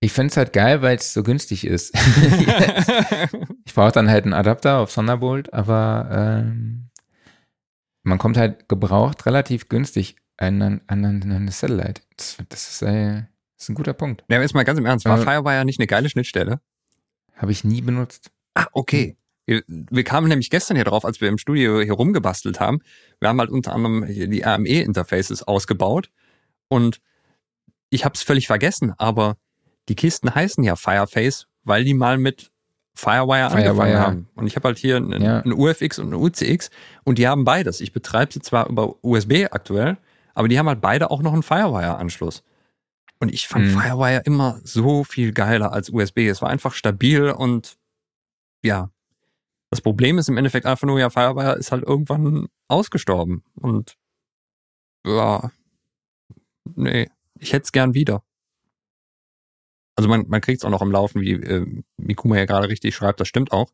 Ich 0.00 0.12
finde 0.12 0.30
es 0.30 0.36
halt 0.36 0.52
geil, 0.54 0.80
weil 0.80 0.96
es 0.96 1.12
so 1.12 1.22
günstig 1.22 1.66
ist. 1.66 1.94
ich 3.66 3.74
brauche 3.74 3.92
dann 3.92 4.08
halt 4.08 4.24
einen 4.24 4.32
Adapter 4.32 4.78
auf 4.78 4.94
Thunderbolt, 4.94 5.52
aber 5.52 6.08
ähm, 6.10 6.88
man 8.02 8.18
kommt 8.18 8.38
halt 8.38 8.68
gebraucht 8.68 9.26
relativ 9.26 9.68
günstig 9.68 10.16
an, 10.38 10.62
an, 10.62 10.80
an 10.86 11.04
eine 11.04 11.52
Satellite. 11.52 12.00
Das, 12.16 12.38
das, 12.48 12.70
ist, 12.70 12.82
äh, 12.82 13.24
das 13.56 13.64
ist 13.64 13.68
ein 13.68 13.74
guter 13.74 13.92
Punkt. 13.92 14.24
Ja, 14.30 14.36
aber 14.36 14.42
jetzt 14.42 14.54
mal 14.54 14.64
ganz 14.64 14.78
im 14.78 14.86
Ernst. 14.86 15.04
War 15.04 15.18
Äh, 15.20 15.22
Firewire 15.22 15.66
nicht 15.66 15.78
eine 15.78 15.86
geile 15.86 16.08
Schnittstelle? 16.08 16.60
Habe 17.36 17.52
ich 17.52 17.62
nie 17.62 17.82
benutzt. 17.82 18.30
Ah, 18.54 18.66
okay. 18.72 19.18
Wir, 19.66 20.04
kamen 20.04 20.28
nämlich 20.28 20.50
gestern 20.50 20.76
hier 20.76 20.84
drauf, 20.84 21.04
als 21.04 21.20
wir 21.20 21.28
im 21.28 21.38
Studio 21.38 21.80
hier 21.80 21.92
rumgebastelt 21.94 22.60
haben. 22.60 22.80
Wir 23.18 23.28
haben 23.28 23.40
halt 23.40 23.50
unter 23.50 23.72
anderem 23.72 24.06
die 24.08 24.44
AME-Interfaces 24.44 25.42
ausgebaut 25.42 26.10
und 26.68 27.00
ich 27.90 28.04
habe 28.04 28.14
es 28.14 28.22
völlig 28.22 28.46
vergessen, 28.46 28.94
aber 28.98 29.36
die 29.88 29.96
Kisten 29.96 30.32
heißen 30.34 30.62
ja 30.62 30.76
Fireface, 30.76 31.46
weil 31.64 31.82
die 31.84 31.94
mal 31.94 32.16
mit 32.18 32.50
Firewire, 32.94 33.46
angefangen 33.50 33.76
Firewire. 33.76 33.98
haben. 34.00 34.28
Und 34.34 34.46
ich 34.46 34.56
habe 34.56 34.68
halt 34.68 34.78
hier 34.78 34.96
einen, 34.96 35.22
Ja. 35.22 35.40
einen 35.40 35.52
UFX 35.52 35.98
und 35.98 36.06
einen 36.12 36.22
UCX 36.22 36.70
und 37.04 37.18
die 37.18 37.26
haben 37.26 37.44
beides. 37.44 37.80
Ich 37.80 37.92
betreibe 37.92 38.32
sie 38.32 38.40
zwar 38.40 38.68
über 38.68 38.94
USB 39.02 39.46
aktuell, 39.50 39.96
aber 40.34 40.48
die 40.48 40.58
haben 40.58 40.68
halt 40.68 40.80
beide 40.80 41.10
auch 41.10 41.22
noch 41.22 41.32
einen 41.32 41.42
Firewire-Anschluss. 41.42 42.42
Und 43.18 43.32
ich 43.34 43.48
fand 43.48 43.66
Mhm. 43.66 43.78
Firewire 43.80 44.22
immer 44.24 44.60
so 44.64 45.04
viel 45.04 45.32
geiler 45.32 45.72
als 45.72 45.90
USB. 45.90 46.28
Es 46.28 46.40
war 46.42 46.50
einfach 46.50 46.74
stabil 46.74 47.30
und 47.30 47.76
ja. 48.62 48.90
Das 49.70 49.80
Problem 49.80 50.18
ist 50.18 50.28
im 50.28 50.36
Endeffekt 50.36 50.66
einfach 50.66 50.86
nur, 50.86 50.98
ja, 50.98 51.10
Firewire 51.10 51.56
ist 51.56 51.70
halt 51.70 51.84
irgendwann 51.84 52.48
ausgestorben. 52.66 53.44
Und 53.54 53.96
ja, 55.06 55.52
nee, 56.74 57.08
ich 57.38 57.52
hätte 57.52 57.64
es 57.64 57.72
gern 57.72 57.94
wieder. 57.94 58.24
Also 59.96 60.08
man, 60.08 60.26
man 60.28 60.40
kriegt 60.40 60.60
es 60.60 60.64
auch 60.64 60.70
noch 60.70 60.82
am 60.82 60.90
Laufen, 60.90 61.20
wie 61.20 61.32
äh, 61.32 61.66
Mikuma 61.98 62.36
ja 62.36 62.46
gerade 62.46 62.68
richtig 62.68 62.94
schreibt, 62.96 63.20
das 63.20 63.28
stimmt 63.28 63.52
auch. 63.52 63.70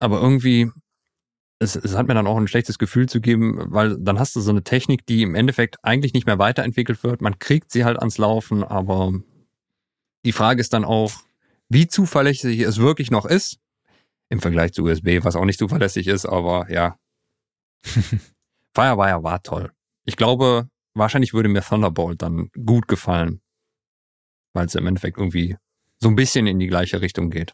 Aber 0.00 0.20
irgendwie, 0.20 0.70
es, 1.58 1.76
es 1.76 1.96
hat 1.96 2.08
mir 2.08 2.14
dann 2.14 2.26
auch 2.26 2.36
ein 2.36 2.48
schlechtes 2.48 2.78
Gefühl 2.78 3.08
zu 3.08 3.20
geben, 3.20 3.72
weil 3.72 3.96
dann 3.98 4.18
hast 4.18 4.36
du 4.36 4.40
so 4.40 4.50
eine 4.50 4.64
Technik, 4.64 5.06
die 5.06 5.22
im 5.22 5.34
Endeffekt 5.34 5.76
eigentlich 5.82 6.12
nicht 6.12 6.26
mehr 6.26 6.38
weiterentwickelt 6.38 7.02
wird. 7.04 7.22
Man 7.22 7.38
kriegt 7.38 7.70
sie 7.70 7.84
halt 7.84 7.98
ans 7.98 8.18
Laufen, 8.18 8.64
aber 8.64 9.14
die 10.26 10.32
Frage 10.32 10.60
ist 10.60 10.72
dann 10.72 10.84
auch, 10.84 11.12
wie 11.68 11.86
zuverlässig 11.86 12.60
es 12.60 12.78
wirklich 12.78 13.10
noch 13.10 13.24
ist 13.24 13.61
im 14.32 14.40
Vergleich 14.40 14.72
zu 14.72 14.84
USB, 14.84 15.22
was 15.22 15.36
auch 15.36 15.44
nicht 15.44 15.58
zuverlässig 15.58 16.06
ist, 16.06 16.24
aber 16.24 16.70
ja. 16.70 16.96
Firewire 18.74 19.22
war 19.22 19.42
toll. 19.42 19.70
Ich 20.06 20.16
glaube, 20.16 20.68
wahrscheinlich 20.94 21.34
würde 21.34 21.50
mir 21.50 21.60
Thunderbolt 21.60 22.22
dann 22.22 22.48
gut 22.64 22.88
gefallen, 22.88 23.42
weil 24.54 24.64
es 24.64 24.74
im 24.74 24.86
Endeffekt 24.86 25.18
irgendwie 25.18 25.58
so 26.00 26.08
ein 26.08 26.16
bisschen 26.16 26.46
in 26.46 26.58
die 26.58 26.66
gleiche 26.66 27.02
Richtung 27.02 27.28
geht. 27.28 27.52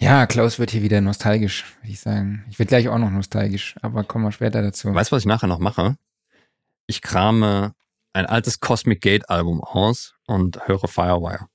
Ja, 0.00 0.26
Klaus 0.26 0.58
wird 0.58 0.72
hier 0.72 0.82
wieder 0.82 1.00
nostalgisch, 1.00 1.64
würde 1.80 1.92
ich 1.92 2.00
sagen. 2.00 2.44
Ich 2.50 2.58
werde 2.58 2.68
gleich 2.68 2.88
auch 2.88 2.98
noch 2.98 3.10
nostalgisch, 3.10 3.76
aber 3.80 4.02
kommen 4.02 4.24
wir 4.24 4.32
später 4.32 4.60
dazu. 4.60 4.92
Weißt 4.92 5.12
du, 5.12 5.16
was 5.16 5.22
ich 5.22 5.28
nachher 5.28 5.46
noch 5.46 5.60
mache? 5.60 5.96
Ich 6.88 7.00
krame 7.00 7.76
ein 8.12 8.26
altes 8.26 8.58
Cosmic 8.58 9.02
Gate 9.02 9.30
Album 9.30 9.62
aus 9.62 10.16
und 10.26 10.66
höre 10.66 10.88
Firewire. 10.88 11.46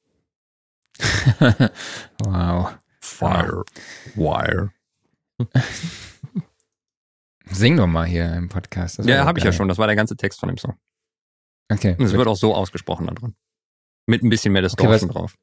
wow. 2.19 2.77
Firewire. 2.99 4.71
Sing 7.49 7.77
doch 7.77 7.87
mal 7.87 8.05
hier 8.05 8.33
im 8.33 8.49
Podcast. 8.49 8.99
Das 8.99 9.05
Ja, 9.05 9.25
habe 9.25 9.39
ich 9.39 9.45
ja 9.45 9.51
schon. 9.51 9.67
Das 9.67 9.77
war 9.77 9.87
der 9.87 9.95
ganze 9.95 10.17
Text 10.17 10.39
von 10.39 10.49
dem 10.49 10.57
Song. 10.57 10.75
Okay. 11.71 11.95
Und 11.97 12.05
es 12.05 12.13
wird 12.13 12.27
auch 12.27 12.35
so 12.35 12.53
ausgesprochen 12.55 13.07
da 13.07 13.13
drin. 13.13 13.35
Mit 14.05 14.23
ein 14.23 14.29
bisschen 14.29 14.53
mehr 14.53 14.61
Distortion 14.61 15.09
drauf. 15.09 15.35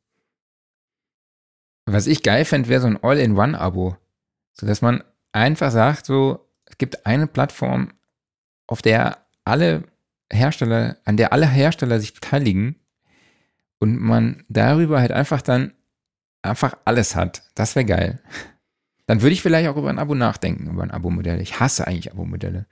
Was 1.86 2.06
ich 2.06 2.22
geil 2.22 2.44
fände, 2.44 2.68
wäre 2.68 2.80
so 2.80 2.86
ein 2.86 3.02
All-in-One-Abo. 3.02 3.96
So 4.52 4.66
dass 4.66 4.80
man 4.82 5.04
einfach 5.32 5.70
sagt, 5.70 6.06
so, 6.06 6.48
es 6.64 6.78
gibt 6.78 7.04
eine 7.06 7.26
Plattform, 7.26 7.92
auf 8.66 8.80
der 8.80 9.26
alle 9.44 9.84
Hersteller, 10.32 10.96
an 11.04 11.16
der 11.16 11.32
alle 11.32 11.46
Hersteller 11.48 12.00
sich 12.00 12.14
beteiligen 12.14 12.76
und 13.78 14.00
man 14.00 14.44
darüber 14.48 15.00
halt 15.00 15.12
einfach 15.12 15.42
dann 15.42 15.72
einfach 16.42 16.76
alles 16.84 17.16
hat. 17.16 17.42
Das 17.54 17.74
wäre 17.76 17.86
geil. 17.86 18.22
Dann 19.06 19.20
würde 19.20 19.32
ich 19.32 19.42
vielleicht 19.42 19.68
auch 19.68 19.76
über 19.76 19.90
ein 19.90 19.98
Abo 19.98 20.14
nachdenken, 20.14 20.70
über 20.70 20.82
ein 20.82 20.90
Abo-Modell. 20.90 21.40
Ich 21.40 21.60
hasse 21.60 21.86
eigentlich 21.86 22.12
Abo-Modelle. 22.12 22.66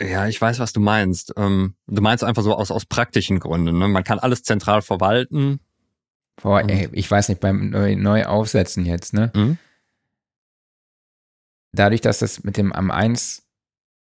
Ja, 0.00 0.26
ich 0.26 0.40
weiß, 0.40 0.58
was 0.58 0.72
du 0.72 0.80
meinst. 0.80 1.34
Ähm, 1.36 1.74
du 1.86 2.02
meinst 2.02 2.24
einfach 2.24 2.42
so 2.42 2.54
aus, 2.54 2.70
aus 2.70 2.86
praktischen 2.86 3.38
Gründen. 3.38 3.78
Ne? 3.78 3.88
Man 3.88 4.04
kann 4.04 4.18
alles 4.18 4.42
zentral 4.42 4.82
verwalten. 4.82 5.60
Boah, 6.42 6.62
ey, 6.66 6.88
ich 6.92 7.10
weiß 7.10 7.28
nicht, 7.28 7.40
beim 7.40 7.70
neu, 7.70 7.96
neu 7.96 8.24
aufsetzen 8.24 8.86
jetzt, 8.86 9.12
ne? 9.12 9.30
Mhm. 9.34 9.58
dadurch, 11.72 12.00
dass 12.00 12.18
das 12.18 12.44
mit 12.44 12.56
dem 12.56 12.72
M1, 12.72 13.42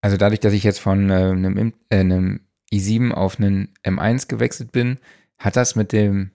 also 0.01 0.17
dadurch, 0.17 0.39
dass 0.39 0.53
ich 0.53 0.63
jetzt 0.63 0.79
von 0.79 1.09
äh, 1.09 1.13
einem, 1.13 1.73
äh, 1.89 1.99
einem 1.99 2.41
i7 2.71 3.11
auf 3.11 3.39
einen 3.39 3.73
M1 3.83 4.27
gewechselt 4.27 4.71
bin, 4.71 4.99
hat 5.37 5.55
das 5.55 5.75
mit 5.75 5.91
dem 5.91 6.31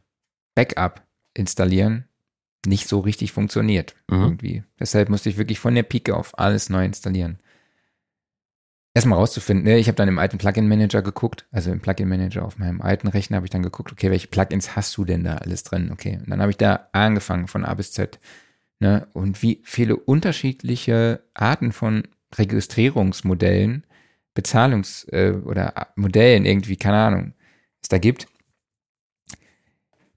Backup 0.55 1.07
installieren 1.35 2.09
nicht 2.67 2.89
so 2.89 3.01
richtig 3.01 3.33
funktioniert 3.33 3.97
Mhm. 4.09 4.23
irgendwie. 4.23 4.65
Deshalb 4.79 5.09
musste 5.09 5.29
ich 5.29 5.37
wirklich 5.37 5.59
von 5.59 5.75
der 5.75 5.83
Pike 5.83 6.15
auf 6.15 6.39
alles 6.39 6.71
neu 6.71 6.85
installieren. 6.85 7.39
Erstmal 8.95 9.19
rauszufinden, 9.19 9.65
ne, 9.65 9.79
ich 9.79 9.89
habe 9.89 9.97
dann 9.97 10.09
im 10.09 10.19
alten 10.19 10.37
Plugin-Manager 10.37 11.01
geguckt, 11.01 11.47
also 11.51 11.73
im 11.73 11.81
Plugin-Manager 11.81 12.45
auf 12.45 12.59
meinem 12.59 12.83
alten 12.83 13.09
Rechner 13.09 13.37
habe 13.37 13.47
ich 13.47 13.51
dann 13.51 13.63
geguckt, 13.63 13.91
okay, 13.91 14.11
welche 14.11 14.29
Plugins 14.29 14.77
hast 14.77 14.97
du 14.99 15.05
denn 15.07 15.25
da 15.25 15.37
alles 15.37 15.65
drin? 15.65 15.91
Okay, 15.91 16.19
und 16.19 16.29
dann 16.31 16.43
habe 16.43 16.51
ich 16.51 16.59
da 16.59 16.89
angefangen 16.93 17.49
von 17.49 17.65
A 17.65 17.73
bis 17.73 17.93
Z. 17.93 18.21
Ne? 18.81 19.09
Und 19.15 19.43
wie 19.43 19.63
viele 19.65 19.97
unterschiedliche 19.97 21.25
Arten 21.33 21.73
von 21.73 22.07
Registrierungsmodellen, 22.37 23.87
Bezahlungs- 24.37 25.09
äh, 25.11 25.33
oder 25.33 25.89
Modellen 25.97 26.45
irgendwie, 26.45 26.77
keine 26.77 26.99
Ahnung, 26.99 27.35
es 27.83 27.89
da 27.89 27.99
gibt. 27.99 28.27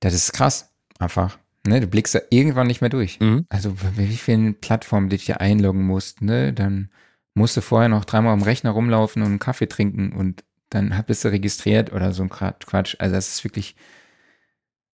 Das 0.05 0.13
ist 0.13 0.33
krass, 0.33 0.71
einfach. 0.99 1.39
Ne? 1.65 1.81
Du 1.81 1.87
blickst 1.87 2.13
da 2.13 2.19
irgendwann 2.29 2.67
nicht 2.67 2.79
mehr 2.79 2.91
durch. 2.91 3.19
Mhm. 3.19 3.47
Also 3.49 3.71
bei 3.71 4.07
wie 4.07 4.17
vielen 4.17 4.53
Plattformen 4.59 5.09
du 5.09 5.15
dich 5.15 5.25
hier 5.25 5.41
einloggen 5.41 5.81
musst, 5.81 6.21
ne? 6.21 6.53
Dann 6.53 6.91
musst 7.33 7.57
du 7.57 7.61
vorher 7.61 7.89
noch 7.89 8.05
dreimal 8.05 8.33
am 8.33 8.43
Rechner 8.43 8.69
rumlaufen 8.69 9.23
und 9.23 9.29
einen 9.29 9.39
Kaffee 9.39 9.67
trinken 9.67 10.13
und 10.13 10.43
dann 10.69 11.03
bist 11.07 11.25
du 11.25 11.29
registriert 11.29 11.91
oder 11.91 12.11
so 12.11 12.21
ein 12.21 12.29
Quatsch. 12.29 12.95
Also 12.99 13.15
das 13.15 13.29
ist 13.29 13.43
wirklich 13.43 13.75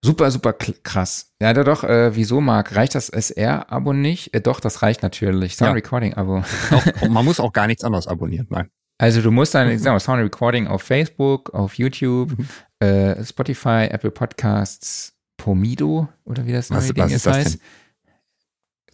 super, 0.05 0.33
super 0.33 0.53
krass. 0.53 1.33
Ja, 1.41 1.55
doch, 1.55 1.65
doch, 1.65 1.85
äh, 1.85 2.17
wieso, 2.17 2.41
Marc? 2.41 2.75
Reicht 2.75 2.97
das 2.97 3.09
SR-Abo 3.09 3.93
nicht? 3.93 4.35
Äh, 4.35 4.41
doch, 4.41 4.59
das 4.59 4.83
reicht 4.83 5.05
natürlich. 5.05 5.55
Sound 5.55 5.69
Ja. 5.69 5.75
Recording-Abo. 5.75 6.43
Man 7.09 7.25
muss 7.25 7.39
auch 7.39 7.53
gar 7.53 7.69
nichts 7.69 7.85
anderes 7.85 8.09
abonnieren. 8.09 8.49
Nein. 8.51 8.71
Also 8.99 9.23
du 9.23 9.31
musst 9.31 9.55
dann, 9.55 9.69
genau, 9.69 9.99
Sound 10.01 10.21
Recording 10.21 10.67
auf 10.67 10.83
Facebook, 10.83 11.55
auf 11.55 11.75
YouTube. 11.75 12.33
äh, 12.81 13.23
Spotify, 13.25 13.89
Apple 13.91 14.11
Podcasts, 14.11 15.15
Pomido 15.37 16.09
oder 16.25 16.47
wie 16.47 16.53
das 16.53 16.71
Was- 16.71 16.85
neue 16.85 16.95
Ding 16.95 17.05
was 17.05 17.13
ist 17.13 17.27
das 17.27 17.37
heißt. 17.37 17.55
denn? 17.55 17.61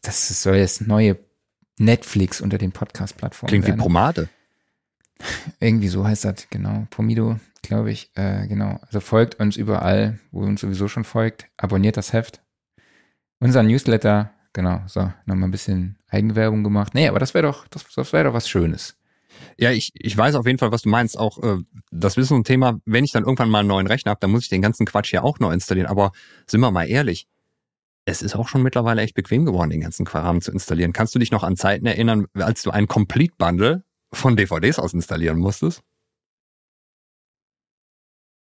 Das 0.03 0.43
soll 0.43 0.57
jetzt 0.57 0.87
neue 0.87 1.17
Netflix 1.79 2.41
unter 2.41 2.59
den 2.59 2.73
Podcast-Plattformen 2.73 3.49
Klingt 3.49 3.65
wie 3.65 3.69
werden. 3.69 3.81
Pomade. 3.81 4.29
Irgendwie 5.61 5.89
so 5.89 6.05
heißt 6.07 6.25
das, 6.25 6.49
genau. 6.51 6.87
Pomido, 6.91 7.39
glaube 7.63 7.93
ich. 7.93 8.11
Äh, 8.17 8.47
genau. 8.49 8.81
Also 8.83 9.01
folgt 9.01 9.37
uns 9.39 9.57
überall, 9.57 10.19
wo 10.33 10.43
ihr 10.43 10.49
uns 10.49 10.61
sowieso 10.61 10.89
schon 10.89 11.05
folgt. 11.05 11.47
Abonniert 11.57 11.97
das 11.97 12.13
Heft. 12.13 12.41
Unser 13.39 13.63
Newsletter, 13.63 14.33
genau. 14.53 14.83
So, 14.87 15.13
nochmal 15.27 15.49
ein 15.49 15.53
bisschen 15.53 15.99
Eigenwerbung 16.09 16.65
gemacht. 16.65 16.95
Nee, 16.95 17.09
aber 17.09 17.19
das 17.21 17.35
wäre 17.35 17.47
doch, 17.47 17.67
das, 17.69 17.85
das 17.95 18.13
wäre 18.13 18.25
doch 18.25 18.35
was 18.35 18.49
Schönes. 18.49 18.97
Ja, 19.59 19.71
ich, 19.71 19.93
ich 19.95 20.17
weiß 20.17 20.35
auf 20.35 20.47
jeden 20.47 20.59
Fall, 20.59 20.73
was 20.73 20.83
du 20.83 20.89
meinst. 20.89 21.19
Auch 21.19 21.39
äh, 21.43 21.59
das 21.91 22.17
ist 22.17 22.29
so 22.29 22.35
ein 22.35 22.45
Thema, 22.45 22.81
wenn 22.85 23.05
ich 23.05 23.13
dann 23.13 23.25
irgendwann 23.25 23.51
mal 23.51 23.61
einen 23.61 23.69
neuen 23.69 23.87
Rechner 23.87 24.11
habe, 24.11 24.21
dann 24.21 24.31
muss 24.31 24.45
ich 24.45 24.49
den 24.49 24.63
ganzen 24.63 24.87
Quatsch 24.87 25.11
hier 25.11 25.25
auch 25.25 25.39
neu 25.39 25.53
installieren. 25.53 25.89
Aber 25.89 26.13
sind 26.47 26.61
wir 26.61 26.71
mal 26.71 26.89
ehrlich, 26.89 27.27
es 28.05 28.23
ist 28.23 28.35
auch 28.35 28.49
schon 28.49 28.63
mittlerweile 28.63 29.03
echt 29.03 29.15
bequem 29.15 29.45
geworden, 29.45 29.71
den 29.71 29.81
ganzen 29.81 30.05
Kram 30.05 30.41
zu 30.41 30.51
installieren. 30.51 30.93
Kannst 30.93 31.15
du 31.15 31.19
dich 31.19 31.31
noch 31.31 31.43
an 31.43 31.57
Zeiten 31.57 31.87
erinnern, 31.87 32.27
als 32.35 32.63
du 32.63 32.71
ein 32.71 32.89
Complete 32.89 33.35
Bundle 33.39 33.85
von 34.13 34.37
DVDs 34.37 34.79
aus 34.79 34.93
installieren 34.93 35.39
musstest? 35.39 35.83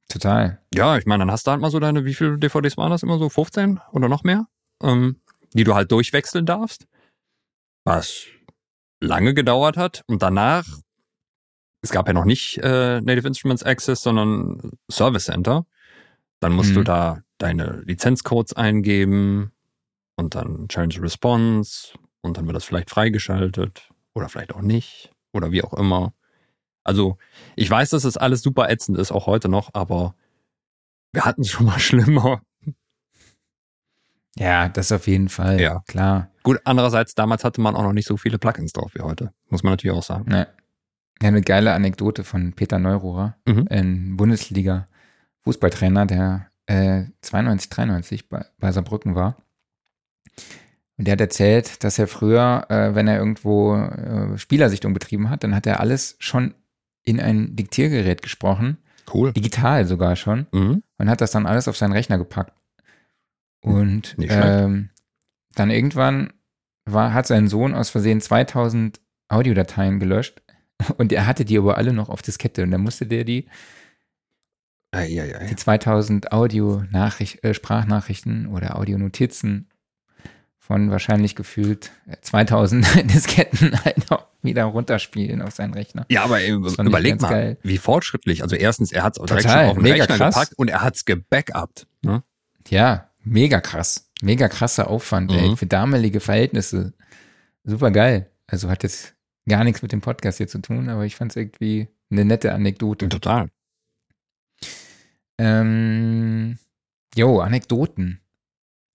Total. 0.09 0.63
Ja, 0.73 0.97
ich 0.99 1.07
meine, 1.07 1.23
dann 1.23 1.31
hast 1.31 1.47
du 1.47 1.51
halt 1.51 1.61
mal 1.61 1.71
so 1.71 1.81
deine, 1.81 2.05
wie 2.05 2.15
viele 2.15 2.39
DVDs 2.39 2.77
waren 2.77 2.91
das 2.91 3.03
immer 3.03 3.19
so? 3.19 3.29
15 3.29 3.81
oder 3.93 4.09
noch 4.09 4.23
mehr? 4.23 4.47
Ähm, 4.83 5.21
die 5.55 5.65
du 5.65 5.75
halt 5.75 5.91
durchwechseln 5.91 6.47
darfst. 6.47 6.87
Was 7.85 8.27
lange 9.01 9.35
gedauert 9.35 9.77
hat. 9.77 10.05
Und 10.07 10.23
danach, 10.23 10.67
es 11.87 11.93
gab 11.93 12.07
ja 12.09 12.13
noch 12.15 12.25
nicht 12.25 12.59
äh, 12.59 13.01
Native 13.01 13.27
Instruments 13.29 13.63
Access, 13.63 14.03
sondern 14.03 14.73
Service 14.91 15.25
Center. 15.27 15.65
Dann 16.41 16.53
musst 16.53 16.71
Mhm. 16.71 16.75
du 16.75 16.83
da 16.85 17.23
deine 17.39 17.83
Lizenzcodes 17.87 18.55
eingeben 18.55 19.53
und 20.17 20.35
dann 20.35 20.69
Challenge 20.69 21.01
Response 21.01 21.97
und 22.23 22.37
dann 22.37 22.47
wird 22.47 22.57
das 22.57 22.65
vielleicht 22.65 22.91
freigeschaltet 22.91 23.91
oder 24.15 24.29
vielleicht 24.29 24.55
auch 24.55 24.63
nicht 24.63 25.13
oder 25.33 25.53
wie 25.53 25.63
auch 25.63 25.75
immer. 25.75 26.13
Also 26.85 27.19
ich 27.57 27.71
weiß, 27.71 27.91
dass 27.91 28.03
das 28.03 28.17
alles 28.17 28.43
super 28.43 28.69
ätzend 28.71 28.99
ist, 28.99 29.13
auch 29.13 29.27
heute 29.27 29.49
noch, 29.49 29.71
aber 29.75 30.15
wir 31.13 31.25
hatten 31.25 31.43
es 31.43 31.51
schon 31.51 31.67
mal 31.67 31.79
schlimmer. 31.79 32.43
Ja, 34.39 34.69
das 34.69 34.93
auf 34.93 35.07
jeden 35.07 35.29
Fall. 35.31 35.61
Ja. 35.61 35.83
Klar. 35.87 36.31
Gut, 36.43 36.61
andererseits, 36.65 37.15
damals 37.15 37.43
hatte 37.45 37.61
man 37.61 37.75
auch 37.75 37.83
noch 37.83 37.93
nicht 37.95 38.07
so 38.07 38.17
viele 38.17 38.39
Plugins 38.39 38.73
drauf 38.73 38.95
wie 38.95 39.01
heute. 39.01 39.33
Muss 39.49 39.63
man 39.63 39.73
natürlich 39.73 39.97
auch 39.97 40.03
sagen. 40.03 40.27
Ne. 40.31 40.47
Ja, 41.23 41.29
eine 41.29 41.41
geile 41.43 41.73
Anekdote 41.73 42.25
von 42.25 42.53
Peter 42.53 42.79
Neururer, 42.79 43.37
Mhm. 43.47 43.67
ein 43.71 44.17
Bundesliga-Fußballtrainer, 44.17 46.07
der 46.07 46.47
äh, 46.67 47.05
92, 47.23 47.71
93 47.71 48.29
bei, 48.29 48.45
bei 48.59 48.73
Saarbrücken 48.73 49.15
war. 49.15 49.37
Und 50.99 51.07
der 51.07 51.13
hat 51.13 51.21
erzählt, 51.21 51.85
dass 51.85 51.99
er 51.99 52.09
früher, 52.09 52.67
äh, 52.71 52.95
wenn 52.95 53.07
er 53.09 53.19
irgendwo 53.19 53.77
äh, 53.77 54.37
Spielersichtung 54.39 54.93
betrieben 54.95 55.31
hat, 55.31 55.45
dann 55.45 55.55
hat 55.55 55.67
er 55.67 55.81
alles 55.81 56.17
schon 56.19 56.55
in 57.05 57.21
ein 57.21 57.55
Diktiergerät 57.55 58.23
gesprochen, 58.23 58.79
Cool. 59.13 59.33
digital 59.33 59.87
sogar 59.87 60.17
schon, 60.17 60.47
Mhm. 60.53 60.83
und 60.99 61.09
hat 61.11 61.21
das 61.21 61.31
dann 61.31 61.47
alles 61.47 61.69
auf 61.69 61.77
seinen 61.77 61.93
Rechner 61.93 62.19
gepackt. 62.19 62.53
Und 63.63 64.17
Nicht 64.19 64.33
schlecht. 64.33 64.47
ähm, 64.49 64.91
dann 65.55 65.71
irgendwann 65.71 66.33
war, 66.85 67.13
hat 67.15 67.27
sein 67.27 67.49
Sohn 67.49 67.75
aus 67.75 67.91
Versehen 67.91 68.21
2000 68.21 69.01
Audiodateien 69.29 69.99
gelöscht 70.01 70.43
und 70.99 71.13
er 71.13 71.27
hatte 71.27 71.45
die 71.45 71.59
aber 71.59 71.77
alle 71.77 71.93
noch 71.93 72.09
auf 72.09 72.23
Diskette 72.23 72.63
und 72.63 72.71
dann 72.71 72.81
musste 72.83 73.07
der 73.07 73.25
die, 73.25 73.47
Eieiei. 74.93 75.47
die 75.47 75.57
2000 75.57 76.33
Audio-Nachricht, 76.33 77.43
äh, 77.45 77.55
Sprachnachrichten 77.55 78.47
oder 78.47 78.77
Audionotizen 78.77 79.69
von 80.59 80.91
wahrscheinlich 80.91 81.35
gefühlt 81.35 81.91
äh, 82.07 82.17
2000 82.21 82.87
Disketten 83.15 83.85
halt 83.85 84.09
noch 84.11 84.27
wieder 84.43 84.65
runterspielen 84.65 85.43
auf 85.43 85.55
seinen 85.55 85.75
Rechner. 85.75 86.07
Ja, 86.09 86.23
aber 86.25 86.41
ey, 86.41 86.51
überleg 86.53 87.21
mal, 87.21 87.29
geil. 87.31 87.59
wie 87.63 87.79
fortschrittlich. 87.79 88.43
Also 88.43 88.57
erstens, 88.57 88.93
er 88.93 89.03
hat 89.03 89.19
es 89.19 89.25
direkt 89.25 89.43
schon 89.49 89.59
auf 89.61 89.75
den 89.75 89.83
mega 89.83 90.05
Rechner 90.05 90.17
krass. 90.17 90.35
gepackt 90.35 90.55
und 90.59 90.69
er 90.71 90.83
hat 90.83 90.97
es 90.97 91.05
gebackupt. 91.05 91.87
Ne? 92.03 92.23
Ja, 92.69 93.11
mega 93.23 93.61
krass. 93.61 94.11
Mega 94.23 94.49
krasser 94.49 94.89
Aufwand, 94.89 95.31
ey, 95.33 95.51
Mhm. 95.51 95.57
für 95.57 95.67
damalige 95.67 96.21
Verhältnisse. 96.21 96.95
Super 97.65 97.91
geil. 97.91 98.31
Also 98.47 98.71
hat 98.71 98.83
jetzt 98.85 99.15
gar 99.49 99.65
nichts 99.65 99.83
mit 99.83 99.93
dem 99.93 100.01
Podcast 100.01 100.39
hier 100.39 100.49
zu 100.49 100.59
tun, 100.61 100.89
aber 100.89 101.05
ich 101.05 101.17
fand 101.17 101.33
es 101.33 101.37
irgendwie 101.37 101.89
eine 102.11 102.25
nette 102.25 102.53
Anekdote. 102.53 103.09
Total. 103.09 103.49
Ähm, 105.39 106.59
jo, 107.15 107.41
Anekdoten. 107.41 108.21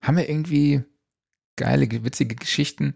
Haben 0.04 0.18
wir 0.18 0.30
irgendwie 0.30 0.84
geile, 1.56 1.88
witzige 2.04 2.36
Geschichten 2.36 2.96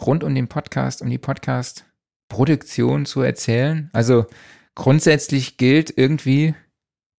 rund 0.00 0.22
um 0.22 0.34
den 0.34 0.48
Podcast, 0.48 1.02
um 1.02 1.10
die 1.10 1.18
Podcast-Produktion 1.18 3.06
zu 3.06 3.22
erzählen? 3.22 3.90
Also 3.92 4.26
grundsätzlich 4.74 5.56
gilt 5.56 5.92
irgendwie, 5.96 6.54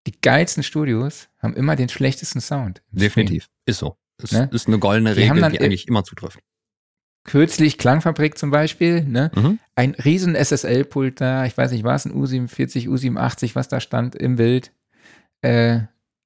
die 0.05 0.19
geilsten 0.21 0.63
Studios 0.63 1.27
haben 1.39 1.53
immer 1.55 1.75
den 1.75 1.89
schlechtesten 1.89 2.39
Sound. 2.39 2.81
Definitiv. 2.91 3.49
Ist 3.65 3.79
so. 3.79 3.97
Ist, 4.21 4.31
Ne? 4.33 4.49
ist 4.51 4.67
eine 4.67 4.79
goldene 4.79 5.13
Die 5.13 5.29
haben 5.29 5.37
Regel, 5.43 5.51
die 5.59 5.65
eigentlich 5.65 5.87
immer 5.87 6.03
zutrifft. 6.03 6.39
Kürzlich 7.27 7.77
Klangfabrik 7.77 8.37
zum 8.37 8.49
Beispiel, 8.49 9.03
ne? 9.03 9.29
Mhm. 9.35 9.59
Ein 9.75 9.91
riesen 9.91 10.33
SSL-Pult 10.33 11.21
da, 11.21 11.45
ich 11.45 11.55
weiß 11.55 11.71
nicht, 11.71 11.83
war 11.83 11.93
es 11.95 12.05
ein 12.05 12.13
U47, 12.13 12.87
U87, 12.87 13.53
was 13.53 13.67
da 13.67 13.79
stand 13.79 14.15
im 14.15 14.37
Bild. 14.37 14.71
Äh, 15.41 15.81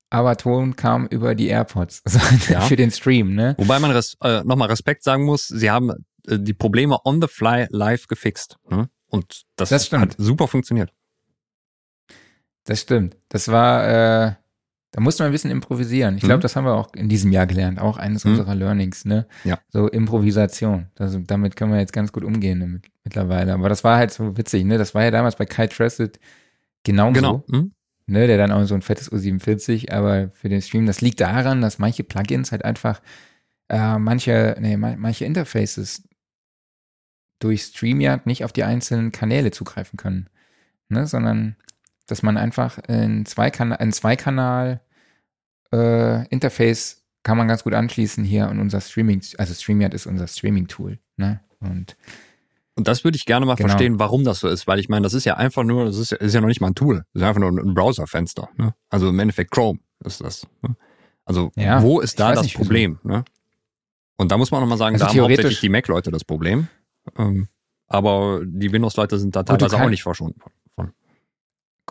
aber 0.10 0.38
Ton 0.38 0.76
kam 0.78 1.08
über 1.08 1.36
die 1.36 1.48
AirPods 1.48 2.02
also 2.06 2.20
Ja. 2.54 2.62
für 2.62 2.76
den 2.76 2.92
Stream, 2.92 3.34
ne? 3.36 3.56
Wobei 3.58 3.80
man 3.80 3.92
res 3.92 4.16
äh, 4.22 4.44
nochmal 4.44 4.70
Respekt 4.70 5.04
sagen 5.04 5.26
muss, 5.26 5.48
sie 5.48 5.70
haben 5.72 5.90
äh, 6.28 6.38
die 6.40 6.54
Probleme 6.54 6.98
on 7.04 7.22
the 7.22 7.28
fly 7.28 7.68
live 7.72 8.08
gefixt. 8.08 8.58
Ne? 8.70 8.90
Und 9.08 9.44
das, 9.58 9.70
Das 9.70 9.86
stimmt. 9.88 10.02
hat 10.04 10.16
super 10.18 10.48
funktioniert. 10.48 10.94
Das 12.66 12.82
stimmt. 12.82 13.18
Das 13.30 13.48
war, 13.48 14.28
äh, 14.28 14.34
da 14.92 15.00
musste 15.02 15.24
man 15.24 15.30
ein 15.30 15.32
bisschen 15.32 15.52
improvisieren. 15.52 16.16
Ich 16.18 16.22
glaube, 16.24 16.38
Mhm. 16.38 16.42
das 16.42 16.56
haben 16.56 16.66
wir 16.66 16.74
auch 16.76 16.94
in 16.94 17.08
diesem 17.08 17.32
Jahr 17.32 17.48
gelernt, 17.48 17.80
auch 17.80 17.98
eines 17.98 18.26
Mhm. 18.26 18.32
unserer 18.32 18.56
Learnings, 18.56 19.06
ne? 19.06 19.26
Ja. 19.46 19.58
So 19.70 19.88
Improvisation. 19.88 20.88
Also 21.00 21.20
damit 21.20 21.56
können 21.56 21.72
wir 21.72 21.80
jetzt 21.80 21.94
ganz 21.94 22.12
gut 22.12 22.24
umgehen 22.26 22.60
damit, 22.60 22.88
mittlerweile. 23.04 23.54
Aber 23.54 23.70
das 23.70 23.84
war 23.84 23.98
halt 23.98 24.12
so 24.12 24.38
witzig, 24.38 24.66
ne? 24.66 24.78
Das 24.78 24.94
war 24.94 25.04
ja 25.04 25.12
damals 25.12 25.36
bei 25.38 25.46
Kai 25.46 25.68
Tressett 25.68 26.20
genauso. 26.84 27.14
Genau. 27.14 27.44
Mhm. 27.48 27.72
ne, 28.08 28.28
der 28.28 28.38
dann 28.38 28.52
auch 28.52 28.66
so 28.66 28.76
ein 28.76 28.82
fettes 28.82 29.10
U47, 29.10 29.90
aber 29.94 30.32
für 30.34 30.50
den 30.50 30.62
Stream, 30.62 30.86
das 30.86 31.00
liegt 31.00 31.22
daran, 31.22 31.62
dass 31.62 31.80
manche 31.80 32.04
Plugins 32.04 32.52
halt 32.52 32.66
einfach 32.66 33.00
äh, 33.70 33.98
manche, 34.00 34.58
nee, 34.60 34.76
man, 34.76 35.00
manche 35.00 35.24
Interfaces 35.24 36.04
durch 37.40 37.64
StreamYard 37.64 38.26
nicht 38.26 38.44
auf 38.44 38.52
die 38.52 38.64
einzelnen 38.66 39.12
Kanäle 39.14 39.52
zugreifen 39.52 39.96
können, 39.98 40.30
ne, 40.90 41.08
sondern 41.08 41.56
dass 42.12 42.22
man 42.24 42.38
einfach 42.38 42.78
in 42.88 43.26
Zweikanal, 43.26 43.78
ein 43.80 43.92
Zweikanal 43.94 44.82
äh, 45.74 46.28
Interface 46.28 47.04
kann 47.24 47.38
man 47.38 47.48
ganz 47.48 47.64
gut 47.64 47.74
anschließen 47.74 48.24
hier 48.24 48.48
an 48.50 48.60
unser 48.60 48.82
Streaming, 48.82 49.22
also 49.38 49.54
StreamYard 49.54 49.94
ist 49.94 50.06
unser 50.08 50.28
Streaming-Tool, 50.28 51.00
ne, 51.18 51.40
und 51.60 51.96
Und 52.76 52.88
das 52.88 53.04
würde 53.04 53.16
ich 53.16 53.26
gerne 53.26 53.46
mal 53.46 53.56
Genau. 53.56 53.70
verstehen, 53.70 54.00
warum 54.00 54.24
das 54.24 54.40
so 54.40 54.48
ist, 54.48 54.66
weil 54.68 54.80
ich 54.80 54.90
meine, 54.90 55.04
das 55.04 55.14
ist 55.14 55.26
ja 55.26 55.36
einfach 55.38 55.64
nur, 55.64 55.86
das 55.86 55.98
ist 55.98 56.12
ja, 56.12 56.18
ist 56.18 56.34
ja 56.34 56.42
noch 56.42 56.48
nicht 56.48 56.62
mal 56.62 56.68
ein 56.68 56.76
Tool, 56.76 57.04
das 57.14 57.22
ist 57.22 57.28
einfach 57.28 57.40
nur 57.42 57.50
ein 57.52 57.74
Browserfenster. 57.74 58.50
Ne? 58.58 58.74
Also 58.90 59.10
im 59.10 59.20
Endeffekt 59.20 59.52
Chrome 59.52 59.80
ist 60.04 60.22
das. 60.22 60.48
Ne? 60.64 60.76
Also 61.26 61.52
Ja, 61.56 61.82
wo 61.84 62.00
ist 62.00 62.20
da 62.20 62.34
das 62.34 62.44
nicht. 62.44 62.56
Problem? 62.56 63.00
Ne? 63.04 63.24
Und 64.18 64.32
da 64.32 64.38
muss 64.38 64.50
man 64.52 64.62
nochmal 64.62 64.78
sagen, 64.80 64.96
Also 64.96 65.06
da 65.06 65.10
haben 65.10 65.16
theoretisch- 65.16 65.38
hauptsächlich 65.46 65.60
die 65.62 65.70
Mac-Leute 65.70 66.12
das 66.12 66.24
Problem. 66.26 66.68
Ähm, 67.18 67.48
aber 67.88 68.42
die 68.46 68.72
Windows-Leute 68.72 69.20
sind 69.20 69.36
da 69.36 69.44
teilweise 69.44 69.80
auch 69.80 69.90
nicht 69.90 70.04
verschont 70.04 70.36
von. 70.76 70.94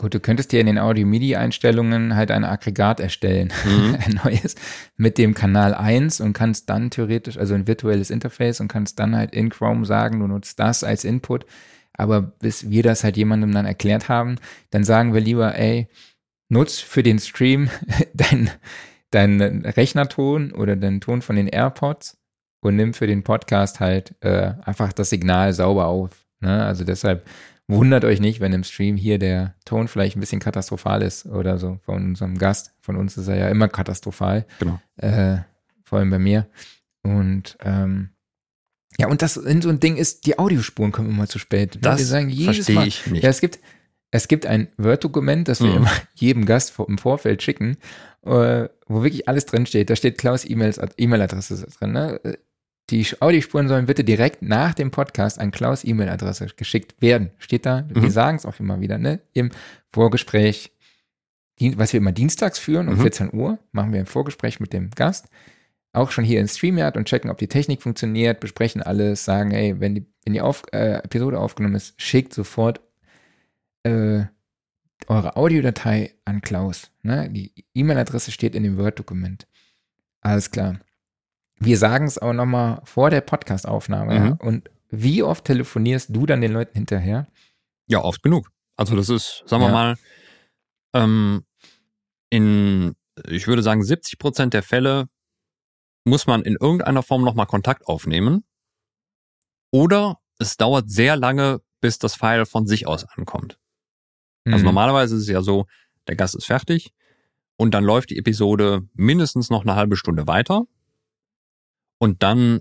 Gut, 0.01 0.15
du 0.15 0.21
könntest 0.21 0.51
dir 0.51 0.61
in 0.61 0.67
den 0.67 0.79
Audio-MIDI-Einstellungen 0.79 2.17
halt 2.17 2.31
ein 2.31 2.43
Aggregat 2.43 3.01
erstellen, 3.01 3.53
Mhm. 3.67 3.99
ein 4.07 4.21
neues, 4.25 4.55
mit 4.97 5.19
dem 5.19 5.35
Kanal 5.35 5.75
1 5.75 6.23
und 6.23 6.33
kannst 6.33 6.71
dann 6.71 6.89
theoretisch, 6.89 7.37
also 7.37 7.53
ein 7.53 7.67
virtuelles 7.67 8.09
Interface 8.09 8.63
und 8.63 8.69
kannst 8.69 8.99
dann 8.99 9.15
halt 9.15 9.35
in 9.35 9.51
Chrome 9.51 9.85
sagen, 9.85 10.21
du 10.21 10.27
nutzt 10.27 10.59
das 10.59 10.85
als 10.85 11.05
Input. 11.05 11.45
Aber 11.93 12.23
bis 12.23 12.71
wir 12.71 12.83
das 12.83 13.05
halt 13.05 13.19
jemandem 13.19 13.53
dann 13.53 13.67
erklärt 13.67 14.09
haben, 14.09 14.37
dann 14.71 14.85
sagen 14.85 15.13
wir 15.13 15.21
lieber, 15.21 15.59
ey, 15.59 15.87
nutz 16.49 16.79
für 16.79 17.03
den 17.03 17.19
Stream 17.19 17.69
deinen 18.15 18.51
dein 19.11 19.43
Rechnerton 19.67 20.53
oder 20.53 20.77
den 20.77 21.03
Ton 21.03 21.21
von 21.21 21.37
den 21.37 21.49
AirPods 21.49 22.17
und 22.63 22.77
nimm 22.77 22.95
für 22.95 23.07
den 23.07 23.23
Podcast 23.23 23.81
halt 23.81 24.15
äh, 24.21 24.55
einfach 24.63 24.95
das 24.95 25.11
Signal 25.11 25.53
sauber 25.53 25.89
auf. 25.89 26.11
Ne? 26.41 26.65
Also 26.65 26.85
deshalb 26.85 27.27
wundert 27.71 28.05
euch 28.05 28.21
nicht, 28.21 28.41
wenn 28.41 28.53
im 28.53 28.65
Stream 28.65 28.97
hier 28.97 29.19
der 29.19 29.55
Ton 29.65 29.89
vielleicht 29.89 30.17
ein 30.17 30.21
bisschen 30.21 30.41
katastrophal 30.41 31.03
ist 31.03 31.27
oder 31.27 31.59
so 31.59 31.79
von 31.83 31.97
unserem 32.11 32.37
Gast. 32.39 32.73
Von 32.81 32.97
uns 32.97 33.17
ist 33.17 33.29
er 33.29 33.37
ja 33.37 33.49
immer 33.49 33.69
katastrophal. 33.69 34.47
Genau. 34.59 34.81
Äh, 34.97 35.39
vor 35.85 35.99
allem 35.99 36.11
bei 36.11 36.19
mir. 36.19 36.47
Und 37.03 37.57
ähm, 37.63 38.11
ja, 38.99 39.09
und 39.09 39.23
das 39.23 39.37
in 39.37 39.63
so 39.63 39.69
ein 39.71 39.81
Ding 39.81 39.97
ist, 39.97 40.27
die 40.27 40.39
Audiospuren 40.39 40.93
kommen 40.93 41.11
immer 41.11 41.27
zu 41.29 41.39
spät. 41.39 41.79
Das 41.81 41.99
wir 41.99 42.05
sagen 42.07 42.29
jedes 42.29 42.57
verstehe 42.57 42.75
Mal, 42.77 42.89
ich 42.89 43.07
nicht. 43.07 43.23
ja, 43.23 43.31
es 43.31 43.41
gibt, 43.41 43.59
es 44.11 44.29
gibt 44.29 44.45
ein 44.47 44.69
Word-Dokument, 44.77 45.49
das 45.49 45.61
wir 45.61 45.71
Mhm. 45.71 45.77
immer 45.79 45.93
jedem 46.15 46.45
Gast 46.47 46.75
im 46.87 46.99
Vorfeld 46.99 47.43
schicken, 47.43 47.77
äh, 48.27 48.69
wo 48.87 49.03
wirklich 49.03 49.29
alles 49.29 49.47
drin 49.47 49.65
steht. 49.67 49.89
Da 49.91 49.97
steht 49.97 50.19
Klaus 50.19 50.45
E-Mails- 50.45 50.81
E-Mail-Adresse 50.99 51.67
drin. 51.79 51.93
Ne? 51.93 52.21
Die 52.91 53.07
Audiospuren 53.21 53.69
sollen 53.69 53.87
bitte 53.87 54.03
direkt 54.05 54.43
nach 54.43 54.75
dem 54.75 54.91
Podcast 54.91 55.39
an 55.39 55.51
Klaus 55.53 55.85
E-Mail-Adresse 55.85 56.49
geschickt 56.57 57.01
werden. 57.01 57.31
Steht 57.39 57.65
da. 57.67 57.83
Mhm. 57.83 58.03
Wir 58.03 58.11
sagen 58.11 58.37
es 58.37 58.47
auch 58.47 58.59
immer 58.59 58.81
wieder, 58.81 58.99
ne? 58.99 59.21
Im 59.33 59.51
Vorgespräch, 59.93 60.73
was 61.77 61.93
wir 61.93 61.99
immer 61.99 62.13
dienstags 62.13 62.59
führen 62.59 62.89
um 62.89 62.95
Mhm. 62.97 63.03
14 63.03 63.35
Uhr, 63.35 63.59
machen 63.73 63.93
wir 63.93 64.01
ein 64.01 64.07
Vorgespräch 64.07 64.59
mit 64.61 64.73
dem 64.73 64.91
Gast. 64.91 65.29
Auch 65.93 66.11
schon 66.11 66.25
hier 66.25 66.41
in 66.41 66.49
StreamYard 66.49 66.97
und 66.97 67.07
checken, 67.09 67.31
ob 67.31 67.39
die 67.39 67.49
Technik 67.49 67.83
funktioniert, 67.83 68.41
besprechen 68.41 68.83
alles, 68.83 69.25
sagen, 69.25 69.51
ey, 69.51 69.79
wenn 69.81 69.95
die, 69.95 70.07
wenn 70.25 70.33
die 70.33 70.41
auf, 70.41 70.63
äh, 70.73 70.99
Episode 71.03 71.39
aufgenommen 71.39 71.75
ist, 71.75 72.01
schickt 72.01 72.33
sofort 72.33 72.81
äh, 73.83 74.25
eure 75.07 75.37
Audiodatei 75.37 76.15
an 76.25 76.43
Klaus. 76.43 76.91
Ne? 77.03 77.29
Die 77.31 77.53
E-Mail-Adresse 77.75 78.31
steht 78.31 78.55
in 78.55 78.63
dem 78.63 78.79
Word-Dokument. 78.79 79.47
Alles 80.21 80.51
klar. 80.51 80.79
Wir 81.61 81.77
sagen 81.79 82.07
es 82.07 82.19
auch 82.19 82.33
nochmal 82.33 82.81
vor 82.85 83.11
der 83.11 83.21
Podcast-Aufnahme. 83.21 84.19
Mhm. 84.19 84.27
Ja? 84.27 84.33
Und 84.41 84.71
wie 84.89 85.23
oft 85.23 85.45
telefonierst 85.45 86.09
du 86.11 86.27
dann 86.27 86.41
den 86.41 86.53
Leuten 86.53 86.75
hinterher? 86.77 87.29
Ja, 87.87 88.03
oft 88.03 88.23
genug. 88.23 88.51
Also 88.77 88.97
das 88.97 89.09
ist, 89.09 89.43
sagen 89.47 89.63
wir 89.63 89.69
Ja. 89.69 89.73
mal, 89.73 89.97
ähm, 90.95 91.45
in, 92.31 92.95
ich 93.29 93.47
würde 93.47 93.63
sagen, 93.63 93.83
70 93.85 94.19
Prozent 94.19 94.55
der 94.55 94.63
Fälle 94.63 95.09
muss 96.05 96.27
man 96.27 96.43
in 96.43 96.57
irgendeiner 96.59 97.03
Form 97.03 97.23
nochmal 97.25 97.47
Kontakt 97.47 97.87
aufnehmen. 97.87 98.45
Oder 99.73 100.19
es 100.39 100.57
dauert 100.57 100.91
sehr 100.91 101.17
lange, 101.17 101.61
bis 101.81 101.99
das 101.99 102.15
File 102.15 102.47
von 102.47 102.67
sich 102.67 102.87
aus 102.87 103.05
ankommt. 103.05 103.59
Also 104.47 104.59
Mhm. 104.61 104.65
normalerweise 104.65 105.17
ist 105.17 105.23
es 105.23 105.29
ja 105.29 105.43
so, 105.43 105.67
der 106.09 106.17
Gast 106.17 106.35
ist 106.35 106.47
fertig 106.47 106.93
und 107.59 107.73
dann 107.75 107.85
läuft 107.85 108.11
die 108.11 108.19
Episode 108.19 108.89
mindestens 108.95 109.51
noch 109.51 109.63
eine 109.63 109.75
halbe 109.77 109.97
Stunde 109.97 110.27
weiter. 110.27 110.65
Und 112.01 112.23
dann, 112.23 112.61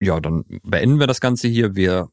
ja, 0.00 0.18
dann 0.20 0.44
beenden 0.62 0.98
wir 0.98 1.06
das 1.06 1.20
Ganze 1.20 1.48
hier. 1.48 1.76
Wir 1.76 2.08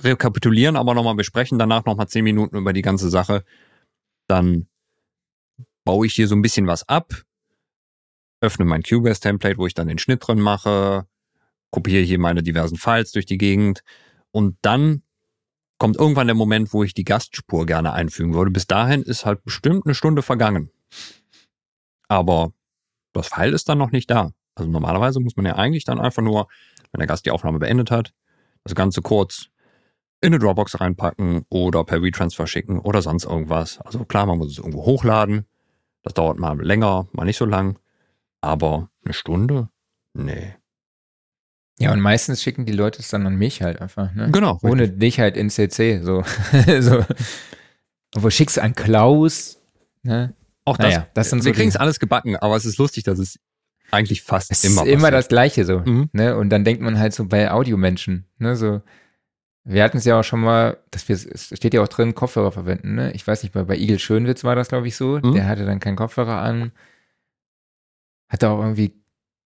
rekapitulieren 0.00 0.76
aber 0.76 0.94
nochmal, 0.94 1.16
wir 1.16 1.24
sprechen 1.24 1.58
danach 1.58 1.84
nochmal 1.84 2.08
zehn 2.08 2.24
Minuten 2.24 2.56
über 2.56 2.72
die 2.72 2.82
ganze 2.82 3.08
Sache. 3.08 3.44
Dann 4.26 4.66
baue 5.84 6.06
ich 6.06 6.14
hier 6.14 6.28
so 6.28 6.34
ein 6.34 6.42
bisschen 6.42 6.66
was 6.66 6.88
ab, 6.88 7.14
öffne 8.40 8.64
mein 8.64 8.82
Cubase-Template, 8.82 9.58
wo 9.58 9.66
ich 9.66 9.74
dann 9.74 9.88
den 9.88 9.98
Schnitt 9.98 10.26
drin 10.26 10.40
mache, 10.40 11.06
kopiere 11.70 12.02
hier 12.02 12.18
meine 12.18 12.42
diversen 12.42 12.76
Files 12.76 13.12
durch 13.12 13.26
die 13.26 13.38
Gegend 13.38 13.82
und 14.32 14.58
dann 14.62 15.02
kommt 15.78 15.96
irgendwann 15.96 16.26
der 16.26 16.34
Moment, 16.34 16.72
wo 16.72 16.82
ich 16.82 16.94
die 16.94 17.04
Gastspur 17.04 17.66
gerne 17.66 17.92
einfügen 17.92 18.34
würde. 18.34 18.50
Bis 18.50 18.66
dahin 18.66 19.02
ist 19.02 19.24
halt 19.24 19.44
bestimmt 19.44 19.86
eine 19.86 19.94
Stunde 19.94 20.22
vergangen. 20.22 20.70
Aber 22.08 22.52
das 23.12 23.28
File 23.28 23.52
ist 23.52 23.68
dann 23.68 23.78
noch 23.78 23.92
nicht 23.92 24.10
da. 24.10 24.32
Also 24.56 24.70
normalerweise 24.70 25.20
muss 25.20 25.36
man 25.36 25.46
ja 25.46 25.54
eigentlich 25.54 25.84
dann 25.84 26.00
einfach 26.00 26.22
nur, 26.22 26.48
wenn 26.90 26.98
der 26.98 27.06
Gast 27.06 27.26
die 27.26 27.30
Aufnahme 27.30 27.58
beendet 27.58 27.90
hat, 27.90 28.12
das 28.64 28.74
Ganze 28.74 29.02
kurz 29.02 29.48
in 30.20 30.28
eine 30.28 30.38
Dropbox 30.38 30.80
reinpacken 30.80 31.44
oder 31.50 31.84
per 31.84 32.02
WeTransfer 32.02 32.46
schicken 32.46 32.80
oder 32.80 33.02
sonst 33.02 33.24
irgendwas. 33.24 33.80
Also 33.82 34.04
klar, 34.04 34.26
man 34.26 34.38
muss 34.38 34.50
es 34.50 34.58
irgendwo 34.58 34.84
hochladen. 34.84 35.46
Das 36.02 36.14
dauert 36.14 36.38
mal 36.38 36.60
länger, 36.60 37.06
mal 37.12 37.24
nicht 37.24 37.36
so 37.36 37.44
lang. 37.44 37.78
Aber 38.40 38.90
eine 39.04 39.12
Stunde? 39.12 39.68
Nee. 40.14 40.54
Ja, 41.78 41.92
und 41.92 42.00
meistens 42.00 42.42
schicken 42.42 42.64
die 42.64 42.72
Leute 42.72 43.00
es 43.00 43.08
dann 43.08 43.26
an 43.26 43.36
mich 43.36 43.60
halt 43.60 43.82
einfach, 43.82 44.14
ne? 44.14 44.30
Genau. 44.30 44.58
Ohne 44.62 44.88
dich 44.88 45.20
halt 45.20 45.36
in 45.36 45.50
CC, 45.50 46.00
so. 46.02 46.22
so. 46.80 47.04
Wo 48.14 48.30
schickst 48.30 48.56
du 48.56 48.62
an 48.62 48.74
Klaus? 48.74 49.60
Ne? 50.02 50.34
Auch 50.64 50.78
das. 50.78 50.86
Naja, 50.86 51.06
das 51.12 51.28
sind 51.28 51.40
so 51.40 51.46
wir 51.46 51.52
kriegen 51.52 51.68
es 51.68 51.76
alles 51.76 52.00
gebacken, 52.00 52.36
aber 52.36 52.56
es 52.56 52.64
ist 52.64 52.78
lustig, 52.78 53.04
dass 53.04 53.18
es 53.18 53.38
eigentlich 53.90 54.22
fast 54.22 54.50
Es 54.50 54.64
immer 54.64 54.82
ist 54.82 54.88
immer 54.88 54.94
passiert. 55.02 55.14
das 55.14 55.28
Gleiche 55.28 55.64
so. 55.64 55.80
Mhm. 55.80 56.08
Ne? 56.12 56.36
Und 56.36 56.50
dann 56.50 56.64
denkt 56.64 56.82
man 56.82 56.98
halt 56.98 57.14
so 57.14 57.26
bei 57.26 57.50
Audiomenschen, 57.50 58.26
ne? 58.38 58.56
So, 58.56 58.82
wir 59.64 59.82
hatten 59.82 59.96
es 59.98 60.04
ja 60.04 60.18
auch 60.20 60.24
schon 60.24 60.40
mal, 60.40 60.78
dass 60.90 61.08
wir, 61.08 61.14
es 61.16 61.52
steht 61.54 61.74
ja 61.74 61.82
auch 61.82 61.88
drin, 61.88 62.14
Kopfhörer 62.14 62.52
verwenden, 62.52 62.94
ne? 62.94 63.12
Ich 63.12 63.26
weiß 63.26 63.42
nicht, 63.42 63.52
bei, 63.52 63.64
bei 63.64 63.76
Igel 63.76 63.98
Schönwitz 63.98 64.44
war 64.44 64.54
das, 64.56 64.68
glaube 64.68 64.86
ich, 64.88 64.96
so. 64.96 65.18
Mhm. 65.22 65.32
Der 65.34 65.46
hatte 65.48 65.64
dann 65.66 65.80
keinen 65.80 65.96
Kopfhörer 65.96 66.40
an. 66.40 66.72
Hatte 68.28 68.50
auch 68.50 68.60
irgendwie, 68.60 68.94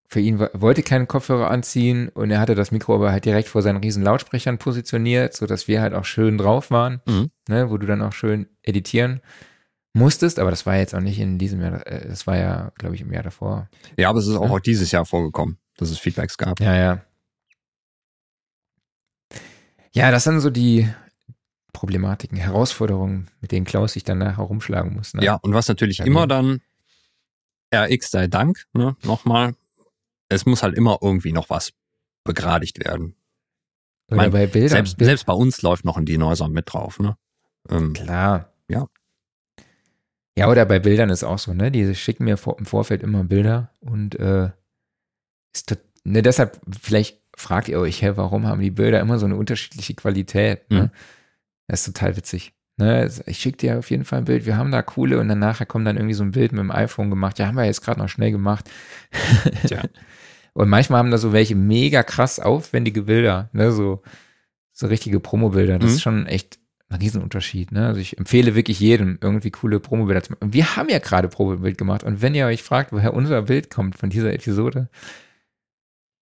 für 0.08 0.20
ihn 0.20 0.40
wollte 0.40 0.82
keinen 0.82 1.06
Kopfhörer 1.06 1.50
anziehen 1.50 2.08
und 2.08 2.30
er 2.30 2.40
hatte 2.40 2.54
das 2.54 2.72
Mikro 2.72 2.94
aber 2.94 3.12
halt 3.12 3.24
direkt 3.24 3.48
vor 3.48 3.62
seinen 3.62 3.76
riesen 3.78 4.02
Lautsprechern 4.02 4.58
positioniert, 4.58 5.34
sodass 5.34 5.68
wir 5.68 5.80
halt 5.82 5.94
auch 5.94 6.04
schön 6.04 6.38
drauf 6.38 6.70
waren, 6.70 7.00
Mhm. 7.06 7.30
ne? 7.48 7.70
Wo 7.70 7.76
du 7.78 7.86
dann 7.86 8.02
auch 8.02 8.12
schön 8.12 8.48
editieren 8.62 9.20
musstest, 9.92 10.38
aber 10.38 10.50
das 10.50 10.66
war 10.66 10.76
jetzt 10.76 10.94
auch 10.94 11.00
nicht 11.00 11.18
in 11.18 11.38
diesem 11.38 11.60
Jahr, 11.60 11.86
äh, 11.86 12.06
das 12.08 12.26
war 12.26 12.36
ja, 12.36 12.72
glaube 12.76 12.94
ich, 12.94 13.00
im 13.00 13.12
Jahr 13.12 13.22
davor. 13.22 13.68
Ja, 13.96 14.08
aber 14.10 14.18
es 14.20 14.26
ist 14.26 14.36
auch, 14.36 14.50
Ja. 14.50 14.60
dieses 14.60 14.90
Jahr 14.92 15.04
vorgekommen, 15.04 15.58
dass 15.76 15.90
es 15.90 15.98
Feedbacks 15.98 16.36
gab. 16.38 16.60
Ja, 16.60 16.74
ja. 16.76 17.04
Ja, 19.92 20.10
das 20.10 20.24
sind 20.24 20.40
so 20.40 20.50
die 20.50 20.88
Problematiken, 21.72 22.38
Herausforderungen, 22.38 23.28
mit 23.40 23.52
denen 23.52 23.66
Klaus 23.66 23.94
sich 23.94 24.04
danach 24.04 24.36
herumschlagen 24.38 24.94
muss. 24.94 25.14
Ne? 25.14 25.24
Ja, 25.24 25.34
und 25.36 25.54
was 25.54 25.68
natürlich 25.68 25.98
Ja, 25.98 26.04
immer 26.04 26.26
dann 26.26 26.60
RX 27.74 28.10
sei 28.10 28.26
Dank, 28.26 28.66
ne, 28.72 28.96
nochmal, 29.02 29.54
es 30.28 30.46
muss 30.46 30.62
halt 30.62 30.76
immer 30.76 30.98
irgendwie 31.00 31.32
noch 31.32 31.50
was 31.50 31.72
begradigt 32.24 32.84
werden. 32.84 33.16
Oder 34.08 34.16
mein, 34.16 34.30
bei 34.32 34.46
Bildern. 34.46 34.70
Selbst, 34.70 34.96
selbst 34.98 35.26
bei 35.26 35.32
uns 35.32 35.62
läuft 35.62 35.84
noch 35.84 35.96
ein 35.96 36.06
Dinosaur 36.06 36.48
mit 36.48 36.72
drauf, 36.72 36.98
ne? 36.98 37.16
Ähm, 37.68 37.92
Klar. 37.92 38.49
Ja. 40.38 40.44
Ja, 40.46 40.50
oder 40.50 40.64
bei 40.64 40.78
Bildern 40.78 41.10
ist 41.10 41.24
auch 41.24 41.38
so, 41.38 41.52
ne? 41.54 41.70
Die 41.70 41.94
schicken 41.94 42.24
mir 42.24 42.36
vor, 42.36 42.58
im 42.58 42.66
Vorfeld 42.66 43.02
immer 43.02 43.24
Bilder 43.24 43.70
und 43.80 44.14
äh, 44.18 44.50
ist 45.54 45.76
ne, 46.04 46.22
deshalb, 46.22 46.60
vielleicht 46.80 47.20
fragt 47.36 47.68
ihr 47.68 47.80
euch, 47.80 48.00
hä, 48.02 48.12
warum 48.14 48.46
haben 48.46 48.60
die 48.60 48.70
Bilder 48.70 49.00
immer 49.00 49.18
so 49.18 49.26
eine 49.26 49.36
unterschiedliche 49.36 49.94
Qualität? 49.94 50.70
Ne? 50.70 50.82
Mhm. 50.84 50.90
Das 51.66 51.80
ist 51.86 51.94
total 51.94 52.16
witzig. 52.16 52.52
Ne? 52.76 53.10
Ich 53.26 53.38
schicke 53.38 53.58
dir 53.58 53.78
auf 53.78 53.90
jeden 53.90 54.04
Fall 54.04 54.20
ein 54.20 54.24
Bild, 54.24 54.46
wir 54.46 54.56
haben 54.56 54.70
da 54.70 54.82
coole 54.82 55.18
und 55.18 55.28
dann 55.28 55.40
nachher 55.40 55.66
kommt 55.66 55.86
dann 55.86 55.96
irgendwie 55.96 56.14
so 56.14 56.22
ein 56.22 56.30
Bild 56.30 56.52
mit 56.52 56.60
dem 56.60 56.70
iPhone 56.70 57.10
gemacht. 57.10 57.38
Ja, 57.38 57.46
haben 57.48 57.56
wir 57.56 57.64
jetzt 57.64 57.82
gerade 57.82 57.98
noch 58.00 58.08
schnell 58.08 58.30
gemacht. 58.30 58.70
Tja. 59.66 59.82
Und 60.52 60.68
manchmal 60.68 61.00
haben 61.00 61.10
da 61.10 61.18
so 61.18 61.32
welche 61.32 61.56
mega 61.56 62.02
krass 62.02 62.38
aufwendige 62.40 63.02
Bilder, 63.02 63.50
ne? 63.52 63.72
So, 63.72 64.02
so 64.72 64.86
richtige 64.86 65.20
Promo-Bilder. 65.20 65.78
Das 65.78 65.90
Mhm. 65.90 65.96
ist 65.96 66.02
schon 66.02 66.26
echt 66.26 66.59
ein 66.90 67.00
Riesenunterschied, 67.00 67.72
ne? 67.72 67.86
Also 67.86 68.00
ich 68.00 68.18
empfehle 68.18 68.54
wirklich 68.54 68.80
jedem, 68.80 69.18
irgendwie 69.20 69.50
coole 69.50 69.80
Promo-Bilder 69.80 70.22
zu 70.22 70.32
machen. 70.32 70.42
Und 70.42 70.52
wir 70.54 70.76
haben 70.76 70.88
ja 70.88 70.98
gerade 70.98 71.28
Promo-Bild 71.28 71.78
gemacht. 71.78 72.02
Und 72.04 72.20
wenn 72.20 72.34
ihr 72.34 72.46
euch 72.46 72.62
fragt, 72.62 72.92
woher 72.92 73.14
unser 73.14 73.42
Bild 73.42 73.70
kommt 73.70 73.96
von 73.96 74.10
dieser 74.10 74.32
Episode, 74.34 74.88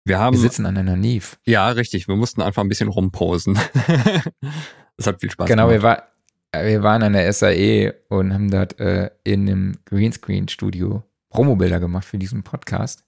wir 0.04 0.18
haben, 0.18 0.34
wir 0.34 0.40
sitzen 0.40 0.66
an 0.66 0.76
einer 0.78 0.96
Neve. 0.96 1.36
ja, 1.44 1.68
richtig, 1.68 2.08
wir 2.08 2.16
mussten 2.16 2.40
einfach 2.40 2.62
ein 2.62 2.68
bisschen 2.68 2.88
rumposen. 2.88 3.54
das 4.96 5.06
hat 5.06 5.20
viel 5.20 5.30
Spaß 5.30 5.48
Genau, 5.48 5.68
wir, 5.68 5.78
gemacht. 5.78 6.04
war, 6.52 6.64
wir 6.64 6.82
waren 6.82 7.02
an 7.02 7.12
der 7.12 7.30
SAE 7.32 7.92
und 8.08 8.32
haben 8.32 8.50
dort 8.50 8.78
äh, 8.80 9.10
in 9.24 9.48
einem 9.48 9.72
Greenscreen-Studio 9.84 11.02
Promo-Bilder 11.30 11.80
gemacht 11.80 12.04
für 12.06 12.18
diesen 12.18 12.44
Podcast. 12.44 13.04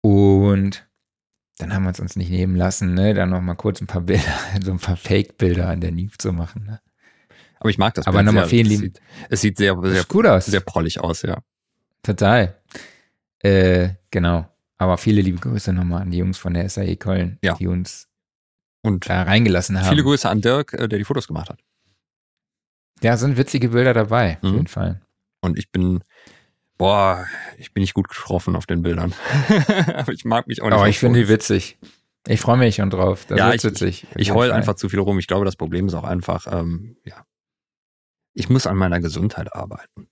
Und 0.00 0.86
dann 1.62 1.74
haben 1.74 1.84
wir 1.84 1.90
es 1.90 2.00
uns 2.00 2.16
nicht 2.16 2.30
nehmen 2.30 2.56
lassen, 2.56 2.94
ne, 2.94 3.14
dann 3.14 3.30
noch 3.30 3.40
mal 3.40 3.54
kurz 3.54 3.80
ein 3.80 3.86
paar 3.86 4.02
Bilder, 4.02 4.22
so 4.62 4.70
ein 4.72 4.78
paar 4.78 4.96
Fake-Bilder 4.96 5.68
an 5.68 5.80
der 5.80 5.92
Neve 5.92 6.16
zu 6.18 6.32
machen. 6.32 6.64
Ne? 6.64 6.80
Aber 7.60 7.70
ich 7.70 7.78
mag 7.78 7.94
das 7.94 8.06
Aber 8.06 8.22
nochmal 8.22 8.44
sehr. 8.44 8.50
vielen 8.50 8.66
lieben- 8.66 8.92
es 9.30 9.40
sieht 9.40 9.56
sehr, 9.56 9.76
sehr, 9.82 10.04
gut 10.04 10.26
aus. 10.26 10.46
sehr 10.46 10.60
prollig 10.60 11.00
aus, 11.00 11.22
ja. 11.22 11.38
Total. 12.02 12.60
Äh, 13.38 13.90
genau. 14.10 14.48
Aber 14.78 14.98
viele 14.98 15.22
liebe 15.22 15.38
Grüße 15.38 15.72
nochmal 15.72 16.02
an 16.02 16.10
die 16.10 16.18
Jungs 16.18 16.38
von 16.38 16.54
der 16.54 16.68
SAE 16.68 16.96
Köln, 16.96 17.38
Ja. 17.42 17.54
die 17.54 17.68
uns 17.68 18.08
Und 18.82 19.08
da 19.08 19.22
reingelassen 19.22 19.78
haben. 19.80 19.88
viele 19.90 20.02
Grüße 20.02 20.28
an 20.28 20.40
Dirk, 20.40 20.72
äh, 20.72 20.88
der 20.88 20.98
die 20.98 21.04
Fotos 21.04 21.28
gemacht 21.28 21.48
hat. 21.50 21.60
Ja, 23.02 23.16
sind 23.16 23.36
witzige 23.36 23.68
Bilder 23.70 23.94
dabei, 23.94 24.38
auf 24.42 24.42
Mhm. 24.50 24.54
jeden 24.54 24.66
Fall. 24.66 25.00
Und 25.40 25.58
ich 25.58 25.70
bin, 25.70 26.02
boah, 26.82 27.28
ich 27.58 27.72
bin 27.72 27.82
nicht 27.82 27.94
gut 27.94 28.08
getroffen 28.08 28.56
auf 28.56 28.66
den 28.66 28.82
Bildern. 28.82 29.14
Aber 29.94 30.12
ich 30.12 30.24
mag 30.24 30.48
mich 30.48 30.62
auch 30.62 30.66
nicht. 30.66 30.74
Aber 30.74 30.88
ich 30.88 30.98
finde 30.98 31.20
die 31.20 31.28
witzig. 31.28 31.78
Ich 32.26 32.40
freue 32.40 32.56
mich 32.56 32.74
schon 32.74 32.90
drauf. 32.90 33.24
Das 33.28 33.38
Ja, 33.38 33.54
ich- 33.54 33.62
witzig. 33.62 34.04
Ich 34.16 34.26
jeden 34.26 34.36
heul 34.36 34.50
einfach 34.50 34.74
zu 34.74 34.88
viel 34.88 34.98
rum. 34.98 35.16
Ich 35.20 35.28
glaube, 35.28 35.44
das 35.44 35.54
Problem 35.54 35.86
ist 35.86 35.94
auch 35.94 36.02
einfach, 36.02 36.48
ähm, 36.50 36.96
ja, 37.04 37.24
ich 38.34 38.48
muss 38.48 38.66
an 38.66 38.76
meiner 38.76 38.98
Gesundheit 38.98 39.54
arbeiten. 39.54 40.08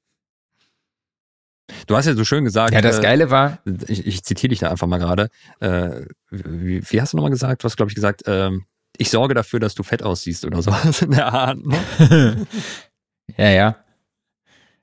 Du 1.89 1.97
hast 1.97 2.07
ja 2.07 2.15
so 2.15 2.25
schön 2.25 2.45
gesagt, 2.45 2.73
Ja, 2.73 2.81
das 2.83 3.01
äh, 3.01 3.03
Geile 3.03 3.31
war, 3.33 3.59
ich, 3.89 4.07
ich 4.07 4.23
zitiere 4.23 4.51
dich 4.51 4.61
da 4.61 4.71
einfach 4.71 4.87
mal 4.87 4.99
gerade. 4.99 5.29
Äh, 5.59 6.03
wie, 6.31 6.89
wie 6.89 7.01
hast 7.01 7.13
du 7.13 7.17
nochmal 7.17 7.33
gesagt? 7.33 7.65
Du 7.65 7.65
hast, 7.65 7.77
glaube 7.79 7.91
ich, 7.91 7.97
gesagt, 7.97 8.23
ähm, 8.27 8.65
ich 8.97 9.11
sorge 9.11 9.35
dafür, 9.35 9.59
dass 9.59 9.75
du 9.75 9.83
fett 9.83 10.05
aussiehst 10.05 10.45
oder 10.45 10.63
sowas 10.63 11.03
in 11.03 11.11
der 11.11 11.33
Art. 11.33 11.59
Ne? 11.65 12.47
ja, 13.37 13.49
ja. 13.51 13.77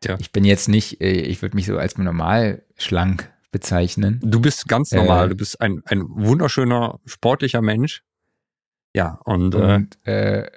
Tja. 0.02 0.16
Ich 0.20 0.32
bin 0.32 0.46
jetzt 0.46 0.68
nicht, 0.70 1.02
äh, 1.02 1.12
ich 1.12 1.42
würde 1.42 1.56
mich 1.56 1.66
so 1.66 1.78
als 1.78 1.98
normal 1.98 2.64
schlank 2.78 3.32
bezeichnen. 3.52 4.20
Du 4.24 4.40
bist 4.40 4.68
ganz 4.68 4.92
Äh. 4.92 4.98
normal. 4.98 5.30
Du 5.30 5.36
bist 5.36 5.60
ein, 5.62 5.82
ein 5.86 6.04
wunderschöner, 6.08 7.00
sportlicher 7.06 7.62
Mensch. 7.62 8.04
Ja, 8.96 9.20
und, 9.26 9.56
Und 9.56 9.98
äh, 10.06 10.42
äh, 10.42 10.50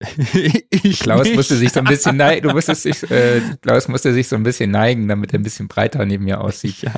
ich 0.70 1.00
Klaus 1.00 1.24
nicht. 1.24 1.36
musste 1.36 1.56
sich 1.56 1.72
so 1.72 1.80
ein 1.80 1.86
bisschen 1.86 2.16
neigen, 2.18 2.46
du 2.48 2.54
musstest 2.54 2.82
sich, 2.82 3.10
äh, 3.10 3.40
Klaus 3.62 3.88
musste 3.88 4.12
sich 4.12 4.28
so 4.28 4.36
ein 4.36 4.42
bisschen 4.42 4.70
neigen, 4.70 5.08
damit 5.08 5.32
er 5.32 5.38
ein 5.40 5.42
bisschen 5.42 5.68
breiter 5.68 6.04
neben 6.06 6.24
mir 6.24 6.40
aussieht. 6.40 6.82
Ja. 6.82 6.92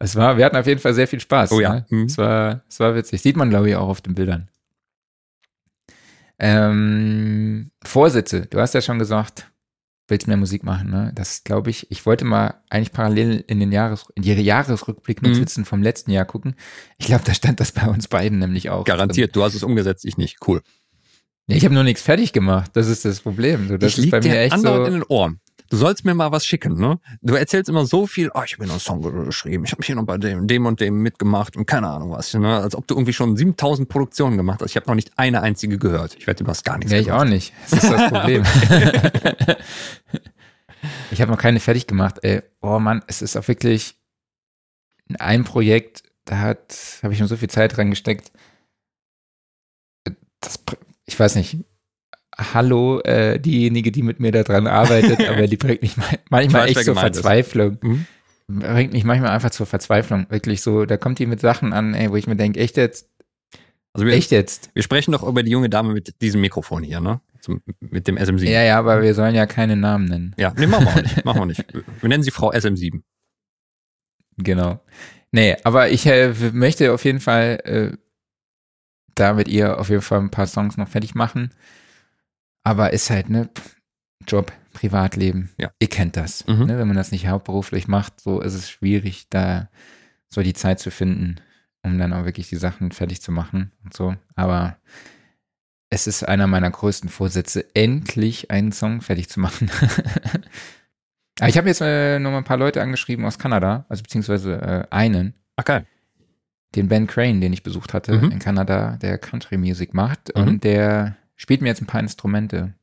Es 0.00 0.14
war, 0.16 0.36
wir 0.36 0.44
hatten 0.44 0.56
auf 0.56 0.66
jeden 0.66 0.80
Fall 0.80 0.94
sehr 0.94 1.08
viel 1.08 1.20
Spaß. 1.20 1.52
Oh 1.52 1.60
ja. 1.60 1.74
Ne? 1.74 1.86
Mhm. 1.90 2.04
Es 2.04 2.18
war, 2.18 2.62
es 2.68 2.78
war 2.80 2.94
witzig. 2.94 3.20
Sieht 3.20 3.36
man, 3.36 3.50
glaube 3.50 3.68
ich, 3.68 3.76
auch 3.76 3.88
auf 3.88 4.00
den 4.00 4.14
Bildern. 4.14 4.48
Ähm, 6.38 7.70
Vorsitze. 7.84 8.46
Du 8.46 8.60
hast 8.60 8.74
ja 8.74 8.80
schon 8.80 8.98
gesagt, 8.98 9.50
willst 10.08 10.26
mehr 10.26 10.36
Musik 10.36 10.62
machen, 10.64 10.90
ne? 10.90 11.12
Das 11.14 11.44
glaube 11.44 11.70
ich. 11.70 11.90
Ich 11.90 12.06
wollte 12.06 12.24
mal 12.24 12.62
eigentlich 12.70 12.92
parallel 12.92 13.44
in 13.46 13.60
den 13.60 13.72
Jahres, 13.72 14.06
in 14.14 14.22
die 14.22 14.32
Jahresrückblick 14.32 15.22
Mhm. 15.22 15.32
Notizen 15.32 15.64
vom 15.64 15.82
letzten 15.82 16.10
Jahr 16.10 16.24
gucken. 16.24 16.54
Ich 16.98 17.06
glaube, 17.06 17.24
da 17.24 17.34
stand 17.34 17.60
das 17.60 17.72
bei 17.72 17.86
uns 17.86 18.08
beiden 18.08 18.38
nämlich 18.38 18.70
auch. 18.70 18.84
Garantiert, 18.84 19.34
du 19.36 19.42
hast 19.42 19.54
es 19.54 19.62
umgesetzt, 19.62 20.04
ich 20.04 20.16
nicht. 20.16 20.38
Cool. 20.46 20.62
Ja, 21.48 21.56
ich 21.56 21.64
habe 21.64 21.74
nur 21.74 21.84
nichts 21.84 22.02
fertig 22.02 22.32
gemacht. 22.32 22.70
Das 22.74 22.88
ist 22.88 23.04
das 23.04 23.20
Problem. 23.20 23.68
So, 23.68 23.76
das 23.78 23.96
ich 23.96 24.04
ist 24.04 24.10
bei 24.10 24.20
mir 24.20 24.38
echt 24.38 24.52
andauernd 24.52 24.86
in 24.88 24.92
so. 24.92 24.98
den 25.00 25.06
Ohren. 25.08 25.40
Du 25.70 25.76
sollst 25.76 26.04
mir 26.06 26.14
mal 26.14 26.32
was 26.32 26.46
schicken, 26.46 26.78
ne? 26.80 26.98
Du 27.20 27.34
erzählst 27.34 27.68
immer 27.68 27.84
so 27.84 28.06
viel, 28.06 28.30
oh, 28.34 28.42
ich 28.42 28.54
habe 28.54 28.62
mir 28.62 28.68
noch 28.68 28.74
einen 28.74 28.80
Song 28.80 29.24
geschrieben, 29.26 29.64
ich 29.64 29.72
habe 29.72 29.82
hier 29.84 29.96
noch 29.96 30.04
bei 30.06 30.16
dem, 30.16 30.46
dem 30.46 30.64
und 30.64 30.80
dem 30.80 31.02
mitgemacht 31.02 31.56
und 31.58 31.66
keine 31.66 31.88
Ahnung 31.88 32.10
was, 32.10 32.32
ne? 32.34 32.56
Als 32.58 32.74
ob 32.74 32.86
du 32.86 32.94
irgendwie 32.94 33.12
schon 33.12 33.36
7000 33.36 33.88
Produktionen 33.88 34.36
gemacht 34.38 34.62
hast. 34.62 34.70
Ich 34.70 34.76
habe 34.76 34.86
noch 34.86 34.94
nicht 34.94 35.12
eine 35.18 35.42
einzige 35.42 35.76
gehört. 35.78 36.14
Ich 36.16 36.26
wette, 36.26 36.44
du 36.44 36.50
hast 36.50 36.64
gar 36.64 36.78
nichts 36.78 36.92
Ja, 36.92 36.98
ich 36.98 37.06
gehört. 37.06 37.20
auch 37.22 37.28
nicht. 37.28 37.52
Das 37.70 37.84
ist 37.84 37.92
das 37.92 38.10
Problem. 38.10 38.44
ich 41.10 41.20
habe 41.20 41.30
noch 41.30 41.38
keine 41.38 41.60
fertig 41.60 41.86
gemacht. 41.86 42.16
Ey, 42.22 42.42
oh 42.62 42.78
Mann, 42.78 43.02
es 43.06 43.20
ist 43.22 43.36
auch 43.36 43.46
wirklich 43.48 43.96
ein 45.18 45.44
Projekt, 45.44 46.02
da 46.24 46.38
hat, 46.38 47.00
habe 47.02 47.12
ich 47.12 47.18
schon 47.18 47.28
so 47.28 47.36
viel 47.36 47.50
Zeit 47.50 47.78
reingesteckt. 47.78 48.30
Das, 50.40 50.60
ich 51.06 51.18
weiß 51.18 51.34
nicht. 51.36 51.58
Hallo, 52.40 53.00
äh, 53.00 53.40
diejenige, 53.40 53.90
die 53.90 54.02
mit 54.02 54.20
mir 54.20 54.30
da 54.30 54.42
dran 54.44 54.66
arbeitet, 54.68 55.28
aber 55.28 55.46
die 55.48 55.56
bringt 55.56 55.82
mich 55.82 55.96
ma- 55.96 56.04
manchmal 56.30 56.62
weiß, 56.68 56.76
echt 56.76 56.84
zur. 56.84 56.94
Verzweiflung. 56.94 57.78
Mhm. 57.82 58.06
Bringt 58.48 58.92
mich 58.92 59.04
manchmal 59.04 59.30
einfach 59.30 59.50
zur 59.50 59.66
Verzweiflung. 59.66 60.26
Wirklich 60.30 60.62
so, 60.62 60.84
da 60.86 60.96
kommt 60.96 61.18
die 61.18 61.26
mit 61.26 61.40
Sachen 61.40 61.72
an, 61.72 61.94
ey, 61.94 62.10
wo 62.10 62.16
ich 62.16 62.26
mir 62.26 62.36
denke, 62.36 62.60
echt 62.60 62.76
jetzt, 62.76 63.08
Also 63.92 64.06
wir, 64.06 64.14
echt 64.14 64.30
jetzt. 64.30 64.70
wir 64.74 64.82
sprechen 64.82 65.12
doch 65.12 65.22
über 65.22 65.42
die 65.42 65.50
junge 65.50 65.68
Dame 65.68 65.92
mit 65.92 66.20
diesem 66.22 66.40
Mikrofon 66.40 66.82
hier, 66.84 67.00
ne? 67.00 67.20
Zum, 67.40 67.60
mit 67.80 68.06
dem 68.08 68.16
SM7. 68.16 68.48
Ja, 68.48 68.62
ja, 68.62 68.78
aber 68.78 69.02
wir 69.02 69.14
sollen 69.14 69.34
ja 69.34 69.46
keine 69.46 69.76
Namen 69.76 70.04
nennen. 70.06 70.34
Ja, 70.38 70.52
nee, 70.56 70.66
machen 70.66 70.86
wir 70.86 70.92
auch 70.92 71.02
nicht. 71.02 71.24
Machen 71.24 71.40
wir 71.40 71.46
nicht. 71.46 71.64
Wir 72.00 72.08
nennen 72.08 72.22
sie 72.22 72.30
Frau 72.30 72.52
SM7. 72.52 73.02
Genau. 74.38 74.80
Nee, 75.32 75.56
aber 75.64 75.90
ich 75.90 76.06
äh, 76.06 76.32
möchte 76.52 76.92
auf 76.92 77.04
jeden 77.04 77.20
Fall 77.20 77.60
äh, 77.64 77.96
da 79.14 79.34
mit 79.34 79.48
ihr 79.48 79.78
auf 79.78 79.88
jeden 79.90 80.02
Fall 80.02 80.20
ein 80.20 80.30
paar 80.30 80.46
Songs 80.46 80.76
noch 80.76 80.88
fertig 80.88 81.14
machen. 81.14 81.50
Aber 82.68 82.92
ist 82.92 83.08
halt, 83.10 83.30
ne, 83.30 83.48
Job, 84.26 84.52
Privatleben. 84.74 85.50
Ja. 85.58 85.70
Ihr 85.78 85.88
kennt 85.88 86.16
das. 86.16 86.46
Mhm. 86.46 86.66
Ne, 86.66 86.78
wenn 86.78 86.86
man 86.88 86.96
das 86.96 87.12
nicht 87.12 87.26
hauptberuflich 87.26 87.88
macht, 87.88 88.20
so 88.20 88.40
ist 88.40 88.54
es 88.54 88.68
schwierig, 88.70 89.28
da 89.30 89.70
so 90.28 90.42
die 90.42 90.52
Zeit 90.52 90.78
zu 90.78 90.90
finden, 90.90 91.36
um 91.82 91.98
dann 91.98 92.12
auch 92.12 92.24
wirklich 92.26 92.48
die 92.48 92.56
Sachen 92.56 92.92
fertig 92.92 93.22
zu 93.22 93.32
machen 93.32 93.72
und 93.84 93.94
so. 93.94 94.14
Aber 94.34 94.76
es 95.90 96.06
ist 96.06 96.22
einer 96.28 96.46
meiner 96.46 96.70
größten 96.70 97.08
Vorsätze, 97.08 97.64
endlich 97.74 98.50
einen 98.50 98.72
Song 98.72 99.00
fertig 99.00 99.30
zu 99.30 99.40
machen. 99.40 99.70
Aber 101.40 101.48
ich 101.48 101.56
habe 101.56 101.68
jetzt 101.68 101.80
äh, 101.80 102.18
noch 102.18 102.30
mal 102.32 102.38
ein 102.38 102.44
paar 102.44 102.56
Leute 102.58 102.82
angeschrieben 102.82 103.24
aus 103.24 103.38
Kanada, 103.38 103.86
also 103.88 104.02
beziehungsweise 104.02 104.60
äh, 104.60 104.86
einen, 104.94 105.34
Ach 105.56 105.64
geil. 105.64 105.86
den 106.74 106.88
Ben 106.88 107.06
Crane, 107.06 107.40
den 107.40 107.52
ich 107.52 107.62
besucht 107.62 107.94
hatte 107.94 108.12
Mhm. 108.18 108.32
in 108.32 108.38
Kanada, 108.40 108.96
der 108.96 109.18
Country 109.18 109.56
Music 109.56 109.94
macht 109.94 110.34
Mhm. 110.36 110.42
und 110.42 110.64
der 110.64 111.16
spielt 111.38 111.62
mir 111.62 111.68
jetzt 111.68 111.80
ein 111.80 111.86
paar 111.86 112.00
Instrumente 112.00 112.74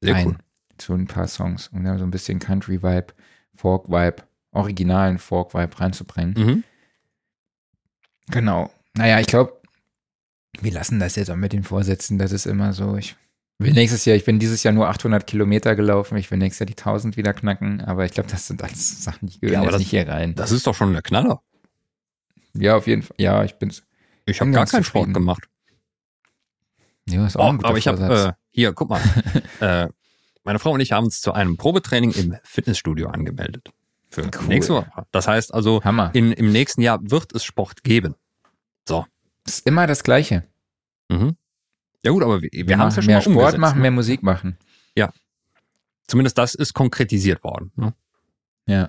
Sehr 0.00 0.14
ein 0.14 0.26
cool. 0.28 0.36
zu 0.78 0.94
ein 0.94 1.06
paar 1.06 1.28
Songs, 1.28 1.68
um 1.68 1.84
da 1.84 1.98
so 1.98 2.04
ein 2.04 2.10
bisschen 2.10 2.38
Country 2.38 2.82
Vibe, 2.82 3.08
Folk 3.54 3.88
Vibe, 3.90 4.22
originalen 4.52 5.18
Folk 5.18 5.52
Vibe 5.52 5.78
reinzubringen. 5.78 6.34
Mhm. 6.36 6.64
Genau. 8.30 8.70
Naja, 8.94 9.20
ich 9.20 9.26
glaube, 9.26 9.60
wir 10.60 10.72
lassen 10.72 10.98
das 11.00 11.16
jetzt 11.16 11.30
auch 11.30 11.36
mit 11.36 11.52
den 11.52 11.64
Vorsätzen. 11.64 12.18
Das 12.18 12.32
ist 12.32 12.46
immer 12.46 12.72
so. 12.72 12.96
Ich 12.96 13.16
will 13.58 13.72
nächstes 13.72 14.04
Jahr, 14.04 14.16
ich 14.16 14.24
bin 14.24 14.38
dieses 14.38 14.62
Jahr 14.62 14.72
nur 14.74 14.88
800 14.88 15.26
Kilometer 15.26 15.74
gelaufen. 15.76 16.16
Ich 16.16 16.30
will 16.30 16.38
nächstes 16.38 16.60
Jahr 16.60 16.66
die 16.66 16.76
1000 16.76 17.16
wieder 17.16 17.32
knacken. 17.32 17.80
Aber 17.80 18.04
ich 18.04 18.12
glaube, 18.12 18.28
das 18.30 18.46
sind 18.46 18.62
alles 18.62 19.02
Sachen, 19.04 19.28
die 19.28 19.40
gehören 19.40 19.54
Ja, 19.54 19.62
jetzt 19.62 19.72
das- 19.72 19.78
nicht 19.80 19.90
hier 19.90 20.08
rein. 20.08 20.34
Das 20.34 20.52
ist 20.52 20.66
doch 20.66 20.74
schon 20.74 20.92
der 20.92 21.02
Knaller. 21.02 21.42
Ja, 22.54 22.76
auf 22.76 22.86
jeden 22.86 23.02
Fall. 23.02 23.16
Ja, 23.18 23.44
ich 23.44 23.54
bin's. 23.54 23.84
Ich 24.26 24.40
habe 24.40 24.50
gar 24.50 24.66
keinen 24.66 24.84
Sport 24.84 25.02
zufrieden. 25.04 25.14
gemacht. 25.14 25.48
Ja, 27.08 27.26
ist 27.26 27.36
auch 27.36 27.44
Oh, 27.44 27.48
ein 27.48 27.56
guter 27.56 27.68
aber 27.68 27.78
ich 27.78 27.88
habe, 27.88 28.26
äh, 28.28 28.32
hier, 28.50 28.72
guck 28.72 28.90
mal. 28.90 29.00
äh, 29.60 29.88
meine 30.44 30.58
Frau 30.58 30.72
und 30.72 30.80
ich 30.80 30.92
haben 30.92 31.04
uns 31.04 31.20
zu 31.20 31.32
einem 31.32 31.56
Probetraining 31.56 32.12
im 32.12 32.36
Fitnessstudio 32.42 33.08
angemeldet. 33.08 33.70
Für 34.10 34.22
Cool. 34.22 34.46
nächste 34.48 34.74
Woche. 34.74 34.90
Das 35.10 35.28
heißt 35.28 35.52
also, 35.52 35.82
Hammer. 35.84 36.10
in, 36.14 36.32
im 36.32 36.50
nächsten 36.50 36.80
Jahr 36.80 36.98
wird 37.02 37.34
es 37.34 37.44
Sport 37.44 37.84
geben. 37.84 38.14
Das 38.86 39.04
ist 39.58 39.66
immer 39.66 39.86
das 39.86 40.02
Gleiche. 40.02 40.44
Mhm. 41.08 41.36
Ja 42.04 42.12
gut, 42.12 42.22
aber 42.22 42.40
wir, 42.42 42.50
wir 42.52 42.78
haben 42.78 42.88
es 42.88 42.96
ja 42.96 43.02
schon 43.02 43.06
mehr 43.06 43.16
mal 43.16 43.22
Sport 43.22 43.36
umgesetzt. 43.36 43.58
machen, 43.58 43.76
ne? 43.76 43.82
mehr 43.82 43.90
Musik 43.90 44.22
machen. 44.22 44.58
Zumindest 46.08 46.38
das 46.38 46.54
ist 46.54 46.72
konkretisiert 46.72 47.44
worden. 47.44 47.70
Ne? 47.76 47.92
Ja. 48.66 48.88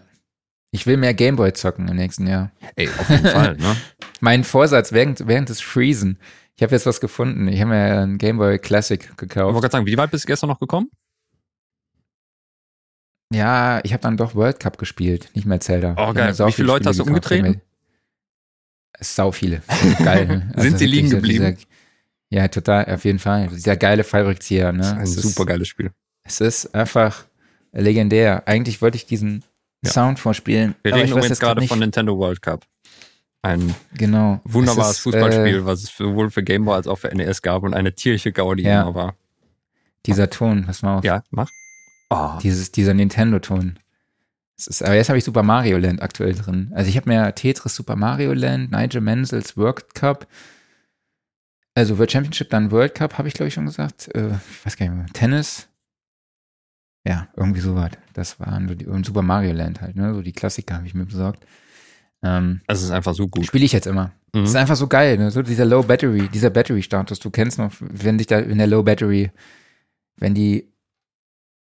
Ich 0.71 0.87
will 0.87 0.95
mehr 0.97 1.13
Gameboy 1.13 1.51
zocken 1.53 1.87
im 1.89 1.97
nächsten 1.97 2.25
Jahr. 2.27 2.51
Ey, 2.77 2.87
auf 2.87 3.09
jeden 3.09 3.27
Fall. 3.27 3.57
Ne? 3.57 3.75
Mein 4.21 4.43
Vorsatz 4.45 4.93
während, 4.93 5.27
während 5.27 5.49
des 5.49 5.59
Freezen. 5.59 6.17
Ich 6.60 6.64
habe 6.64 6.73
jetzt 6.76 6.86
was 6.86 6.99
gefunden. 6.99 7.48
Ich 7.48 7.61
habe 7.61 7.69
mir 7.69 8.02
einen 8.02 8.18
Gameboy 8.18 8.60
Classic 8.60 8.99
Ich 9.02 9.07
wollte 9.11 9.27
gekauft. 9.27 9.61
gerade 9.61 9.72
sagen, 9.72 9.86
wie 9.86 9.95
weit 9.98 10.11
bist 10.11 10.26
du 10.26 10.27
gestern 10.27 10.49
noch 10.49 10.60
gekommen? 10.60 10.90
Ja, 13.34 13.80
ich 13.86 13.94
habe 13.94 14.02
dann 14.02 14.18
doch 14.18 14.36
World 14.36 14.60
Cup 14.60 14.77
gespielt, 14.77 15.30
nicht 15.36 15.45
mehr 15.45 15.61
Zelda. 15.61 15.95
Oh, 15.98 16.14
geil. 16.14 16.38
Wie 16.38 16.52
viele 16.52 16.68
Leute 16.68 16.84
Spiele 16.84 16.90
hast 16.90 16.99
du 16.99 17.06
gekauft. 17.06 17.31
umgetreten? 17.31 17.61
Sau 18.99 19.31
viele. 19.31 19.61
Geil. 20.03 20.26
Ne? 20.27 20.52
Sind 20.57 20.77
sie 20.80 20.86
liegen 20.86 21.10
geblieben? 21.10 21.56
Dieser, 21.56 21.68
ja, 22.41 22.48
total, 22.49 22.94
auf 22.94 23.06
jeden 23.06 23.19
Fall. 23.19 23.48
Dieser 23.48 23.77
geile 23.77 24.03
Fallrückzieher. 24.03 24.73
Ne? 24.73 24.80
Das 24.99 25.11
ist 25.11 25.23
ein 25.23 25.30
super 25.30 25.45
geiles 25.45 25.69
Spiel. 25.69 25.91
es 26.26 26.41
ist 26.41 26.76
einfach 26.76 27.23
legendär. 27.72 28.45
Eigentlich 28.49 28.81
wollte 28.81 28.98
ich 28.98 29.06
diesen 29.06 29.45
Ja. 29.86 29.91
Sound 29.91 30.19
vorspielen. 30.19 30.76
Wir 30.84 30.91
aber 30.91 31.03
reden 31.03 31.14
übrigens 31.18 31.40
gerade 31.40 31.61
nicht. 31.61 31.69
von 31.69 31.80
Nintendo 31.80 32.18
World 32.18 32.41
Cup. 32.41 32.65
Ein 33.41 33.73
Genau. 33.93 34.41
wunderbares 34.43 34.91
Es 34.91 34.97
ist, 34.97 35.03
Fußballspiel, 35.03 35.55
Äh, 35.59 35.65
was 35.65 35.83
es 35.83 35.95
sowohl 35.95 36.29
für 36.29 36.43
Game 36.43 36.65
Boy 36.65 36.75
als 36.75 36.87
auch 36.87 36.97
für 36.97 37.07
NES 37.13 37.41
gab 37.41 37.63
und 37.63 37.73
eine 37.73 37.93
tierliche 37.93 38.31
Gaudi 38.31 38.63
Ja. 38.63 38.81
immer 38.83 38.95
war. 38.95 39.15
dieser 40.05 40.29
Ton, 40.29 40.65
pass 40.65 40.81
mal 40.81 40.97
auf. 40.97 41.03
Ja, 41.03 41.23
mach. 41.29 41.49
Oh, 42.09 42.37
Dieses, 42.41 42.71
dieser 42.71 42.93
Nintendo-Ton. 42.93 43.77
Aber 44.81 44.95
jetzt 44.95 45.09
habe 45.09 45.17
ich 45.17 45.23
Super 45.23 45.43
Mario 45.43 45.77
Land 45.77 46.01
aktuell 46.01 46.33
drin. 46.33 46.71
Also 46.73 46.89
ich 46.89 46.97
habe 46.97 47.07
mir 47.09 47.33
Tetris, 47.35 47.75
Super 47.75 47.95
Mario 47.95 48.33
Land, 48.33 48.71
Nigel 48.71 48.99
Mansells 49.01 49.55
World 49.55 49.93
Cup, 49.95 50.27
also 51.75 51.97
World 51.97 52.11
Championship, 52.11 52.49
dann 52.49 52.71
World 52.71 52.95
Cup, 52.95 53.17
habe 53.17 53.27
ich 53.27 53.33
glaube 53.35 53.47
ich 53.49 53.53
schon 53.53 53.65
gesagt. 53.65 54.09
Äh, 54.15 54.29
ich 54.49 54.65
weiß 54.65 54.75
gar 54.77 54.87
nicht 54.87 54.95
mehr. 54.97 55.05
Tennis. 55.13 55.67
Ja, 57.05 57.27
irgendwie 57.37 57.61
sowas. 57.61 57.91
Das 58.13 58.39
waren 58.39 58.67
so 58.67 58.75
die, 58.75 58.85
und 58.87 59.05
Super 59.05 59.21
Mario 59.21 59.53
Land 59.53 59.79
halt, 59.81 59.95
ne? 59.95 60.13
So 60.13 60.21
die 60.21 60.33
Klassiker 60.33 60.75
habe 60.75 60.87
ich 60.87 60.93
mir 60.93 61.05
besorgt. 61.05 61.45
Ähm, 62.21 62.61
es 62.67 62.81
ist 62.83 62.91
einfach 62.91 63.13
so 63.13 63.27
gut. 63.27 63.45
Spiele 63.45 63.65
ich 63.65 63.71
jetzt 63.71 63.87
immer. 63.87 64.11
Mhm. 64.33 64.41
Das 64.41 64.49
ist 64.49 64.55
einfach 64.55 64.75
so 64.75 64.87
geil, 64.87 65.17
ne? 65.17 65.31
So 65.31 65.41
dieser 65.41 65.65
Low 65.65 65.83
Battery, 65.83 66.27
dieser 66.27 66.49
Battery-Status. 66.49 67.19
Du 67.19 67.29
kennst 67.29 67.57
noch, 67.57 67.71
wenn 67.79 68.17
dich 68.17 68.27
da 68.27 68.39
in 68.39 68.57
der 68.57 68.67
Low 68.67 68.83
Battery, 68.83 69.31
wenn 70.17 70.33
die, 70.35 70.67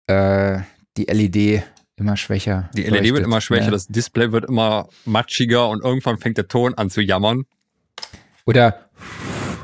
äh, 0.06 0.60
die 0.96 1.04
LED 1.04 1.62
immer 1.96 2.16
schwächer. 2.16 2.70
Die 2.74 2.82
LED 2.84 2.92
wird 2.92 3.02
leuchtet, 3.10 3.24
immer 3.26 3.40
schwächer, 3.40 3.64
ne? 3.66 3.70
das 3.72 3.88
Display 3.88 4.32
wird 4.32 4.46
immer 4.46 4.88
matschiger 5.04 5.68
und 5.68 5.82
irgendwann 5.84 6.18
fängt 6.18 6.38
der 6.38 6.48
Ton 6.48 6.74
an 6.74 6.90
zu 6.90 7.00
jammern. 7.02 7.44
Oder 8.46 8.88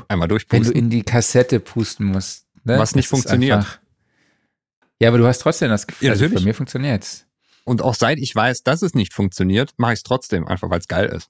Einmal 0.07 0.25
wenn 0.25 0.29
du 0.29 0.33
durchpusten. 0.35 0.73
in 0.75 0.89
die 0.89 1.01
Kassette 1.01 1.59
pusten 1.59 2.05
musst. 2.07 2.45
Ne? 2.63 2.77
Was 2.77 2.93
nicht 2.93 3.05
Das 3.05 3.09
funktioniert. 3.09 3.57
einfach- 3.57 3.79
ja, 5.01 5.09
aber 5.09 5.17
du 5.17 5.25
hast 5.25 5.39
trotzdem 5.39 5.69
das 5.69 5.87
Gefühl, 5.87 6.05
Ja, 6.07 6.11
also 6.13 6.29
bei 6.29 6.41
mir 6.41 6.53
funktioniert's. 6.53 7.24
Und 7.65 7.81
auch 7.81 7.95
seit 7.95 8.19
ich 8.19 8.33
weiß, 8.33 8.63
dass 8.63 8.81
es 8.81 8.93
nicht 8.93 9.13
funktioniert, 9.13 9.73
mache 9.77 9.93
ich 9.93 9.99
es 9.99 10.03
trotzdem, 10.03 10.47
einfach 10.47 10.69
weil 10.69 10.79
es 10.79 10.87
geil 10.87 11.07
ist. 11.07 11.29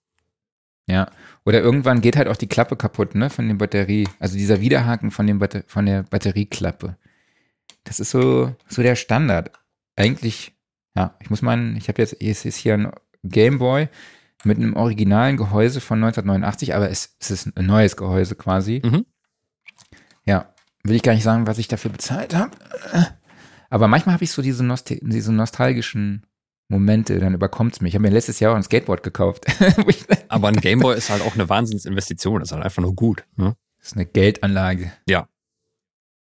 Ja. 0.88 1.10
Oder 1.46 1.62
irgendwann 1.62 2.02
geht 2.02 2.18
halt 2.18 2.28
auch 2.28 2.36
die 2.36 2.48
Klappe 2.48 2.76
kaputt, 2.76 3.16
ne, 3.16 3.30
von 3.30 3.48
der 3.48 3.56
Batterie. 3.56 4.08
Also 4.20 4.38
dieser 4.38 4.62
Widerhaken 4.62 5.12
von, 5.12 5.26
dem 5.26 5.40
Batter 5.40 5.64
von 5.66 5.86
der 5.86 6.04
Batterieklappe. 6.04 6.98
Das 7.86 8.00
ist 8.00 8.12
so, 8.12 8.56
so 8.68 8.82
der 8.84 8.96
Standard. 8.96 9.52
Eigentlich, 9.96 10.54
ja, 10.96 11.16
ich 11.22 11.30
muss 11.30 11.42
meinen, 11.42 11.76
ich 11.78 11.88
habe 11.88 12.02
jetzt, 12.02 12.22
es 12.22 12.46
ist 12.46 12.58
hier 12.58 12.76
ein 12.76 12.92
Gameboy 13.24 13.88
mit 14.44 14.58
einem 14.58 14.76
originalen 14.76 15.38
Gehäuse 15.38 15.82
von 15.82 16.04
1989, 16.04 16.76
aber 16.76 16.90
es, 16.90 17.16
es 17.20 17.32
ist 17.32 17.58
ein 17.58 17.66
neues 17.66 17.98
Gehäuse 17.98 18.36
quasi. 18.36 18.82
Mhm. 18.84 19.06
Ja, 20.26 20.54
will 20.84 20.96
ich 20.96 21.04
gar 21.04 21.14
nicht 21.14 21.24
sagen, 21.24 21.48
was 21.48 21.58
ich 21.58 21.68
dafür 21.68 21.92
bezahlt 21.92 22.36
habe. 22.36 22.52
Aber 23.70 23.88
manchmal 23.88 24.14
habe 24.14 24.24
ich 24.24 24.32
so 24.32 24.42
diese, 24.42 24.64
Nost 24.64 24.90
diese 25.02 25.32
nostalgischen 25.34 26.26
Momente, 26.68 27.20
dann 27.20 27.34
überkommt's 27.34 27.82
mich. 27.82 27.90
Ich 27.92 27.96
habe 27.96 28.04
mir 28.08 28.14
letztes 28.14 28.40
Jahr 28.40 28.54
auch 28.54 28.56
ein 28.56 28.64
Skateboard 28.64 29.04
gekauft. 29.04 29.46
Aber 30.30 30.48
ein 30.48 30.56
Gameboy 30.62 30.96
ist 30.98 31.10
halt 31.10 31.22
auch 31.22 31.36
eine 31.36 31.48
Wahnsinnsinvestition, 31.50 32.42
ist 32.42 32.52
halt 32.52 32.64
einfach 32.64 32.82
nur 32.82 32.96
gut. 32.96 33.24
Ne? 33.36 33.56
Das 33.80 33.88
ist 33.90 33.96
eine 33.96 34.06
Geldanlage. 34.06 34.92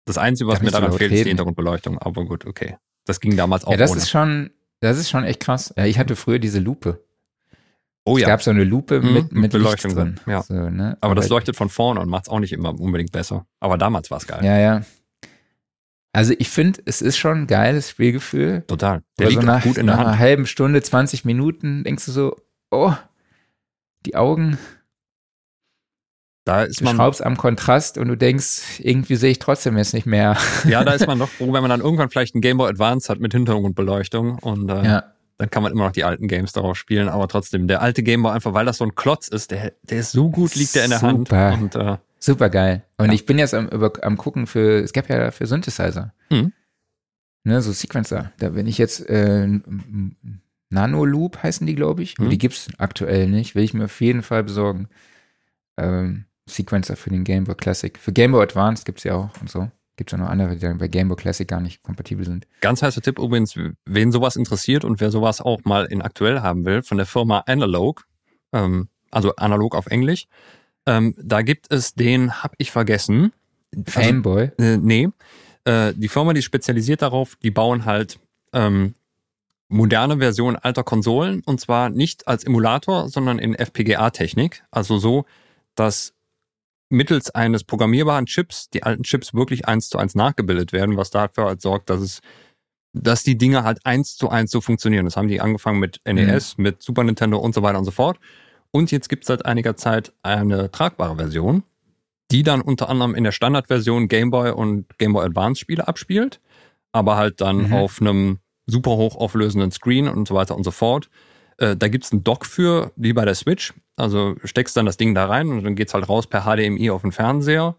Das 0.06 0.18
Einzige, 0.18 0.50
was 0.50 0.62
mir 0.62 0.72
so 0.72 0.80
daran 0.80 0.92
fehlt, 0.94 1.04
ist 1.04 1.10
die 1.12 1.18
reden? 1.20 1.28
Hintergrundbeleuchtung. 1.30 2.00
Aber 2.00 2.26
gut, 2.26 2.46
okay. 2.48 2.78
Das 3.06 3.20
ging 3.20 3.38
damals 3.38 3.66
auch 3.66 3.72
Ja, 3.72 3.78
das 3.78 3.92
ohne. 3.92 4.00
ist 4.00 4.10
schon, 4.10 4.50
das 4.80 4.98
ist 4.98 5.10
schon 5.10 5.24
echt 5.24 5.40
krass. 5.40 5.74
Ja, 5.78 5.86
ich 5.86 6.00
hatte 6.00 6.16
früher 6.16 6.40
diese 6.40 6.60
Lupe. 6.60 7.04
oh 8.04 8.16
Es 8.18 8.24
ja, 8.24 8.28
gab 8.28 8.42
so 8.42 8.50
eine 8.50 8.64
Lupe 8.64 9.00
Mhm, 9.02 9.30
mit, 9.32 9.52
Beleuchtung 9.52 9.94
drin. 9.94 10.16
drin, 10.16 10.32
ja. 10.34 10.42
So, 10.42 10.54
ne? 10.56 10.98
aber 11.02 11.14
das 11.14 11.30
leuchtet 11.30 11.56
von 11.56 11.70
vorne 11.70 12.00
und 12.00 12.10
macht 12.10 12.24
es 12.26 12.30
auch 12.30 12.40
nicht 12.40 12.52
immer 12.52 12.78
unbedingt 12.80 13.12
besser. 13.12 13.46
Aber 13.60 13.78
damals 13.78 14.10
war 14.10 14.18
es 14.18 14.26
geil. 14.26 14.44
Ja, 14.44 14.58
ja. 14.58 14.82
Also 16.14 16.34
ich 16.38 16.50
finde, 16.50 16.82
es 16.86 17.02
ist 17.02 17.18
schon 17.18 17.44
ein 17.44 17.48
geiles 17.48 17.90
Spielgefühl. 17.90 18.64
Total. 18.68 19.02
Der 19.18 19.28
Aber 19.28 19.30
liegt 19.32 19.42
so 19.44 19.48
nach, 19.48 19.64
gut 19.64 19.78
in 19.78 19.88
der 19.88 19.96
nach 19.96 20.02
einer 20.02 20.12
Hand. 20.12 20.20
halben 20.20 20.46
Stunde, 20.46 20.82
20 20.82 21.24
Minuten 21.26 21.84
denkst 21.84 22.06
du 22.06 22.12
so, 22.12 22.36
oh, 22.70 22.94
die 24.06 24.16
Augen. 24.16 24.58
Da 26.44 26.64
ist 26.64 26.80
Du 26.82 26.86
man, 26.86 26.96
schraubst 26.96 27.24
am 27.24 27.38
Kontrast 27.38 27.98
und 27.98 28.08
du 28.08 28.18
denkst, 28.18 28.80
irgendwie 28.80 29.16
sehe 29.16 29.30
ich 29.32 29.40
trotzdem 29.40 29.78
jetzt 29.78 29.94
nicht 29.94 30.08
mehr. 30.08 30.36
ja, 30.68 30.84
da 30.84 30.94
ist 30.94 31.06
man 31.08 31.18
noch 31.20 31.30
froh, 31.30 31.54
wenn 31.54 31.62
man 31.62 31.70
dann 31.70 31.82
irgendwann 31.82 32.10
vielleicht 32.10 32.34
einen 32.36 32.42
Game 32.42 32.58
Boy 32.58 32.70
Advance 32.70 33.10
hat 33.10 33.20
mit 33.20 33.32
Hintergrundbeleuchtung 33.34 34.40
und 34.40 34.70
äh, 34.70 34.84
Ja. 34.84 35.04
dann 35.38 35.50
kann 35.52 35.62
man 35.64 35.72
immer 35.72 35.86
noch 35.86 35.92
die 35.92 36.04
alten 36.04 36.28
Games 36.28 36.52
darauf 36.52 36.78
spielen, 36.78 37.10
aber 37.10 37.28
trotzdem, 37.28 37.68
der 37.68 37.82
alte 37.82 38.02
Game 38.02 38.24
Boy 38.24 38.32
einfach, 38.34 38.54
weil 38.54 38.66
das 38.66 38.78
so 38.78 38.86
ein 38.86 38.96
Klotz 38.96 39.28
ist, 39.28 39.52
der, 39.52 39.74
der 39.84 40.00
ist 40.00 40.12
so 40.14 40.30
gut, 40.32 40.56
liegt 40.56 40.74
der 40.76 40.86
in 40.86 40.90
der 40.90 41.00
Super. 41.00 41.52
Hand 41.52 41.76
und 41.76 41.76
äh, 41.82 41.98
Super 42.24 42.50
geil. 42.50 42.84
Und 42.98 43.08
Ja. 43.08 43.14
ich 43.14 43.26
bin 43.26 43.40
jetzt 43.40 43.54
am, 43.54 43.68
über, 43.68 43.92
am 44.04 44.16
gucken 44.16 44.46
für, 44.48 44.80
es 44.84 44.94
gab 44.94 45.10
ja 45.10 45.32
für 45.32 45.48
Synthesizer. 45.48 46.14
Mhm. 46.30 46.54
Ne, 47.44 47.62
so 47.62 47.72
Sequencer. 47.72 48.32
Da 48.38 48.50
bin 48.50 48.68
ich 48.68 48.78
jetzt, 48.78 49.02
äh, 49.10 49.48
Nanoloop 50.70 51.42
heißen 51.44 51.66
die, 51.68 51.76
glaube 51.76 52.04
ich. 52.04 52.18
Mhm. 52.18 52.30
die 52.30 52.38
gibt's 52.38 52.68
aktuell 52.78 53.28
nicht. 53.28 53.56
Will 53.56 53.64
ich 53.64 53.74
mir 53.74 53.86
auf 53.86 54.02
jeden 54.02 54.22
Fall 54.22 54.44
besorgen. 54.44 54.88
Ähm, 55.78 56.26
Sequencer 56.48 56.96
für 56.96 57.10
den 57.10 57.24
Game 57.24 57.46
Boy 57.46 57.56
Classic. 57.56 57.98
Für 57.98 58.14
Game 58.14 58.32
Boy 58.32 58.44
Advance 58.44 58.84
gibt's 58.86 59.04
ja 59.04 59.16
auch 59.16 59.30
und 59.42 59.50
so. 59.50 59.70
Gibt's 59.98 60.12
ja 60.12 60.18
noch 60.18 60.30
andere, 60.30 60.54
die 60.56 60.60
dann 60.62 60.78
bei 60.78 60.88
Game 60.88 61.08
Boy 61.08 61.18
Classic 61.18 61.48
gar 61.48 61.60
nicht 61.60 61.84
kompatibel 61.84 62.26
sind. 62.26 62.48
Ganz 62.62 62.82
heißer 62.82 63.02
Tipp 63.02 63.20
übrigens, 63.20 63.56
wen 63.86 64.12
sowas 64.12 64.36
interessiert 64.36 64.86
und 64.86 65.00
wer 65.02 65.12
sowas 65.12 65.42
auch 65.42 65.64
mal 65.66 65.86
in 65.86 66.02
aktuell 66.02 66.42
haben 66.42 66.66
will, 66.66 66.84
von 66.84 66.98
der 66.98 67.06
Firma 67.06 67.40
Analog, 67.48 68.06
ähm, 68.54 68.88
also 69.12 69.36
analog 69.36 69.76
auf 69.76 69.88
Englisch, 69.88 70.28
ähm, 70.86 71.16
da 71.18 71.42
gibt 71.42 71.72
es 71.72 71.94
den, 71.94 72.44
hab 72.44 72.54
ich 72.58 72.72
vergessen. 72.72 73.34
Also, 73.74 73.86
Fameboy. 73.88 74.52
äh, 74.58 74.78
nee, 74.78 75.10
äh, 75.66 75.94
die 75.96 76.08
Firma, 76.08 76.34
die 76.34 76.40
ist 76.40 76.46
spezialisiert 76.46 77.02
darauf, 77.02 77.36
die 77.38 77.52
bauen 77.52 77.86
halt 77.86 78.20
ähm, 78.54 78.96
moderne 79.68 80.18
Versionen 80.18 80.58
alter 80.58 80.84
Konsolen 80.84 81.42
und 81.46 81.62
zwar 81.62 81.90
nicht 81.90 82.28
als 82.28 82.44
Emulator, 82.44 83.10
sondern 83.10 83.40
in 83.40 83.56
FPGA-Technik. 83.56 84.64
Also 84.72 84.98
so, 84.98 85.26
dass 85.76 86.14
mittels 86.90 87.30
eines 87.32 87.64
programmierbaren 87.64 88.26
Chips 88.26 88.70
die 88.70 88.84
alten 88.84 89.04
Chips 89.04 89.34
wirklich 89.34 89.68
eins 89.68 89.88
zu 89.88 89.98
eins 89.98 90.14
nachgebildet 90.14 90.74
werden, 90.74 90.98
was 90.98 91.10
dafür 91.10 91.46
halt 91.46 91.62
sorgt, 91.62 91.90
dass 91.90 92.02
es, 92.02 92.20
dass 92.92 93.24
die 93.24 93.38
Dinge 93.38 93.64
halt 93.64 93.86
eins 93.86 94.18
zu 94.18 94.30
eins 94.30 94.52
so 94.52 94.60
funktionieren. 94.60 95.06
Das 95.06 95.16
haben 95.16 95.30
die 95.30 95.40
angefangen 95.40 95.80
mit 95.80 96.02
NES, 96.06 96.58
mit 96.58 96.84
Super 96.84 97.06
Nintendo 97.06 97.38
und 97.38 97.56
so 97.56 97.64
weiter 97.64 97.80
und 97.80 97.86
so 97.86 97.92
fort. 97.92 98.20
Und 98.72 98.92
jetzt 98.92 99.10
gibt 99.10 99.24
es 99.24 99.28
seit 99.28 99.46
einiger 99.46 99.76
Zeit 99.76 100.14
eine 100.24 100.72
tragbare 100.72 101.16
Version, 101.18 101.64
die 102.32 102.44
dann 102.44 102.62
unter 102.62 102.90
anderem 102.90 103.16
in 103.16 103.24
der 103.26 103.32
Standardversion 103.34 104.08
Game 104.08 104.32
Boy 104.32 104.52
und 104.52 104.86
Game 104.98 105.14
Boy 105.14 105.26
Advance 105.26 105.60
Spiele 105.60 105.88
abspielt, 105.88 106.40
aber 106.94 107.18
halt 107.18 107.42
dann 107.42 107.68
Mhm. 107.68 107.74
auf 107.74 108.00
einem 108.02 108.40
super 108.68 108.92
hochauflösenden 108.92 109.72
Screen 109.72 110.08
und 110.08 110.28
so 110.28 110.36
weiter 110.36 110.56
und 110.56 110.64
so 110.64 110.72
fort. 110.72 111.10
Äh, 111.58 111.76
da 111.76 111.90
gibt's 111.90 112.12
einen 112.14 112.24
Dock 112.24 112.46
für, 112.46 112.92
wie 112.96 113.12
bei 113.14 113.26
der 113.26 113.36
Switch. 113.36 113.74
Also 113.98 114.36
steckst 114.46 114.78
dann 114.78 114.86
das 114.86 114.98
Ding 114.98 115.14
da 115.14 115.26
rein 115.26 115.50
und 115.50 115.64
dann 115.64 115.76
geht's 115.76 115.94
halt 115.94 116.08
raus 116.08 116.28
per 116.28 116.44
HDMI 116.44 116.90
auf 116.92 117.02
den 117.02 117.12
Fernseher. 117.12 117.76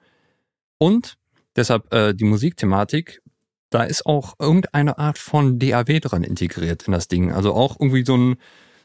Und 0.78 1.16
deshalb 1.56 1.92
äh, 1.94 2.12
die 2.14 2.24
Musikthematik, 2.24 3.22
da 3.70 3.84
ist 3.84 4.04
auch 4.04 4.34
irgendeine 4.38 4.98
Art 4.98 5.16
von 5.18 5.58
DAW 5.58 6.00
dran 6.00 6.24
integriert 6.24 6.82
in 6.82 6.92
das 6.92 7.08
Ding. 7.08 7.32
Also 7.32 7.54
auch 7.54 7.76
irgendwie 7.80 8.04
so 8.04 8.16
ein, 8.16 8.36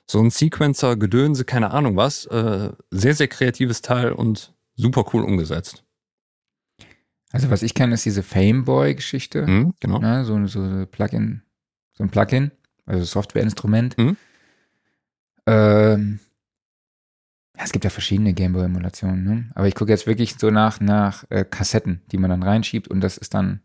so 0.09 0.19
ein 0.19 0.29
Sequencer, 0.29 0.95
Gedönse, 0.95 1.45
keine 1.45 1.71
Ahnung 1.71 1.95
was. 1.95 2.25
Äh, 2.27 2.71
sehr, 2.91 3.13
sehr 3.13 3.27
kreatives 3.27 3.81
Teil 3.81 4.11
und 4.11 4.53
super 4.75 5.05
cool 5.13 5.23
umgesetzt. 5.23 5.83
Also 7.31 7.49
was 7.49 7.61
ich 7.61 7.73
kenne, 7.73 7.93
ist 7.93 8.05
diese 8.05 8.23
Fameboy-Geschichte. 8.23 9.45
Mhm, 9.45 9.73
genau. 9.79 9.99
Ne, 9.99 10.23
so, 10.23 10.45
so 10.47 10.61
ein 10.61 10.87
Plugin, 10.89 11.41
so 11.93 12.03
ein 12.03 12.09
Plugin, 12.09 12.51
also 12.85 13.03
Softwareinstrument. 13.03 13.97
Mhm. 13.97 14.17
Ähm, 15.45 16.19
ja, 17.57 17.63
es 17.63 17.71
gibt 17.71 17.83
ja 17.83 17.89
verschiedene 17.89 18.33
Gameboy-Emulationen, 18.33 19.23
ne? 19.23 19.49
Aber 19.55 19.67
ich 19.67 19.75
gucke 19.75 19.91
jetzt 19.91 20.07
wirklich 20.07 20.35
so 20.37 20.51
nach, 20.51 20.79
nach 20.79 21.25
äh, 21.29 21.43
Kassetten, 21.43 22.01
die 22.11 22.17
man 22.17 22.29
dann 22.29 22.43
reinschiebt 22.43 22.87
und 22.87 23.01
das 23.01 23.17
ist 23.17 23.33
dann 23.33 23.61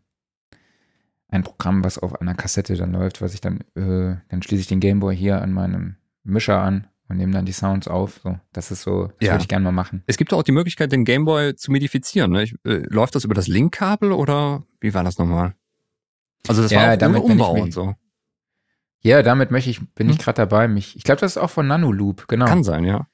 ein 1.29 1.45
Programm, 1.45 1.85
was 1.85 1.99
auf 1.99 2.21
einer 2.21 2.35
Kassette 2.35 2.77
dann 2.77 2.93
läuft, 2.93 3.23
was 3.23 3.33
ich 3.33 3.41
dann, 3.41 3.61
äh, 3.75 4.17
dann 4.29 4.43
schließe 4.43 4.63
ich 4.63 4.67
den 4.67 4.81
Gameboy 4.81 5.17
hier 5.17 5.41
an 5.41 5.53
meinem 5.53 5.97
Mischer 6.25 6.61
an 6.61 6.89
und 7.09 7.17
nehme 7.17 7.33
dann 7.33 7.45
die 7.45 7.53
Sounds 7.53 7.89
auf. 7.89 8.21
So, 8.23 8.39
das 8.53 8.71
ist 8.71 8.83
so, 8.83 9.07
das 9.19 9.27
Ja. 9.27 9.33
würde 9.33 9.43
ich 9.43 9.49
gerne 9.49 9.65
mal 9.65 9.73
machen. 9.73 10.03
Es 10.07 10.17
gibt 10.17 10.33
auch 10.33 10.43
die 10.43 10.53
Möglichkeit, 10.53 10.93
den 10.93 11.05
Gameboy 11.05 11.55
zu 11.57 11.71
modifizieren. 11.71 12.31
Ne? 12.33 12.45
Ich, 12.45 12.55
äh, 12.65 12.83
läuft 12.89 13.15
das 13.15 13.25
über 13.25 13.35
das 13.35 13.49
Linkkabel 13.49 14.13
oder 14.13 14.63
wie 14.81 14.95
war 14.95 15.05
das 15.05 15.19
nochmal? 15.19 15.55
Also 16.49 16.63
das 16.63 16.71
Ja, 16.73 16.83
war 16.87 16.93
auch 16.95 16.99
damit 16.99 17.23
ich 17.25 17.31
Umbau 17.31 17.55
mir- 17.55 17.63
und 17.63 17.73
so. 17.73 17.95
Ja, 19.05 19.23
damit 19.23 19.51
möchte 19.51 19.69
ich, 19.71 19.81
bin 19.95 20.09
ich 20.09 20.17
Hm. 20.19 20.23
gerade 20.25 20.37
dabei. 20.37 20.69
Mich, 20.69 20.97
ich 20.97 21.03
glaube, 21.03 21.21
das 21.21 21.33
ist 21.33 21.39
auch 21.43 21.51
von 21.51 21.67
Nanoloop, 21.67 22.29
genau. 22.29 22.47
Kann 22.47 22.63
sein, 22.65 22.85
ja. 22.85 23.07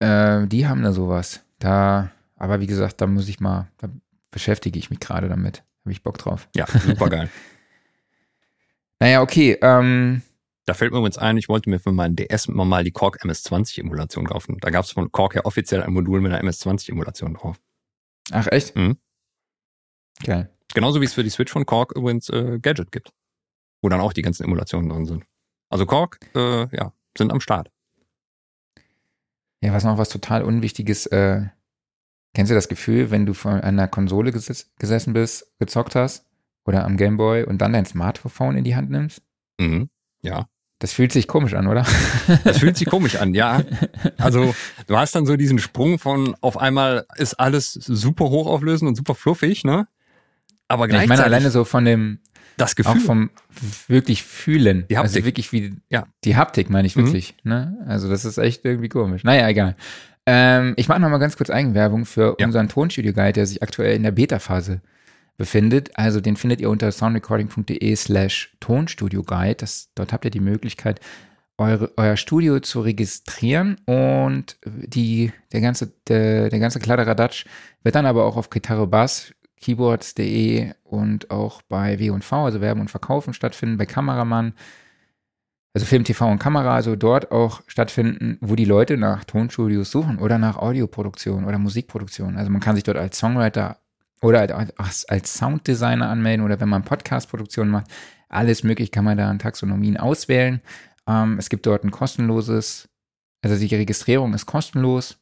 Äh, 0.00 0.46
die 0.46 0.66
haben 0.66 0.82
da 0.82 0.92
sowas. 0.92 1.44
Da, 1.58 2.10
aber 2.36 2.60
wie 2.60 2.66
gesagt, 2.66 3.00
da 3.00 3.06
muss 3.06 3.28
ich 3.28 3.38
mal, 3.40 3.68
da 3.78 3.88
beschäftige 4.30 4.78
ich 4.78 4.90
mich 4.90 5.00
gerade 5.00 5.28
damit. 5.28 5.62
Habe 5.84 5.92
ich 5.92 6.02
Bock 6.02 6.16
drauf. 6.18 6.48
Ja, 6.56 6.66
super 6.80 7.08
geil. 7.10 7.30
Naja, 9.00 9.20
okay. 9.22 9.58
Ähm, 9.60 10.22
Da 10.66 10.72
fällt 10.72 10.92
mir 10.92 10.98
übrigens 10.98 11.18
ein, 11.18 11.36
ich 11.36 11.48
wollte 11.48 11.68
mir 11.68 11.78
für 11.78 11.92
meinen 11.92 12.16
DS 12.16 12.46
immer 12.46 12.64
mal 12.64 12.84
die 12.84 12.90
Korg 12.90 13.22
MS-20-Emulation 13.22 14.26
kaufen. 14.26 14.56
Da 14.60 14.70
gab 14.70 14.84
es 14.84 14.92
von 14.92 15.12
Korg 15.12 15.34
ja 15.34 15.44
offiziell 15.44 15.82
ein 15.82 15.92
Modul 15.92 16.20
mit 16.20 16.32
einer 16.32 16.40
MS-20-Emulation 16.40 17.34
drauf. 17.34 17.60
ach, 18.30 18.46
echt? 18.46 18.74
Mhm. 18.74 18.96
Geil. 20.22 20.50
Genauso 20.72 21.00
wie 21.00 21.04
es 21.04 21.14
für 21.14 21.22
die 21.22 21.30
Switch 21.30 21.52
von 21.52 21.66
Korg 21.66 21.92
übrigens 21.94 22.30
äh, 22.30 22.58
Gadget 22.60 22.92
gibt. 22.92 23.12
Wo 23.82 23.88
dann 23.90 24.00
auch 24.00 24.14
die 24.14 24.22
ganzen 24.22 24.44
Emulationen 24.44 24.88
drin 24.88 25.04
sind. 25.04 25.24
Also 25.68 25.84
Korg, 25.84 26.18
äh, 26.34 26.74
ja, 26.74 26.92
sind 27.16 27.30
am 27.32 27.40
Start. 27.40 27.70
Ja, 29.60 29.72
was 29.72 29.84
noch 29.84 29.98
was 29.98 30.08
total 30.08 30.42
Unwichtiges. 30.42 31.06
Äh, 31.06 31.46
kennst 32.34 32.50
du 32.50 32.54
das 32.54 32.68
Gefühl, 32.68 33.10
wenn 33.10 33.26
du 33.26 33.34
vor 33.34 33.52
einer 33.52 33.88
Konsole 33.88 34.32
geses 34.32 34.72
gesessen 34.78 35.12
bist, 35.12 35.52
gezockt 35.58 35.94
hast 35.94 36.26
oder 36.64 36.84
am 36.84 36.96
Gameboy 36.96 37.44
und 37.44 37.58
dann 37.58 37.72
dein 37.72 37.86
Smartphone 37.86 38.56
in 38.56 38.64
die 38.64 38.76
Hand 38.76 38.90
nimmst? 38.90 39.22
Mhm. 39.60 39.90
Ja. 40.22 40.48
Das 40.80 40.92
fühlt 40.92 41.12
sich 41.12 41.28
komisch 41.28 41.54
an, 41.54 41.66
oder? 41.66 41.86
Das 42.44 42.58
fühlt 42.58 42.76
sich 42.76 42.88
komisch 42.88 43.16
an, 43.16 43.32
ja. 43.34 43.62
Also 44.18 44.54
du 44.86 44.96
hast 44.98 45.14
dann 45.14 45.24
so 45.26 45.36
diesen 45.36 45.58
Sprung 45.58 45.98
von 45.98 46.34
auf 46.40 46.58
einmal 46.58 47.06
ist 47.16 47.34
alles 47.34 47.72
super 47.72 48.26
hochauflösend 48.30 48.88
und 48.88 48.94
super 48.96 49.14
fluffig, 49.14 49.64
ne? 49.64 49.86
Aber 50.68 50.84
ich 50.84 50.90
gleichzeitig 50.90 51.08
meine 51.10 51.24
alleine 51.24 51.50
so 51.50 51.64
von 51.64 51.84
dem, 51.84 52.18
das 52.56 52.72
auch 52.72 52.76
Gefühl. 52.76 53.00
vom 53.00 53.30
wirklich 53.88 54.22
fühlen. 54.24 54.84
Die 54.90 54.96
Haptik. 54.98 55.14
Also 55.16 55.24
wirklich 55.24 55.52
wie 55.52 55.74
Ja. 55.90 56.06
die 56.24 56.36
Haptik 56.36 56.70
meine 56.70 56.86
ich 56.86 56.96
Mhm. 56.96 57.04
wirklich. 57.06 57.34
Ne? 57.44 57.76
Also 57.86 58.08
das 58.10 58.24
ist 58.24 58.38
echt 58.38 58.64
irgendwie 58.64 58.88
komisch. 58.88 59.24
Naja, 59.24 59.48
egal. 59.48 59.76
Ähm, 60.26 60.72
ich 60.76 60.88
mache 60.88 61.00
noch 61.00 61.10
mal 61.10 61.18
ganz 61.18 61.36
kurz 61.36 61.50
Eigenwerbung 61.50 62.06
für 62.06 62.36
Ja. 62.38 62.46
unseren 62.46 62.68
Tonstudio-Guide, 62.68 63.32
der 63.34 63.46
sich 63.46 63.62
aktuell 63.62 63.94
in 63.94 64.02
der 64.02 64.10
Beta-Phase 64.12 64.80
befindet. 65.36 65.90
Also 65.98 66.20
den 66.20 66.36
findet 66.36 66.60
ihr 66.60 66.70
unter 66.70 66.90
soundrecording.de 66.90 67.96
slash 67.96 68.54
Tonstudio-Guide. 68.60 69.64
Dort 69.94 70.12
habt 70.12 70.24
ihr 70.24 70.30
die 70.30 70.40
Möglichkeit, 70.40 71.00
eure, 71.58 71.92
euer 71.96 72.16
Studio 72.16 72.60
zu 72.60 72.80
registrieren 72.80 73.76
und 73.86 74.56
die, 74.64 75.32
der 75.52 75.60
ganze, 75.60 75.92
der, 76.08 76.50
der 76.50 76.58
ganze 76.58 76.80
Kladderadatsch 76.80 77.46
wird 77.82 77.94
dann 77.94 78.06
aber 78.06 78.24
auch 78.24 78.36
auf 78.36 78.50
Gitarre 78.50 78.86
Bass, 78.86 79.32
Keyboards.de 79.60 80.72
und 80.82 81.30
auch 81.30 81.62
bei 81.62 81.98
W&V, 81.98 82.44
also 82.44 82.60
Werben 82.60 82.80
und 82.80 82.90
Verkaufen 82.90 83.34
stattfinden, 83.34 83.78
bei 83.78 83.86
Kameramann, 83.86 84.54
also 85.74 85.86
Film, 85.86 86.04
TV 86.04 86.30
und 86.30 86.38
Kamera, 86.38 86.74
also 86.74 86.94
dort 86.96 87.32
auch 87.32 87.62
stattfinden, 87.66 88.38
wo 88.40 88.54
die 88.54 88.64
Leute 88.64 88.96
nach 88.96 89.24
Tonstudios 89.24 89.90
suchen 89.90 90.18
oder 90.18 90.38
nach 90.38 90.56
Audioproduktion 90.56 91.44
oder 91.44 91.58
Musikproduktion. 91.58 92.36
Also 92.36 92.50
man 92.50 92.60
kann 92.60 92.76
sich 92.76 92.84
dort 92.84 92.98
als 92.98 93.18
Songwriter 93.18 93.78
oder 94.24 94.40
als, 94.40 94.78
als- 94.78 95.04
als 95.04 95.34
Sounddesigner 95.34 96.08
anmelden 96.08 96.44
oder 96.44 96.58
wenn 96.60 96.68
man 96.68 96.82
Podcast-Produktion 96.84 97.68
macht, 97.68 97.86
alles 98.28 98.64
möglich 98.64 98.90
kann 98.90 99.04
man 99.04 99.18
da 99.18 99.28
an 99.28 99.38
Taxonomien 99.38 99.96
auswählen. 99.96 100.60
Ähm, 101.06 101.38
es 101.38 101.48
gibt 101.48 101.66
dort 101.66 101.84
ein 101.84 101.90
kostenloses, 101.90 102.88
also 103.42 103.56
die 103.56 103.74
Registrierung 103.74 104.34
ist 104.34 104.46
kostenlos. 104.46 105.18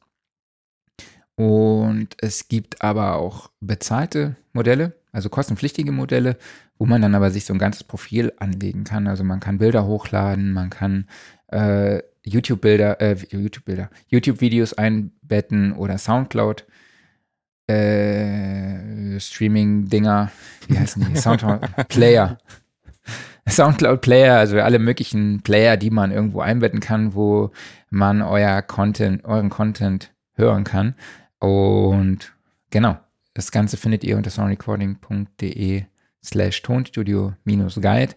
Und 1.35 2.09
es 2.19 2.47
gibt 2.47 2.81
aber 2.81 3.15
auch 3.15 3.49
bezahlte 3.59 4.35
Modelle, 4.53 4.93
also 5.11 5.29
kostenpflichtige 5.29 5.91
Modelle, 5.91 6.37
wo 6.77 6.85
man 6.85 7.01
dann 7.01 7.15
aber 7.15 7.31
sich 7.31 7.45
so 7.45 7.53
ein 7.53 7.59
ganzes 7.59 7.83
Profil 7.83 8.33
anlegen 8.37 8.83
kann. 8.83 9.07
Also 9.07 9.23
man 9.23 9.39
kann 9.39 9.57
Bilder 9.57 9.85
hochladen, 9.85 10.53
man 10.53 10.69
kann 10.69 11.07
äh, 11.47 12.01
YouTube-Bilder, 12.23 13.01
äh, 13.01 13.15
YouTube-Bilder, 13.29 13.89
YouTube-Videos 14.07 14.73
einbetten 14.73 15.73
oder 15.73 15.97
Soundcloud. 15.97 16.65
Äh, 17.67 19.19
Streaming-Dinger, 19.19 20.31
wie 20.67 20.79
heißen 20.79 21.05
die? 21.09 21.15
Soundcloud-Player. 21.15 22.37
Soundcloud-Player, 23.47 24.37
also 24.37 24.59
alle 24.59 24.79
möglichen 24.79 25.41
Player, 25.41 25.77
die 25.77 25.89
man 25.89 26.11
irgendwo 26.11 26.41
einbetten 26.41 26.79
kann, 26.79 27.13
wo 27.13 27.51
man 27.89 28.21
euer 28.21 28.61
Content, 28.61 29.23
euren 29.25 29.49
Content 29.49 30.13
hören 30.33 30.63
kann. 30.63 30.95
Und 31.39 32.33
genau, 32.69 32.97
das 33.33 33.51
Ganze 33.51 33.77
findet 33.77 34.03
ihr 34.03 34.17
unter 34.17 34.29
soundrecording.de 34.29 35.83
slash 36.23 36.61
tonstudio-guide. 36.61 38.15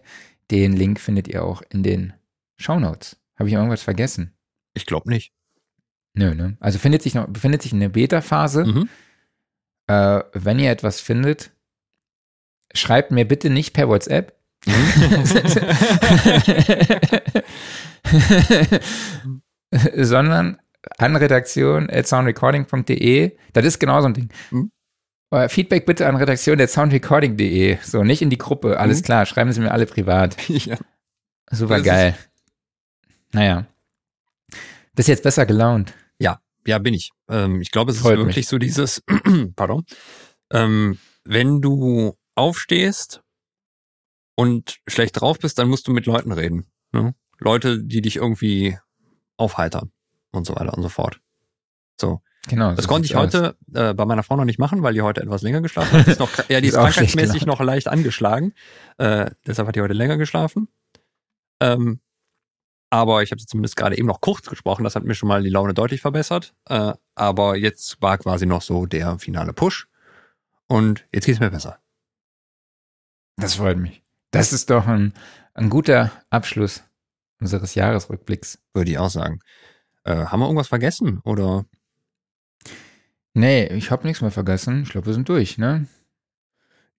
Den 0.49 0.73
Link 0.73 0.99
findet 0.99 1.27
ihr 1.27 1.43
auch 1.43 1.61
in 1.69 1.83
den 1.83 2.13
Shownotes. 2.57 3.17
Habe 3.37 3.49
ich 3.49 3.55
irgendwas 3.55 3.83
vergessen? 3.83 4.33
Ich 4.73 4.85
glaube 4.85 5.09
nicht. 5.09 5.33
Nö, 6.13 6.33
ne? 6.33 6.57
Also 6.59 6.79
findet 6.79 7.01
sich 7.03 7.13
noch, 7.13 7.27
befindet 7.27 7.61
sich 7.61 7.73
in 7.73 7.79
der 7.79 7.89
Beta-Phase. 7.89 8.65
Mhm. 8.65 8.89
Äh, 9.87 10.21
wenn 10.33 10.59
ihr 10.59 10.71
etwas 10.71 10.99
findet, 11.01 11.51
schreibt 12.73 13.11
mir 13.11 13.25
bitte 13.27 13.49
nicht 13.49 13.73
per 13.73 13.87
WhatsApp. 13.87 14.33
sondern 19.95 20.59
an 20.97 21.15
redaktion 21.15 21.89
at 21.89 22.07
soundrecording.de. 22.07 23.37
Das 23.53 23.65
ist 23.65 23.79
genau 23.79 24.01
so 24.01 24.07
ein 24.07 24.13
Ding. 24.13 24.29
Mhm. 24.51 24.71
Feedback 25.49 25.85
bitte 25.85 26.07
an 26.07 26.15
redaktion 26.15 26.61
at 26.61 26.69
soundrecording.de. 26.69 27.77
So, 27.81 28.03
nicht 28.03 28.21
in 28.21 28.29
die 28.29 28.37
Gruppe. 28.37 28.79
Alles 28.79 28.99
Mhm. 29.01 29.05
klar, 29.05 29.25
schreiben 29.25 29.51
Sie 29.51 29.59
mir 29.59 29.71
alle 29.71 29.85
privat. 29.85 30.37
ja. 30.49 30.77
Super 31.51 31.81
geil. 31.81 32.15
Naja. 33.33 33.65
Bist 34.95 35.09
jetzt 35.09 35.23
besser 35.23 35.45
gelaunt. 35.45 35.93
Ja, 36.19 36.39
bin 36.79 36.93
ich. 36.93 37.11
Ähm, 37.29 37.61
ich 37.61 37.71
glaube, 37.71 37.91
es 37.91 37.99
Freut 37.99 38.19
ist 38.19 38.25
wirklich 38.25 38.47
so 38.47 38.57
dieses, 38.57 39.01
pardon, 39.55 39.85
ähm, 40.51 40.99
wenn 41.23 41.61
du 41.61 42.17
aufstehst 42.35 43.21
und 44.35 44.77
schlecht 44.87 45.19
drauf 45.19 45.39
bist, 45.39 45.57
dann 45.57 45.69
musst 45.69 45.87
du 45.87 45.91
mit 45.91 46.05
Leuten 46.05 46.31
reden. 46.31 46.67
Ne? 46.91 47.15
Leute, 47.39 47.83
die 47.83 48.01
dich 48.01 48.17
irgendwie 48.17 48.77
aufheitern 49.37 49.91
und 50.31 50.45
so 50.45 50.55
weiter 50.55 50.73
und 50.73 50.83
so 50.83 50.89
fort. 50.89 51.19
So. 51.99 52.21
Genau. 52.47 52.73
Das 52.73 52.85
so 52.85 52.89
konnte 52.89 53.05
ich 53.05 53.15
heute 53.15 53.57
äh, 53.73 53.93
bei 53.93 54.05
meiner 54.05 54.23
Frau 54.23 54.35
noch 54.37 54.45
nicht 54.45 54.59
machen, 54.59 54.81
weil 54.83 54.93
die 54.93 55.01
heute 55.01 55.21
etwas 55.21 55.41
länger 55.41 55.61
geschlafen 55.61 55.99
hat. 55.99 56.05
Die 56.07 56.11
ist 56.11 56.19
noch, 56.19 56.31
ja, 56.49 56.61
die 56.61 56.67
ist 56.67 56.75
Ist 56.75 56.79
krankheitsmäßig 56.79 57.45
noch 57.45 57.59
leicht 57.59 57.87
angeschlagen. 57.89 58.53
Äh, 58.97 59.31
deshalb 59.45 59.67
hat 59.67 59.75
die 59.75 59.81
heute 59.81 59.93
länger 59.93 60.17
geschlafen. 60.17 60.69
Ähm, 61.59 61.99
aber 62.89 63.23
ich 63.23 63.31
habe 63.31 63.41
sie 63.41 63.47
zumindest 63.47 63.75
gerade 63.75 63.97
eben 63.97 64.07
noch 64.07 64.21
kurz 64.21 64.47
gesprochen. 64.47 64.83
Das 64.83 64.95
hat 64.95 65.03
mir 65.03 65.15
schon 65.15 65.29
mal 65.29 65.43
die 65.43 65.49
Laune 65.49 65.73
deutlich 65.73 66.01
verbessert. 66.01 66.53
Äh, 66.69 66.93
aber 67.15 67.55
jetzt 67.57 68.01
war 68.01 68.17
quasi 68.17 68.45
noch 68.45 68.61
so 68.61 68.85
der 68.85 69.19
finale 69.19 69.53
Push. 69.53 69.87
Und 70.67 71.05
jetzt 71.13 71.25
geht's 71.25 71.39
mir 71.39 71.51
besser. 71.51 71.79
Das 73.37 73.55
freut 73.55 73.77
mich. 73.77 74.03
Das 74.31 74.53
ist 74.53 74.69
doch 74.69 74.87
ein, 74.87 75.13
ein 75.53 75.69
guter 75.69 76.11
Abschluss 76.29 76.83
unseres 77.39 77.75
Jahresrückblicks. 77.75 78.59
Würde 78.73 78.91
ich 78.91 78.97
auch 78.97 79.09
sagen. 79.09 79.39
Äh, 80.03 80.25
haben 80.25 80.39
wir 80.39 80.45
irgendwas 80.45 80.69
vergessen? 80.69 81.19
Oder? 81.23 81.65
Nee, 83.33 83.67
ich 83.67 83.91
habe 83.91 84.07
nichts 84.07 84.21
mehr 84.21 84.31
vergessen. 84.31 84.83
Ich 84.83 84.89
glaube, 84.89 85.07
wir 85.07 85.13
sind 85.13 85.29
durch, 85.29 85.57
ne? 85.57 85.87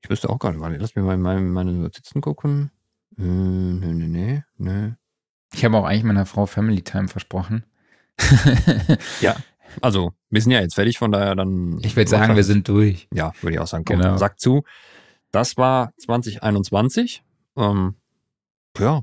Ich 0.01 0.11
wüsste 0.11 0.31
auch 0.31 0.39
gerade, 0.39 0.61
warte, 0.61 0.77
lass 0.77 0.95
mir 0.95 1.03
mal 1.03 1.17
meine, 1.17 1.41
meine 1.41 1.73
Notizen 1.73 2.21
gucken. 2.21 2.71
Äh, 3.19 3.23
nee, 3.23 3.93
nee, 3.93 4.07
nee, 4.07 4.45
nee. 4.57 4.95
Ich 5.55 5.65
habe 5.65 5.77
auch 5.77 5.85
eigentlich 5.85 6.05
meiner 6.05 6.27
Frau 6.27 6.47
Family 6.47 6.83
Time 6.83 7.09
versprochen. 7.09 7.65
Also, 9.83 10.13
wir 10.31 10.41
sind 10.41 10.53
ja 10.53 10.61
jetzt 10.61 10.75
fertig, 10.75 10.99
von 10.99 11.13
daher 11.13 11.35
dann. 11.37 11.79
ich 11.83 11.95
würde 11.95 12.09
sagen, 12.11 12.35
wir 12.35 12.43
sind 12.45 12.67
durch. 12.69 13.07
Ja, 13.13 13.33
würde 13.43 13.55
ich 13.55 13.61
auch 13.61 13.67
sagen. 13.67 13.85
Komm, 13.85 14.01
Genau. 14.01 14.17
Sag 14.17 14.41
zu. 14.41 14.65
Das 15.31 15.57
war 15.57 15.93
2021. 15.99 17.23
Ähm, 17.57 17.95
ja. 18.79 19.03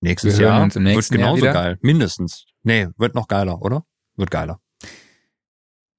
Nächstes 0.00 0.38
Wir 0.38 0.46
Jahr 0.46 0.60
nächsten 0.64 0.84
wird 0.86 1.10
Jahr 1.10 1.18
genauso 1.18 1.42
wieder. 1.42 1.52
geil. 1.52 1.78
Mindestens. 1.82 2.46
Nee, 2.62 2.88
wird 2.96 3.14
noch 3.14 3.28
geiler, 3.28 3.60
oder? 3.60 3.84
Wird 4.16 4.30
geiler. 4.30 4.60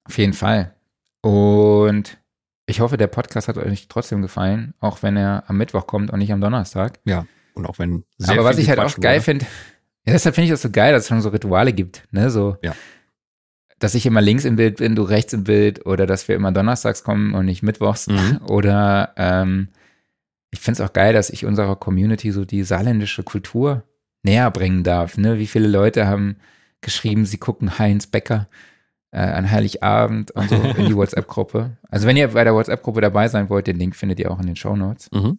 Auf 0.04 0.18
jeden 0.18 0.32
Fall. 0.32 0.74
Und 1.20 2.18
ich 2.66 2.80
hoffe, 2.80 2.96
der 2.96 3.06
Podcast 3.06 3.48
hat 3.48 3.58
euch 3.58 3.88
trotzdem 3.88 4.22
gefallen, 4.22 4.74
auch 4.80 5.02
wenn 5.02 5.16
er 5.16 5.44
am 5.48 5.56
Mittwoch 5.58 5.86
kommt 5.86 6.10
und 6.10 6.18
nicht 6.18 6.32
am 6.32 6.40
Donnerstag. 6.40 7.00
Und 7.54 7.66
auch 7.66 7.78
wenn 7.78 8.04
Aber 8.26 8.44
was 8.44 8.58
ich 8.58 8.68
halt 8.68 8.78
auch 8.80 8.94
geil 9.00 9.20
finde, 9.20 9.46
ja, 10.06 10.12
deshalb 10.12 10.34
finde 10.34 10.46
ich 10.46 10.50
das 10.50 10.62
so 10.62 10.70
geil, 10.70 10.92
dass 10.92 11.02
es 11.04 11.08
schon 11.08 11.20
so 11.22 11.30
Rituale 11.30 11.72
gibt, 11.72 12.02
ne? 12.10 12.30
So, 12.30 12.56
Ja. 12.62 12.74
dass 13.78 13.94
ich 13.94 14.06
immer 14.06 14.20
links 14.20 14.44
im 14.44 14.56
Bild 14.56 14.76
bin, 14.78 14.94
du 14.94 15.02
rechts 15.02 15.32
im 15.32 15.44
Bild, 15.44 15.86
oder 15.86 16.06
dass 16.06 16.28
wir 16.28 16.36
immer 16.36 16.52
donnerstags 16.52 17.04
kommen 17.04 17.34
und 17.34 17.46
nicht 17.46 17.62
mittwochs. 17.62 18.06
Mhm. 18.08 18.40
Oder 18.48 19.12
ähm, 19.16 19.68
ich 20.50 20.60
finde 20.60 20.82
es 20.82 20.88
auch 20.88 20.92
geil, 20.92 21.12
dass 21.12 21.30
ich 21.30 21.44
unserer 21.46 21.76
Community 21.76 22.30
so 22.32 22.44
die 22.44 22.62
saarländische 22.64 23.22
Kultur 23.22 23.82
näher 24.22 24.50
bringen 24.50 24.84
darf. 24.84 25.16
Ne? 25.18 25.38
Wie 25.38 25.46
viele 25.46 25.68
Leute 25.68 26.06
haben 26.06 26.36
geschrieben, 26.80 27.24
sie 27.26 27.38
gucken 27.38 27.78
Heinz 27.78 28.06
Becker 28.06 28.48
äh, 29.10 29.18
an 29.20 29.50
Heiligabend 29.50 30.30
und 30.32 30.48
so 30.50 30.56
in 30.56 30.86
die 30.86 30.96
WhatsApp-Gruppe. 30.96 31.76
Also 31.90 32.06
wenn 32.06 32.16
ihr 32.16 32.28
bei 32.28 32.44
der 32.44 32.54
WhatsApp-Gruppe 32.54 33.00
dabei 33.00 33.28
sein 33.28 33.48
wollt, 33.48 33.66
den 33.66 33.78
Link 33.78 33.96
findet 33.96 34.18
ihr 34.20 34.30
auch 34.30 34.38
in 34.40 34.46
den 34.46 34.56
Show 34.56 34.76
Notes. 34.76 35.10
Mhm. 35.12 35.38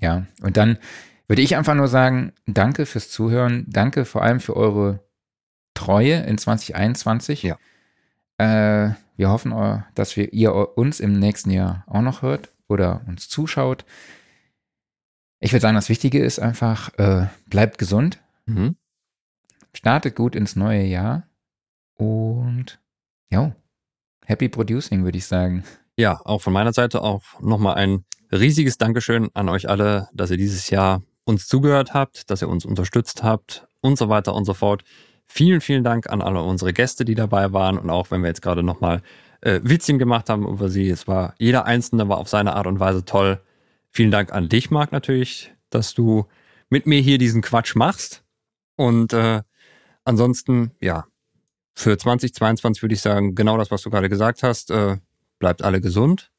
Ja, 0.00 0.26
und 0.42 0.56
dann 0.56 0.78
würde 1.28 1.42
ich 1.42 1.56
einfach 1.56 1.74
nur 1.74 1.88
sagen, 1.88 2.32
danke 2.46 2.86
fürs 2.86 3.10
Zuhören, 3.10 3.64
danke 3.68 4.04
vor 4.04 4.22
allem 4.22 4.40
für 4.40 4.56
eure 4.56 5.00
Treue 5.74 6.14
in 6.22 6.38
2021. 6.38 7.42
Ja. 7.42 7.58
Äh, 8.38 8.94
wir 9.16 9.30
hoffen, 9.30 9.84
dass 9.94 10.16
wir, 10.16 10.32
ihr 10.32 10.54
uns 10.76 11.00
im 11.00 11.12
nächsten 11.12 11.50
Jahr 11.50 11.84
auch 11.86 12.02
noch 12.02 12.22
hört 12.22 12.52
oder 12.68 13.02
uns 13.06 13.28
zuschaut. 13.28 13.84
Ich 15.40 15.52
würde 15.52 15.60
sagen, 15.62 15.74
das 15.74 15.88
Wichtige 15.88 16.22
ist 16.22 16.38
einfach, 16.38 16.96
äh, 16.98 17.26
bleibt 17.46 17.78
gesund, 17.78 18.20
Mhm. 18.46 18.76
startet 19.74 20.16
gut 20.16 20.34
ins 20.34 20.56
neue 20.56 20.82
Jahr 20.84 21.28
und 21.94 22.80
ja, 23.30 23.54
happy 24.24 24.48
producing, 24.48 25.04
würde 25.04 25.18
ich 25.18 25.26
sagen. 25.26 25.64
Ja, 25.96 26.20
auch 26.24 26.40
von 26.40 26.52
meiner 26.52 26.72
Seite 26.72 27.02
auch 27.02 27.22
nochmal 27.40 27.74
ein 27.76 28.04
riesiges 28.32 28.78
Dankeschön 28.78 29.30
an 29.34 29.48
euch 29.48 29.68
alle, 29.68 30.08
dass 30.12 30.30
ihr 30.30 30.36
dieses 30.36 30.70
Jahr 30.70 31.02
uns 31.24 31.46
zugehört 31.46 31.94
habt, 31.94 32.30
dass 32.30 32.42
ihr 32.42 32.48
uns 32.48 32.64
unterstützt 32.64 33.22
habt 33.22 33.66
und 33.80 33.98
so 33.98 34.08
weiter 34.08 34.34
und 34.34 34.44
so 34.44 34.54
fort. 34.54 34.84
Vielen, 35.26 35.60
vielen 35.60 35.84
Dank 35.84 36.10
an 36.10 36.20
alle 36.20 36.42
unsere 36.42 36.72
Gäste, 36.72 37.04
die 37.04 37.14
dabei 37.14 37.52
waren 37.52 37.78
und 37.78 37.90
auch 37.90 38.10
wenn 38.10 38.22
wir 38.22 38.28
jetzt 38.28 38.42
gerade 38.42 38.62
nochmal 38.62 39.02
äh, 39.40 39.60
Witzchen 39.62 39.98
gemacht 39.98 40.28
haben 40.28 40.46
über 40.46 40.68
sie. 40.68 40.88
Es 40.88 41.06
war, 41.06 41.34
jeder 41.38 41.64
Einzelne 41.64 42.08
war 42.08 42.18
auf 42.18 42.28
seine 42.28 42.54
Art 42.54 42.66
und 42.66 42.80
Weise 42.80 43.04
toll. 43.04 43.40
Vielen 43.90 44.10
Dank 44.10 44.32
an 44.32 44.48
dich, 44.48 44.70
Marc, 44.70 44.92
natürlich, 44.92 45.52
dass 45.70 45.94
du 45.94 46.26
mit 46.68 46.86
mir 46.86 47.00
hier 47.00 47.18
diesen 47.18 47.42
Quatsch 47.42 47.76
machst. 47.76 48.24
Und 48.76 49.12
äh, 49.12 49.42
ansonsten, 50.04 50.72
ja, 50.80 51.06
für 51.74 51.96
2022 51.96 52.82
würde 52.82 52.94
ich 52.94 53.00
sagen, 53.00 53.34
genau 53.34 53.56
das, 53.56 53.70
was 53.70 53.82
du 53.82 53.90
gerade 53.90 54.08
gesagt 54.08 54.42
hast. 54.42 54.70
Äh, 54.70 54.98
bleibt 55.38 55.62
alle 55.62 55.80
gesund, 55.80 56.30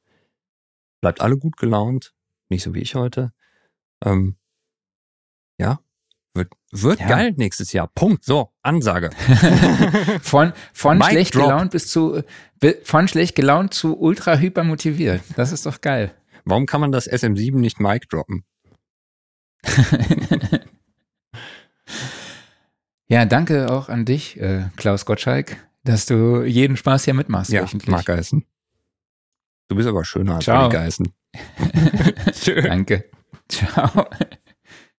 bleibt 1.01 1.19
alle 1.19 1.37
gut 1.37 1.57
gelaunt, 1.57 2.13
nicht 2.49 2.63
so 2.63 2.73
wie 2.73 2.79
ich 2.79 2.95
heute. 2.95 3.33
Ähm, 4.03 4.37
ja, 5.63 5.79
wird, 6.35 6.51
wird 6.71 6.99
Ja. 6.99 7.07
geil 7.07 7.33
nächstes 7.37 7.73
Jahr. 7.73 7.87
Punkt. 7.87 8.23
So, 8.23 8.51
Ansage. 8.61 9.09
Von, 10.21 10.53
von 10.73 10.97
Mic 10.97 11.09
schlecht 11.09 11.35
drop. 11.35 11.43
gelaunt 11.45 11.71
bis 11.71 11.87
zu, 11.87 12.21
von 12.83 13.07
schlecht 13.07 13.35
gelaunt 13.35 13.73
zu 13.73 13.97
ultra 13.99 14.37
hyper 14.37 14.63
motiviert. 14.63 15.21
Das 15.35 15.51
ist 15.51 15.65
doch 15.65 15.81
geil. 15.81 16.13
Warum 16.45 16.65
kann 16.65 16.81
man 16.81 16.91
das 16.91 17.09
SM7 17.09 17.55
nicht 17.57 17.79
Mic 17.79 18.07
droppen? 18.09 18.43
Ja, 23.07 23.25
danke 23.25 23.69
auch 23.71 23.89
an 23.89 24.05
dich, 24.05 24.39
äh, 24.39 24.69
Klaus 24.75 25.05
Gottschalk, 25.05 25.57
dass 25.83 26.05
du 26.05 26.43
jeden 26.43 26.77
Spaß 26.77 27.03
hier 27.05 27.13
mitmachst. 27.13 27.51
Ja. 27.51 27.65
Marc 27.85 28.05
Geißen. 28.05 28.43
Du 29.67 29.75
bist 29.75 29.87
aber 29.87 30.03
schöner 30.05 30.35
als 30.35 30.45
Ciao. 30.45 30.69
Geißen. 30.69 31.13
Danke. 32.63 33.05
Ciao. 33.49 34.07